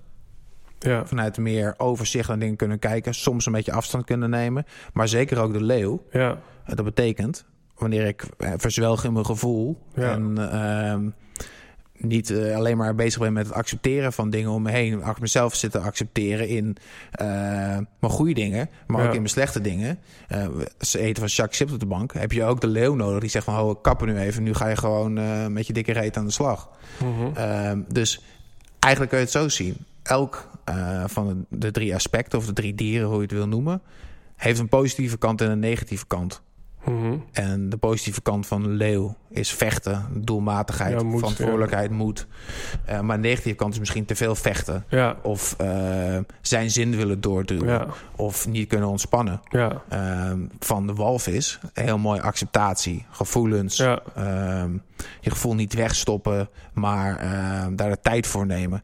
ja, 0.79 1.05
Vanuit 1.05 1.37
meer 1.37 1.73
overzicht 1.77 2.27
naar 2.27 2.39
dingen 2.39 2.55
kunnen 2.55 2.79
kijken. 2.79 3.13
Soms 3.13 3.45
een 3.45 3.51
beetje 3.51 3.71
afstand 3.71 4.05
kunnen 4.05 4.29
nemen. 4.29 4.65
Maar 4.93 5.07
zeker 5.07 5.39
ook 5.39 5.53
de 5.53 5.63
leeuw. 5.63 6.03
ja, 6.11 6.37
Dat 6.65 6.85
betekent, 6.85 7.45
wanneer 7.77 8.05
ik 8.05 8.23
eh, 8.37 8.51
verzwelg 8.57 9.03
in 9.03 9.13
mijn 9.13 9.25
gevoel 9.25 9.77
Ja. 9.95 10.11
en 10.11 10.51
ehm, 10.51 11.09
niet 11.97 12.29
eh, 12.29 12.55
alleen 12.55 12.77
maar 12.77 12.95
bezig 12.95 13.19
ben 13.21 13.33
met 13.33 13.45
het 13.45 13.55
accepteren 13.55 14.13
van 14.13 14.29
dingen 14.29 14.51
om 14.51 14.61
me 14.61 14.71
heen, 14.71 15.03
achter 15.03 15.21
mezelf 15.21 15.55
zitten 15.55 15.81
accepteren 15.81 16.47
in 16.47 16.77
eh, 17.11 17.27
mijn 17.99 18.13
goede 18.13 18.33
dingen, 18.33 18.69
maar 18.87 19.01
Ja. 19.01 19.07
ook 19.07 19.13
in 19.13 19.19
mijn 19.21 19.29
slechte 19.33 19.61
dingen. 19.61 19.99
Eh, 20.27 20.47
ze 20.79 20.99
eten 20.99 21.15
van 21.21 21.27
Jacques 21.31 21.57
Chip 21.57 21.71
op 21.71 21.79
de 21.79 21.85
bank. 21.85 22.13
Heb 22.13 22.31
je 22.31 22.43
ook 22.43 22.61
de 22.61 22.67
leeuw 22.67 22.95
nodig 22.95 23.19
die 23.19 23.29
zegt 23.29 23.45
van, 23.45 23.59
oh, 23.59 23.81
kappen 23.81 24.07
nu 24.07 24.17
even, 24.17 24.43
nu 24.43 24.53
ga 24.53 24.67
je 24.67 24.75
gewoon 24.75 25.13
met 25.53 25.67
je 25.67 25.73
dikke 25.73 25.91
reet 25.91 26.17
aan 26.17 26.25
de 26.25 26.31
slag. 26.31 26.69
Mhm. 27.03 27.35
Ehm, 27.35 27.81
dus 27.87 28.21
eigenlijk 28.79 29.11
kun 29.13 29.21
je 29.21 29.25
het 29.27 29.35
zo 29.35 29.49
zien. 29.49 29.77
Elk 30.03 30.49
van 31.05 31.45
de 31.49 31.71
drie 31.71 31.95
aspecten, 31.95 32.37
of 32.39 32.45
de 32.45 32.53
drie 32.53 32.75
dieren, 32.75 33.07
hoe 33.07 33.15
je 33.15 33.21
het 33.21 33.31
wil 33.31 33.47
noemen, 33.47 33.81
heeft 34.35 34.59
een 34.59 34.69
positieve 34.69 35.17
kant 35.17 35.41
en 35.41 35.49
een 35.51 35.59
negatieve 35.59 36.07
kant. 36.07 36.41
Mhm. 36.87 37.13
En 37.31 37.69
de 37.69 37.77
positieve 37.77 38.21
kant 38.21 38.47
van 38.47 38.67
leeuw 38.71 39.15
is 39.29 39.51
vechten, 39.51 40.05
doelmatigheid, 40.13 40.93
Ja, 40.99 41.03
moed, 41.03 41.19
verantwoordelijkheid, 41.19 41.91
moed. 41.91 42.27
Eh, 42.85 42.99
maar 42.99 43.15
de 43.21 43.27
negatieve 43.27 43.57
kant 43.57 43.73
is 43.73 43.79
misschien 43.79 44.05
te 44.05 44.15
veel 44.15 44.35
vechten. 44.35 44.85
ja, 44.89 45.15
Of 45.23 45.55
eh, 45.57 46.17
zijn 46.41 46.71
zin 46.71 46.95
willen 46.95 47.21
doorduwen. 47.21 47.67
ja, 47.67 47.87
Of 48.15 48.47
niet 48.47 48.67
kunnen 48.67 48.87
ontspannen. 48.89 49.41
ja, 49.49 49.81
Ehm, 49.89 50.39
van 50.59 50.87
de 50.87 50.93
walvis, 50.93 51.59
heel 51.73 51.97
mooi 51.97 52.19
acceptatie, 52.19 53.05
gevoelens. 53.11 53.79
Ehm, 53.79 54.71
je 55.21 55.29
gevoel 55.29 55.55
niet 55.55 55.73
wegstoppen, 55.73 56.49
maar 56.73 57.17
ehm, 57.17 57.75
daar 57.75 57.89
de 57.89 57.99
tijd 58.01 58.27
voor 58.27 58.45
nemen. 58.45 58.83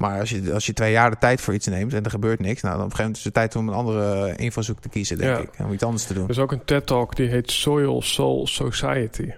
Maar 0.00 0.20
als 0.20 0.30
je, 0.30 0.52
als 0.52 0.66
je 0.66 0.72
twee 0.72 0.92
jaar 0.92 1.10
de 1.10 1.18
tijd 1.18 1.40
voor 1.40 1.54
iets 1.54 1.66
neemt 1.66 1.94
en 1.94 2.04
er 2.04 2.10
gebeurt 2.10 2.40
niks... 2.40 2.62
Nou, 2.62 2.76
dan 2.76 2.84
op 2.84 2.90
een 2.90 2.96
gegeven 2.96 3.04
moment 3.04 3.16
is 3.16 3.24
het 3.24 3.34
tijd 3.34 3.56
om 3.56 3.68
een 3.68 3.74
andere 3.74 4.36
invalshoek 4.36 4.80
te 4.80 4.88
kiezen, 4.88 5.18
denk 5.18 5.36
Ja. 5.36 5.42
ik. 5.42 5.50
Om 5.66 5.72
iets 5.72 5.82
anders 5.82 6.04
te 6.04 6.14
doen. 6.14 6.24
Er 6.24 6.30
is 6.30 6.38
ook 6.38 6.52
een 6.52 6.64
TED-talk 6.64 7.16
die 7.16 7.28
heet 7.28 7.50
Soil 7.50 8.02
Soul 8.02 8.46
Society. 8.46 9.32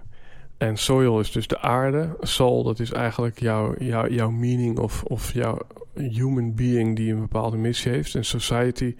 En 0.59 0.77
soil 0.77 1.21
is 1.21 1.31
dus 1.33 1.47
de 1.47 1.61
aarde. 1.61 2.17
Soul, 2.21 2.63
dat 2.63 2.81
is 2.81 2.93
eigenlijk 2.93 3.41
jouw, 3.41 3.75
jouw, 3.79 4.09
jouw 4.09 4.31
meaning 4.31 4.79
of, 4.79 5.03
of 5.03 5.33
jouw 5.33 5.59
human 5.95 6.55
being 6.55 6.97
die 6.97 7.13
een 7.13 7.21
bepaalde 7.21 7.57
missie 7.57 7.93
heeft. 7.93 8.15
En 8.15 8.25
society... 8.25 8.95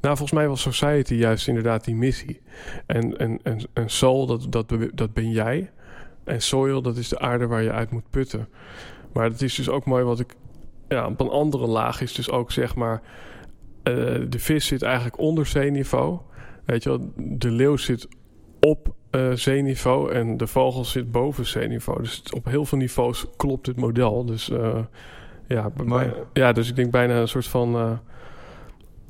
Nou, 0.00 0.16
volgens 0.16 0.38
mij 0.38 0.48
was 0.48 0.60
society 0.60 1.14
juist 1.14 1.48
inderdaad 1.48 1.84
die 1.84 1.94
missie. 1.94 2.40
En, 2.86 3.18
en, 3.18 3.38
en, 3.42 3.60
en 3.72 3.90
soul, 3.90 4.26
dat, 4.26 4.46
dat, 4.48 4.72
dat 4.94 5.12
ben 5.12 5.30
jij. 5.30 5.70
En 6.24 6.42
soil, 6.42 6.82
dat 6.82 6.96
is 6.96 7.08
de 7.08 7.18
aarde 7.18 7.46
waar 7.46 7.62
je 7.62 7.72
uit 7.72 7.90
moet 7.90 8.10
putten. 8.10 8.48
Maar 9.12 9.24
het 9.24 9.42
is 9.42 9.54
dus 9.54 9.68
ook 9.68 9.84
mooi 9.84 10.04
wat 10.04 10.20
ik... 10.20 10.34
Ja, 10.92 11.06
op 11.06 11.20
een 11.20 11.28
andere 11.28 11.66
laag 11.66 12.00
is 12.00 12.12
dus 12.12 12.30
ook 12.30 12.52
zeg 12.52 12.74
maar... 12.74 13.02
eh, 13.82 13.94
de 14.28 14.38
vis 14.38 14.66
zit 14.66 14.82
eigenlijk 14.82 15.18
onder 15.18 15.46
zeeniveau. 15.46 16.18
Weet 16.64 16.82
je 16.82 16.88
wel, 16.88 17.12
de 17.16 17.50
leeuw 17.50 17.76
zit 17.76 18.08
op 18.60 18.94
eh, 19.10 19.32
zeeniveau 19.32 20.12
en 20.12 20.36
de 20.36 20.46
vogel 20.46 20.84
zit 20.84 21.12
boven 21.12 21.46
zeeniveau. 21.46 22.02
Dus 22.02 22.22
op 22.34 22.44
heel 22.44 22.64
veel 22.64 22.78
niveaus 22.78 23.26
klopt 23.36 23.64
dit 23.64 23.76
model. 23.76 24.24
Dus 24.24 24.50
eh, 24.50 24.78
ja, 25.48 25.70
ja, 26.32 26.52
dus 26.52 26.68
ik 26.68 26.76
denk 26.76 26.90
bijna 26.90 27.20
een 27.20 27.28
soort 27.28 27.46
van. 27.46 28.00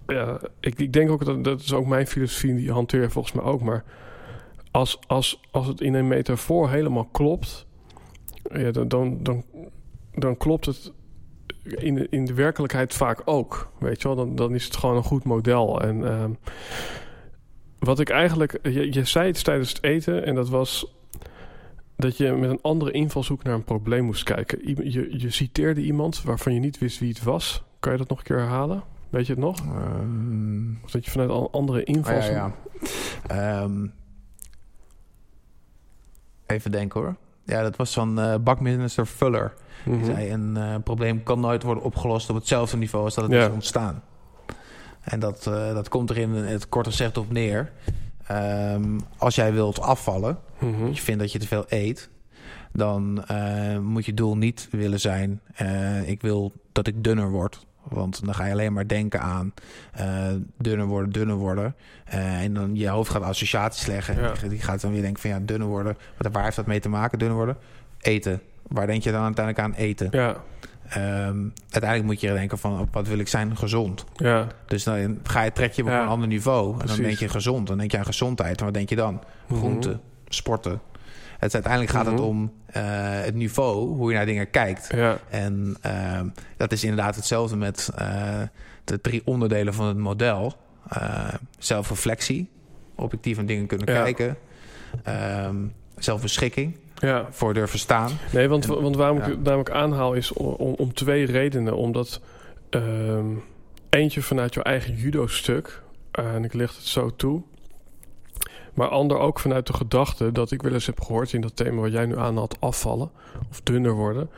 ja, 0.06 0.40
ik, 0.60 0.78
ik 0.78 0.92
denk 0.92 1.10
ook 1.10 1.24
dat 1.24 1.44
dat 1.44 1.60
is 1.60 1.72
ook 1.72 1.86
mijn 1.86 2.06
filosofie, 2.06 2.54
die 2.54 2.72
hanteer 2.72 3.10
volgens 3.10 3.34
mij 3.34 3.44
ook. 3.44 3.62
Maar 3.62 3.84
als, 4.70 4.98
als, 5.06 5.40
als 5.50 5.66
het 5.66 5.80
in 5.80 5.94
een 5.94 6.08
metafoor 6.08 6.70
helemaal 6.70 7.08
klopt, 7.12 7.66
ja, 8.42 8.70
dan, 8.70 8.88
dan, 8.88 9.22
dan, 9.22 9.44
dan 10.14 10.36
klopt 10.36 10.66
het 10.66 10.92
in 11.62 11.94
de, 11.94 12.06
in 12.10 12.24
de 12.24 12.34
werkelijkheid 12.34 12.94
vaak 12.94 13.22
ook. 13.24 13.72
Weet 13.78 14.02
je 14.02 14.08
wel, 14.08 14.16
dan, 14.16 14.34
dan 14.34 14.54
is 14.54 14.64
het 14.64 14.76
gewoon 14.76 14.96
een 14.96 15.02
goed 15.02 15.24
model. 15.24 15.80
En 15.80 16.06
ehm, 16.08 16.30
wat 17.78 18.00
ik 18.00 18.08
eigenlijk, 18.10 18.58
je, 18.62 18.92
je 18.92 19.04
zei 19.04 19.26
het 19.26 19.44
tijdens 19.44 19.68
het 19.68 19.82
eten 19.82 20.24
en 20.24 20.34
dat 20.34 20.48
was 20.48 20.94
dat 21.96 22.16
je 22.16 22.32
met 22.32 22.50
een 22.50 22.62
andere 22.62 22.90
invalshoek 22.90 23.42
naar 23.42 23.54
een 23.54 23.64
probleem 23.64 24.04
moest 24.04 24.22
kijken. 24.24 24.68
I- 24.68 24.92
Je, 24.92 25.18
je 25.20 25.30
citeerde 25.30 25.80
iemand 25.82 26.22
waarvan 26.22 26.54
je 26.54 26.60
niet 26.60 26.78
wist 26.78 26.98
wie 26.98 27.08
het 27.08 27.22
was. 27.22 27.62
Kan 27.80 27.92
je 27.92 27.98
dat 27.98 28.08
nog 28.08 28.18
een 28.18 28.24
keer 28.24 28.38
herhalen? 28.38 28.82
Weet 29.10 29.26
je 29.26 29.32
het 29.32 29.40
nog? 29.42 29.58
Ehm, 29.60 30.72
Of 30.84 30.90
dat 30.90 31.04
je 31.04 31.10
vanuit 31.10 31.30
een 31.30 31.48
andere 31.50 31.78
Oh, 31.80 31.86
ja, 31.86 31.94
invalshoek... 31.94 32.34
ja. 32.34 32.52
Ehm, 33.26 33.86
even 36.46 36.70
denken 36.70 37.00
hoor. 37.00 37.16
Ja, 37.44 37.62
dat 37.62 37.76
was 37.76 37.92
van 37.92 38.20
eh 38.20 38.34
bakminister 38.40 39.06
Fuller. 39.06 39.52
Mhm. 39.84 39.96
Die 39.96 40.04
zei, 40.04 40.30
een 40.32 40.56
eh, 40.56 40.74
probleem 40.84 41.22
kan 41.22 41.40
nooit 41.40 41.62
worden 41.62 41.82
opgelost 41.84 42.30
op 42.30 42.36
hetzelfde 42.36 42.76
niveau 42.76 43.04
als 43.04 43.14
dat 43.14 43.24
het 43.24 43.32
Ja. 43.32 43.46
is 43.46 43.52
ontstaan. 43.52 44.02
En 45.00 45.20
dat, 45.20 45.46
eh, 45.46 45.74
dat 45.74 45.88
komt 45.88 46.10
er 46.10 46.18
in 46.18 46.30
het 46.34 46.68
korte 46.68 46.90
zegt 46.90 47.18
op 47.18 47.32
neer. 47.32 47.72
Ehm, 48.26 48.98
als 49.16 49.34
jij 49.34 49.52
wilt 49.52 49.80
afvallen, 49.80 50.38
Mhm. 50.58 50.86
je 50.86 50.94
vindt 51.02 51.20
dat 51.20 51.32
je 51.32 51.38
te 51.38 51.46
veel 51.46 51.64
eet, 51.68 52.10
dan 52.72 53.24
moet 53.82 54.04
je 54.06 54.14
doel 54.14 54.36
niet 54.36 54.68
willen 54.70 55.00
zijn: 55.00 55.40
ik 56.06 56.20
wil 56.22 56.52
dat 56.72 56.86
ik 56.86 57.04
dunner 57.04 57.30
word. 57.30 57.66
Want 57.82 58.24
dan 58.24 58.34
ga 58.34 58.44
je 58.46 58.52
alleen 58.52 58.72
maar 58.72 58.86
denken 58.88 59.20
aan 59.20 59.52
eh, 59.92 60.26
dunner 60.58 60.86
worden, 60.86 61.10
dunner 61.12 61.36
worden. 61.36 61.74
Eh, 62.04 62.42
en 62.42 62.54
dan 62.54 62.76
je 62.76 62.88
hoofd 62.88 63.10
gaat 63.10 63.22
associaties 63.22 63.86
leggen. 63.86 64.20
Ja. 64.22 64.32
Die 64.48 64.60
gaat 64.62 64.80
dan 64.80 64.92
weer 64.92 65.02
denken 65.02 65.20
van 65.20 65.30
ja, 65.30 65.38
dunner 65.42 65.68
worden. 65.68 65.96
Wat, 66.16 66.32
waar 66.32 66.44
heeft 66.44 66.56
dat 66.56 66.66
mee 66.66 66.80
te 66.80 66.88
maken, 66.88 67.18
dunner 67.18 67.36
worden? 67.36 67.56
Eten. 68.00 68.40
Waar 68.68 68.86
denk 68.86 69.02
je 69.02 69.12
dan 69.12 69.22
uiteindelijk 69.24 69.66
aan 69.66 69.74
eten? 69.84 70.08
Ja, 70.10 70.36
Ehm, 70.88 71.48
uiteindelijk 71.70 72.04
moet 72.04 72.20
je 72.20 72.32
denken 72.32 72.58
van 72.58 72.88
wat 72.92 73.08
wil 73.08 73.18
ik 73.18 73.28
zijn? 73.28 73.56
Gezond. 73.56 74.04
ja, 74.16 74.46
Dus 74.66 74.84
dan 74.84 75.18
ga 75.22 75.42
je, 75.42 75.52
trek 75.52 75.72
je 75.72 75.82
op 75.82 75.88
Ja, 75.88 76.02
een 76.02 76.08
ander 76.08 76.28
niveau. 76.28 76.80
En 76.80 76.86
dan 76.86 76.96
denk 76.96 77.18
je 77.18 77.28
gezond. 77.28 77.66
Dan 77.66 77.78
denk 77.78 77.90
je 77.90 77.98
aan 77.98 78.04
gezondheid. 78.04 78.56
Maar 78.56 78.64
wat 78.64 78.74
denk 78.74 78.88
je 78.88 78.96
dan? 78.96 79.20
Mhm. 79.46 79.58
Groenten, 79.58 80.00
sporten. 80.28 80.80
Het, 81.42 81.54
uiteindelijk 81.54 81.92
gaat 81.92 82.06
het 82.06 82.14
Mhm. 82.14 82.24
om 82.24 82.52
eh, 82.66 82.82
het 83.24 83.34
niveau, 83.34 83.88
hoe 83.96 84.10
je 84.10 84.16
naar 84.16 84.26
dingen 84.26 84.50
kijkt. 84.50 84.88
ja, 84.94 85.18
En 85.30 85.76
ehm, 85.80 86.26
dat 86.56 86.72
is 86.72 86.82
inderdaad 86.84 87.16
hetzelfde 87.16 87.56
met 87.56 87.90
eh, 87.96 88.40
de 88.84 89.00
drie 89.00 89.22
onderdelen 89.24 89.74
van 89.74 89.86
het 89.86 89.96
model. 89.96 90.54
Eh, 90.88 91.28
zelfreflectie, 91.58 92.50
objectief 92.94 93.38
aan 93.38 93.46
dingen 93.46 93.66
kunnen 93.66 93.94
Ja. 93.94 94.02
kijken. 94.02 94.36
Ehm, 95.02 95.56
zelfbeschikking, 95.96 96.76
ja. 96.94 97.26
voor 97.30 97.54
durven 97.54 97.78
staan. 97.78 98.10
Nee, 98.32 98.48
want, 98.48 98.64
En- 98.64 98.82
want 98.82 98.96
waarom 98.96 99.16
ik 99.18 99.24
ja. 99.24 99.30
het 99.30 99.42
namelijk 99.42 99.70
aanhaal 99.70 100.14
is 100.14 100.32
om, 100.32 100.74
om, 100.74 100.94
twee 100.94 101.26
redenen. 101.26 101.76
Omdat 101.76 102.20
ehm, 102.70 103.26
eentje 103.90 104.22
vanuit 104.22 104.54
jouw 104.54 104.62
eigen 104.62 104.94
judo-stuk, 104.94 105.82
en 106.10 106.44
ik 106.44 106.52
leg 106.52 106.76
het 106.76 106.84
zo 106.86 107.16
toe. 107.16 107.42
Maar 108.74 108.88
ander 108.88 109.18
ook 109.18 109.40
vanuit 109.40 109.66
de 109.66 109.72
gedachte 109.72 110.32
dat 110.32 110.50
ik 110.50 110.62
wel 110.62 110.72
eens 110.72 110.86
heb 110.86 111.00
gehoord 111.00 111.32
in 111.32 111.40
dat 111.40 111.56
thema 111.56 111.80
wat 111.80 111.92
jij 111.92 112.06
nu 112.06 112.18
aanhaalt, 112.18 112.60
afvallen 112.60 113.10
of 113.50 113.60
dunner 113.60 113.92
worden. 113.92 114.30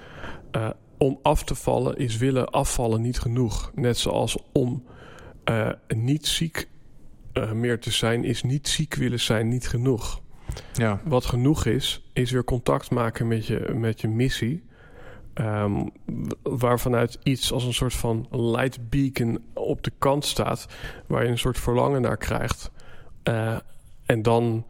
Eh, 0.51 0.71
om 0.99 1.19
af 1.23 1.45
te 1.45 1.55
vallen 1.55 1.97
is 1.97 2.17
willen 2.17 2.51
afvallen 2.51 3.01
niet 3.01 3.21
genoeg. 3.21 3.71
Net 3.75 3.99
zoals 3.99 4.39
om 4.53 4.85
eh, 5.45 5.71
niet 5.89 6.27
ziek 6.27 6.69
eh, 7.33 7.53
meer 7.53 7.81
te 7.81 7.91
zijn, 7.91 8.25
is 8.25 8.43
niet 8.43 8.69
ziek 8.69 8.95
willen 8.95 9.21
zijn 9.21 9.49
niet 9.49 9.69
genoeg 9.69 10.21
Ja, 10.73 11.01
wat 11.05 11.25
genoeg 11.25 11.67
is, 11.67 12.09
is 12.13 12.31
weer 12.31 12.45
contact 12.45 12.91
maken 12.91 13.29
met 13.29 13.47
je, 13.47 13.73
met 13.75 14.01
je 14.01 14.09
missie. 14.09 14.63
Um, 15.35 15.91
waarvanuit 16.43 17.19
iets 17.23 17.53
als 17.53 17.65
een 17.65 17.75
soort 17.75 17.95
van 17.95 18.27
light 18.31 18.89
beacon 18.89 19.39
op 19.55 19.83
de 19.83 19.93
kant 19.99 20.25
staat, 20.25 20.67
waar 21.07 21.25
je 21.25 21.31
een 21.31 21.39
soort 21.39 21.59
verlangen 21.59 22.03
naar 22.03 22.17
krijgt. 22.17 22.71
Uh, 23.29 23.57
en 24.07 24.23
dan, 24.23 24.67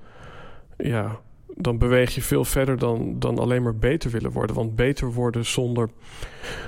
ja, 0.76 1.20
dan 1.56 1.78
beweeg 1.78 2.14
je 2.14 2.22
veel 2.22 2.44
verder 2.44 2.78
dan, 2.78 3.18
dan 3.18 3.38
alleen 3.38 3.62
maar 3.62 3.76
beter 3.76 4.10
willen 4.10 4.30
worden. 4.30 4.56
Want 4.56 4.76
beter 4.76 5.12
worden 5.12 5.46
zonder, 5.46 5.88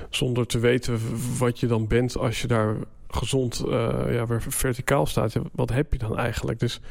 zonder 0.09 0.47
te 0.47 0.59
weten 0.59 0.99
wat 1.37 1.59
je 1.59 1.67
dan 1.67 1.87
bent 1.87 2.17
als 2.17 2.41
je 2.41 2.47
daar 2.47 2.75
gezond 3.07 3.63
uh, 3.65 3.71
ja, 4.09 4.27
weer 4.27 4.41
verticaal 4.41 5.05
staat. 5.05 5.35
wat 5.51 5.69
heb 5.69 5.91
je 5.91 5.99
dan 5.99 6.17
eigenlijk? 6.17 6.59
Dus, 6.59 6.81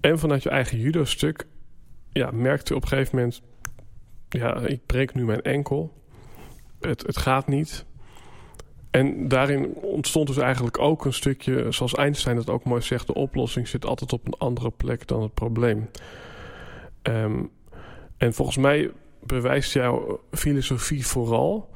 en 0.00 0.18
vanuit 0.18 0.42
je 0.42 0.50
eigen 0.50 0.78
judo-stuk 0.78 1.46
ja, 2.12 2.30
merkte 2.30 2.74
op 2.74 2.82
een 2.82 2.88
gegeven 2.88 3.16
moment... 3.16 3.42
ja, 4.28 4.60
ik 4.60 4.86
breek 4.86 5.14
nu 5.14 5.24
mijn 5.24 5.42
enkel. 5.42 5.92
Het, 6.80 7.06
het 7.06 7.16
gaat 7.16 7.46
niet. 7.46 7.84
En 8.90 9.28
daarin 9.28 9.74
ontstond 9.74 10.26
dus 10.26 10.36
eigenlijk 10.36 10.78
ook 10.78 11.04
een 11.04 11.12
stukje... 11.12 11.72
zoals 11.72 11.94
Einstein 11.94 12.36
het 12.36 12.50
ook 12.50 12.64
mooi 12.64 12.82
zegt... 12.82 13.06
de 13.06 13.14
oplossing 13.14 13.68
zit 13.68 13.86
altijd 13.86 14.12
op 14.12 14.26
een 14.26 14.38
andere 14.38 14.70
plek 14.70 15.06
dan 15.06 15.22
het 15.22 15.34
probleem. 15.34 15.90
Um, 17.02 17.50
en 18.16 18.34
volgens 18.34 18.56
mij 18.56 18.90
bewijst 19.22 19.72
jouw 19.72 20.20
filosofie 20.30 21.06
vooral... 21.06 21.70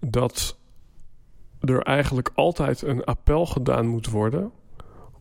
dat 0.00 0.58
er 1.60 1.82
eigenlijk 1.82 2.30
altijd 2.34 2.82
een 2.82 3.04
appel 3.04 3.46
gedaan 3.46 3.86
moet 3.86 4.10
worden... 4.10 4.52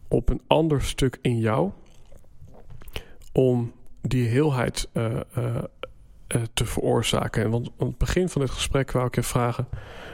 op 0.08 0.30
een 0.30 0.42
ander 0.48 0.82
stuk 0.82 1.18
in 1.22 1.40
jou... 1.40 1.72
om 3.32 3.74
die 4.02 4.28
heelheid 4.28 4.90
uh, 4.94 5.20
uh, 5.38 5.64
te 6.54 6.66
veroorzaken. 6.66 7.50
Want 7.50 7.70
aan 7.80 7.88
het 7.88 7.98
begin 7.98 8.30
van 8.30 8.42
dit 8.42 8.50
gesprek 8.50 8.92
wou 8.92 9.08
ik 9.08 9.16
je 9.16 9.24
vragen... 9.24 9.68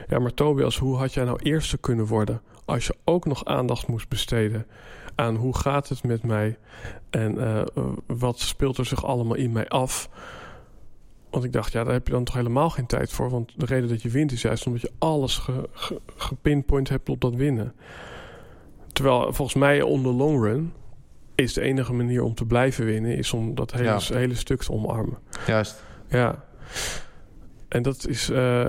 ja, 0.08 0.18
maar 0.18 0.34
Tobias, 0.34 0.78
hoe 0.78 0.96
had 0.96 1.14
jij 1.14 1.24
nou 1.24 1.38
eerste 1.42 1.78
kunnen 1.78 2.06
worden... 2.06 2.42
als 2.64 2.86
je 2.86 2.94
ook 3.04 3.26
nog 3.26 3.44
aandacht 3.44 3.86
moest 3.86 4.08
besteden 4.08 4.66
aan 5.14 5.36
hoe 5.36 5.56
gaat 5.56 5.88
het 5.88 6.02
met 6.02 6.22
mij... 6.22 6.58
en 7.10 7.64
wat 8.06 8.38
speelt 8.38 8.78
er 8.78 8.86
zich 8.86 9.04
allemaal 9.04 9.36
in 9.36 9.52
mij 9.52 9.68
af... 9.68 10.08
Want 11.30 11.44
ik 11.44 11.52
dacht, 11.52 11.72
ja, 11.72 11.84
daar 11.84 11.92
heb 11.92 12.06
je 12.06 12.12
dan 12.12 12.24
toch 12.24 12.34
helemaal 12.34 12.70
geen 12.70 12.86
tijd 12.86 13.12
voor. 13.12 13.30
Want 13.30 13.52
de 13.56 13.66
reden 13.66 13.88
dat 13.88 14.02
je 14.02 14.08
wint 14.08 14.32
is 14.32 14.42
juist 14.42 14.66
omdat 14.66 14.80
je 14.80 14.90
alles 14.98 15.38
ge, 15.38 15.68
ge, 15.72 16.00
gepinpoint 16.16 16.88
hebt 16.88 17.08
op 17.08 17.20
dat 17.20 17.34
winnen. 17.34 17.74
Terwijl 18.92 19.32
volgens 19.32 19.56
mij 19.56 19.82
on 19.82 20.02
the 20.02 20.08
long 20.08 20.42
run 20.42 20.72
is 21.34 21.52
de 21.52 21.60
enige 21.60 21.92
manier 21.92 22.22
om 22.22 22.34
te 22.34 22.44
blijven 22.44 22.84
winnen... 22.84 23.16
is 23.16 23.32
om 23.32 23.54
dat 23.54 23.72
hele, 23.72 23.84
ja. 23.84 24.00
hele 24.16 24.34
stuk 24.34 24.62
te 24.62 24.72
omarmen. 24.72 25.18
Juist. 25.46 25.82
Ja. 26.10 26.44
En 27.68 27.82
dat 27.82 28.06
is 28.06 28.30
uh, 28.30 28.68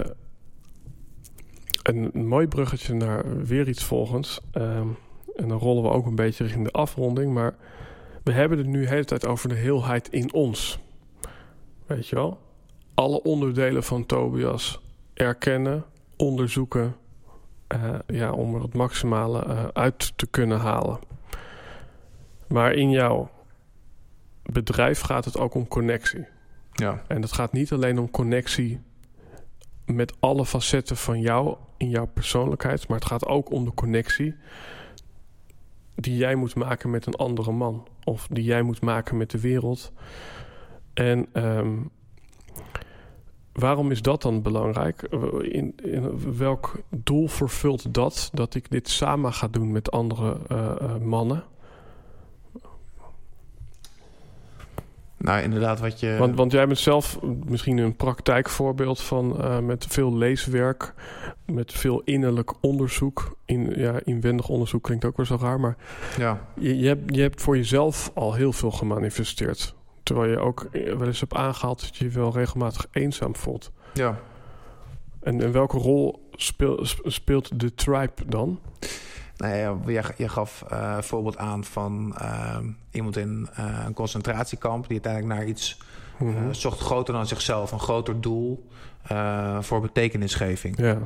een, 1.83 2.11
mooi 2.13 2.47
bruggetje 2.47 2.93
naar 2.93 3.43
weer 3.45 3.67
iets 3.67 3.83
volgens. 3.83 4.41
Um, 4.53 4.97
en 5.35 5.47
dan 5.47 5.57
rollen 5.57 5.83
we 5.83 5.89
ook 5.89 6.05
een 6.05 6.15
beetje 6.15 6.43
richting 6.43 6.65
de 6.65 6.71
afronding. 6.71 7.33
Maar 7.33 7.55
we 8.23 8.31
hebben 8.31 8.57
het 8.57 8.67
nu 8.67 8.81
de 8.81 8.87
hele 8.87 9.05
tijd 9.05 9.25
over 9.25 9.49
de 9.49 9.55
heelheid 9.55 10.09
in 10.09 10.33
ons. 10.33 10.79
Weet 11.85 12.07
je 12.07 12.15
wel? 12.15 12.39
Alle 12.93 13.23
onderdelen 13.23 13.83
van 13.83 14.05
Tobias 14.05 14.81
erkennen, 15.13 15.85
onderzoeken... 16.17 16.95
Uh, 17.75 17.99
ja, 18.07 18.31
om 18.31 18.55
er 18.55 18.61
het 18.61 18.73
maximale 18.73 19.45
uh, 19.45 19.67
uit 19.73 20.17
te 20.17 20.27
kunnen 20.27 20.59
halen. 20.59 20.99
Maar 22.47 22.73
in 22.73 22.89
jouw 22.89 23.29
bedrijf 24.43 25.01
gaat 25.01 25.25
het 25.25 25.37
ook 25.37 25.53
om 25.53 25.67
connectie. 25.67 26.25
Ja. 26.71 27.03
En 27.07 27.21
het 27.21 27.31
gaat 27.31 27.53
niet 27.53 27.71
alleen 27.71 27.99
om 27.99 28.11
connectie 28.11 28.79
met 29.85 30.13
alle 30.19 30.45
facetten 30.45 30.97
van 30.97 31.19
jou 31.19 31.55
in 31.77 31.89
jouw 31.89 32.07
persoonlijkheid, 32.07 32.87
maar 32.87 32.97
het 32.97 33.07
gaat 33.07 33.25
ook 33.25 33.51
om 33.51 33.65
de 33.65 33.73
connectie 33.73 34.35
die 35.95 36.15
jij 36.15 36.35
moet 36.35 36.55
maken 36.55 36.89
met 36.89 37.05
een 37.05 37.15
andere 37.15 37.51
man 37.51 37.87
of 38.03 38.27
die 38.27 38.43
jij 38.43 38.61
moet 38.61 38.81
maken 38.81 39.17
met 39.17 39.31
de 39.31 39.39
wereld. 39.39 39.91
En 40.93 41.27
um, 41.33 41.89
waarom 43.51 43.91
is 43.91 44.01
dat 44.01 44.21
dan 44.21 44.41
belangrijk? 44.41 45.01
In, 45.41 45.75
in, 45.83 46.37
welk 46.37 46.79
doel 46.89 47.27
vervult 47.27 47.93
dat 47.93 48.29
dat 48.33 48.55
ik 48.55 48.69
dit 48.69 48.89
samen 48.89 49.33
ga 49.33 49.47
doen 49.47 49.71
met 49.71 49.91
andere 49.91 50.37
uh, 50.51 50.75
uh, 50.81 50.97
mannen? 50.97 51.43
Nou, 55.21 55.41
inderdaad, 55.41 55.79
wat 55.79 55.99
je. 55.99 56.15
Want, 56.17 56.35
want 56.35 56.51
jij 56.51 56.67
bent 56.67 56.79
zelf 56.79 57.19
misschien 57.45 57.77
een 57.77 57.95
praktijkvoorbeeld 57.95 59.01
van 59.01 59.37
uh, 59.37 59.59
met 59.59 59.85
veel 59.89 60.17
leeswerk, 60.17 60.93
met 61.45 61.73
veel 61.73 62.01
innerlijk 62.01 62.53
onderzoek. 62.61 63.37
In, 63.45 63.73
ja, 63.75 63.99
inwendig 64.03 64.47
onderzoek 64.47 64.83
klinkt 64.83 65.05
ook 65.05 65.17
weer 65.17 65.25
zo 65.25 65.37
raar, 65.41 65.59
maar 65.59 65.75
ja. 66.17 66.47
je, 66.59 66.77
je, 66.77 66.87
hebt, 66.87 67.15
je 67.15 67.21
hebt 67.21 67.41
voor 67.41 67.57
jezelf 67.57 68.11
al 68.13 68.33
heel 68.33 68.53
veel 68.53 68.71
gemanifesteerd. 68.71 69.75
Terwijl 70.03 70.31
je 70.31 70.39
ook 70.39 70.67
wel 70.71 71.07
eens 71.07 71.19
hebt 71.19 71.33
aangehaald 71.33 71.81
dat 71.81 71.95
je 71.97 72.05
je 72.05 72.11
wel 72.11 72.33
regelmatig 72.33 72.87
eenzaam 72.91 73.35
voelt. 73.35 73.71
Ja. 73.93 74.19
En, 75.19 75.41
en 75.41 75.51
welke 75.51 75.77
rol 75.77 76.29
speel, 76.31 76.85
speelt 77.03 77.59
de 77.59 77.73
tribe 77.73 78.11
dan? 78.27 78.59
Nou 79.41 79.55
ja, 79.55 79.77
je, 79.85 80.13
je 80.17 80.29
gaf 80.29 80.63
uh, 80.71 80.93
een 80.95 81.03
voorbeeld 81.03 81.37
aan 81.37 81.63
van 81.63 82.15
uh, 82.21 82.57
iemand 82.91 83.17
in 83.17 83.49
uh, 83.59 83.83
een 83.85 83.93
concentratiekamp... 83.93 84.87
die 84.87 85.01
uiteindelijk 85.03 85.39
naar 85.39 85.47
iets 85.47 85.77
mm 86.19 86.35
-hmm. 86.35 86.53
zocht 86.53 86.79
groter 86.79 87.13
dan 87.13 87.27
zichzelf. 87.27 87.71
Een 87.71 87.79
groter 87.79 88.21
doel 88.21 88.69
voor 89.59 89.81
betekenisgeving. 89.81 90.77
Ja. 90.77 90.97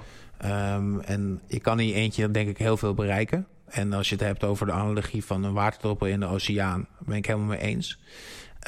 Um, 0.75 0.99
en 0.99 1.41
je 1.47 1.59
kan 1.59 1.79
in 1.79 1.87
je 1.87 1.93
eentje 1.93 2.31
denk 2.31 2.49
ik 2.49 2.57
heel 2.57 2.77
veel 2.77 2.93
bereiken. 2.93 3.47
En 3.65 3.93
als 3.93 4.09
je 4.09 4.15
het 4.15 4.23
hebt 4.23 4.43
over 4.43 4.65
de 4.65 4.71
analogie 4.71 5.25
van 5.25 5.43
een 5.43 5.53
waterdruppel 5.53 6.07
in 6.07 6.19
de 6.19 6.25
oceaan... 6.25 6.87
ben 6.99 7.17
ik 7.17 7.25
helemaal 7.25 7.47
mee 7.47 7.59
eens. 7.59 7.99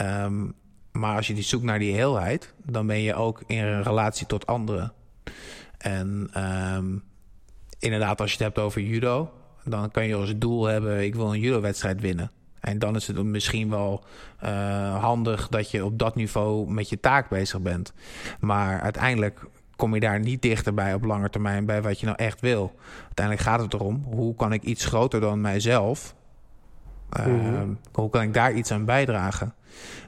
Um, 0.02 0.54
maar 0.92 1.16
als 1.16 1.28
je 1.28 1.34
die 1.34 1.44
zoekt 1.44 1.64
naar 1.64 1.80
die 1.80 1.94
heelheid... 1.94 2.54
dan 2.64 2.88
ben 2.88 3.00
je 3.00 3.16
ook 3.16 3.44
in 3.48 3.64
een 3.64 3.84
relatie 3.84 4.28
tot 4.28 4.46
anderen. 4.46 4.94
En 5.78 6.30
um, 6.76 7.04
inderdaad, 7.80 8.22
als 8.22 8.30
je 8.30 8.36
het 8.38 8.46
hebt 8.46 8.66
over 8.66 8.82
judo 8.82 9.32
dan 9.70 9.92
kan 9.92 10.08
je 10.08 10.16
als 10.16 10.34
doel 10.38 10.66
hebben: 10.66 11.04
ik 11.04 11.16
wil 11.16 11.34
een 11.34 11.40
judo-wedstrijd 11.40 12.02
winnen. 12.02 12.32
En 12.60 12.80
dan 12.80 12.96
is 12.96 13.08
het 13.08 13.24
misschien 13.24 13.70
wel 13.70 14.04
uh, 14.44 14.50
handig 15.04 15.48
dat 15.48 15.72
je 15.72 15.86
op 15.86 16.00
dat 16.00 16.16
niveau 16.16 16.72
met 16.72 16.90
je 16.90 17.00
taak 17.00 17.30
bezig 17.30 17.62
bent. 17.62 17.94
Maar 18.40 18.82
uiteindelijk 18.82 19.40
kom 19.76 19.94
je 19.94 20.00
daar 20.00 20.20
niet 20.20 20.42
dichterbij 20.42 20.94
op 20.94 21.04
lange 21.04 21.30
termijn 21.30 21.66
bij 21.66 21.82
wat 21.82 22.00
je 22.00 22.06
nou 22.06 22.18
echt 22.18 22.42
wil. 22.42 22.76
Uiteindelijk 23.06 23.48
gaat 23.48 23.62
het 23.62 23.74
erom: 23.74 24.04
hoe 24.06 24.36
kan 24.36 24.54
ik 24.54 24.64
iets 24.64 24.86
groter 24.86 25.20
dan 25.20 25.42
mijzelf? 25.42 26.16
Uh, 27.20 27.26
mm-hmm. 27.26 27.78
Hoe 27.92 28.10
kan 28.10 28.22
ik 28.22 28.34
daar 28.34 28.54
iets 28.54 28.72
aan 28.72 28.86
bijdragen? 28.86 29.54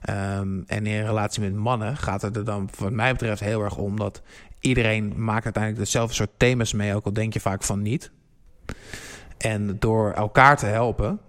Um, 0.10 0.64
en 0.68 0.86
in 0.86 1.06
relatie 1.06 1.42
met 1.42 1.56
mannen 1.56 1.98
gaat 1.98 2.22
het 2.22 2.36
er 2.36 2.46
dan, 2.46 2.70
wat 2.78 2.92
mij 2.92 3.12
betreft, 3.12 3.40
heel 3.40 3.64
erg 3.64 3.78
om 3.78 3.98
dat 3.98 4.22
iedereen 4.60 5.14
maakt 5.24 5.44
uiteindelijk 5.44 5.84
dezelfde 5.84 6.16
soort 6.16 6.30
thema's 6.38 6.74
mee, 6.74 6.96
ook 6.96 7.06
al 7.06 7.14
denk 7.14 7.34
je 7.34 7.40
vaak 7.40 7.64
van 7.64 7.82
niet. 7.82 8.12
En 9.40 9.80
door 9.80 10.12
elkaar 10.12 10.58
te 10.58 10.66
helpen, 10.66 11.20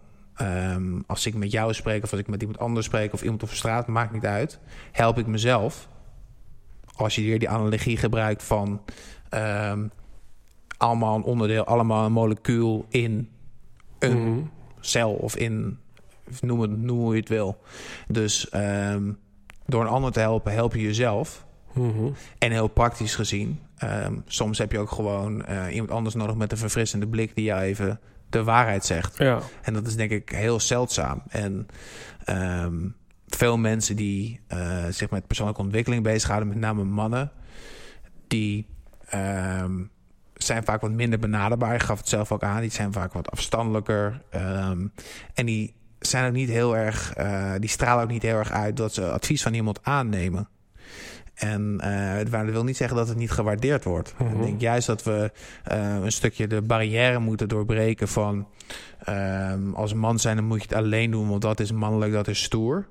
um, 0.40 1.04
als 1.06 1.26
ik 1.26 1.34
met 1.34 1.52
jou 1.52 1.74
spreek 1.74 2.02
of 2.02 2.10
als 2.10 2.20
ik 2.20 2.28
met 2.28 2.40
iemand 2.40 2.58
anders 2.58 2.86
spreek 2.86 3.12
of 3.12 3.22
iemand 3.22 3.42
op 3.42 3.50
straat, 3.50 3.86
maakt 3.86 4.12
niet 4.12 4.26
uit, 4.26 4.58
help 4.92 5.18
ik 5.18 5.26
mezelf. 5.26 5.88
Als 6.94 7.14
je 7.14 7.20
hier 7.20 7.38
die 7.38 7.48
analogie 7.48 7.96
gebruikt 7.96 8.42
van 8.42 8.80
um, 9.34 9.90
allemaal 10.76 11.16
een 11.16 11.22
onderdeel, 11.22 11.64
allemaal 11.64 12.04
een 12.04 12.12
molecuul 12.12 12.86
in 12.88 13.28
een 13.98 14.18
mm 14.18 14.24
-hmm. 14.24 14.50
cel 14.80 15.12
of 15.12 15.36
in, 15.36 15.78
noem, 16.40 16.60
het, 16.60 16.78
noem 16.78 16.98
hoe 16.98 17.14
je 17.14 17.20
het 17.20 17.28
wil. 17.28 17.58
Dus 18.08 18.48
um, 18.54 19.18
door 19.66 19.80
een 19.80 19.88
ander 19.88 20.12
te 20.12 20.20
helpen, 20.20 20.52
help 20.52 20.74
je 20.74 20.82
jezelf. 20.82 21.46
Mm 21.72 21.90
-hmm. 21.90 22.14
En 22.38 22.50
heel 22.50 22.68
praktisch 22.68 23.14
gezien, 23.14 23.60
um, 23.84 24.22
soms 24.26 24.58
heb 24.58 24.72
je 24.72 24.78
ook 24.78 24.90
gewoon 24.90 25.44
uh, 25.48 25.74
iemand 25.74 25.90
anders 25.90 26.14
nodig 26.14 26.34
met 26.34 26.52
een 26.52 26.58
verfrissende 26.58 27.08
blik 27.08 27.34
die 27.34 27.44
jou 27.44 27.60
even 27.60 28.00
de 28.28 28.44
waarheid 28.44 28.84
zegt. 28.84 29.18
Ja. 29.18 29.40
En 29.62 29.72
dat 29.72 29.86
is 29.86 29.96
denk 29.96 30.10
ik 30.10 30.28
heel 30.28 30.60
zeldzaam. 30.60 31.22
En 31.28 31.66
um, 32.26 32.96
veel 33.26 33.58
mensen 33.58 33.96
die 33.96 34.40
uh, 34.48 34.84
zich 34.90 35.10
met 35.10 35.26
persoonlijke 35.26 35.62
ontwikkeling 35.62 36.02
bezighouden, 36.02 36.48
met 36.48 36.58
name 36.58 36.84
mannen, 36.84 37.30
die 38.26 38.66
um, 39.14 39.90
zijn 40.34 40.64
vaak 40.64 40.80
wat 40.80 40.90
minder 40.90 41.18
benaderbaar. 41.18 41.74
Ik 41.74 41.82
gaf 41.82 41.98
het 41.98 42.08
zelf 42.08 42.32
ook 42.32 42.42
aan. 42.42 42.60
Die 42.60 42.70
zijn 42.70 42.92
vaak 42.92 43.12
wat 43.12 43.30
afstandelijker. 43.30 44.22
En 45.34 45.46
die 45.46 45.74
zijn 45.98 46.26
ook 46.26 46.32
niet 46.32 46.48
heel 46.48 46.76
erg, 46.76 47.18
uh, 47.18 47.52
die 47.58 47.68
stralen 47.68 48.04
ook 48.04 48.10
niet 48.10 48.22
heel 48.22 48.36
erg 48.36 48.50
uit 48.50 48.76
dat 48.76 48.94
ze 48.94 49.10
advies 49.10 49.42
van 49.42 49.54
iemand 49.54 49.84
aannemen. 49.84 50.48
En 51.40 51.80
uh, 51.84 52.30
dat 52.30 52.52
wil 52.52 52.64
niet 52.64 52.76
zeggen 52.76 52.96
dat 52.96 53.08
het 53.08 53.16
niet 53.16 53.30
gewaardeerd 53.30 53.84
wordt. 53.84 54.14
Mm 54.18 54.26
-hmm. 54.26 54.40
Ik 54.40 54.46
denk 54.46 54.60
juist 54.60 54.86
dat 54.86 55.02
we 55.02 55.30
uh, 55.72 55.94
een 56.02 56.12
stukje 56.12 56.46
de 56.46 56.62
barrière 56.62 57.18
moeten 57.18 57.48
doorbreken 57.48 58.08
van... 58.08 58.46
Um, 59.08 59.74
als 59.74 59.94
man 59.94 60.18
zijn 60.18 60.36
dan 60.36 60.44
moet 60.44 60.62
je 60.62 60.68
het 60.68 60.76
alleen 60.76 61.10
doen, 61.10 61.28
want 61.28 61.42
dat 61.42 61.60
is 61.60 61.72
mannelijk, 61.72 62.12
dat 62.12 62.28
is 62.28 62.42
stoer. 62.42 62.86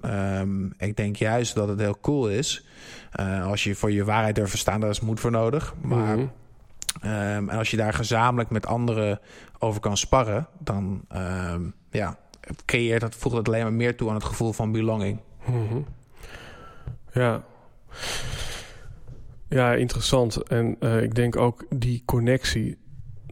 Ehm, 0.00 0.64
ik 0.66 0.96
denk 0.96 1.16
juist 1.16 1.54
dat 1.54 1.68
het 1.68 1.80
heel 1.80 1.98
cool 2.00 2.28
is. 2.28 2.66
eh, 3.12 3.46
als 3.46 3.64
je 3.64 3.74
voor 3.74 3.92
je 3.92 4.04
waarheid 4.04 4.34
durft 4.34 4.58
staan, 4.58 4.80
daar 4.80 4.90
is 4.90 5.00
moed 5.00 5.20
voor 5.20 5.30
nodig. 5.30 5.74
Maar 5.80 6.16
Mhm. 6.16 6.26
Ehm, 7.00 7.48
en 7.48 7.58
als 7.58 7.70
je 7.70 7.76
daar 7.76 7.92
gezamenlijk 7.92 8.50
met 8.50 8.66
anderen 8.66 9.20
over 9.58 9.80
kan 9.80 9.96
sparren, 9.96 10.46
dan 10.58 11.04
ehm, 11.08 11.62
ja, 11.90 12.16
creëert 12.64 13.02
het, 13.02 13.14
voegt 13.14 13.36
het 13.36 13.48
alleen 13.48 13.62
maar 13.62 13.72
meer 13.72 13.96
toe 13.96 14.08
aan 14.08 14.14
het 14.14 14.24
gevoel 14.24 14.52
van 14.52 14.72
belonging. 14.72 15.18
Mhm. 15.44 15.78
Ja. 17.12 17.42
Ja, 19.48 19.74
interessant. 19.74 20.36
En 20.36 20.76
eh, 20.80 21.02
ik 21.02 21.14
denk 21.14 21.36
ook 21.36 21.64
die 21.68 22.02
connectie, 22.04 22.78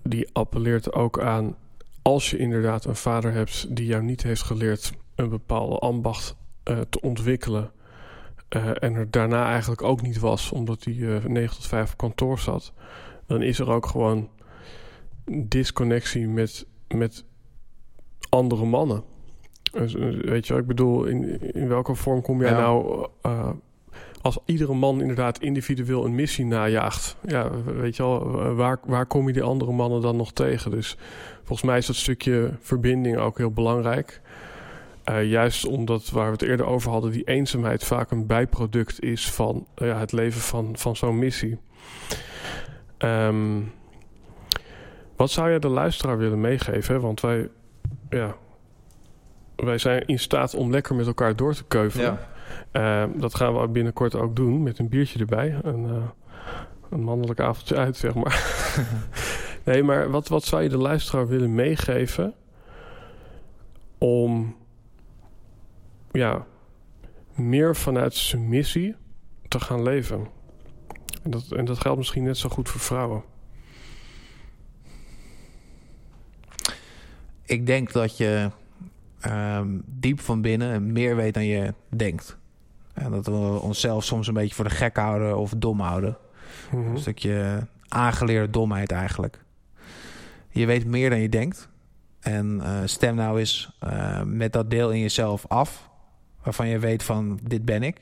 die 0.03 0.29
appelleert 0.33 0.93
ook 0.93 1.21
aan 1.21 1.57
als 2.03 2.31
je 2.31 2.39
inderdaad 2.39 2.85
een 2.85 2.97
vader 2.97 3.33
hebt 3.33 3.77
die 3.77 3.87
jou 3.87 4.03
niet 4.03 4.23
heeft 4.23 4.43
geleerd 4.43 4.93
een 5.15 5.29
bepaalde 5.29 5.79
ambacht 5.79 6.37
eh, 6.63 6.81
te 6.81 7.01
ontwikkelen. 7.01 7.71
eh, 8.49 8.71
en 8.83 8.95
er 8.95 9.11
daarna 9.11 9.47
eigenlijk 9.51 9.83
ook 9.83 10.03
niet 10.03 10.19
was, 10.19 10.53
omdat 10.53 10.85
hij 10.85 10.95
eh 10.95 11.25
9 11.25 11.57
tot 11.57 11.67
5 11.67 11.93
op 11.93 11.99
kantoor 11.99 12.39
zat. 12.39 12.73
Dan 13.27 13.43
is 13.43 13.59
er 13.59 13.71
ook 13.71 13.87
gewoon 13.87 14.29
disconnectie 15.31 16.29
met, 16.29 16.67
met 16.89 17.25
andere 18.29 18.65
mannen. 18.65 19.03
Dus, 19.73 19.95
weet 20.25 20.47
je 20.47 20.55
ik 20.55 20.67
bedoel, 20.67 21.05
in, 21.05 21.41
in 21.55 21.69
welke 21.69 21.95
vorm 21.95 22.23
kom 22.23 22.41
jij 22.41 22.51
Ja. 22.51 22.57
nou... 22.57 23.07
als 24.23 24.39
iedere 24.45 24.75
man 24.75 25.01
inderdaad 25.01 25.41
individueel 25.41 26.05
een 26.05 26.15
missie 26.15 26.45
najaagt... 26.45 27.17
Ja, 27.27 27.51
weet 27.65 27.97
je 27.97 28.03
wel, 28.03 28.41
eh, 28.41 28.55
waar, 28.55 28.79
waar 28.85 29.07
kom 29.07 29.27
je 29.27 29.33
die 29.33 29.43
andere 29.43 29.73
mannen 29.73 30.01
dan 30.01 30.17
nog 30.17 30.33
tegen? 30.33 30.71
Dus 30.71 30.97
volgens 31.37 31.63
mij 31.63 31.79
is 31.79 31.87
dat 31.87 31.97
stukje 31.97 32.57
verbinding 32.61 33.17
ook 33.17 33.39
heel 33.39 33.51
belangrijk. 33.51 34.21
Eh, 35.05 35.25
juist 35.25 35.67
omdat, 35.67 36.11
waar 36.11 36.27
we 36.27 36.33
het 36.33 36.43
eerder 36.43 36.67
over 36.67 36.91
hadden... 36.91 37.11
die 37.11 37.25
eenzaamheid 37.25 37.85
vaak 37.85 38.11
een 38.11 38.27
bijproduct 38.27 39.03
is 39.03 39.31
van 39.31 39.67
eh, 39.75 39.87
ja, 39.89 39.99
het 39.99 40.13
leven 40.13 40.41
van, 40.41 40.77
van 40.77 40.97
zo'n 40.97 41.19
missie. 41.19 41.59
Ehm, 42.99 43.61
wat 45.17 45.31
zou 45.31 45.49
jij 45.49 45.59
de 45.59 45.69
luisteraar 45.69 46.19
willen 46.19 46.41
meegeven? 46.41 47.01
Want 47.01 47.21
wij, 47.21 47.49
ja, 48.11 48.35
wij 49.57 49.79
zijn 49.79 50.07
in 50.07 50.19
staat 50.19 50.55
om 50.55 50.71
lekker 50.71 50.95
met 50.95 51.07
elkaar 51.07 51.37
door 51.37 51.55
te 51.55 51.65
keuvelen. 51.65 52.19
Eh, 52.73 53.05
dat 53.15 53.35
gaan 53.35 53.61
we 53.61 53.69
binnenkort 53.69 54.15
ook 54.15 54.37
doen 54.37 54.63
met 54.63 54.79
een 54.79 54.89
biertje 54.89 55.19
erbij. 55.19 55.59
Een, 55.63 55.85
eh, 55.85 56.09
een 56.91 57.03
mannelijk 57.03 57.41
avondje 57.41 57.77
uit, 57.77 57.97
zeg 57.97 58.15
maar. 58.15 58.45
nee, 59.65 59.83
maar 59.83 60.11
wat, 60.11 60.29
wat 60.29 60.45
zou 60.45 60.63
je 60.63 60.69
de 60.69 60.77
luisteraar 60.77 61.29
willen 61.29 61.55
meegeven 61.55 62.35
om 63.99 64.57
ja, 66.13 66.47
meer 67.35 67.77
vanuit 67.77 68.15
zijn 68.15 68.49
missie 68.49 68.95
te 69.49 69.61
gaan 69.61 69.83
leven? 69.83 70.27
En 71.23 71.31
dat, 71.31 71.53
en 71.53 71.65
dat 71.65 71.81
geldt 71.81 71.99
misschien 71.99 72.25
net 72.25 72.39
zo 72.39 72.49
goed 72.49 72.69
voor 72.69 72.81
vrouwen. 72.81 73.23
Ik 77.45 77.67
denk 77.67 77.93
dat 77.93 78.17
je 78.17 78.51
ehm, 79.21 79.79
diep 79.85 80.21
van 80.21 80.41
binnen 80.41 80.93
meer 80.93 81.17
weet 81.17 81.35
dan 81.35 81.45
je 81.45 81.75
denkt. 81.89 82.41
En 82.93 83.11
dat 83.11 83.27
we 83.27 83.59
onszelf 83.61 84.05
soms 84.05 84.27
een 84.27 84.35
beetje 84.35 84.55
voor 84.55 84.65
de 84.65 84.71
gek 84.71 84.97
houden 84.97 85.39
of 85.39 85.53
dom 85.57 85.81
houden. 85.81 86.17
Mhm. 86.71 86.91
Een 86.91 86.99
stukje 86.99 87.67
aangeleerde 87.89 88.51
domheid 88.51 88.93
eigenlijk. 88.93 89.45
Je 90.49 90.67
weet 90.67 90.87
meer 90.87 91.11
dan 91.11 91.21
je 91.21 91.29
denkt. 91.29 91.69
En 92.21 92.61
eh, 92.61 92.81
stem 92.85 93.15
nou 93.15 93.39
eens 93.39 93.77
eh, 93.79 94.23
met 94.23 94.53
dat 94.53 94.71
deel 94.71 94.91
in 94.91 95.01
jezelf 95.01 95.47
af. 95.49 95.91
Waarvan 96.43 96.69
je 96.69 96.79
weet 96.79 97.03
van 97.03 97.39
dit 97.43 97.65
ben 97.65 97.83
ik. 97.83 98.01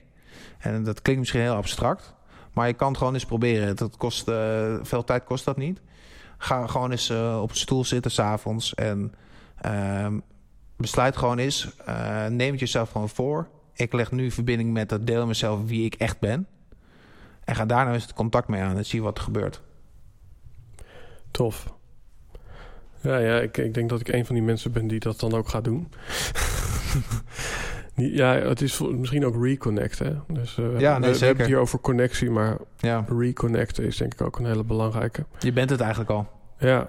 En 0.59 0.85
dat 0.85 1.03
klinkt 1.03 1.21
misschien 1.21 1.41
heel 1.41 1.55
abstract. 1.55 2.15
Maar 2.53 2.67
je 2.67 2.73
kan 2.73 2.89
het 2.89 2.97
gewoon 2.99 3.15
eens 3.15 3.25
proberen. 3.25 3.77
Dat 3.77 3.97
kost, 3.97 4.29
eh, 4.29 4.75
veel 4.83 5.05
tijd 5.05 5.25
kost 5.25 5.45
dat 5.45 5.57
niet. 5.57 5.81
Ga 6.39 6.67
gewoon 6.67 6.91
eens 6.91 7.11
op 7.41 7.51
een 7.51 7.57
stoel 7.57 7.85
zitten 7.85 8.11
s'avonds. 8.11 8.75
En 8.75 9.15
ehm, 9.61 10.19
besluit 10.77 11.17
gewoon 11.17 11.39
eens. 11.39 11.69
neem 12.29 12.51
het 12.51 12.61
jezelf 12.61 12.91
gewoon 12.91 13.09
voor. 13.09 13.49
Ik 13.81 13.93
leg 13.93 14.11
nu 14.11 14.31
verbinding 14.31 14.73
met 14.73 14.89
dat 14.89 15.07
deel 15.07 15.21
in 15.21 15.27
mezelf 15.27 15.65
wie 15.65 15.85
ik 15.85 15.95
echt 15.95 16.19
ben. 16.19 16.47
En 17.45 17.55
ga 17.55 17.67
daar 17.67 17.83
nou 17.83 17.95
eens 17.95 18.03
het 18.03 18.13
contact 18.13 18.49
mee 18.49 18.63
aan 18.63 18.77
en 18.77 18.87
zie 18.87 19.03
wat 19.03 19.19
er 19.19 19.25
gebeurt. 19.25 19.63
Tof. 21.31 21.73
Ja, 23.01 23.19
ja 23.19 23.41
ik, 23.41 23.57
ik 23.57 23.75
denk 23.75 23.89
dat 23.89 24.01
ik 24.01 24.09
een 24.09 24.27
van 24.27 24.35
die 24.35 24.45
mensen 24.45 24.73
ben 24.73 24.87
die 24.87 25.01
dat 25.01 25.21
dan 25.21 25.35
ook 25.35 25.49
gaat 25.49 25.65
doen. 25.65 25.89
Ja, 27.95 28.35
het 28.35 28.61
is 28.61 28.81
misschien 28.81 29.27
ook 29.27 29.45
reconnect, 29.45 29.99
hè? 29.99 30.13
Dus, 30.29 30.59
eh, 30.59 30.81
Ja, 30.81 30.99
nee, 30.99 31.13
we 31.13 31.19
hebben 31.19 31.37
het 31.37 31.47
hier 31.47 31.59
over 31.59 31.81
connectie, 31.81 32.31
maar 32.31 32.57
Ja, 32.79 33.05
reconnecten 33.09 33.85
is 33.85 33.97
denk 33.97 34.13
ik 34.13 34.21
ook 34.21 34.39
een 34.39 34.47
hele 34.47 34.65
belangrijke. 34.65 35.25
je 35.39 35.53
bent 35.53 35.71
het 35.71 35.81
eigenlijk 35.81 36.11
al. 36.11 36.29
Ja. 36.59 36.89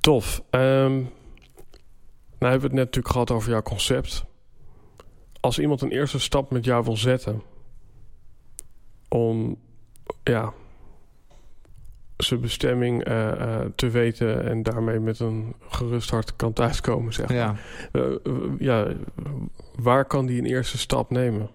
Tof. 0.00 0.42
Ehm, 0.50 0.92
nou 0.92 2.52
hebben 2.52 2.60
we 2.60 2.66
het 2.66 2.72
net 2.72 2.84
natuurlijk 2.84 3.08
gehad 3.08 3.30
over 3.30 3.50
jouw 3.50 3.62
concept. 3.62 4.24
Als 5.46 5.58
iemand 5.58 5.82
een 5.82 5.90
eerste 5.90 6.20
stap 6.20 6.50
met 6.50 6.64
jou 6.64 6.84
wil 6.84 6.96
zetten... 6.96 7.42
om 9.08 9.58
ja, 10.22 10.52
zijn 12.16 12.40
bestemming 12.40 13.04
eh, 13.04 13.30
eh, 13.30 13.66
te 13.74 13.90
weten... 13.90 14.44
en 14.44 14.62
daarmee 14.62 15.00
met 15.00 15.20
een 15.20 15.54
gerust 15.68 16.10
hart 16.10 16.36
kan 16.36 16.52
thuiskomen, 16.52 17.12
zeg 17.12 17.28
maar. 17.28 17.36
Ja. 17.36 17.54
Eh, 17.92 18.02
ja, 18.58 18.86
waar 19.76 20.04
kan 20.04 20.26
die 20.26 20.38
een 20.38 20.46
eerste 20.46 20.78
stap 20.78 21.10
nemen? 21.10 21.50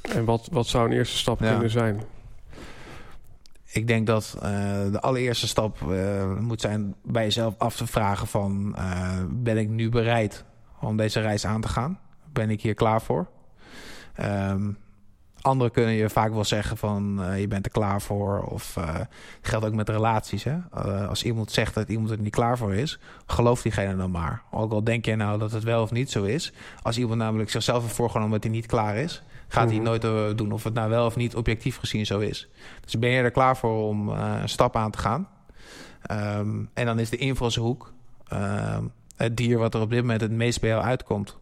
En 0.00 0.24
wat, 0.24 0.48
wat 0.52 0.66
zou 0.66 0.86
een 0.86 0.96
eerste 0.96 1.16
stap 1.16 1.40
Ja. 1.40 1.50
kunnen 1.50 1.70
zijn? 1.70 2.02
Ik 3.72 3.86
denk 3.86 4.06
dat 4.06 4.36
de 4.90 5.00
allereerste 5.00 5.48
stap 5.48 5.80
moet 6.40 6.60
zijn 6.60 6.94
bij 7.02 7.24
jezelf 7.24 7.54
af 7.58 7.76
te 7.76 7.86
vragen 7.86 8.26
van... 8.26 8.76
ben 9.30 9.56
ik 9.58 9.68
nu 9.68 9.88
bereid 9.88 10.44
om 10.80 10.96
deze 10.96 11.20
reis 11.20 11.46
aan 11.46 11.60
te 11.60 11.68
gaan? 11.68 12.01
Ben 12.32 12.50
ik 12.50 12.62
hier 12.62 12.74
klaar 12.74 13.02
voor? 13.02 13.26
Ehm, 14.14 14.70
anderen 15.40 15.72
kunnen 15.72 15.94
je 15.94 16.10
vaak 16.10 16.32
wel 16.32 16.44
zeggen 16.44 16.76
van 16.76 17.22
eh, 17.22 17.40
je 17.40 17.48
bent 17.48 17.66
er 17.66 17.72
klaar 17.72 18.02
voor. 18.02 18.42
Of 18.42 18.76
eh 18.76 19.00
geldt 19.40 19.66
ook 19.66 19.74
met 19.74 19.88
relaties. 19.88 20.44
Hè? 20.44 20.56
Eh, 20.72 21.08
als 21.08 21.22
iemand 21.24 21.50
zegt 21.50 21.74
dat 21.74 21.88
iemand 21.88 22.10
er 22.10 22.18
niet 22.18 22.34
klaar 22.34 22.58
voor 22.58 22.74
is, 22.74 22.98
geloof 23.26 23.62
diegene 23.62 23.96
dan 23.96 24.10
maar. 24.10 24.42
Ook 24.50 24.72
al 24.72 24.84
denk 24.84 25.04
je 25.04 25.16
nou 25.16 25.38
dat 25.38 25.52
het 25.52 25.62
wel 25.62 25.82
of 25.82 25.90
niet 25.90 26.10
zo 26.10 26.22
is. 26.24 26.52
Als 26.82 26.98
iemand 26.98 27.18
namelijk 27.18 27.50
zichzelf 27.50 27.82
heeft 27.82 27.94
voorgenomen 27.94 28.32
dat 28.32 28.42
hij 28.42 28.52
niet 28.52 28.66
klaar 28.66 28.96
is, 28.96 29.22
gaat 29.48 29.68
hij 29.70 29.74
Mhm. 29.80 29.84
nooit 29.84 30.38
doen 30.38 30.52
of 30.52 30.64
het 30.64 30.74
nou 30.74 30.90
wel 30.90 31.06
of 31.06 31.16
niet 31.16 31.36
objectief 31.36 31.76
gezien 31.76 32.06
zo 32.06 32.18
is. 32.18 32.48
Dus 32.84 32.98
ben 32.98 33.10
je 33.10 33.22
er 33.22 33.30
klaar 33.30 33.56
voor 33.56 33.88
om 33.88 34.08
een 34.08 34.48
stap 34.48 34.76
aan 34.76 34.90
te 34.90 34.98
gaan? 34.98 35.28
Ehm, 36.02 36.64
en 36.74 36.86
dan 36.86 36.98
is 36.98 37.10
de 37.10 37.16
invalshoek 37.16 37.92
ehm, 38.28 38.84
het 39.16 39.36
dier 39.36 39.58
wat 39.58 39.74
er 39.74 39.80
op 39.80 39.90
dit 39.90 40.00
moment 40.00 40.20
het 40.20 40.30
meest 40.30 40.60
bij 40.60 40.70
jou 40.70 40.82
uitkomt. 40.82 41.38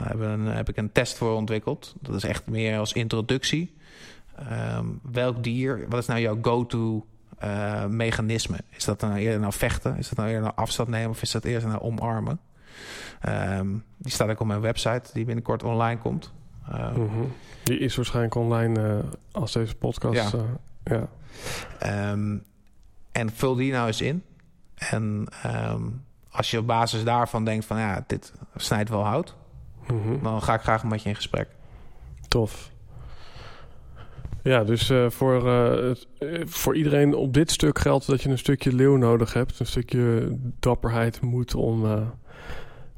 Daar 0.00 0.08
heb, 0.08 0.20
een, 0.20 0.46
heb 0.46 0.68
ik 0.68 0.76
een 0.76 0.92
test 0.92 1.16
voor 1.16 1.34
ontwikkeld. 1.34 1.94
Dat 2.00 2.14
is 2.14 2.24
echt 2.24 2.46
meer 2.46 2.78
als 2.78 2.92
introductie. 2.92 3.74
Ehm, 4.36 4.86
welk 5.02 5.42
dier, 5.42 5.86
wat 5.88 6.00
is 6.00 6.06
nou 6.06 6.20
jouw 6.20 6.38
go-to 6.42 7.06
eh, 7.38 7.84
mechanisme? 7.86 8.56
Is 8.70 8.84
dat 8.84 9.00
nou 9.00 9.16
eerder 9.18 9.40
nou 9.40 9.52
vechten? 9.52 9.96
Is 9.96 10.08
dat 10.08 10.16
nou 10.18 10.28
eerder 10.28 10.44
nou 10.44 10.56
afstand 10.56 10.88
nemen? 10.88 11.10
Of 11.10 11.22
is 11.22 11.30
dat 11.30 11.44
eerder 11.44 11.68
nou 11.68 11.80
omarmen? 11.80 12.40
Ehm, 13.20 13.68
die 13.96 14.12
staat 14.12 14.30
ook 14.30 14.40
op 14.40 14.46
mijn 14.46 14.60
website, 14.60 15.10
die 15.12 15.24
binnenkort 15.24 15.62
online 15.62 16.00
komt. 16.00 16.32
Ehm, 16.68 17.00
Mhm. 17.00 17.20
Die 17.62 17.78
is 17.78 17.96
waarschijnlijk 17.96 18.34
online 18.34 18.88
eh, 18.88 19.04
als 19.32 19.52
deze 19.52 19.74
podcast. 19.74 20.32
Ja. 20.32 20.38
eh, 20.82 20.98
ja. 20.98 21.08
En 23.12 23.30
vul 23.34 23.54
die 23.54 23.72
nou 23.72 23.86
eens 23.86 24.00
in. 24.00 24.22
En 24.76 25.28
als 26.30 26.50
je 26.50 26.58
op 26.58 26.66
basis 26.66 27.04
daarvan 27.04 27.44
denkt 27.44 27.64
van 27.64 27.78
ja, 27.78 28.04
dit 28.06 28.32
snijdt 28.56 28.88
wel 28.90 29.04
hout, 29.04 29.34
Mhm. 29.92 30.22
dan 30.22 30.42
ga 30.42 30.54
ik 30.54 30.60
graag 30.60 30.84
met 30.84 31.02
je 31.02 31.08
in 31.08 31.14
gesprek. 31.14 31.48
Tof. 32.28 32.70
Ja, 34.42 34.64
dus 34.64 34.90
eh, 34.90 35.10
voor, 35.10 35.48
eh, 35.48 35.90
eh, 35.90 35.96
voor 36.46 36.76
iedereen 36.76 37.14
op 37.14 37.34
dit 37.34 37.50
stuk 37.50 37.78
geldt 37.78 38.06
dat 38.06 38.22
je 38.22 38.28
een 38.28 38.38
stukje 38.38 38.74
leeuw 38.74 38.96
nodig 38.96 39.32
hebt. 39.32 39.60
Een 39.60 39.66
stukje 39.66 40.36
dapperheid, 40.60 41.20
moed 41.20 41.54
om 41.54 41.82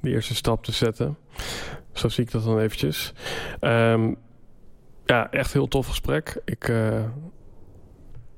de 0.01 0.10
eerste 0.10 0.35
stap 0.35 0.64
te 0.64 0.73
zetten. 0.73 1.16
Zo 1.93 2.09
zie 2.09 2.24
ik 2.24 2.31
dat 2.31 2.44
dan 2.44 2.59
eventjes. 2.59 3.12
Ehm, 3.60 4.14
ja, 5.05 5.31
echt 5.31 5.52
heel 5.52 5.69
tof 5.69 5.86
gesprek. 5.86 6.40
Ik, 6.44 6.66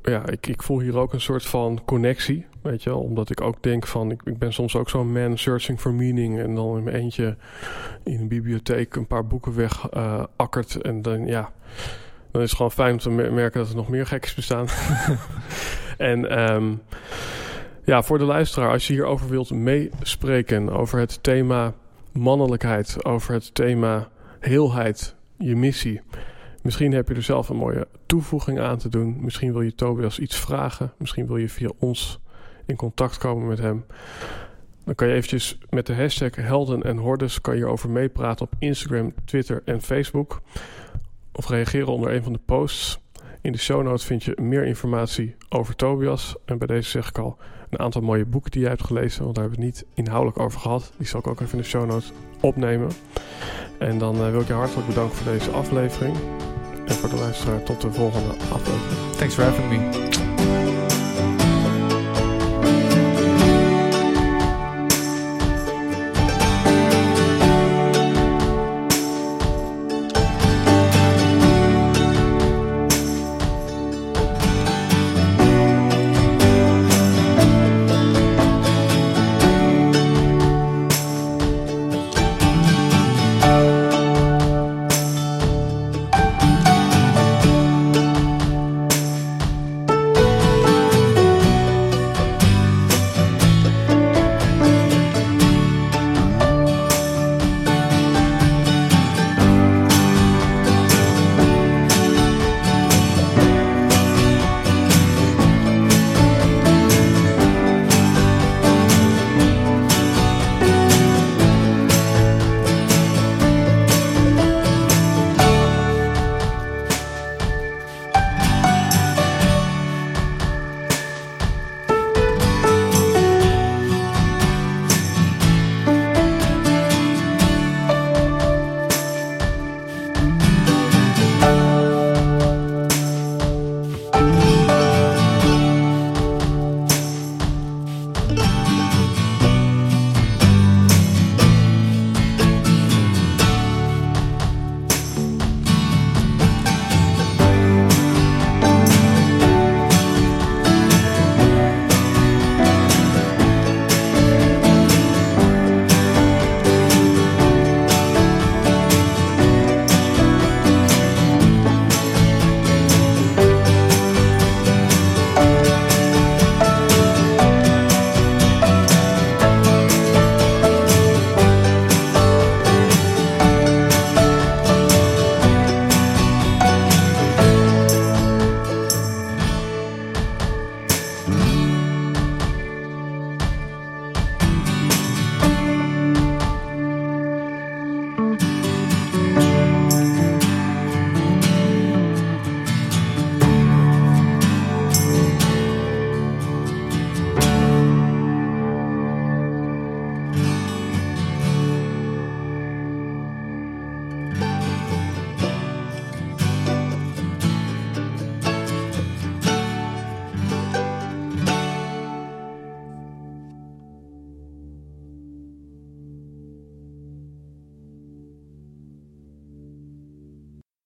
ja, 0.03 0.27
ik, 0.27 0.47
ik 0.47 0.63
voel 0.63 0.81
hier 0.81 0.97
ook 0.97 1.13
een 1.13 1.21
soort 1.21 1.47
van 1.47 1.83
connectie, 1.85 2.47
weet 2.65 2.83
je 2.83 2.91
wel. 2.91 3.01
Omdat 3.01 3.31
ik 3.31 3.41
ook 3.41 3.63
denk 3.63 3.87
van, 3.87 4.11
ik, 4.11 4.23
ik 4.25 4.39
ben 4.39 4.53
soms 4.53 4.77
ook 4.77 4.91
zo'n 4.91 5.13
man 5.13 5.39
searching 5.39 5.81
for 5.81 5.95
meaning. 5.95 6.39
En 6.39 6.55
dan 6.55 6.77
in 6.77 6.83
mijn 6.83 6.97
eentje 6.97 7.37
in 8.03 8.21
een 8.21 8.29
bibliotheek 8.29 8.97
een 8.97 9.07
paar 9.07 9.27
boeken 9.27 9.55
weg 9.55 9.89
eh, 9.91 10.25
akkert. 10.37 10.83
En 10.83 11.03
dan, 11.03 11.27
ja, 11.27 11.53
dan 12.31 12.43
is 12.43 12.49
het 12.49 12.57
gewoon 12.57 12.71
fijn 12.71 12.93
om 12.93 12.99
te 12.99 13.11
mer- 13.11 13.33
merken 13.33 13.61
dat 13.61 13.69
er 13.69 13.77
nog 13.77 13.89
meer 13.89 14.07
gekjes 14.07 14.35
bestaan. 14.35 14.67
en 15.99 16.31
ehm, 16.31 16.75
ja, 17.85 18.03
voor 18.03 18.19
de 18.19 18.25
luisteraar, 18.25 18.71
als 18.71 18.87
je 18.87 18.93
hierover 18.93 19.29
wilt 19.29 19.51
meespreken, 19.51 20.71
over 20.71 20.99
het 20.99 21.23
thema 21.23 21.75
mannelijkheid, 22.13 23.05
over 23.05 23.35
het 23.35 23.55
thema 23.55 24.09
heelheid, 24.41 25.15
je 25.39 25.57
missie. 25.57 26.01
Misschien 26.63 26.93
heb 26.93 27.09
je 27.09 27.15
er 27.15 27.23
zelf 27.23 27.49
een 27.49 27.57
mooie 27.57 27.89
toevoeging 28.07 28.61
aan 28.61 28.79
te 28.79 28.89
doen. 28.89 29.17
Misschien 29.21 29.53
wil 29.53 29.61
je 29.61 29.75
Tobias 29.75 30.19
iets 30.19 30.37
vragen. 30.37 30.93
Misschien 30.99 31.27
wil 31.27 31.37
je 31.37 31.49
via 31.49 31.71
ons 31.79 32.21
in 32.67 32.77
contact 32.77 33.19
komen 33.19 33.47
met 33.47 33.59
hem. 33.59 33.85
Dan 34.85 34.95
kan 34.95 35.09
je 35.09 35.15
eventjes 35.15 35.59
met 35.71 35.87
de 35.87 35.95
hashtag 35.95 36.35
Helden 36.35 36.83
en 36.83 36.97
Hordes 36.97 37.41
kan 37.41 37.57
je 37.57 37.67
over 37.67 37.91
meepraten 37.91 38.47
op 38.47 38.53
Instagram, 38.59 39.15
Twitter 39.25 39.63
en 39.65 39.83
Facebook. 39.83 40.41
Of 41.33 41.49
reageren 41.49 41.89
onder 41.89 42.15
een 42.15 42.23
van 42.23 42.33
de 42.33 42.41
posts. 42.45 43.03
In 43.41 43.53
de 43.53 43.59
show 43.59 43.83
notes 43.83 44.05
vind 44.05 44.25
je 44.25 44.39
meer 44.41 44.65
informatie 44.65 45.37
over 45.49 45.77
Tobias. 45.77 46.37
En 46.45 46.59
bij 46.59 46.67
deze 46.67 46.91
zeg 46.91 47.09
ik 47.09 47.19
al 47.19 47.39
een 47.71 47.79
aantal 47.79 48.03
mooie 48.03 48.25
boeken 48.25 48.51
die 48.51 48.61
jij 48.61 48.71
hebt 48.71 48.85
gelezen. 48.85 49.23
Want 49.23 49.35
daar 49.35 49.45
hebben 49.45 49.63
we 49.63 49.67
het 49.67 49.77
niet 49.77 49.87
inhoudelijk 49.95 50.39
over 50.39 50.61
gehad. 50.61 50.93
Die 50.97 51.07
zal 51.07 51.21
ik 51.21 51.27
ook 51.27 51.41
even 51.41 51.53
in 51.53 51.59
de 51.59 51.69
show 51.69 51.87
notes 51.87 52.13
opnemen. 52.41 52.91
En 53.79 53.99
dan 53.99 54.15
uh, 54.15 54.31
wil 54.31 54.41
ik 54.41 54.47
je 54.47 54.53
hartelijk 54.53 54.87
bedanken 54.87 55.17
voor 55.17 55.33
deze 55.33 55.51
aflevering. 55.51 56.17
En 56.87 56.95
voor 56.95 57.09
de 57.09 57.17
luisteraar 57.17 57.63
tot 57.63 57.81
de 57.81 57.93
volgende 57.93 58.31
aflevering. 58.53 59.13
Thanks 59.17 59.35
for 59.35 59.45
having 59.45 59.69
me. 59.69 60.34